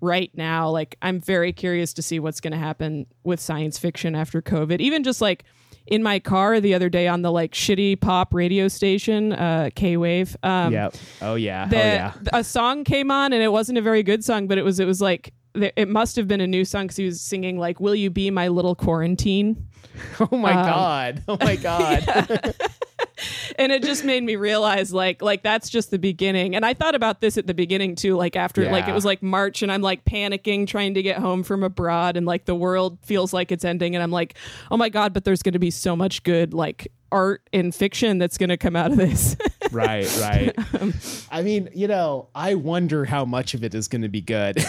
right 0.00 0.30
now 0.34 0.68
like 0.68 0.96
i'm 1.02 1.20
very 1.20 1.52
curious 1.52 1.92
to 1.92 2.02
see 2.02 2.18
what's 2.18 2.40
going 2.40 2.52
to 2.52 2.58
happen 2.58 3.06
with 3.24 3.40
science 3.40 3.78
fiction 3.78 4.14
after 4.14 4.42
covid 4.42 4.80
even 4.80 5.02
just 5.02 5.20
like 5.20 5.44
in 5.86 6.02
my 6.02 6.18
car 6.18 6.60
the 6.60 6.74
other 6.74 6.88
day 6.88 7.06
on 7.08 7.22
the 7.22 7.30
like 7.30 7.52
shitty 7.52 8.00
pop 8.00 8.32
radio 8.32 8.68
station 8.68 9.32
uh 9.32 9.70
k-wave 9.74 10.36
um 10.42 10.72
yep. 10.72 10.94
Oh 11.20 11.34
yeah. 11.34 11.66
the, 11.66 11.76
oh 11.76 11.80
yeah. 11.80 12.12
a 12.32 12.44
song 12.44 12.84
came 12.84 13.10
on 13.10 13.32
and 13.32 13.42
it 13.42 13.52
wasn't 13.52 13.78
a 13.78 13.82
very 13.82 14.02
good 14.02 14.24
song 14.24 14.46
but 14.46 14.58
it 14.58 14.64
was 14.64 14.80
it 14.80 14.86
was 14.86 15.00
like 15.00 15.32
it 15.54 15.88
must 15.88 16.16
have 16.16 16.26
been 16.26 16.40
a 16.40 16.46
new 16.46 16.64
song 16.64 16.84
because 16.84 16.96
he 16.96 17.04
was 17.04 17.20
singing 17.20 17.58
like 17.58 17.80
will 17.80 17.94
you 17.94 18.10
be 18.10 18.30
my 18.30 18.48
little 18.48 18.74
quarantine 18.74 19.68
Oh 20.20 20.36
my 20.36 20.52
um, 20.52 20.66
god. 20.66 21.22
Oh 21.28 21.38
my 21.40 21.56
god. 21.70 22.54
and 23.58 23.72
it 23.72 23.82
just 23.82 24.04
made 24.04 24.22
me 24.22 24.36
realize 24.36 24.92
like 24.92 25.22
like 25.22 25.42
that's 25.42 25.68
just 25.68 25.90
the 25.90 25.98
beginning 25.98 26.54
and 26.54 26.64
i 26.64 26.74
thought 26.74 26.94
about 26.94 27.20
this 27.20 27.38
at 27.38 27.46
the 27.46 27.54
beginning 27.54 27.94
too 27.94 28.16
like 28.16 28.36
after 28.36 28.68
like 28.70 28.88
it 28.88 28.92
was 28.92 29.04
like 29.04 29.22
march 29.22 29.62
and 29.62 29.70
i'm 29.70 29.82
like 29.82 30.04
panicking 30.04 30.66
trying 30.66 30.94
to 30.94 31.02
get 31.02 31.18
home 31.18 31.42
from 31.42 31.62
abroad 31.62 32.16
and 32.16 32.26
like 32.26 32.44
the 32.44 32.54
world 32.54 32.98
feels 33.02 33.32
like 33.32 33.52
it's 33.52 33.64
ending 33.64 33.94
and 33.94 34.02
i'm 34.02 34.10
like 34.10 34.34
oh 34.70 34.76
my 34.76 34.88
god 34.88 35.12
but 35.12 35.24
there's 35.24 35.42
going 35.42 35.52
to 35.52 35.58
be 35.58 35.70
so 35.70 35.94
much 35.94 36.22
good 36.22 36.52
like 36.54 36.90
art 37.12 37.48
and 37.52 37.74
fiction 37.74 38.18
that's 38.18 38.36
going 38.36 38.50
to 38.50 38.56
come 38.56 38.74
out 38.74 38.90
of 38.90 38.96
this 38.96 39.36
right, 39.74 40.18
right. 40.20 40.74
Um, 40.80 40.94
I 41.30 41.42
mean, 41.42 41.68
you 41.74 41.88
know, 41.88 42.28
I 42.34 42.54
wonder 42.54 43.04
how 43.04 43.24
much 43.24 43.54
of 43.54 43.64
it 43.64 43.74
is 43.74 43.88
going 43.88 44.02
to 44.02 44.08
be 44.08 44.20
good. 44.20 44.58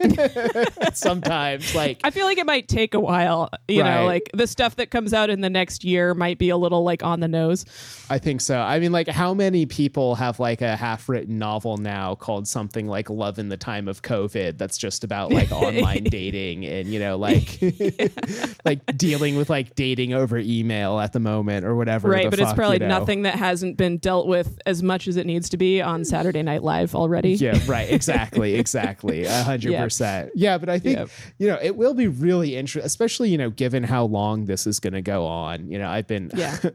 Sometimes, 0.94 1.74
like, 1.74 2.00
i 2.04 2.10
feel 2.10 2.26
like 2.26 2.38
it 2.38 2.46
might 2.46 2.68
take 2.68 2.94
a 2.94 3.00
while 3.00 3.50
you 3.68 3.82
Right. 3.82 4.00
know 4.00 4.06
like 4.06 4.30
the 4.34 4.46
stuff 4.46 4.76
that 4.76 4.90
comes 4.90 5.12
out 5.14 5.30
in 5.30 5.40
the 5.40 5.50
next 5.50 5.84
year 5.84 6.14
might 6.14 6.38
be 6.38 6.48
a 6.50 6.56
little 6.56 6.82
like 6.84 7.02
on 7.02 7.20
the 7.20 7.28
nose 7.28 7.64
I 8.12 8.18
think 8.18 8.40
so. 8.40 8.58
I 8.58 8.80
mean, 8.80 8.90
like, 8.90 9.06
how 9.06 9.34
many 9.34 9.66
people 9.66 10.16
have 10.16 10.40
like 10.40 10.62
a 10.62 10.74
half-written 10.74 11.38
novel 11.38 11.76
now 11.76 12.16
called 12.16 12.48
something 12.48 12.88
like 12.88 13.08
"Love 13.08 13.38
in 13.38 13.48
the 13.50 13.56
Time 13.56 13.86
of 13.86 14.02
COVID"? 14.02 14.58
That's 14.58 14.76
just 14.78 15.04
about 15.04 15.30
like 15.32 15.52
online 15.52 16.02
dating 16.04 16.64
and 16.66 16.88
you 16.88 16.98
know, 16.98 17.16
like, 17.16 17.60
like 18.64 18.84
dealing 18.96 19.36
with 19.36 19.48
like 19.48 19.76
dating 19.76 20.12
over 20.12 20.38
email 20.38 20.98
at 20.98 21.12
the 21.12 21.20
moment 21.20 21.64
or 21.64 21.76
whatever. 21.76 22.08
right 22.08 22.24
the 22.24 22.30
but 22.30 22.40
it's 22.40 22.52
probably 22.52 22.76
you 22.78 22.80
know. 22.80 22.98
nothing 22.98 23.22
that 23.22 23.36
hasn't 23.36 23.76
been 23.76 23.98
dealt 23.98 24.26
with 24.26 24.58
as 24.66 24.82
much 24.82 25.06
as 25.06 25.16
it 25.16 25.24
needs 25.26 25.48
to 25.50 25.56
be 25.56 25.80
on 25.80 26.04
saturday 26.04 26.42
night 26.42 26.64
live 26.64 26.94
already 26.96 27.34
Yeah, 27.34 27.58
right. 27.68 27.88
Exactly. 27.92 28.54
Exactly. 28.56 29.24
A 29.24 29.42
hundred 29.44 29.70
Yeah. 29.72 29.82
Percent. 29.90 30.30
Yeah, 30.34 30.58
but 30.58 30.68
I 30.68 30.78
think 30.78 30.98
Yep. 30.98 31.08
you 31.38 31.48
know 31.48 31.58
it 31.62 31.76
will 31.76 31.94
be 31.94 32.08
really 32.08 32.56
interesting, 32.56 32.86
especially 32.86 33.30
you 33.30 33.38
know 33.38 33.50
given 33.50 33.82
how 33.82 34.04
long 34.04 34.46
this 34.46 34.66
is 34.66 34.80
going 34.80 34.92
to 34.94 35.02
go 35.02 35.26
on. 35.26 35.68
You 35.70 35.78
know, 35.78 35.88
I've 35.88 36.06
been 36.06 36.30
Yeah. 36.34 36.56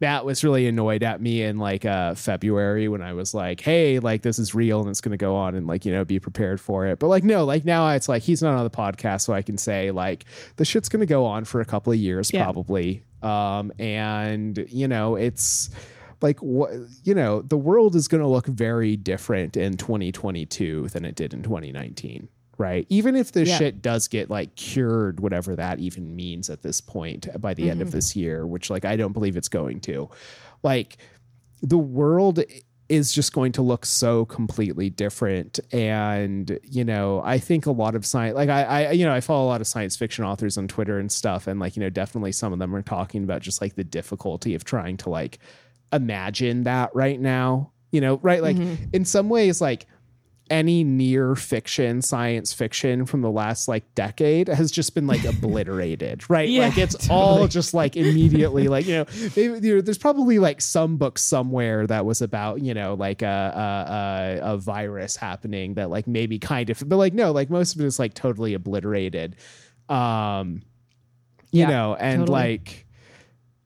Matt 0.00 0.24
was 0.24 0.42
really 0.42 0.66
annoyed 0.66 1.04
at 1.04 1.20
me 1.22 1.44
in 1.44 1.58
like 1.58 1.84
uh 1.84 2.14
February 2.16 2.88
when 2.88 3.02
I 3.02 3.12
was 3.12 3.34
like, 3.34 3.60
"Hey, 3.60 4.00
like 4.00 4.22
this 4.22 4.36
is 4.40 4.52
real 4.52 4.80
and 4.80 4.88
it's 4.90 5.00
going 5.00 5.12
to 5.12 5.16
go 5.16 5.36
on 5.36 5.54
and 5.54 5.68
like, 5.68 5.84
you 5.84 5.92
know, 5.92 6.04
be 6.04 6.18
prepared 6.18 6.60
for 6.60 6.86
it." 6.86 6.98
But 6.98 7.06
like 7.06 7.22
no, 7.22 7.44
like 7.44 7.64
now 7.64 7.88
it's 7.90 8.08
like 8.08 8.22
he's 8.24 8.42
not 8.42 8.54
on 8.56 8.64
the 8.64 8.70
podcast 8.70 9.20
so 9.20 9.32
I 9.32 9.42
can 9.42 9.56
say 9.58 9.92
like 9.92 10.24
the 10.56 10.64
shit's 10.64 10.88
going 10.88 11.00
to 11.00 11.06
go 11.06 11.24
on 11.24 11.44
for 11.44 11.60
a 11.60 11.64
couple 11.64 11.92
of 11.92 12.00
years 12.00 12.32
Yeah. 12.32 12.42
probably. 12.42 13.04
Um 13.22 13.70
and 13.78 14.66
you 14.68 14.88
know, 14.88 15.14
it's 15.14 15.70
like 16.20 16.40
what 16.40 16.72
you 17.04 17.14
know, 17.14 17.42
the 17.42 17.56
world 17.56 17.94
is 17.94 18.08
going 18.08 18.22
to 18.22 18.28
look 18.28 18.46
very 18.46 18.96
different 18.96 19.56
in 19.56 19.76
2022 19.76 20.88
than 20.88 21.04
it 21.04 21.14
did 21.14 21.32
in 21.32 21.44
2019. 21.44 22.28
Right. 22.62 22.86
Even 22.90 23.16
if 23.16 23.32
this 23.32 23.48
Yeah. 23.48 23.58
shit 23.58 23.82
does 23.82 24.06
get 24.06 24.30
like 24.30 24.54
cured, 24.54 25.18
whatever 25.18 25.56
that 25.56 25.80
even 25.80 26.14
means 26.14 26.48
at 26.48 26.62
this 26.62 26.80
point 26.80 27.26
uh, 27.34 27.38
by 27.38 27.54
the 27.54 27.68
end 27.68 27.82
of 27.82 27.88
mm-hmm. 27.88 27.96
this 27.96 28.14
year, 28.14 28.46
which 28.46 28.70
like 28.70 28.84
I 28.84 28.94
don't 28.94 29.12
believe 29.12 29.36
it's 29.36 29.48
going 29.48 29.80
to, 29.80 30.08
like 30.62 30.98
the 31.60 31.76
world 31.76 32.40
is 32.88 33.12
just 33.12 33.32
going 33.32 33.50
to 33.52 33.62
look 33.62 33.84
so 33.84 34.24
completely 34.26 34.90
different. 34.90 35.58
And, 35.72 36.56
you 36.62 36.84
know, 36.84 37.20
I 37.24 37.38
think 37.38 37.66
a 37.66 37.72
lot 37.72 37.96
of 37.96 38.06
science, 38.06 38.36
like 38.36 38.48
I, 38.48 38.62
I, 38.62 38.90
you 38.92 39.04
know, 39.04 39.12
I 39.12 39.20
follow 39.20 39.44
a 39.44 39.50
lot 39.50 39.60
of 39.60 39.66
science 39.66 39.96
fiction 39.96 40.24
authors 40.24 40.56
on 40.56 40.68
Twitter 40.68 41.00
and 41.00 41.10
stuff. 41.10 41.48
And 41.48 41.58
like, 41.58 41.74
you 41.74 41.82
know, 41.82 41.90
definitely 41.90 42.30
some 42.30 42.52
of 42.52 42.60
them 42.60 42.76
are 42.76 42.82
talking 42.82 43.24
about 43.24 43.42
just 43.42 43.60
like 43.60 43.74
the 43.74 43.82
difficulty 43.82 44.54
of 44.54 44.62
trying 44.62 44.98
to 44.98 45.10
like 45.10 45.40
imagine 45.92 46.62
that 46.62 46.94
right 46.94 47.18
now, 47.18 47.72
you 47.90 48.00
know, 48.00 48.20
right? 48.22 48.40
Like 48.40 48.56
mm-hmm. 48.56 48.84
in 48.92 49.04
some 49.04 49.28
ways, 49.28 49.60
like, 49.60 49.88
any 50.52 50.84
near 50.84 51.34
fiction 51.34 52.02
science 52.02 52.52
fiction 52.52 53.06
from 53.06 53.22
the 53.22 53.30
last 53.30 53.68
like 53.68 53.82
decade 53.94 54.48
has 54.48 54.70
just 54.70 54.94
been 54.94 55.06
like 55.06 55.24
obliterated 55.32 56.28
right? 56.28 56.48
Yeah, 56.50 56.66
like 56.68 56.76
it's 56.76 57.08
all 57.08 57.48
just 57.48 57.72
like 57.72 57.96
immediately 57.96 58.68
like 58.68 58.86
you 58.86 58.96
know 58.98 59.06
maybe 59.34 59.66
you 59.66 59.74
know, 59.76 59.80
there's 59.80 59.96
probably 59.96 60.38
like 60.38 60.60
some 60.60 60.98
book 60.98 61.18
somewhere 61.18 61.86
that 61.86 62.04
was 62.04 62.20
about 62.20 62.60
you 62.60 62.74
know 62.74 62.92
like 62.94 63.22
a, 63.22 64.38
a 64.42 64.42
a 64.50 64.54
a 64.54 64.56
virus 64.58 65.16
happening 65.16 65.74
that 65.74 65.88
like 65.88 66.06
maybe 66.06 66.38
kind 66.38 66.68
of 66.68 66.82
but 66.86 66.96
like 66.98 67.14
no 67.14 67.32
like 67.32 67.48
most 67.48 67.74
of 67.74 67.80
it 67.80 67.86
is 67.86 67.98
like 67.98 68.12
totally 68.12 68.52
obliterated. 68.52 69.36
Um 69.88 70.60
you 71.50 71.60
Yeah, 71.62 71.68
know 71.70 71.94
and 71.94 72.20
totally. 72.20 72.38
like 72.38 72.86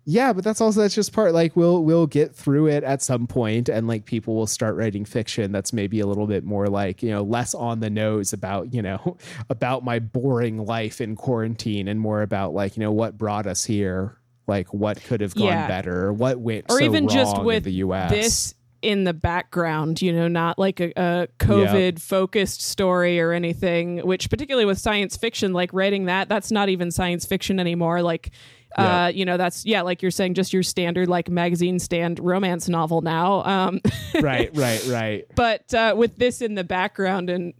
yeah 0.08 0.32
but 0.32 0.44
that's 0.44 0.60
also 0.60 0.80
that's 0.80 0.94
just 0.94 1.12
part 1.12 1.34
like 1.34 1.56
we'll 1.56 1.82
we'll 1.82 2.06
get 2.06 2.34
through 2.34 2.68
it 2.68 2.84
at 2.84 3.02
some 3.02 3.26
point 3.26 3.68
and 3.68 3.88
like 3.88 4.04
people 4.04 4.36
will 4.36 4.46
start 4.46 4.76
writing 4.76 5.04
fiction 5.04 5.50
that's 5.50 5.72
maybe 5.72 5.98
a 5.98 6.06
little 6.06 6.28
bit 6.28 6.44
more 6.44 6.68
like 6.68 7.02
you 7.02 7.10
know 7.10 7.22
less 7.22 7.54
on 7.54 7.80
the 7.80 7.90
nose 7.90 8.32
about 8.32 8.72
you 8.72 8.80
know 8.80 9.16
about 9.50 9.84
my 9.84 9.98
boring 9.98 10.64
life 10.64 11.00
in 11.00 11.16
quarantine 11.16 11.88
and 11.88 11.98
more 12.00 12.22
about 12.22 12.54
like 12.54 12.76
you 12.76 12.80
know 12.82 12.92
what 12.92 13.18
brought 13.18 13.46
us 13.46 13.64
here 13.64 14.16
like 14.46 14.72
what 14.72 15.02
could 15.02 15.20
have 15.20 15.34
gone 15.34 15.48
Yeah. 15.48 15.66
better 15.66 16.12
what 16.12 16.38
went 16.38 16.66
or 16.68 16.78
so 16.78 16.84
even 16.84 17.08
just 17.08 17.42
with 17.42 17.64
the 17.64 17.72
us 17.72 18.10
this 18.10 18.54
in 18.82 19.02
the 19.02 19.14
background, 19.14 20.00
you 20.00 20.12
know, 20.12 20.28
not 20.28 20.58
like 20.60 20.78
a, 20.78 20.92
a 20.96 21.28
COVID 21.40 21.98
focused 21.98 22.62
story 22.62 23.18
or 23.18 23.32
anything, 23.32 23.98
which 24.06 24.30
particularly 24.30 24.64
with 24.66 24.78
science 24.78 25.16
fiction, 25.16 25.52
like 25.52 25.72
writing 25.72 26.04
that, 26.04 26.28
that's 26.28 26.52
not 26.52 26.68
even 26.68 26.92
science 26.92 27.24
fiction 27.24 27.58
anymore. 27.58 28.02
Like, 28.02 28.30
Yeah. 28.78 29.04
uh, 29.04 29.08
you 29.08 29.24
know, 29.24 29.36
that's, 29.36 29.64
yeah, 29.64 29.82
like 29.82 30.02
you're 30.02 30.10
saying, 30.10 30.34
just 30.34 30.52
your 30.52 30.62
standard 30.62 31.08
like 31.08 31.28
magazine 31.30 31.78
stand 31.78 32.18
romance 32.20 32.68
novel 32.68 33.00
now. 33.00 33.42
Um, 33.44 33.80
right 34.20 34.50
right 34.54 34.84
right 34.86 35.24
but 35.34 35.72
uh, 35.74 35.94
with 35.96 36.16
this 36.16 36.42
in 36.42 36.54
the 36.54 36.64
background 36.64 37.30
and 37.30 37.54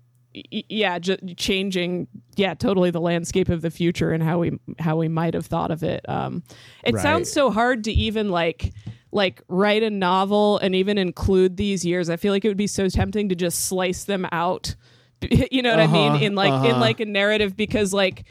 yeah, 0.51 0.99
ju- 0.99 1.17
changing, 1.37 2.09
yeah, 2.37 2.53
totally 2.55 2.91
the 2.91 3.01
landscape 3.01 3.49
of 3.49 3.63
the 3.63 3.71
future 3.71 4.13
and 4.13 4.23
how 4.23 4.39
we 4.41 4.59
how 4.79 4.97
we 4.97 5.09
might 5.09 5.33
have 5.33 5.47
thought 5.47 5.71
of 5.71 5.83
it. 5.83 6.07
Um, 6.09 6.43
it 6.85 6.93
Right. 6.95 7.03
sounds 7.03 7.33
so 7.33 7.51
hard 7.51 7.85
to 7.85 7.93
even 7.93 8.29
like 8.31 8.75
like 9.13 9.41
write 9.49 9.83
a 9.83 9.89
novel 9.89 10.59
and 10.59 10.75
even 10.75 10.99
include 10.99 11.57
these 11.57 11.87
years. 11.87 12.11
I 12.11 12.17
feel 12.17 12.35
like 12.35 12.45
it 12.45 12.49
would 12.49 12.57
be 12.59 12.67
so 12.67 12.91
tempting 12.91 13.31
to 13.31 13.35
just 13.35 13.61
slice 13.67 14.05
them 14.05 14.27
out. 14.33 14.75
You 15.51 15.63
know 15.63 15.71
what 15.71 15.81
I 15.81 15.87
mean? 15.87 16.13
Uh-huh, 16.13 16.25
In 16.25 16.35
like 16.35 16.53
in 16.67 16.73
uh-huh. 16.73 16.81
like 16.81 17.01
a 17.01 17.07
narrative 17.07 17.57
because 17.57 17.95
like. 17.95 18.25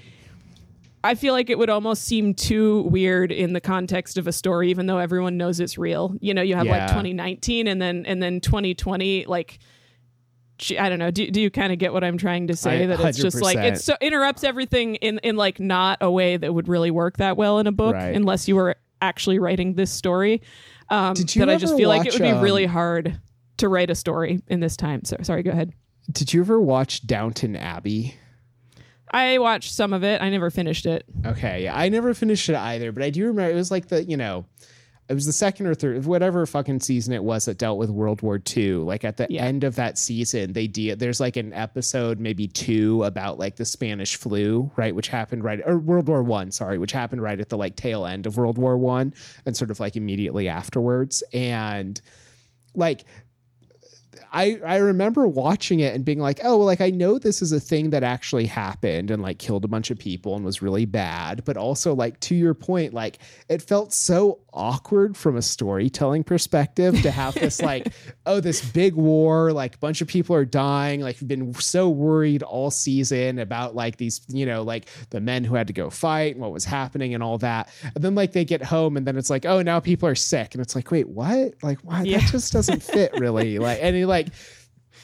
I 1.05 1.15
feel 1.15 1.33
like 1.33 1.49
it 1.49 1.57
would 1.57 1.69
almost 1.69 2.03
seem 2.03 2.33
too 2.33 2.81
weird 2.83 3.31
in 3.31 3.53
the 3.53 3.61
context 3.61 4.17
of 4.17 4.27
a 4.27 4.31
story, 4.31 4.69
even 4.69 4.85
though 4.87 4.97
everyone 4.97 5.37
knows 5.37 5.59
it's 5.59 5.77
real. 5.77 6.15
You 6.19 6.33
know, 6.33 6.41
you 6.41 6.55
have 6.55 6.67
like 6.67 6.87
2019 6.87 7.67
and 7.67 7.81
then 7.81 8.05
and 8.05 8.21
then 8.21 8.41
2020, 8.41 9.25
like 9.25 9.59
I 10.79 10.87
don't 10.89 10.99
know. 10.99 11.11
Do, 11.11 11.29
do 11.29 11.41
you 11.41 11.51
kind 11.51 11.73
of 11.73 11.79
get 11.79 11.91
what 11.91 12.03
I'm 12.03 12.17
trying 12.17 12.47
to 12.47 12.55
say? 12.55 12.83
I- 12.83 12.87
that 12.87 12.99
it's 13.01 13.17
just 13.17 13.41
like 13.41 13.57
it 13.57 13.79
so 13.81 13.95
interrupts 14.01 14.43
everything 14.43 14.95
in 14.95 15.19
in 15.19 15.35
like 15.35 15.59
not 15.59 15.97
a 16.01 16.09
way 16.09 16.37
that 16.37 16.53
would 16.53 16.67
really 16.67 16.91
work 16.91 17.17
that 17.17 17.35
well 17.37 17.59
in 17.59 17.67
a 17.67 17.71
book, 17.71 17.93
Right. 17.95 18.15
unless 18.15 18.47
you 18.47 18.55
were 18.55 18.75
actually 19.01 19.39
writing 19.39 19.73
this 19.75 19.91
story. 19.91 20.41
Um, 20.89 21.13
Did 21.13 21.35
you 21.35 21.39
that 21.41 21.49
I 21.49 21.57
just 21.57 21.75
feel 21.75 21.89
like 21.89 22.05
it 22.07 22.13
would 22.13 22.21
be 22.21 22.29
um, 22.29 22.41
really 22.41 22.65
hard 22.65 23.19
to 23.57 23.67
write 23.69 23.89
a 23.89 23.95
story 23.95 24.41
in 24.47 24.59
this 24.59 24.77
time. 24.77 25.03
So 25.03 25.17
sorry, 25.23 25.43
go 25.43 25.51
ahead. 25.51 25.73
did 26.11 26.33
you 26.33 26.41
ever 26.41 26.59
watch 26.61 27.05
downton 27.07 27.55
abbey 27.55 28.15
I 29.15 29.37
watched 29.37 29.71
some 29.73 29.93
of 29.93 30.03
it. 30.03 30.21
I 30.21 30.29
never 30.29 30.49
finished 30.49 30.85
it. 30.85 31.05
Okay, 31.25 31.63
yeah, 31.63 31.77
I 31.77 31.89
never 31.89 32.13
finished 32.13 32.49
it 32.49 32.55
either, 32.55 32.91
but 32.91 33.01
I 33.03 33.09
do 33.09 33.25
remember 33.27 33.51
it 33.51 33.55
was 33.55 33.71
like 33.71 33.87
the 33.87 34.03
you 34.03 34.17
know, 34.17 34.45
it 35.07 35.13
was 35.13 35.25
the 35.25 35.31
second 35.33 35.67
or 35.67 35.75
third, 35.75 36.03
whatever 36.05 36.45
fucking 36.47 36.79
season 36.79 37.13
it 37.13 37.23
was 37.23 37.45
that 37.45 37.57
dealt 37.59 37.77
with 37.77 37.91
World 37.91 38.21
War 38.23 38.41
II. 38.57 38.73
Like 38.77 39.05
at 39.05 39.17
the 39.17 39.27
Yeah. 39.29 39.43
end 39.43 39.63
of 39.63 39.75
that 39.75 39.97
season, 39.99 40.53
they 40.53 40.65
de- 40.67 40.95
there's 40.95 41.19
like 41.19 41.37
an 41.37 41.53
episode, 41.53 42.19
maybe 42.19 42.47
two, 42.47 43.03
about 43.03 43.37
like 43.39 43.55
the 43.55 43.65
Spanish 43.65 44.15
flu, 44.15 44.71
right, 44.75 44.95
which 44.95 45.07
happened 45.07 45.43
right 45.43 45.61
or 45.65 45.77
World 45.77 46.07
War 46.07 46.23
One, 46.23 46.51
sorry, 46.51 46.77
which 46.79 46.91
happened 46.91 47.21
right 47.21 47.39
at 47.39 47.49
the 47.49 47.57
like 47.57 47.75
tail 47.75 48.05
end 48.05 48.25
of 48.25 48.35
World 48.37 48.57
War 48.57 48.77
One, 48.77 49.13
and 49.45 49.55
sort 49.55 49.71
of 49.71 49.79
like 49.79 49.95
immediately 49.95 50.49
afterwards, 50.49 51.23
and 51.33 52.01
like 52.73 53.05
I 54.31 54.59
I 54.65 54.77
remember 54.77 55.27
watching 55.27 55.79
it 55.79 55.95
and 55.95 56.03
being 56.03 56.19
like, 56.19 56.39
oh, 56.43 56.57
well, 56.57 56.65
like 56.65 56.81
I 56.81 56.89
know 56.89 57.17
this 57.19 57.41
is 57.41 57.51
a 57.51 57.59
thing 57.59 57.89
that 57.91 58.03
actually 58.03 58.45
happened 58.45 59.11
and 59.11 59.21
like 59.21 59.39
killed 59.39 59.65
a 59.65 59.67
bunch 59.67 59.91
of 59.91 59.97
people 59.97 60.35
and 60.35 60.43
was 60.43 60.61
really 60.61 60.85
bad, 60.85 61.43
but 61.45 61.57
also 61.57 61.93
like 61.93 62.19
to 62.21 62.35
your 62.35 62.53
point, 62.53 62.93
like 62.93 63.19
it 63.49 63.61
felt 63.61 63.93
so 63.93 64.39
awkward 64.53 65.17
from 65.17 65.35
a 65.35 65.41
storytelling 65.41 66.23
perspective 66.23 67.01
to 67.01 67.11
have 67.11 67.33
this 67.35 67.61
like, 67.61 67.87
oh, 68.25 68.39
this 68.39 68.63
big 68.71 68.95
war, 68.95 69.51
like 69.51 69.75
a 69.75 69.79
bunch 69.79 70.01
of 70.01 70.07
people 70.07 70.35
are 70.35 70.45
dying, 70.45 71.01
like 71.01 71.19
we've 71.19 71.27
been 71.27 71.53
so 71.55 71.89
worried 71.89 72.43
all 72.43 72.71
season 72.71 73.39
about 73.39 73.75
like 73.75 73.97
these, 73.97 74.21
you 74.29 74.45
know, 74.45 74.63
like 74.63 74.87
the 75.09 75.19
men 75.19 75.43
who 75.43 75.55
had 75.55 75.67
to 75.67 75.73
go 75.73 75.89
fight 75.89 76.33
and 76.33 76.41
what 76.41 76.51
was 76.51 76.65
happening 76.65 77.13
and 77.13 77.21
all 77.21 77.37
that, 77.37 77.69
and 77.95 78.03
then 78.03 78.15
like 78.15 78.31
they 78.31 78.45
get 78.45 78.63
home 78.63 78.97
and 78.97 79.05
then 79.05 79.17
it's 79.17 79.29
like, 79.29 79.45
oh, 79.45 79.61
now 79.61 79.79
people 79.79 80.07
are 80.07 80.15
sick, 80.15 80.53
and 80.55 80.61
it's 80.61 80.75
like, 80.75 80.91
wait, 80.91 81.07
what? 81.07 81.53
Like, 81.61 81.79
why? 81.79 82.03
Yeah. 82.03 82.19
That 82.19 82.31
just 82.31 82.53
doesn't 82.53 82.81
fit 82.81 83.13
really. 83.19 83.45
Like, 83.65 83.79
and 83.81 83.95
he 84.05 84.07
like 84.07 84.27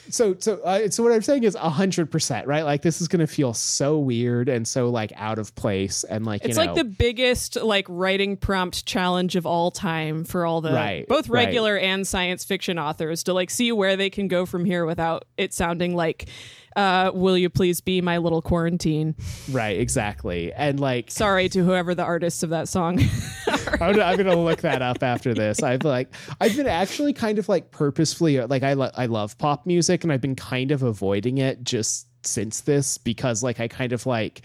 so 0.10 0.36
so 0.40 0.60
uh, 0.61 0.90
so 0.90 1.03
what 1.03 1.11
i'm 1.11 1.22
saying 1.22 1.44
is 1.44 1.56
100% 1.56 2.48
right 2.48 2.64
like 2.64 2.82
this 2.82 3.02
is 3.02 3.07
going 3.07 3.19
to 3.19 3.28
feel 3.28 3.53
so 3.53 3.99
weird 3.99 4.49
and 4.49 4.68
so 4.68 4.90
like 4.90 5.14
out 5.15 5.40
of 5.40 5.53
place 5.56 6.03
and 6.03 6.26
like 6.26 6.44
It's 6.44 6.57
you 6.57 6.65
know 6.65 6.73
like 6.73 6.76
the 6.76 6.90
biggest 6.90 7.56
like 7.57 7.86
writing 7.88 8.36
prompt 8.36 8.86
challenge 8.86 9.36
of 9.36 9.45
all 9.45 9.72
time 9.72 10.23
for 10.23 10.45
all 10.45 10.61
the 10.61 10.73
Right, 10.73 11.07
both 11.07 11.30
right. 11.30 11.45
regular 11.45 11.78
and 11.78 12.07
science 12.07 12.44
fiction 12.44 12.80
authors 12.80 13.23
to 13.23 13.34
like 13.34 13.49
see 13.49 13.72
where 13.72 13.95
they 13.95 14.10
can 14.10 14.28
go 14.28 14.45
from 14.45 14.65
here 14.65 14.86
without 14.86 15.26
it 15.38 15.53
sounding 15.53 15.95
like 15.95 16.30
uh 16.76 17.11
will 17.14 17.38
you 17.38 17.49
please 17.49 17.81
be 17.81 18.02
my 18.02 18.18
little 18.18 18.41
quarantine. 18.41 19.15
right 19.52 19.80
exactly 19.80 20.52
and 20.53 20.80
like 20.80 21.11
Sorry 21.11 21.49
to 21.49 21.64
whoever 21.64 21.93
the 21.95 22.03
artists 22.03 22.43
of 22.43 22.49
that 22.52 22.68
song. 22.68 22.99
I'm, 23.48 23.77
gonna- 23.93 24.02
I'm 24.03 24.18
gonna 24.18 24.35
look 24.35 24.61
that 24.61 24.81
up 24.81 25.03
after 25.03 25.34
this 25.34 25.61
i've 25.64 25.84
like 25.84 26.14
i've 26.39 26.56
been 26.56 26.68
actually 26.68 27.14
kind 27.14 27.39
of 27.39 27.49
like 27.49 27.72
purposefully 27.72 28.39
like 28.41 28.64
i, 28.64 28.73
lo- 28.73 28.91
I 28.95 29.07
love 29.07 29.38
pop 29.38 29.65
music 29.65 30.03
and 30.03 30.11
i've 30.14 30.22
been 30.22 30.35
kind 30.35 30.72
of 30.72 30.84
avoiding 30.84 31.38
it 31.39 31.64
just 31.64 32.07
since 32.26 32.61
this 32.61 32.98
because 32.98 33.41
like 33.43 33.60
i 33.60 33.68
kind 33.68 33.93
of 33.93 34.06
like 34.06 34.41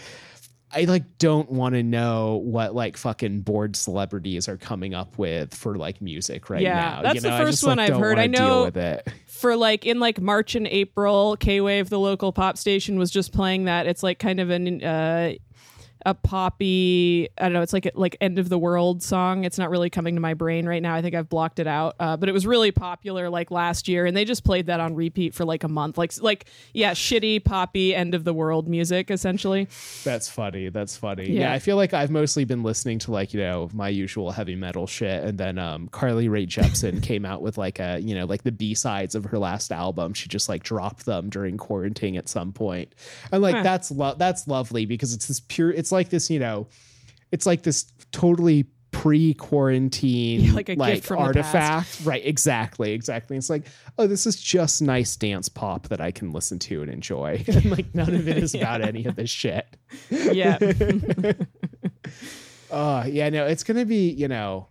I 0.73 0.85
like 0.85 1.19
don't 1.19 1.51
want 1.51 1.75
to 1.75 1.83
know 1.83 2.37
what 2.37 2.75
like 2.75 2.97
fucking 2.97 3.43
bored 3.43 3.77
celebrities 3.77 4.49
are 4.49 4.57
coming 4.57 4.95
up 4.95 5.17
with 5.17 5.55
for 5.55 5.77
like 5.77 6.03
music 6.03 6.51
right 6.51 6.61
Yeah, 6.61 6.75
now. 6.75 7.03
that's 7.03 7.15
you 7.17 7.21
the 7.23 7.31
know? 7.31 7.37
I 7.37 7.39
first 7.41 7.53
just, 7.53 7.63
like, 7.65 7.71
one 7.71 7.79
I've 7.79 7.99
heard. 7.99 8.19
I 8.19 8.27
know- 8.27 8.37
deal 8.39 8.65
with 8.65 8.77
it. 8.77 9.09
for 9.27 9.55
like 9.57 9.87
in 9.87 10.01
like 10.01 10.21
March 10.21 10.55
and 10.55 10.67
April, 10.67 11.37
K 11.37 11.61
Wave, 11.61 11.89
the 11.89 11.99
local 12.01 12.33
pop 12.33 12.57
station, 12.59 12.99
was 12.99 13.11
just 13.11 13.33
playing 13.33 13.65
that. 13.67 13.87
It's 13.87 14.03
like 14.03 14.19
kind 14.19 14.41
of 14.41 14.51
an 14.51 14.83
uh, 14.83 15.35
a 16.07 16.15
poppy. 16.15 17.29
I 17.37 17.43
don't 17.45 17.53
know. 17.53 17.61
It's 17.63 17.73
like 17.75 17.87
a, 17.87 17.91
like 17.95 18.17
end 18.21 18.39
of 18.39 18.49
the 18.49 18.59
world 18.59 19.03
song. 19.03 19.45
It's 19.45 19.59
not 19.59 19.71
really 19.71 19.91
coming 19.91 20.15
to 20.15 20.21
my 20.21 20.35
brain 20.35 20.67
right 20.67 20.81
now. 20.81 20.95
I 20.95 21.03
think 21.03 21.15
I've 21.15 21.29
blocked 21.29 21.59
it 21.59 21.67
out. 21.67 21.97
Uh, 22.01 22.17
but 22.17 22.29
it 22.29 22.33
was 22.33 22.47
really 22.47 22.71
popular 22.71 23.29
like 23.29 23.51
last 23.51 23.89
year, 23.89 24.07
and 24.07 24.17
they 24.17 24.25
just 24.25 24.45
played 24.45 24.67
that 24.67 24.81
on 24.81 24.95
repeat 24.95 25.35
for 25.35 25.45
like 25.45 25.65
a 25.65 25.69
month. 25.69 25.99
Like 25.99 26.13
like 26.23 26.47
yeah, 26.73 26.93
shitty 26.93 27.45
poppy 27.45 27.95
end 27.95 28.15
of 28.15 28.25
the 28.25 28.33
world 28.33 28.69
music 28.69 29.11
essentially. 29.11 29.69
That's 30.05 30.29
funny. 30.29 30.69
That's 30.69 30.97
funny. 30.97 31.31
Yeah. 31.31 31.41
Yeah. 31.41 31.53
I 31.53 31.59
feel 31.59 31.77
like 31.77 31.93
I've 31.93 32.11
mostly 32.11 32.45
been 32.45 32.63
listening 32.63 32.99
to 33.01 33.11
like, 33.11 33.35
you 33.35 33.41
know, 33.41 33.69
my 33.73 33.89
usual 33.89 34.31
heavy 34.31 34.55
metal 34.57 34.87
shit. 34.87 35.25
And 35.25 35.39
then 35.39 35.59
um 35.59 35.89
Carly 35.89 36.29
Rae 36.29 36.47
Jepsen 36.47 37.03
came 37.11 37.25
out 37.25 37.43
with 37.43 37.59
like 37.59 37.81
a, 37.81 37.99
you 38.01 38.15
know, 38.15 38.27
like 38.27 38.43
the 38.45 38.53
B 38.53 38.75
sides 38.75 39.15
of 39.15 39.25
her 39.27 39.39
last 39.39 39.73
album. 39.73 40.15
She 40.15 40.29
just 40.29 40.49
like 40.49 40.63
dropped 40.63 41.05
them 41.05 41.29
during 41.31 41.57
quarantine 41.57 42.17
at 42.17 42.29
some. 42.29 42.55
And 43.33 43.43
like 43.43 43.57
Huh. 43.57 43.63
that's 43.63 43.91
lo- 43.91 44.15
that's 44.17 44.47
lovely 44.47 44.87
because 44.87 45.13
it's 45.13 45.27
this 45.27 45.41
pure 45.41 45.71
it's 45.71 45.93
like 45.93 45.96
this, 46.11 46.31
you 46.31 46.39
know, 46.39 46.69
it's 47.33 47.47
like 47.47 47.63
this 47.63 47.93
totally 48.13 48.67
pre-quarantine 48.93 50.41
Yeah, 50.41 50.53
like 50.55 50.69
a 50.69 50.77
gift 50.77 51.07
from 51.07 51.17
the 51.17 51.23
artifact. 51.23 52.01
Right 52.05 52.25
exactly 52.25 52.93
exactly. 52.93 53.37
It's 53.37 53.51
like 53.51 53.67
oh 53.99 54.07
this 54.07 54.27
is 54.27 54.41
just 54.41 54.81
nice 54.81 55.17
dance 55.17 55.51
pop 55.51 55.89
that 55.89 56.01
i 56.01 56.11
can 56.11 56.33
listen 56.33 56.59
to 56.61 56.83
and 56.83 56.91
enjoy. 56.91 57.45
And 57.49 57.71
like 57.71 57.95
none 57.95 58.15
of 58.15 58.27
it 58.29 58.39
is 58.39 58.55
about 58.55 58.81
any 58.81 59.05
of 59.05 59.17
this 59.17 59.29
shit. 59.29 59.67
Yeah, 60.11 60.59
Oh, 62.71 63.05
yeah, 63.05 63.29
no, 63.29 63.47
it's 63.47 63.63
to 63.77 63.85
be, 63.85 64.11
you 64.11 64.29
know, 64.29 64.69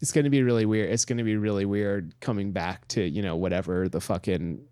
it's 0.00 0.12
to 0.24 0.30
be 0.30 0.42
really 0.42 0.64
weird. 0.64 0.90
It's 0.90 1.04
to 1.18 1.24
be 1.24 1.36
really 1.36 1.64
weird 1.64 2.18
coming 2.20 2.52
back 2.52 2.88
to, 2.88 3.02
you 3.02 3.22
know, 3.22 3.36
whatever 3.36 3.88
the 3.88 4.00
fucking 4.00 4.64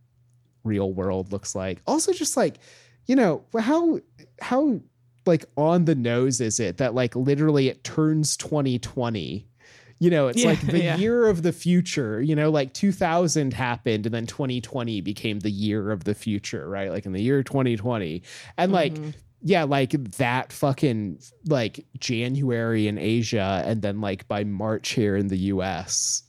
real 0.65 0.93
world 0.93 1.33
looks 1.33 1.55
like. 1.55 1.83
Also 1.87 2.13
just 2.13 2.37
like, 2.37 2.59
you 3.07 3.17
know, 3.17 3.45
how 3.59 4.01
how 4.41 4.81
like 5.29 5.45
on 5.57 5.85
the 5.85 5.95
nose 5.95 6.41
is 6.41 6.59
it 6.59 6.79
that 6.79 6.95
like 6.95 7.15
literally 7.15 7.69
it 7.69 7.85
turns 7.85 8.37
2020 8.37 9.47
you 10.01 10.11
know 10.11 10.29
it's 10.29 10.43
Yeah, 10.43 10.51
like 10.51 10.61
the 10.61 10.83
yeah. 10.83 10.97
year 10.97 11.27
of 11.29 11.43
the 11.43 11.53
future 11.53 12.21
you 12.23 12.35
know 12.35 12.51
like 12.51 12.73
2000 12.73 13.53
happened 13.55 14.07
and 14.07 14.15
then 14.15 14.27
2020 14.27 15.01
became 15.03 15.41
the 15.41 15.51
year 15.51 15.91
of 15.93 16.05
the 16.05 16.15
future 16.15 16.69
right 16.69 16.91
like 16.91 17.07
in 17.07 17.13
the 17.13 17.23
year 17.23 17.43
2020 17.43 18.23
and 18.57 18.73
like 18.73 18.95
Mhm. 18.95 19.15
yeah 19.43 19.65
like 19.65 19.91
that 20.19 20.53
fucking 20.53 21.19
like 21.47 21.85
january 21.99 22.87
in 22.89 22.97
asia 22.99 23.63
and 23.67 23.83
then 23.83 24.01
like 24.01 24.27
by 24.29 24.45
march 24.45 24.91
here 24.91 25.17
in 25.17 25.29
the 25.29 25.39
us 25.39 26.23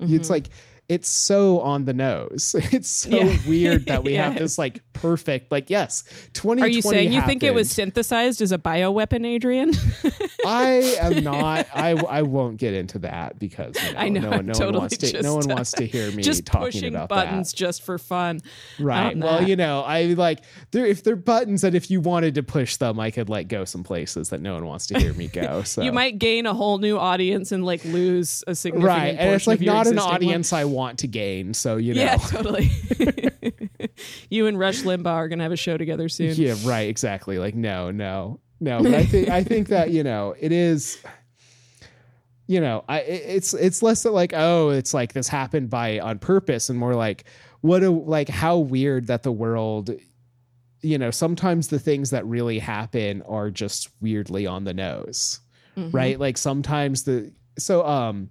it's 0.00 0.26
Mhm. 0.28 0.30
like 0.30 0.48
it's 0.88 1.08
so 1.08 1.60
on 1.60 1.84
the 1.86 1.94
nose 1.94 2.54
it's 2.72 2.88
so 2.88 3.08
Yeah. 3.10 3.36
weird 3.48 3.86
that 3.86 4.04
we 4.04 4.14
have 4.14 4.38
this 4.38 4.58
like 4.58 4.80
perfect 4.92 5.50
like 5.50 5.70
yes 5.70 6.02
2020 6.34 6.62
Are 6.62 6.66
you 6.68 6.82
saying 6.82 7.12
you 7.12 7.22
think 7.22 7.42
it 7.42 7.54
was 7.54 7.70
synthesized 7.70 8.42
as 8.42 8.52
a 8.52 8.58
bioweapon, 8.58 9.26
Adrian? 9.26 9.72
I 10.46 10.96
am 11.00 11.24
not. 11.24 11.66
I 11.74 11.90
I 11.92 12.22
won't 12.22 12.58
get 12.58 12.74
into 12.74 12.98
that 13.00 13.38
because 13.38 13.74
you 13.82 13.92
know, 13.94 13.98
I 13.98 14.08
know, 14.08 14.20
no, 14.20 14.30
one, 14.30 14.46
no 14.46 14.52
totally 14.52 14.72
one 14.72 14.80
wants 14.82 14.96
to. 14.98 15.10
just, 15.12 15.22
no 15.22 15.34
one 15.36 15.48
wants 15.48 15.72
to 15.72 15.86
hear 15.86 16.10
me 16.12 16.22
just 16.22 16.44
talking 16.46 16.66
pushing 16.66 16.94
about 16.94 17.08
buttons 17.08 17.52
just 17.52 17.82
for 17.82 17.98
fun. 17.98 18.40
Right. 18.78 19.16
Well, 19.16 19.40
that. 19.40 19.48
you 19.48 19.56
know, 19.56 19.80
I 19.82 20.04
like 20.04 20.40
there 20.70 20.84
if 20.86 21.02
they're 21.02 21.16
buttons 21.16 21.62
that 21.62 21.74
if 21.74 21.90
you 21.90 22.00
wanted 22.00 22.34
to 22.36 22.42
push 22.42 22.76
them, 22.76 23.00
I 23.00 23.10
could 23.10 23.28
like 23.28 23.48
go 23.48 23.64
some 23.64 23.82
places 23.84 24.28
that 24.30 24.40
no 24.40 24.54
one 24.54 24.66
wants 24.66 24.86
to 24.88 24.98
hear 24.98 25.12
me 25.14 25.28
go. 25.28 25.62
So 25.62 25.82
You 25.82 25.92
might 25.92 26.18
gain 26.18 26.46
a 26.46 26.54
whole 26.54 26.78
new 26.78 26.98
audience 26.98 27.52
and 27.52 27.64
like 27.64 27.84
lose 27.84 28.44
a 28.46 28.54
significant 28.54 28.88
right, 28.88 29.16
and 29.18 29.34
it's 29.34 29.46
like 29.46 29.60
not 29.60 29.86
an 29.86 29.94
existing 29.94 29.96
one. 30.04 30.14
audience 30.14 30.52
I 30.52 30.64
want 30.74 30.98
to 31.00 31.06
gain. 31.06 31.54
So 31.54 31.76
you 31.76 31.94
know. 31.94 32.02
Yeah, 32.02 32.16
totally. 32.28 32.70
you 34.30 34.46
and 34.46 34.58
Rush 34.58 34.82
Limbaugh 34.82 35.06
are 35.06 35.28
gonna 35.28 35.42
have 35.42 35.52
a 35.52 35.56
show 35.56 35.76
together 35.76 36.08
soon. 36.08 36.34
Yeah, 36.34 36.54
right, 36.64 36.88
exactly. 36.88 37.38
Like 37.38 37.54
no, 37.54 37.90
no, 37.90 38.40
no. 38.60 38.82
But 38.82 38.94
I 38.94 39.04
think 39.04 39.28
I 39.28 39.42
think 39.44 39.68
that 39.68 39.90
you 39.90 40.02
know 40.02 40.34
it 40.38 40.52
is. 40.52 40.98
You 42.46 42.60
know, 42.60 42.84
I 42.88 43.00
it's 43.00 43.54
it's 43.54 43.82
less 43.82 44.02
that 44.02 44.10
like 44.12 44.32
oh 44.34 44.68
it's 44.68 44.92
like 44.92 45.14
this 45.14 45.28
happened 45.28 45.70
by 45.70 45.98
on 46.00 46.18
purpose 46.18 46.68
and 46.68 46.78
more 46.78 46.94
like 46.94 47.24
what 47.62 47.82
a 47.82 47.90
like 47.90 48.28
how 48.28 48.58
weird 48.58 49.06
that 49.06 49.22
the 49.22 49.32
world. 49.32 49.90
You 50.82 50.98
know, 50.98 51.10
sometimes 51.10 51.68
the 51.68 51.78
things 51.78 52.10
that 52.10 52.26
really 52.26 52.58
happen 52.58 53.22
are 53.22 53.50
just 53.50 53.88
weirdly 54.02 54.46
on 54.46 54.64
the 54.64 54.74
nose, 54.74 55.40
Mhm. 55.78 55.94
right? 55.94 56.20
Like 56.20 56.36
sometimes 56.36 57.04
the 57.04 57.32
so 57.58 57.86
um. 57.86 58.28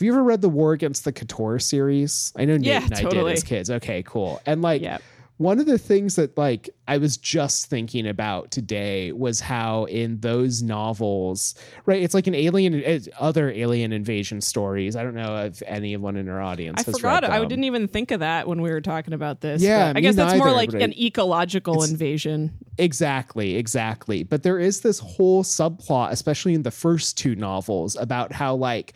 Have 0.00 0.06
you 0.06 0.12
ever 0.14 0.22
read 0.22 0.40
the 0.40 0.48
War 0.48 0.72
Against 0.72 1.04
the 1.04 1.12
Chtorr 1.12 1.60
series? 1.60 2.32
I 2.34 2.46
know 2.46 2.56
Nate 2.56 2.64
Yeah, 2.66 2.84
and 2.84 2.94
I 2.94 3.02
totally. 3.02 3.32
did 3.32 3.36
as 3.36 3.44
kids. 3.44 3.70
Okay, 3.70 4.02
cool. 4.02 4.40
And 4.46 4.62
like, 4.62 4.80
Yeah. 4.80 4.96
one 5.36 5.58
of 5.58 5.66
the 5.66 5.76
things 5.76 6.16
that 6.16 6.38
like 6.38 6.70
I 6.88 6.96
was 6.96 7.18
just 7.18 7.66
thinking 7.66 8.08
about 8.08 8.50
today 8.50 9.12
was 9.12 9.40
how 9.40 9.84
in 9.84 10.18
those 10.20 10.62
novels, 10.62 11.54
right? 11.84 12.02
It's 12.02 12.14
like 12.14 12.26
an 12.26 12.34
alien, 12.34 12.82
other 13.18 13.50
alien 13.50 13.92
invasion 13.92 14.40
stories. 14.40 14.96
I 14.96 15.02
don't 15.02 15.14
know 15.14 15.36
if 15.44 15.62
anyone 15.66 16.16
in 16.16 16.30
our 16.30 16.40
audience 16.40 16.80
I 16.80 16.92
forgot. 16.92 17.22
I 17.24 17.38
didn't 17.44 17.64
even 17.64 17.86
think 17.86 18.10
of 18.10 18.20
that 18.20 18.48
when 18.48 18.62
we 18.62 18.70
were 18.70 18.80
talking 18.80 19.12
about 19.12 19.42
this. 19.42 19.60
Yeah, 19.60 19.92
I 19.94 20.00
guess 20.00 20.16
that's 20.16 20.38
more 20.38 20.50
like 20.50 20.72
an 20.72 20.98
ecological 20.98 21.82
invasion. 21.82 22.52
Exactly, 22.78 23.56
exactly. 23.56 24.22
But 24.22 24.44
there 24.44 24.58
is 24.58 24.80
this 24.80 24.98
whole 24.98 25.44
subplot, 25.44 26.12
especially 26.12 26.54
in 26.54 26.62
the 26.62 26.70
first 26.70 27.18
two 27.18 27.34
novels, 27.34 27.96
about 27.96 28.32
how 28.32 28.54
like 28.54 28.94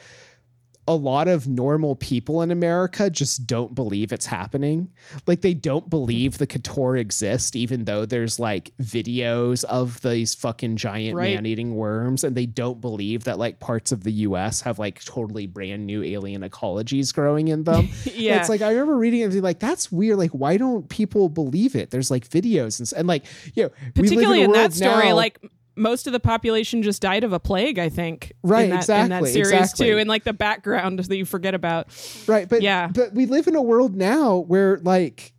a 0.86 0.94
lot 0.94 1.28
of 1.28 1.48
normal 1.48 1.96
people 1.96 2.42
in 2.42 2.50
America 2.50 3.08
just 3.08 3.46
don't 3.46 3.74
believe 3.74 4.12
it's 4.12 4.26
happening. 4.26 4.90
Like 5.26 5.40
they 5.40 5.54
don't 5.54 5.88
believe 5.88 6.36
the 6.36 6.46
Chtorr 6.46 6.98
exist, 6.98 7.56
even 7.56 7.84
though 7.86 8.04
there's 8.04 8.38
like 8.38 8.70
videos 8.82 9.64
of 9.64 10.00
these 10.02 10.34
fucking 10.34 10.76
giant 10.76 11.16
Right. 11.16 11.34
man-eating 11.34 11.74
worms, 11.74 12.22
and 12.22 12.36
they 12.36 12.46
don't 12.46 12.80
believe 12.80 13.24
that 13.24 13.38
like 13.38 13.60
parts 13.60 13.92
of 13.92 14.04
the 14.04 14.12
US 14.12 14.60
have 14.60 14.78
like 14.78 15.02
totally 15.04 15.46
brand 15.46 15.86
new 15.86 16.02
alien 16.02 16.42
ecologies 16.42 17.14
growing 17.14 17.48
in 17.48 17.64
them. 17.64 17.88
Yeah. 18.14 18.38
It's 18.40 18.48
like 18.48 18.62
I 18.62 18.70
remember 18.70 18.96
reading 18.96 19.20
it 19.20 19.24
and 19.24 19.32
being 19.32 19.42
like, 19.42 19.58
that's 19.58 19.90
weird. 19.90 20.18
Like, 20.18 20.30
why 20.30 20.56
don't 20.56 20.88
people 20.88 21.28
believe 21.28 21.74
it? 21.74 21.90
There's 21.90 22.10
like 22.10 22.28
videos 22.28 22.78
and, 22.78 22.98
and 22.98 23.08
like, 23.08 23.24
you 23.54 23.64
know, 23.64 23.70
we 23.70 23.84
live 23.86 23.94
Particularly 23.94 24.40
in, 24.42 24.50
in, 24.50 24.52
that 24.52 24.72
story, 24.72 25.08
now- 25.08 25.14
like 25.16 25.38
most 25.76 26.06
of 26.06 26.12
the 26.12 26.20
population 26.20 26.82
just 26.82 27.02
died 27.02 27.24
of 27.24 27.32
a 27.32 27.40
plague. 27.40 27.78
I 27.78 27.88
think. 27.88 28.32
Right, 28.42 28.64
In 28.64 28.70
that, 28.70 28.88
In 28.88 29.08
that 29.10 29.22
exactly, 29.22 29.32
series 29.32 29.52
exactly. 29.52 29.86
too, 29.90 29.98
and 29.98 30.08
like 30.08 30.24
the 30.24 30.32
background 30.32 30.98
that 31.00 31.16
you 31.16 31.24
forget 31.24 31.54
about. 31.54 31.88
right, 32.26 32.48
but 32.48 32.62
Yeah. 32.62 32.88
but 32.88 33.12
we 33.14 33.26
live 33.26 33.46
in 33.46 33.56
a 33.56 33.62
world 33.62 33.96
now 33.96 34.36
where 34.36 34.78
like, 34.78 35.32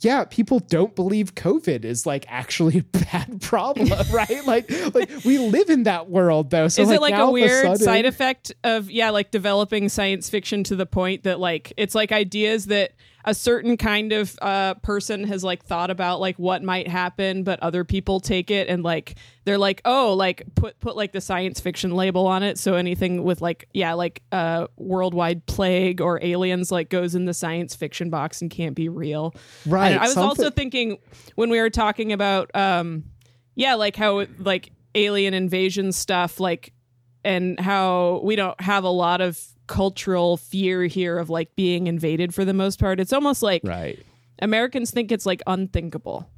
yeah, 0.00 0.24
people 0.24 0.58
don't 0.58 0.96
believe 0.96 1.36
COVID 1.36 1.84
is 1.84 2.06
like 2.06 2.24
actually 2.28 2.78
a 2.80 2.82
bad 2.82 3.40
problem, 3.40 3.88
right? 4.12 4.44
Like, 4.44 4.68
like 4.94 5.10
we 5.24 5.38
live 5.38 5.70
in 5.70 5.84
that 5.84 6.10
world 6.10 6.50
though. 6.50 6.66
So 6.68 6.82
Is 6.82 6.88
like, 6.88 6.96
it 6.96 7.00
like 7.02 7.14
a 7.14 7.30
weird 7.30 7.62
sudden- 7.62 7.76
side 7.78 8.04
effect 8.04 8.52
of 8.64 8.90
yeah, 8.90 9.10
like 9.10 9.30
developing 9.30 9.88
science 9.88 10.28
fiction 10.28 10.64
to 10.64 10.76
the 10.76 10.86
point 10.86 11.22
that 11.22 11.38
like 11.38 11.72
it's 11.76 11.94
like 11.94 12.10
ideas 12.10 12.66
that 12.66 12.92
a 13.24 13.34
certain 13.34 13.76
kind 13.76 14.12
of 14.12 14.36
uh, 14.42 14.74
person 14.74 15.24
has 15.24 15.44
like 15.44 15.64
thought 15.64 15.90
about 15.90 16.20
like 16.20 16.38
what 16.38 16.62
might 16.62 16.88
happen, 16.88 17.44
but 17.44 17.60
other 17.60 17.84
people 17.84 18.20
take 18.20 18.50
it 18.50 18.68
and 18.68 18.82
like 18.82 19.16
they're 19.44 19.58
like, 19.58 19.80
oh, 19.84 20.14
like 20.14 20.42
put 20.54 20.78
put 20.80 20.96
like 20.96 21.12
the 21.12 21.20
science 21.20 21.60
fiction 21.60 21.92
label 21.92 22.26
on 22.26 22.42
it. 22.42 22.58
So 22.58 22.74
anything 22.74 23.22
with 23.24 23.40
like 23.40 23.68
yeah, 23.72 23.94
like 23.94 24.22
uh, 24.32 24.66
worldwide 24.76 25.46
plague 25.46 26.00
or 26.00 26.18
aliens 26.22 26.72
like 26.72 26.88
goes 26.88 27.14
in 27.14 27.24
the 27.24 27.34
science 27.34 27.74
fiction 27.74 28.10
box 28.10 28.42
and 28.42 28.50
can't 28.50 28.74
be 28.74 28.88
real. 28.88 29.34
Right. 29.66 29.92
And 29.92 30.00
I 30.00 30.04
was 30.04 30.14
something- 30.14 30.44
also 30.44 30.50
thinking 30.50 30.98
when 31.34 31.50
we 31.50 31.60
were 31.60 31.70
talking 31.70 32.12
about 32.12 32.50
um, 32.54 33.04
yeah, 33.54 33.74
like 33.74 33.96
how 33.96 34.26
like 34.38 34.72
alien 34.94 35.34
invasion 35.34 35.92
stuff, 35.92 36.40
like 36.40 36.72
and 37.24 37.58
how 37.60 38.20
we 38.24 38.34
don't 38.36 38.60
have 38.60 38.84
a 38.84 38.90
lot 38.90 39.20
of 39.20 39.40
cultural 39.72 40.36
fear 40.36 40.82
here 40.84 41.16
of 41.18 41.30
like 41.30 41.56
being 41.56 41.86
invaded 41.86 42.34
for 42.34 42.44
the 42.44 42.52
most 42.52 42.78
part. 42.78 43.00
It's 43.00 43.12
almost 43.12 43.42
like 43.42 43.62
right. 43.64 43.98
Americans 44.40 44.90
think 44.90 45.10
it's 45.10 45.24
like 45.24 45.40
unthinkable, 45.46 46.28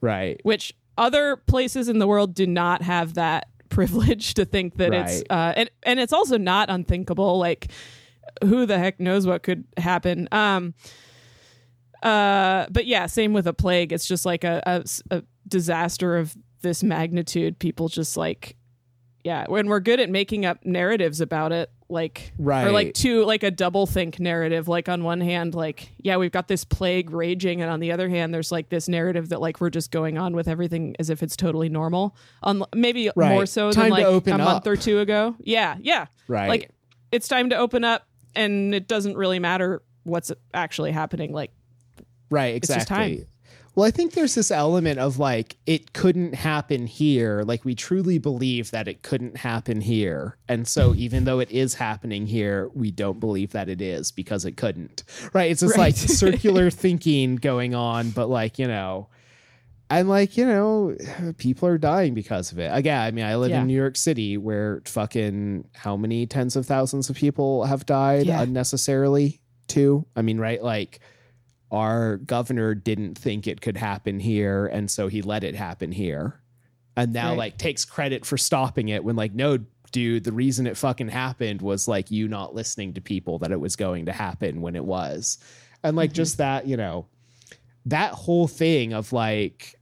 Right. 0.00 0.38
which 0.44 0.72
other 0.96 1.36
places 1.36 1.88
in 1.88 1.98
the 1.98 2.06
world 2.06 2.34
do 2.34 2.46
not 2.46 2.82
have 2.82 3.14
that 3.14 3.48
privilege 3.68 4.34
to 4.34 4.44
think 4.44 4.76
that 4.76 4.94
it's 4.94 5.24
uh 5.28 5.52
and 5.56 5.68
and 5.82 5.98
it's 5.98 6.12
also 6.12 6.38
not 6.38 6.70
unthinkable 6.70 7.36
like 7.40 7.72
who 8.44 8.64
the 8.66 8.78
heck 8.78 9.00
knows 9.00 9.26
what 9.26 9.42
could 9.42 9.64
happen 9.76 10.28
um 10.30 10.72
uh 12.04 12.66
but 12.70 12.86
yeah 12.86 13.06
same 13.06 13.32
with 13.32 13.48
a 13.48 13.52
plague 13.52 13.92
it's 13.92 14.06
just 14.06 14.24
like 14.24 14.44
a, 14.44 14.62
a, 14.66 14.84
a 15.16 15.22
disaster 15.48 16.16
of 16.16 16.36
this 16.62 16.84
magnitude 16.84 17.58
people 17.58 17.88
just 17.88 18.16
like 18.16 18.54
yeah 19.24 19.44
when 19.48 19.66
we're 19.66 19.80
good 19.80 19.98
at 19.98 20.08
making 20.10 20.44
up 20.46 20.64
narratives 20.64 21.20
about 21.20 21.50
it 21.50 21.70
like 21.94 22.32
right. 22.38 22.66
or 22.66 22.72
like 22.72 22.92
two 22.92 23.24
like 23.24 23.42
a 23.42 23.50
double 23.50 23.86
think 23.86 24.20
narrative 24.20 24.68
like 24.68 24.88
on 24.88 25.02
one 25.02 25.20
hand 25.22 25.54
like 25.54 25.92
yeah 25.98 26.18
we've 26.18 26.32
got 26.32 26.48
this 26.48 26.64
plague 26.64 27.10
raging 27.10 27.62
and 27.62 27.70
on 27.70 27.80
the 27.80 27.90
other 27.92 28.08
hand 28.10 28.34
there's 28.34 28.52
like 28.52 28.68
this 28.68 28.88
narrative 28.88 29.30
that 29.30 29.40
like 29.40 29.60
we're 29.60 29.70
just 29.70 29.90
going 29.90 30.18
on 30.18 30.34
with 30.34 30.48
everything 30.48 30.94
as 30.98 31.08
if 31.08 31.22
it's 31.22 31.36
totally 31.36 31.68
normal 31.70 32.14
on 32.42 32.62
maybe 32.74 33.10
Right. 33.16 33.30
more 33.32 33.46
so 33.46 33.72
Time 33.72 33.84
than 33.84 33.90
like 33.90 34.26
a 34.26 34.38
month 34.38 34.40
up. 34.40 34.66
or 34.66 34.76
two 34.76 34.98
ago 34.98 35.34
yeah 35.40 35.76
yeah 35.80 36.06
Right. 36.28 36.48
like 36.48 36.70
it's 37.10 37.28
time 37.28 37.48
to 37.50 37.56
open 37.56 37.84
up 37.84 38.06
and 38.34 38.74
it 38.74 38.88
doesn't 38.88 39.16
really 39.16 39.38
matter 39.38 39.82
what's 40.02 40.30
actually 40.52 40.92
happening 40.92 41.32
like 41.32 41.52
Right, 42.30 42.56
exactly. 42.56 43.26
Well, 43.76 43.86
I 43.86 43.90
think 43.90 44.12
there's 44.12 44.36
this 44.36 44.50
element 44.52 45.00
of 45.00 45.18
like 45.18 45.56
it 45.66 45.92
couldn't 45.92 46.34
happen 46.34 46.86
here. 46.86 47.42
Like 47.44 47.64
we 47.64 47.74
truly 47.74 48.18
believe 48.18 48.70
that 48.70 48.86
it 48.86 49.02
couldn't 49.02 49.36
happen 49.38 49.80
here. 49.80 50.36
And 50.48 50.68
so 50.68 50.94
even 50.94 51.24
though 51.24 51.40
it 51.40 51.50
is 51.50 51.74
happening 51.74 52.26
here, 52.26 52.70
we 52.74 52.92
don't 52.92 53.18
believe 53.18 53.50
that 53.52 53.68
it 53.68 53.80
is 53.82 54.12
because 54.12 54.44
it 54.44 54.56
couldn't. 54.56 55.02
Right? 55.32 55.50
It's 55.50 55.60
just 55.60 55.76
Right. 55.76 55.86
like 55.92 55.96
circular 55.96 56.70
thinking 56.70 57.34
going 57.36 57.74
on, 57.74 58.10
but 58.10 58.28
like, 58.28 58.60
you 58.60 58.68
know, 58.68 59.08
and 59.90 60.08
like, 60.08 60.36
you 60.36 60.46
know, 60.46 60.96
people 61.38 61.68
are 61.68 61.76
dying 61.78 62.14
because 62.14 62.52
of 62.52 62.58
it. 62.60 62.70
Again, 62.72 63.00
I 63.00 63.10
mean, 63.10 63.24
I 63.24 63.34
live 63.36 63.50
Yeah. 63.50 63.60
in 63.62 63.66
New 63.66 63.74
York 63.76 63.96
City 63.96 64.36
where 64.38 64.82
fucking 64.86 65.68
how 65.74 65.96
many 65.96 66.26
tens 66.26 66.54
of 66.56 66.64
thousands 66.64 67.10
of 67.10 67.16
people 67.16 67.64
have 67.64 67.84
died 67.86 68.26
Yeah. 68.26 68.40
unnecessarily 68.42 69.40
too? 69.66 70.06
I 70.14 70.22
mean, 70.22 70.38
right? 70.38 70.62
Like 70.62 71.00
our 71.70 72.18
governor 72.18 72.74
didn't 72.74 73.16
think 73.16 73.46
it 73.46 73.60
could 73.60 73.76
happen 73.76 74.20
here 74.20 74.66
and 74.66 74.90
so 74.90 75.08
he 75.08 75.22
let 75.22 75.44
it 75.44 75.54
happen 75.54 75.92
here. 75.92 76.40
And 76.96 77.12
now 77.12 77.30
Right. 77.30 77.38
like 77.38 77.58
takes 77.58 77.84
credit 77.84 78.24
for 78.24 78.38
stopping 78.38 78.88
it 78.88 79.02
when 79.02 79.16
like 79.16 79.34
no 79.34 79.58
dude 79.90 80.24
the 80.24 80.32
reason 80.32 80.66
it 80.66 80.76
fucking 80.76 81.08
happened 81.08 81.62
was 81.62 81.86
like 81.86 82.10
you 82.10 82.26
not 82.28 82.54
listening 82.54 82.94
to 82.94 83.00
people 83.00 83.38
that 83.38 83.52
it 83.52 83.60
was 83.60 83.76
going 83.76 84.06
to 84.06 84.12
happen 84.12 84.60
when 84.60 84.76
it 84.76 84.84
was. 84.84 85.38
And 85.82 85.96
like 85.96 86.10
mm-hmm. 86.10 86.16
just 86.16 86.38
that 86.38 86.66
you 86.66 86.76
know 86.76 87.06
that 87.86 88.12
whole 88.12 88.48
thing 88.48 88.92
of 88.92 89.12
like 89.12 89.74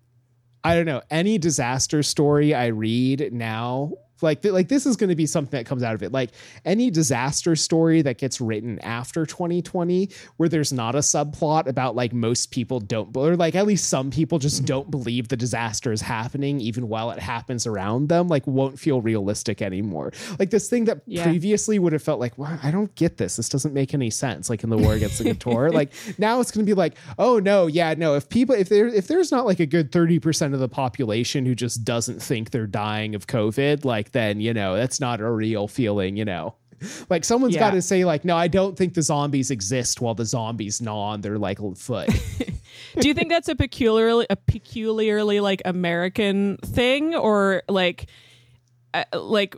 i 0.65 0.75
don't 0.75 0.87
know 0.87 1.03
any 1.11 1.39
disaster 1.39 2.03
story 2.03 2.55
i 2.55 2.67
read 2.67 3.33
now 3.33 3.93
like 4.23 4.43
th- 4.43 4.53
like 4.53 4.69
this 4.69 4.87
is 4.87 4.97
going 4.97 5.11
to 5.11 5.17
be 5.17 5.27
something 5.27 5.59
that 5.59 5.67
comes 5.67 5.83
out 5.83 5.95
of 5.95 6.03
it. 6.03 6.13
Like 6.13 6.31
any 6.65 6.91
disaster 6.91 7.57
story 7.57 8.03
that 8.03 8.19
gets 8.19 8.41
written 8.41 8.79
after 8.81 9.27
2020 9.27 10.11
where 10.37 10.49
there's 10.49 10.73
not 10.73 10.95
a 10.95 10.99
subplot 10.99 11.67
about 11.67 11.95
like 11.95 12.13
most 12.13 12.51
people 12.51 12.81
don't 12.81 13.17
or 13.17 13.37
like 13.37 13.55
at 13.55 13.67
least 13.67 13.89
some 13.89 14.11
people 14.11 14.39
just 14.39 14.59
mm-hmm. 14.59 14.67
don't 14.67 14.91
believe 14.91 15.29
the 15.29 15.37
disaster 15.37 15.93
is 15.93 16.01
happening 16.01 16.61
even 16.61 16.89
while 16.89 17.11
it 17.11 17.19
happens 17.19 17.67
around 17.67 18.09
them 18.09 18.29
like 18.29 18.47
won't 18.47 18.79
feel 18.79 19.01
realistic 19.01 19.63
anymore. 19.63 20.13
Like 20.39 20.51
this 20.51 20.69
thing 20.69 20.85
that 20.87 21.03
Yeah. 21.07 21.25
previously 21.25 21.79
would 21.79 21.93
have 21.93 22.03
felt 22.03 22.21
like 22.21 22.39
well, 22.39 22.59
i 22.63 22.71
don't 22.71 22.95
get 22.95 23.17
this. 23.17 23.37
This 23.37 23.49
doesn't 23.49 23.75
make 23.75 23.95
any 23.95 24.11
sense 24.11 24.49
like 24.51 24.65
in 24.65 24.71
the 24.71 24.79
war 24.79 24.95
against 24.95 25.19
the 25.19 25.25
Chtorr 25.25 25.73
like 25.81 25.93
now 26.19 26.41
it's 26.41 26.51
going 26.51 26.65
to 26.65 26.71
be 26.71 26.75
like 26.75 26.95
oh 27.19 27.39
no 27.39 27.67
yeah 27.67 27.95
no 27.97 28.15
if 28.15 28.29
people 28.29 28.55
if 28.55 28.69
there 28.69 28.87
if 28.87 29.09
there's 29.09 29.31
not 29.31 29.47
like 29.47 29.61
a 29.61 29.67
good 29.67 29.91
30% 29.91 30.55
of 30.55 30.61
the 30.61 30.69
population 30.69 31.45
who 31.47 31.55
just 31.55 31.85
doesn't 31.85 32.23
think 32.23 32.51
they're 32.51 32.67
dying 32.67 33.15
of 33.15 33.27
covid 33.27 33.85
like 33.85 34.12
then 34.13 34.41
you 34.41 34.53
know 34.55 34.77
that's 34.77 35.01
not 35.01 35.21
a 35.21 35.31
real 35.31 35.67
feeling 35.69 36.17
you 36.17 36.25
know 36.25 36.55
like 37.11 37.25
someone's 37.25 37.55
Yeah. 37.55 37.61
got 37.61 37.71
to 37.73 37.83
say 37.83 38.05
like 38.05 38.25
no 38.25 38.37
i 38.37 38.49
don't 38.49 38.77
think 38.77 38.95
the 38.95 39.03
zombies 39.03 39.51
exist 39.51 40.01
while 40.01 40.15
the 40.15 40.25
zombies 40.25 40.81
gnaw 40.81 41.13
on 41.13 41.21
their 41.21 41.39
like 41.39 41.59
foot 41.77 42.09
do 43.01 43.09
you 43.09 43.15
think 43.15 43.29
that's 43.31 43.49
a 43.49 43.55
peculiarly 43.55 44.27
a 44.31 44.37
peculiarly 44.37 45.41
like 45.41 45.63
american 45.65 46.57
thing 46.59 47.15
or 47.15 47.63
like 47.69 48.07
uh, 48.95 49.05
like 49.15 49.57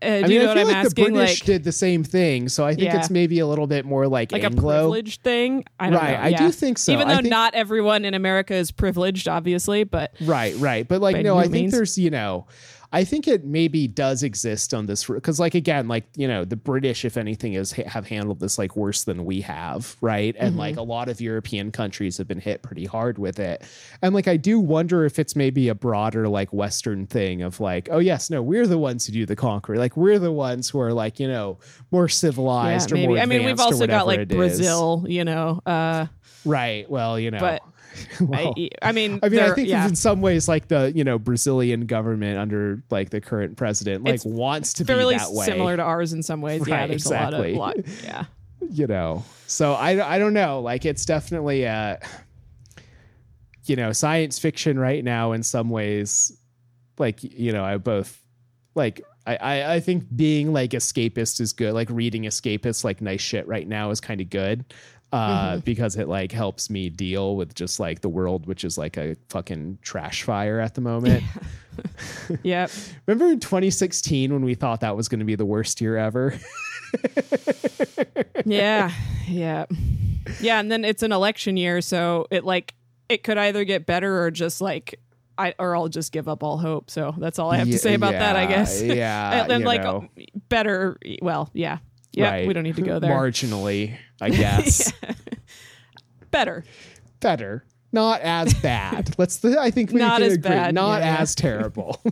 uh, 0.00 0.06
do 0.20 0.24
i 0.24 0.28
mean 0.28 0.30
you 0.30 0.38
know 0.38 0.44
i 0.44 0.54
what 0.54 0.56
feel 0.56 0.68
i'm 0.68 0.74
like 0.84 0.88
the 0.94 1.02
british 1.10 1.40
like 1.40 1.46
did 1.46 1.64
the 1.64 1.72
same 1.72 2.04
thing 2.04 2.48
so 2.48 2.64
i 2.64 2.70
think 2.74 2.84
Yeah. 2.84 2.98
it's 2.98 3.10
maybe 3.10 3.40
a 3.40 3.46
little 3.46 3.66
bit 3.66 3.84
more 3.84 4.06
like, 4.06 4.30
like 4.30 4.42
a 4.42 4.46
anglo 4.46 4.72
privileged 4.72 5.22
thing 5.22 5.64
i 5.80 5.90
don't 5.90 5.98
Right, 6.00 6.16
I 6.18 6.32
do 6.32 6.50
think 6.52 6.78
so. 6.78 6.92
even 6.92 7.08
though 7.08 7.16
think- 7.16 7.28
not 7.28 7.54
everyone 7.54 8.04
in 8.04 8.14
america 8.14 8.54
is 8.54 8.70
privileged 8.70 9.26
obviously 9.28 9.82
but 9.84 10.12
Right, 10.20 10.54
right. 10.56 10.86
But 10.86 11.00
like, 11.00 11.16
no, 11.16 11.22
no 11.34 11.38
I 11.38 11.48
think 11.48 11.70
there's, 11.72 11.98
you 11.98 12.10
know, 12.10 12.46
I 12.90 13.04
think 13.04 13.28
it 13.28 13.44
maybe 13.44 13.86
does 13.86 14.22
exist 14.22 14.72
on 14.72 14.86
this 14.86 15.04
because, 15.06 15.38
like, 15.38 15.54
again, 15.54 15.88
like 15.88 16.04
you 16.16 16.26
know, 16.26 16.44
the 16.44 16.56
British, 16.56 17.04
if 17.04 17.16
anything, 17.16 17.52
is 17.54 17.72
have 17.72 18.06
handled 18.06 18.40
this 18.40 18.58
like 18.58 18.76
worse 18.76 19.04
than 19.04 19.24
we 19.24 19.40
have, 19.42 19.96
right? 20.00 20.34
And 20.38 20.48
Mm-hmm. 20.52 20.58
like 20.58 20.76
a 20.78 20.82
lot 20.82 21.08
of 21.10 21.20
European 21.20 21.70
countries 21.70 22.16
have 22.16 22.26
been 22.26 22.40
hit 22.40 22.62
pretty 22.62 22.86
hard 22.86 23.18
with 23.18 23.38
it. 23.38 23.62
And 24.00 24.14
like, 24.14 24.26
I 24.26 24.36
do 24.38 24.58
wonder 24.58 25.04
if 25.04 25.18
it's 25.18 25.36
maybe 25.36 25.68
a 25.68 25.74
broader 25.74 26.26
like 26.28 26.52
Western 26.52 27.06
thing 27.06 27.42
of 27.42 27.60
like, 27.60 27.88
oh 27.90 27.98
yes, 27.98 28.30
no, 28.30 28.42
we're 28.42 28.66
the 28.66 28.78
ones 28.78 29.06
who 29.06 29.12
do 29.12 29.26
the 29.26 29.36
conquering. 29.36 29.78
Like, 29.78 29.96
we're 29.96 30.18
the 30.18 30.32
ones 30.32 30.70
who 30.70 30.80
are 30.80 30.92
like, 30.94 31.20
you 31.20 31.28
know, 31.28 31.58
more 31.90 32.04
yeah, 32.04 32.08
civilized 32.12 32.92
or 32.92 32.94
maybe 32.94 33.08
more. 33.14 33.18
i 33.18 33.26
mean 33.26 33.44
we've 33.44 33.60
also 33.60 33.86
got 33.86 34.06
like 34.06 34.20
it 34.20 34.32
is. 34.32 34.36
brazil 34.36 35.04
you 35.08 35.24
know 35.24 35.60
uh 35.66 36.06
right? 36.44 36.88
Well, 36.90 37.18
you 37.18 37.30
know, 37.30 37.38
but 37.40 37.62
well, 38.20 38.54
I, 38.56 38.68
I 38.82 38.92
mean 38.92 39.20
I 39.22 39.28
mean, 39.28 39.40
I 39.40 39.54
think 39.54 39.68
yeah. 39.68 39.86
in 39.86 39.96
some 39.96 40.20
ways, 40.20 40.48
like 40.48 40.68
the 40.68 40.92
you 40.94 41.04
know 41.04 41.18
Brazilian 41.18 41.86
government 41.86 42.38
under 42.38 42.82
like 42.90 43.10
the 43.10 43.20
current 43.20 43.56
president, 43.56 44.04
like 44.04 44.16
It's 44.16 44.24
wants 44.24 44.72
to 44.74 44.84
fairly 44.84 45.14
be 45.14 45.18
that 45.18 45.32
way. 45.32 45.46
similar 45.46 45.76
to 45.76 45.82
ours 45.82 46.12
in 46.12 46.22
some 46.22 46.40
ways. 46.40 46.62
yeah, 46.66 46.86
there's 46.86 47.02
exactly. 47.02 47.54
a 47.54 47.58
lot 47.58 47.78
of 47.78 47.86
lot. 47.86 47.94
Yeah, 48.04 48.24
you 48.70 48.86
know, 48.86 49.24
so 49.46 49.72
I 49.74 50.14
I 50.16 50.18
don't 50.18 50.34
know. 50.34 50.60
Like 50.60 50.84
it's 50.84 51.04
definitely 51.04 51.66
uh 51.66 51.96
you 53.64 53.76
know 53.76 53.92
science 53.92 54.38
fiction 54.38 54.78
right 54.78 55.02
now 55.02 55.32
in 55.32 55.42
some 55.42 55.70
ways. 55.70 56.36
Like 56.98 57.22
you 57.22 57.52
know, 57.52 57.64
I 57.64 57.76
both 57.78 58.20
like. 58.74 59.02
I, 59.26 59.36
I, 59.36 59.74
I 59.74 59.80
think 59.80 60.06
being 60.16 60.54
like 60.54 60.70
escapist 60.70 61.38
is 61.38 61.52
good. 61.52 61.74
Like 61.74 61.90
reading 61.90 62.22
escapist, 62.22 62.82
like 62.82 63.02
nice 63.02 63.20
shit 63.20 63.46
right 63.46 63.68
now 63.68 63.90
is 63.90 64.00
kind 64.00 64.22
of 64.22 64.30
good. 64.30 64.64
Uh, 65.10 65.52
Mm-hmm. 65.52 65.60
because 65.60 65.96
it 65.96 66.06
like 66.06 66.32
helps 66.32 66.68
me 66.68 66.90
deal 66.90 67.34
with 67.34 67.54
just 67.54 67.80
like 67.80 68.02
the 68.02 68.10
world, 68.10 68.46
which 68.46 68.62
is 68.62 68.76
like 68.76 68.98
a 68.98 69.16
fucking 69.30 69.78
trash 69.80 70.22
fire 70.22 70.60
at 70.60 70.74
the 70.74 70.82
moment. 70.82 71.24
yep. 72.42 72.70
Remember 73.06 73.32
in 73.32 73.40
2016 73.40 74.30
when 74.32 74.44
we 74.44 74.54
thought 74.54 74.80
that 74.80 74.96
was 74.96 75.08
going 75.08 75.20
to 75.20 75.24
be 75.24 75.34
the 75.34 75.46
worst 75.46 75.80
year 75.80 75.96
ever? 75.96 76.34
yeah, 78.44 78.90
yeah, 79.26 79.66
yeah. 80.40 80.60
And 80.60 80.70
then 80.70 80.84
it's 80.84 81.02
an 81.02 81.12
election 81.12 81.56
year, 81.56 81.80
so 81.80 82.26
it 82.30 82.44
like 82.44 82.74
it 83.08 83.22
could 83.22 83.38
either 83.38 83.64
get 83.64 83.86
better 83.86 84.22
or 84.22 84.30
just 84.30 84.60
like 84.60 85.00
I 85.36 85.54
or 85.58 85.76
I'll 85.76 85.88
just 85.88 86.12
give 86.12 86.28
up 86.28 86.42
all 86.42 86.58
hope. 86.58 86.90
So 86.90 87.14
that's 87.16 87.38
all 87.38 87.50
I 87.50 87.56
have 87.56 87.68
to 87.68 87.78
say 87.78 87.94
about 87.94 88.12
that, 88.12 88.36
I 88.36 88.46
guess. 88.46 88.82
yeah, 88.82 89.46
and 89.48 89.64
like 89.64 89.82
know. 89.82 90.08
better. 90.48 90.98
Well, 91.22 91.50
yeah, 91.52 91.78
yeah. 92.18 92.30
Right. 92.30 92.46
We 92.48 92.52
don't 92.54 92.64
need 92.64 92.76
to 92.76 92.82
go 92.82 92.98
there. 92.98 93.10
Marginally, 93.10 93.96
I 94.20 94.30
guess. 94.42 94.92
better. 96.30 96.64
Better. 97.20 97.64
Not 97.90 98.20
as 98.20 98.52
bad. 98.54 99.14
Let's. 99.18 99.38
Th- 99.38 99.56
I 99.56 99.70
think 99.70 99.92
we 99.92 99.98
Not 100.00 100.18
can 100.20 100.26
as 100.26 100.34
agree. 100.34 100.50
bad, 100.50 100.74
Not 100.74 101.00
yeah, 101.00 101.16
as 101.20 101.34
terrible. 101.34 101.98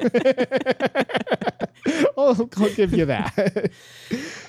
I'll, 2.19 2.49
I'll 2.57 2.75
give 2.75 2.93
you 2.95 3.05
that. 3.07 3.71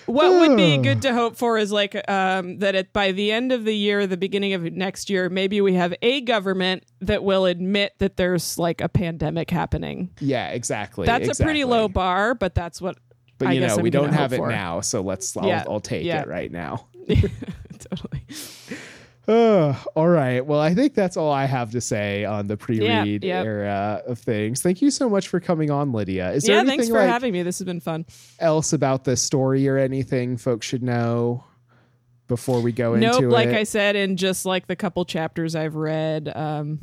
What 0.06 0.32
would 0.40 0.56
be 0.58 0.78
good 0.78 1.02
to 1.02 1.14
hope 1.14 1.36
for 1.36 1.58
is 1.58 1.70
like 1.72 1.96
um, 2.10 2.60
that 2.60 2.76
at, 2.76 2.94
by 2.94 3.12
the 3.12 3.32
end 3.34 3.52
of 3.52 3.66
the 3.66 3.76
year, 3.76 4.08
the 4.08 4.16
beginning 4.18 4.54
of 4.54 4.64
next 4.64 5.10
year, 5.10 5.30
maybe 5.30 5.60
we 5.60 5.74
have 5.74 5.94
a 6.02 6.22
government 6.22 6.84
that 7.02 7.24
will 7.24 7.46
admit 7.46 7.94
that 8.00 8.16
there's 8.16 8.58
like 8.58 8.80
a 8.80 8.88
pandemic 8.88 9.50
happening. 9.52 10.10
yeah, 10.20 10.48
exactly. 10.50 11.06
That's 11.06 11.40
a 11.40 11.44
pretty 11.44 11.66
low 11.66 11.90
bar, 11.90 12.36
but 12.36 12.56
that's 12.56 12.82
what 12.82 12.98
But 13.38 13.54
you 13.54 13.60
guess 13.60 13.78
know, 13.78 13.84
we 13.84 13.90
don't 13.90 14.14
have 14.14 14.34
it 14.34 14.38
for. 14.38 14.50
now, 14.50 14.82
so 14.82 15.02
let's. 15.02 15.36
I'll, 15.38 15.48
Yeah, 15.48 15.64
I'll 15.68 15.80
take 15.80 16.04
yeah. 16.04 16.22
it 16.22 16.28
right 16.28 16.52
now. 16.52 16.88
totally. 17.80 18.24
Uh, 19.28 19.76
all 19.94 20.08
right. 20.08 20.46
Well, 20.46 20.62
I 20.62 20.74
think 20.74 20.94
that's 20.94 21.18
all 21.18 21.34
I 21.34 21.44
have 21.44 21.72
to 21.72 21.82
say 21.82 22.24
on 22.24 22.48
the 22.48 22.56
pre-read 22.56 23.26
Yeah, 23.26 23.40
yep. 23.40 23.46
era 23.46 24.02
of 24.08 24.20
things. 24.20 24.62
Thank 24.62 24.82
you 24.82 24.90
so 24.90 25.10
much 25.10 25.28
for 25.28 25.42
coming 25.42 25.70
on, 25.70 25.92
Lydia. 25.92 26.32
Is 26.32 26.44
there 26.44 26.56
yeah, 26.56 26.62
anything 26.62 26.80
thanks 26.80 26.90
for 26.90 27.00
like, 27.00 27.10
having 27.10 27.34
me. 27.34 27.44
This 27.44 27.60
has 27.60 27.66
been 27.66 27.82
fun. 27.82 28.06
else 28.40 28.72
about 28.72 29.04
the 29.04 29.18
story 29.18 29.68
or 29.68 29.78
anything 29.78 30.38
folks 30.38 30.66
should 30.66 30.82
know 30.82 31.44
before 32.30 32.62
we 32.62 32.72
go 32.72 32.96
Nope, 32.96 33.16
into 33.16 33.30
like 33.30 33.48
it? 33.48 33.52
Like 33.52 33.60
I 33.60 33.64
said, 33.64 33.98
in 33.98 34.16
just 34.16 34.46
like 34.46 34.68
the 34.68 34.78
couple 34.78 35.04
chapters 35.04 35.56
I've 35.56 35.76
read, 35.76 36.32
um, 36.34 36.80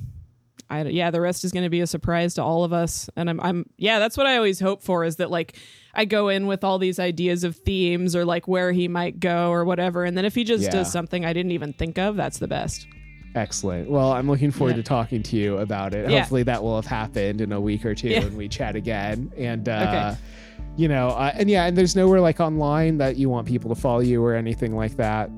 I 0.68 0.82
yeah, 0.82 1.10
the 1.10 1.22
rest 1.22 1.44
is 1.44 1.52
going 1.52 1.64
to 1.64 1.70
be 1.70 1.80
a 1.80 1.86
surprise 1.86 2.34
to 2.34 2.42
all 2.42 2.64
of 2.64 2.74
us, 2.74 3.08
and 3.16 3.30
I'm 3.30 3.40
I'm 3.40 3.70
yeah, 3.78 3.98
that's 3.98 4.18
what 4.18 4.26
I 4.26 4.36
always 4.36 4.60
hope 4.60 4.82
for 4.82 5.04
is 5.04 5.16
that 5.16 5.30
like 5.30 5.56
I 5.96 6.04
go 6.04 6.28
in 6.28 6.46
with 6.46 6.64
all 6.64 6.78
these 6.78 6.98
ideas 6.98 7.44
of 7.44 7.56
themes 7.56 8.14
or 8.16 8.24
like 8.24 8.46
where 8.48 8.72
he 8.72 8.88
might 8.88 9.20
go 9.20 9.50
or 9.50 9.64
whatever, 9.64 10.04
and 10.04 10.16
then 10.16 10.24
if 10.24 10.34
he 10.34 10.44
just 10.44 10.64
Yeah. 10.64 10.70
does 10.70 10.90
something 10.92 11.24
I 11.24 11.32
didn't 11.32 11.52
even 11.52 11.72
think 11.72 11.98
of, 11.98 12.16
that's 12.16 12.38
the 12.38 12.48
best. 12.48 12.86
Excellent. 13.34 13.90
Well, 13.90 14.12
I'm 14.12 14.28
looking 14.30 14.50
forward 14.52 14.72
Yeah. 14.76 14.82
to 14.82 14.82
talking 14.84 15.22
to 15.24 15.36
you 15.36 15.58
about 15.58 15.92
it. 15.94 16.08
Yeah. 16.08 16.20
Hopefully, 16.20 16.44
that 16.44 16.62
will 16.62 16.76
have 16.76 16.86
happened 16.86 17.40
in 17.40 17.50
a 17.52 17.60
week 17.60 17.84
or 17.84 17.94
two 17.94 18.08
Yeah. 18.08 18.20
when 18.20 18.36
we 18.36 18.48
chat 18.48 18.76
again. 18.76 19.32
And, 19.36 19.68
uh, 19.68 20.12
Okay. 20.12 20.20
you 20.76 20.86
know, 20.88 21.08
uh, 21.08 21.32
and 21.34 21.50
yeah, 21.50 21.66
and 21.66 21.76
there's 21.76 21.96
nowhere 21.96 22.20
like 22.20 22.38
online 22.40 22.98
that 22.98 23.16
you 23.16 23.28
want 23.28 23.46
people 23.48 23.74
to 23.74 23.80
follow 23.80 24.00
you 24.00 24.22
or 24.22 24.34
anything 24.34 24.76
like 24.76 24.96
that. 24.98 25.30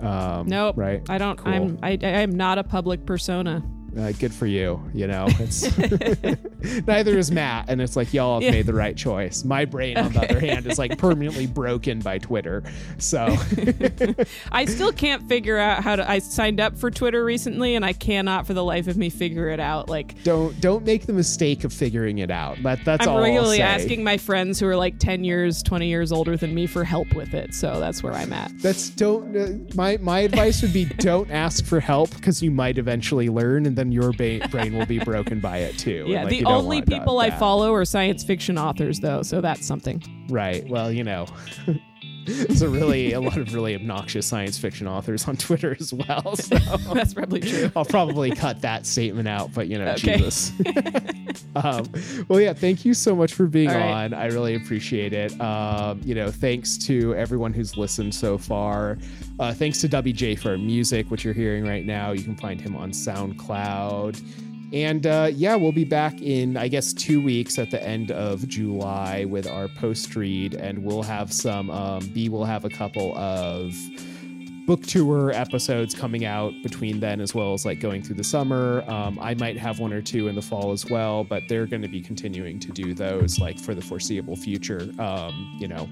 Um, 0.00 0.48
Nope, 0.48 0.76
Right. 0.76 1.00
I 1.08 1.16
don't. 1.18 1.36
Cool. 1.38 1.52
I'm 1.52 1.78
I 1.82 1.90
I 2.02 2.22
am 2.22 2.32
not 2.32 2.58
a 2.58 2.64
public 2.64 3.06
persona. 3.06 3.62
Uh, 3.96 4.12
good 4.12 4.34
for 4.34 4.46
you. 4.46 4.82
You 4.92 5.06
know, 5.06 5.26
it's 5.38 5.76
neither 6.86 7.16
is 7.16 7.30
Matt, 7.30 7.66
and 7.68 7.80
it's 7.80 7.96
like 7.96 8.12
y'all 8.12 8.34
have 8.40 8.42
Yeah. 8.42 8.50
made 8.50 8.66
the 8.66 8.74
right 8.74 8.96
choice. 8.96 9.44
My 9.44 9.64
brain, 9.64 9.96
on 9.96 10.12
the 10.12 10.22
other 10.22 10.40
hand, 10.40 10.66
is 10.66 10.78
like 10.78 10.98
permanently 10.98 11.46
broken 11.46 12.00
by 12.00 12.18
Twitter. 12.18 12.62
So 12.98 13.36
I 14.52 14.64
still 14.64 14.92
can't 14.92 15.28
figure 15.28 15.58
out 15.58 15.82
how 15.84 15.96
to. 15.96 16.08
I 16.10 16.18
signed 16.18 16.60
up 16.60 16.76
for 16.76 16.90
Twitter 16.90 17.24
recently, 17.24 17.74
and 17.76 17.84
I 17.84 17.92
cannot 17.92 18.46
for 18.46 18.54
the 18.54 18.64
life 18.64 18.88
of 18.88 18.96
me 18.96 19.10
figure 19.10 19.48
it 19.48 19.60
out. 19.60 19.88
Like 19.88 20.22
don't 20.24 20.58
don't 20.60 20.84
make 20.84 21.06
the 21.06 21.12
mistake 21.12 21.64
of 21.64 21.72
figuring 21.72 22.18
it 22.18 22.30
out. 22.30 22.62
That 22.62 22.84
that's 22.84 23.06
I'm 23.06 23.10
all. 23.12 23.18
I'll 23.18 23.24
regularly 23.24 23.60
asking 23.60 24.02
my 24.02 24.18
friends 24.18 24.58
who 24.58 24.66
are 24.66 24.76
like 24.76 24.98
10 24.98 25.24
years, 25.24 25.62
20 25.62 25.86
years 25.88 26.10
older 26.12 26.36
than 26.36 26.54
me 26.54 26.66
for 26.66 26.84
help 26.84 27.14
with 27.14 27.34
it. 27.34 27.54
So 27.54 27.78
that's 27.80 28.02
where 28.02 28.12
I'm 28.12 28.32
at. 28.32 28.52
That's 28.60 28.90
don't. 28.90 29.36
Uh, 29.36 29.74
my 29.74 29.98
my 29.98 30.20
advice 30.20 30.62
would 30.62 30.72
be 30.72 30.84
don't 30.86 31.30
ask 31.30 31.64
for 31.64 31.80
help 31.80 32.10
because 32.16 32.42
you 32.42 32.50
might 32.50 32.78
eventually 32.78 33.28
learn, 33.28 33.66
and 33.66 33.76
then 33.76 33.83
your 33.92 34.12
ba- 34.12 34.46
brain 34.50 34.76
will 34.76 34.86
be 34.86 34.98
broken 34.98 35.40
by 35.40 35.58
it 35.58 35.78
too. 35.78 36.04
Yeah, 36.06 36.22
like, 36.24 36.30
the 36.30 36.44
only 36.44 36.80
that- 36.80 36.88
people 36.88 37.18
I 37.18 37.30
that. 37.30 37.38
follow 37.38 37.72
are 37.74 37.84
science 37.84 38.22
fiction 38.24 38.58
authors, 38.58 39.00
though, 39.00 39.22
so 39.22 39.40
that's 39.40 39.66
something. 39.66 40.02
Right. 40.28 40.66
Well, 40.68 40.90
you 40.92 41.04
know. 41.04 41.26
There's 42.26 42.62
a 42.62 42.68
really 42.68 43.12
a 43.12 43.20
lot 43.20 43.36
of 43.36 43.52
really 43.54 43.74
obnoxious 43.74 44.26
science 44.26 44.58
fiction 44.58 44.86
authors 44.86 45.26
on 45.28 45.36
Twitter 45.36 45.76
as 45.78 45.92
well. 45.92 46.36
So 46.44 46.58
that's 46.94 47.14
probably 47.14 47.40
true. 47.40 47.70
I'll 47.74 47.84
probably 47.84 48.30
cut 48.30 48.60
that 48.62 48.86
statement 48.86 49.28
out, 49.28 49.52
but 49.54 49.68
you 49.68 49.78
know, 49.78 49.92
Okay. 49.92 50.18
Jesus. 50.18 50.52
um, 51.56 51.90
well, 52.28 52.40
yeah, 52.40 52.52
thank 52.52 52.84
you 52.84 52.94
so 52.94 53.14
much 53.16 53.34
for 53.34 53.46
being 53.46 53.68
right. 53.68 54.04
on. 54.04 54.14
I 54.14 54.26
really 54.26 54.54
appreciate 54.54 55.12
it. 55.12 55.38
Um, 55.40 56.00
you 56.04 56.14
know, 56.14 56.30
thanks 56.30 56.76
to 56.86 57.14
everyone 57.14 57.52
who's 57.52 57.76
listened 57.76 58.14
so 58.14 58.36
far. 58.38 58.98
Uh, 59.38 59.52
thanks 59.52 59.80
to 59.80 59.88
WJ 59.88 60.38
for 60.38 60.50
our 60.50 60.58
music, 60.58 61.10
which 61.10 61.24
you're 61.24 61.34
hearing 61.34 61.66
right 61.66 61.84
now. 61.84 62.12
You 62.12 62.22
can 62.22 62.36
find 62.36 62.60
him 62.60 62.76
on 62.76 62.90
SoundCloud. 62.92 64.20
And 64.74 65.06
uh, 65.06 65.30
yeah, 65.32 65.54
we'll 65.54 65.70
be 65.70 65.84
back 65.84 66.20
in, 66.20 66.56
I 66.56 66.66
guess, 66.66 66.92
two 66.92 67.22
weeks 67.22 67.60
at 67.60 67.70
the 67.70 67.80
end 67.80 68.10
of 68.10 68.48
July 68.48 69.24
with 69.24 69.46
our 69.46 69.68
post 69.68 70.16
read, 70.16 70.54
and 70.54 70.82
we'll 70.82 71.04
have 71.04 71.32
some. 71.32 71.70
Um, 71.70 72.04
B 72.12 72.28
will 72.28 72.44
have 72.44 72.64
a 72.64 72.68
couple 72.68 73.16
of 73.16 73.72
book 74.66 74.82
tour 74.82 75.30
episodes 75.30 75.94
coming 75.94 76.24
out 76.24 76.52
between 76.64 76.98
then, 76.98 77.20
as 77.20 77.36
well 77.36 77.54
as 77.54 77.64
like 77.64 77.78
going 77.78 78.02
through 78.02 78.16
the 78.16 78.24
summer. 78.24 78.82
Um, 78.88 79.16
I 79.20 79.34
might 79.34 79.56
have 79.58 79.78
one 79.78 79.92
or 79.92 80.02
two 80.02 80.26
in 80.26 80.34
the 80.34 80.42
fall 80.42 80.72
as 80.72 80.90
well, 80.90 81.22
but 81.22 81.44
they're 81.48 81.66
going 81.66 81.82
to 81.82 81.88
be 81.88 82.00
continuing 82.00 82.58
to 82.58 82.72
do 82.72 82.94
those 82.94 83.38
like 83.38 83.60
for 83.60 83.76
the 83.76 83.82
foreseeable 83.82 84.34
future. 84.34 84.90
Um, 84.98 85.56
you 85.60 85.68
know, 85.68 85.88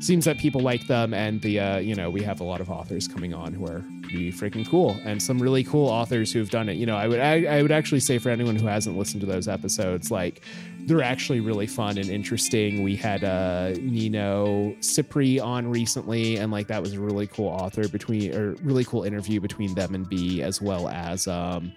seems 0.00 0.24
that 0.24 0.38
people 0.38 0.60
like 0.60 0.86
them, 0.86 1.14
and 1.14 1.40
the 1.42 1.60
uh, 1.60 1.78
you 1.78 1.94
know 1.94 2.10
we 2.10 2.22
have 2.22 2.40
a 2.40 2.44
lot 2.44 2.60
of 2.60 2.70
authors 2.70 3.06
coming 3.06 3.32
on 3.32 3.52
who 3.52 3.66
are 3.66 3.84
pretty 4.02 4.32
freaking 4.32 4.68
cool, 4.68 4.98
and 5.04 5.22
some 5.22 5.38
really 5.38 5.62
cool 5.62 5.88
authors 5.88 6.32
who've 6.32 6.50
done 6.50 6.68
it. 6.68 6.76
You 6.76 6.86
know, 6.86 6.96
I 6.96 7.06
would 7.06 7.20
I, 7.20 7.44
I 7.44 7.62
would 7.62 7.70
actually 7.72 8.00
say 8.00 8.18
for 8.18 8.30
anyone 8.30 8.56
who 8.56 8.66
hasn't 8.66 8.96
listened 8.96 9.20
to 9.20 9.26
those 9.26 9.46
episodes, 9.46 10.10
like 10.10 10.42
they're 10.86 11.02
actually 11.02 11.40
really 11.40 11.66
fun 11.66 11.98
and 11.98 12.08
interesting. 12.08 12.82
We 12.82 12.96
had 12.96 13.22
uh, 13.22 13.74
Nino 13.80 14.74
Cipri 14.80 15.42
on 15.42 15.70
recently, 15.70 16.36
and 16.36 16.50
like 16.50 16.66
that 16.68 16.82
was 16.82 16.94
a 16.94 17.00
really 17.00 17.26
cool 17.26 17.48
author 17.48 17.86
between 17.88 18.34
or 18.34 18.54
really 18.62 18.84
cool 18.84 19.04
interview 19.04 19.40
between 19.40 19.74
them 19.74 19.94
and 19.94 20.08
B, 20.08 20.42
as 20.42 20.60
well 20.60 20.88
as 20.88 21.28
um, 21.28 21.72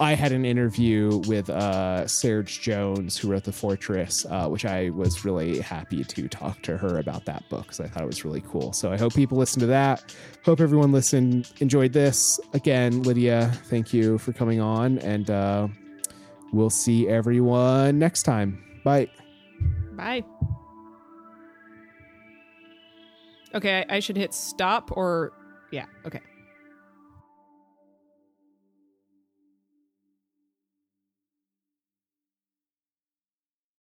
I 0.00 0.14
had 0.14 0.32
an 0.32 0.46
interview 0.46 1.20
with 1.28 1.50
uh, 1.50 2.00
S.A. 2.04 2.42
Jones, 2.42 3.18
who 3.18 3.30
wrote 3.30 3.44
The 3.44 3.52
Fortress, 3.52 4.24
uh, 4.24 4.48
which 4.48 4.64
I 4.64 4.88
was 4.90 5.26
really 5.26 5.60
happy 5.60 6.04
to 6.04 6.26
talk 6.26 6.62
to 6.62 6.78
her 6.78 6.98
about 6.98 7.26
that 7.26 7.46
book 7.50 7.64
because 7.64 7.80
I 7.80 7.86
thought 7.86 8.04
it 8.04 8.06
was 8.06 8.24
really 8.24 8.40
cool. 8.40 8.72
So 8.72 8.90
I 8.90 8.96
hope 8.96 9.12
people 9.12 9.36
listen 9.36 9.60
to 9.60 9.66
that. 9.66 10.16
Hope 10.42 10.60
everyone 10.60 10.90
listened, 10.90 11.52
enjoyed 11.60 11.92
this. 11.92 12.40
Again, 12.54 13.02
Lydia, 13.02 13.52
thank 13.64 13.92
you 13.92 14.16
for 14.16 14.32
coming 14.32 14.58
on, 14.58 14.98
and 15.00 15.28
uh, 15.28 15.68
we'll 16.50 16.70
see 16.70 17.06
everyone 17.06 17.98
next 17.98 18.22
time. 18.22 18.64
Bye. 18.82 19.10
Bye. 19.92 20.24
Okay, 23.54 23.84
I 23.86 23.96
I 23.96 24.00
should 24.00 24.16
hit 24.16 24.32
stop 24.32 24.96
or. 24.96 25.32
Yeah, 25.70 25.84
okay. 26.06 26.20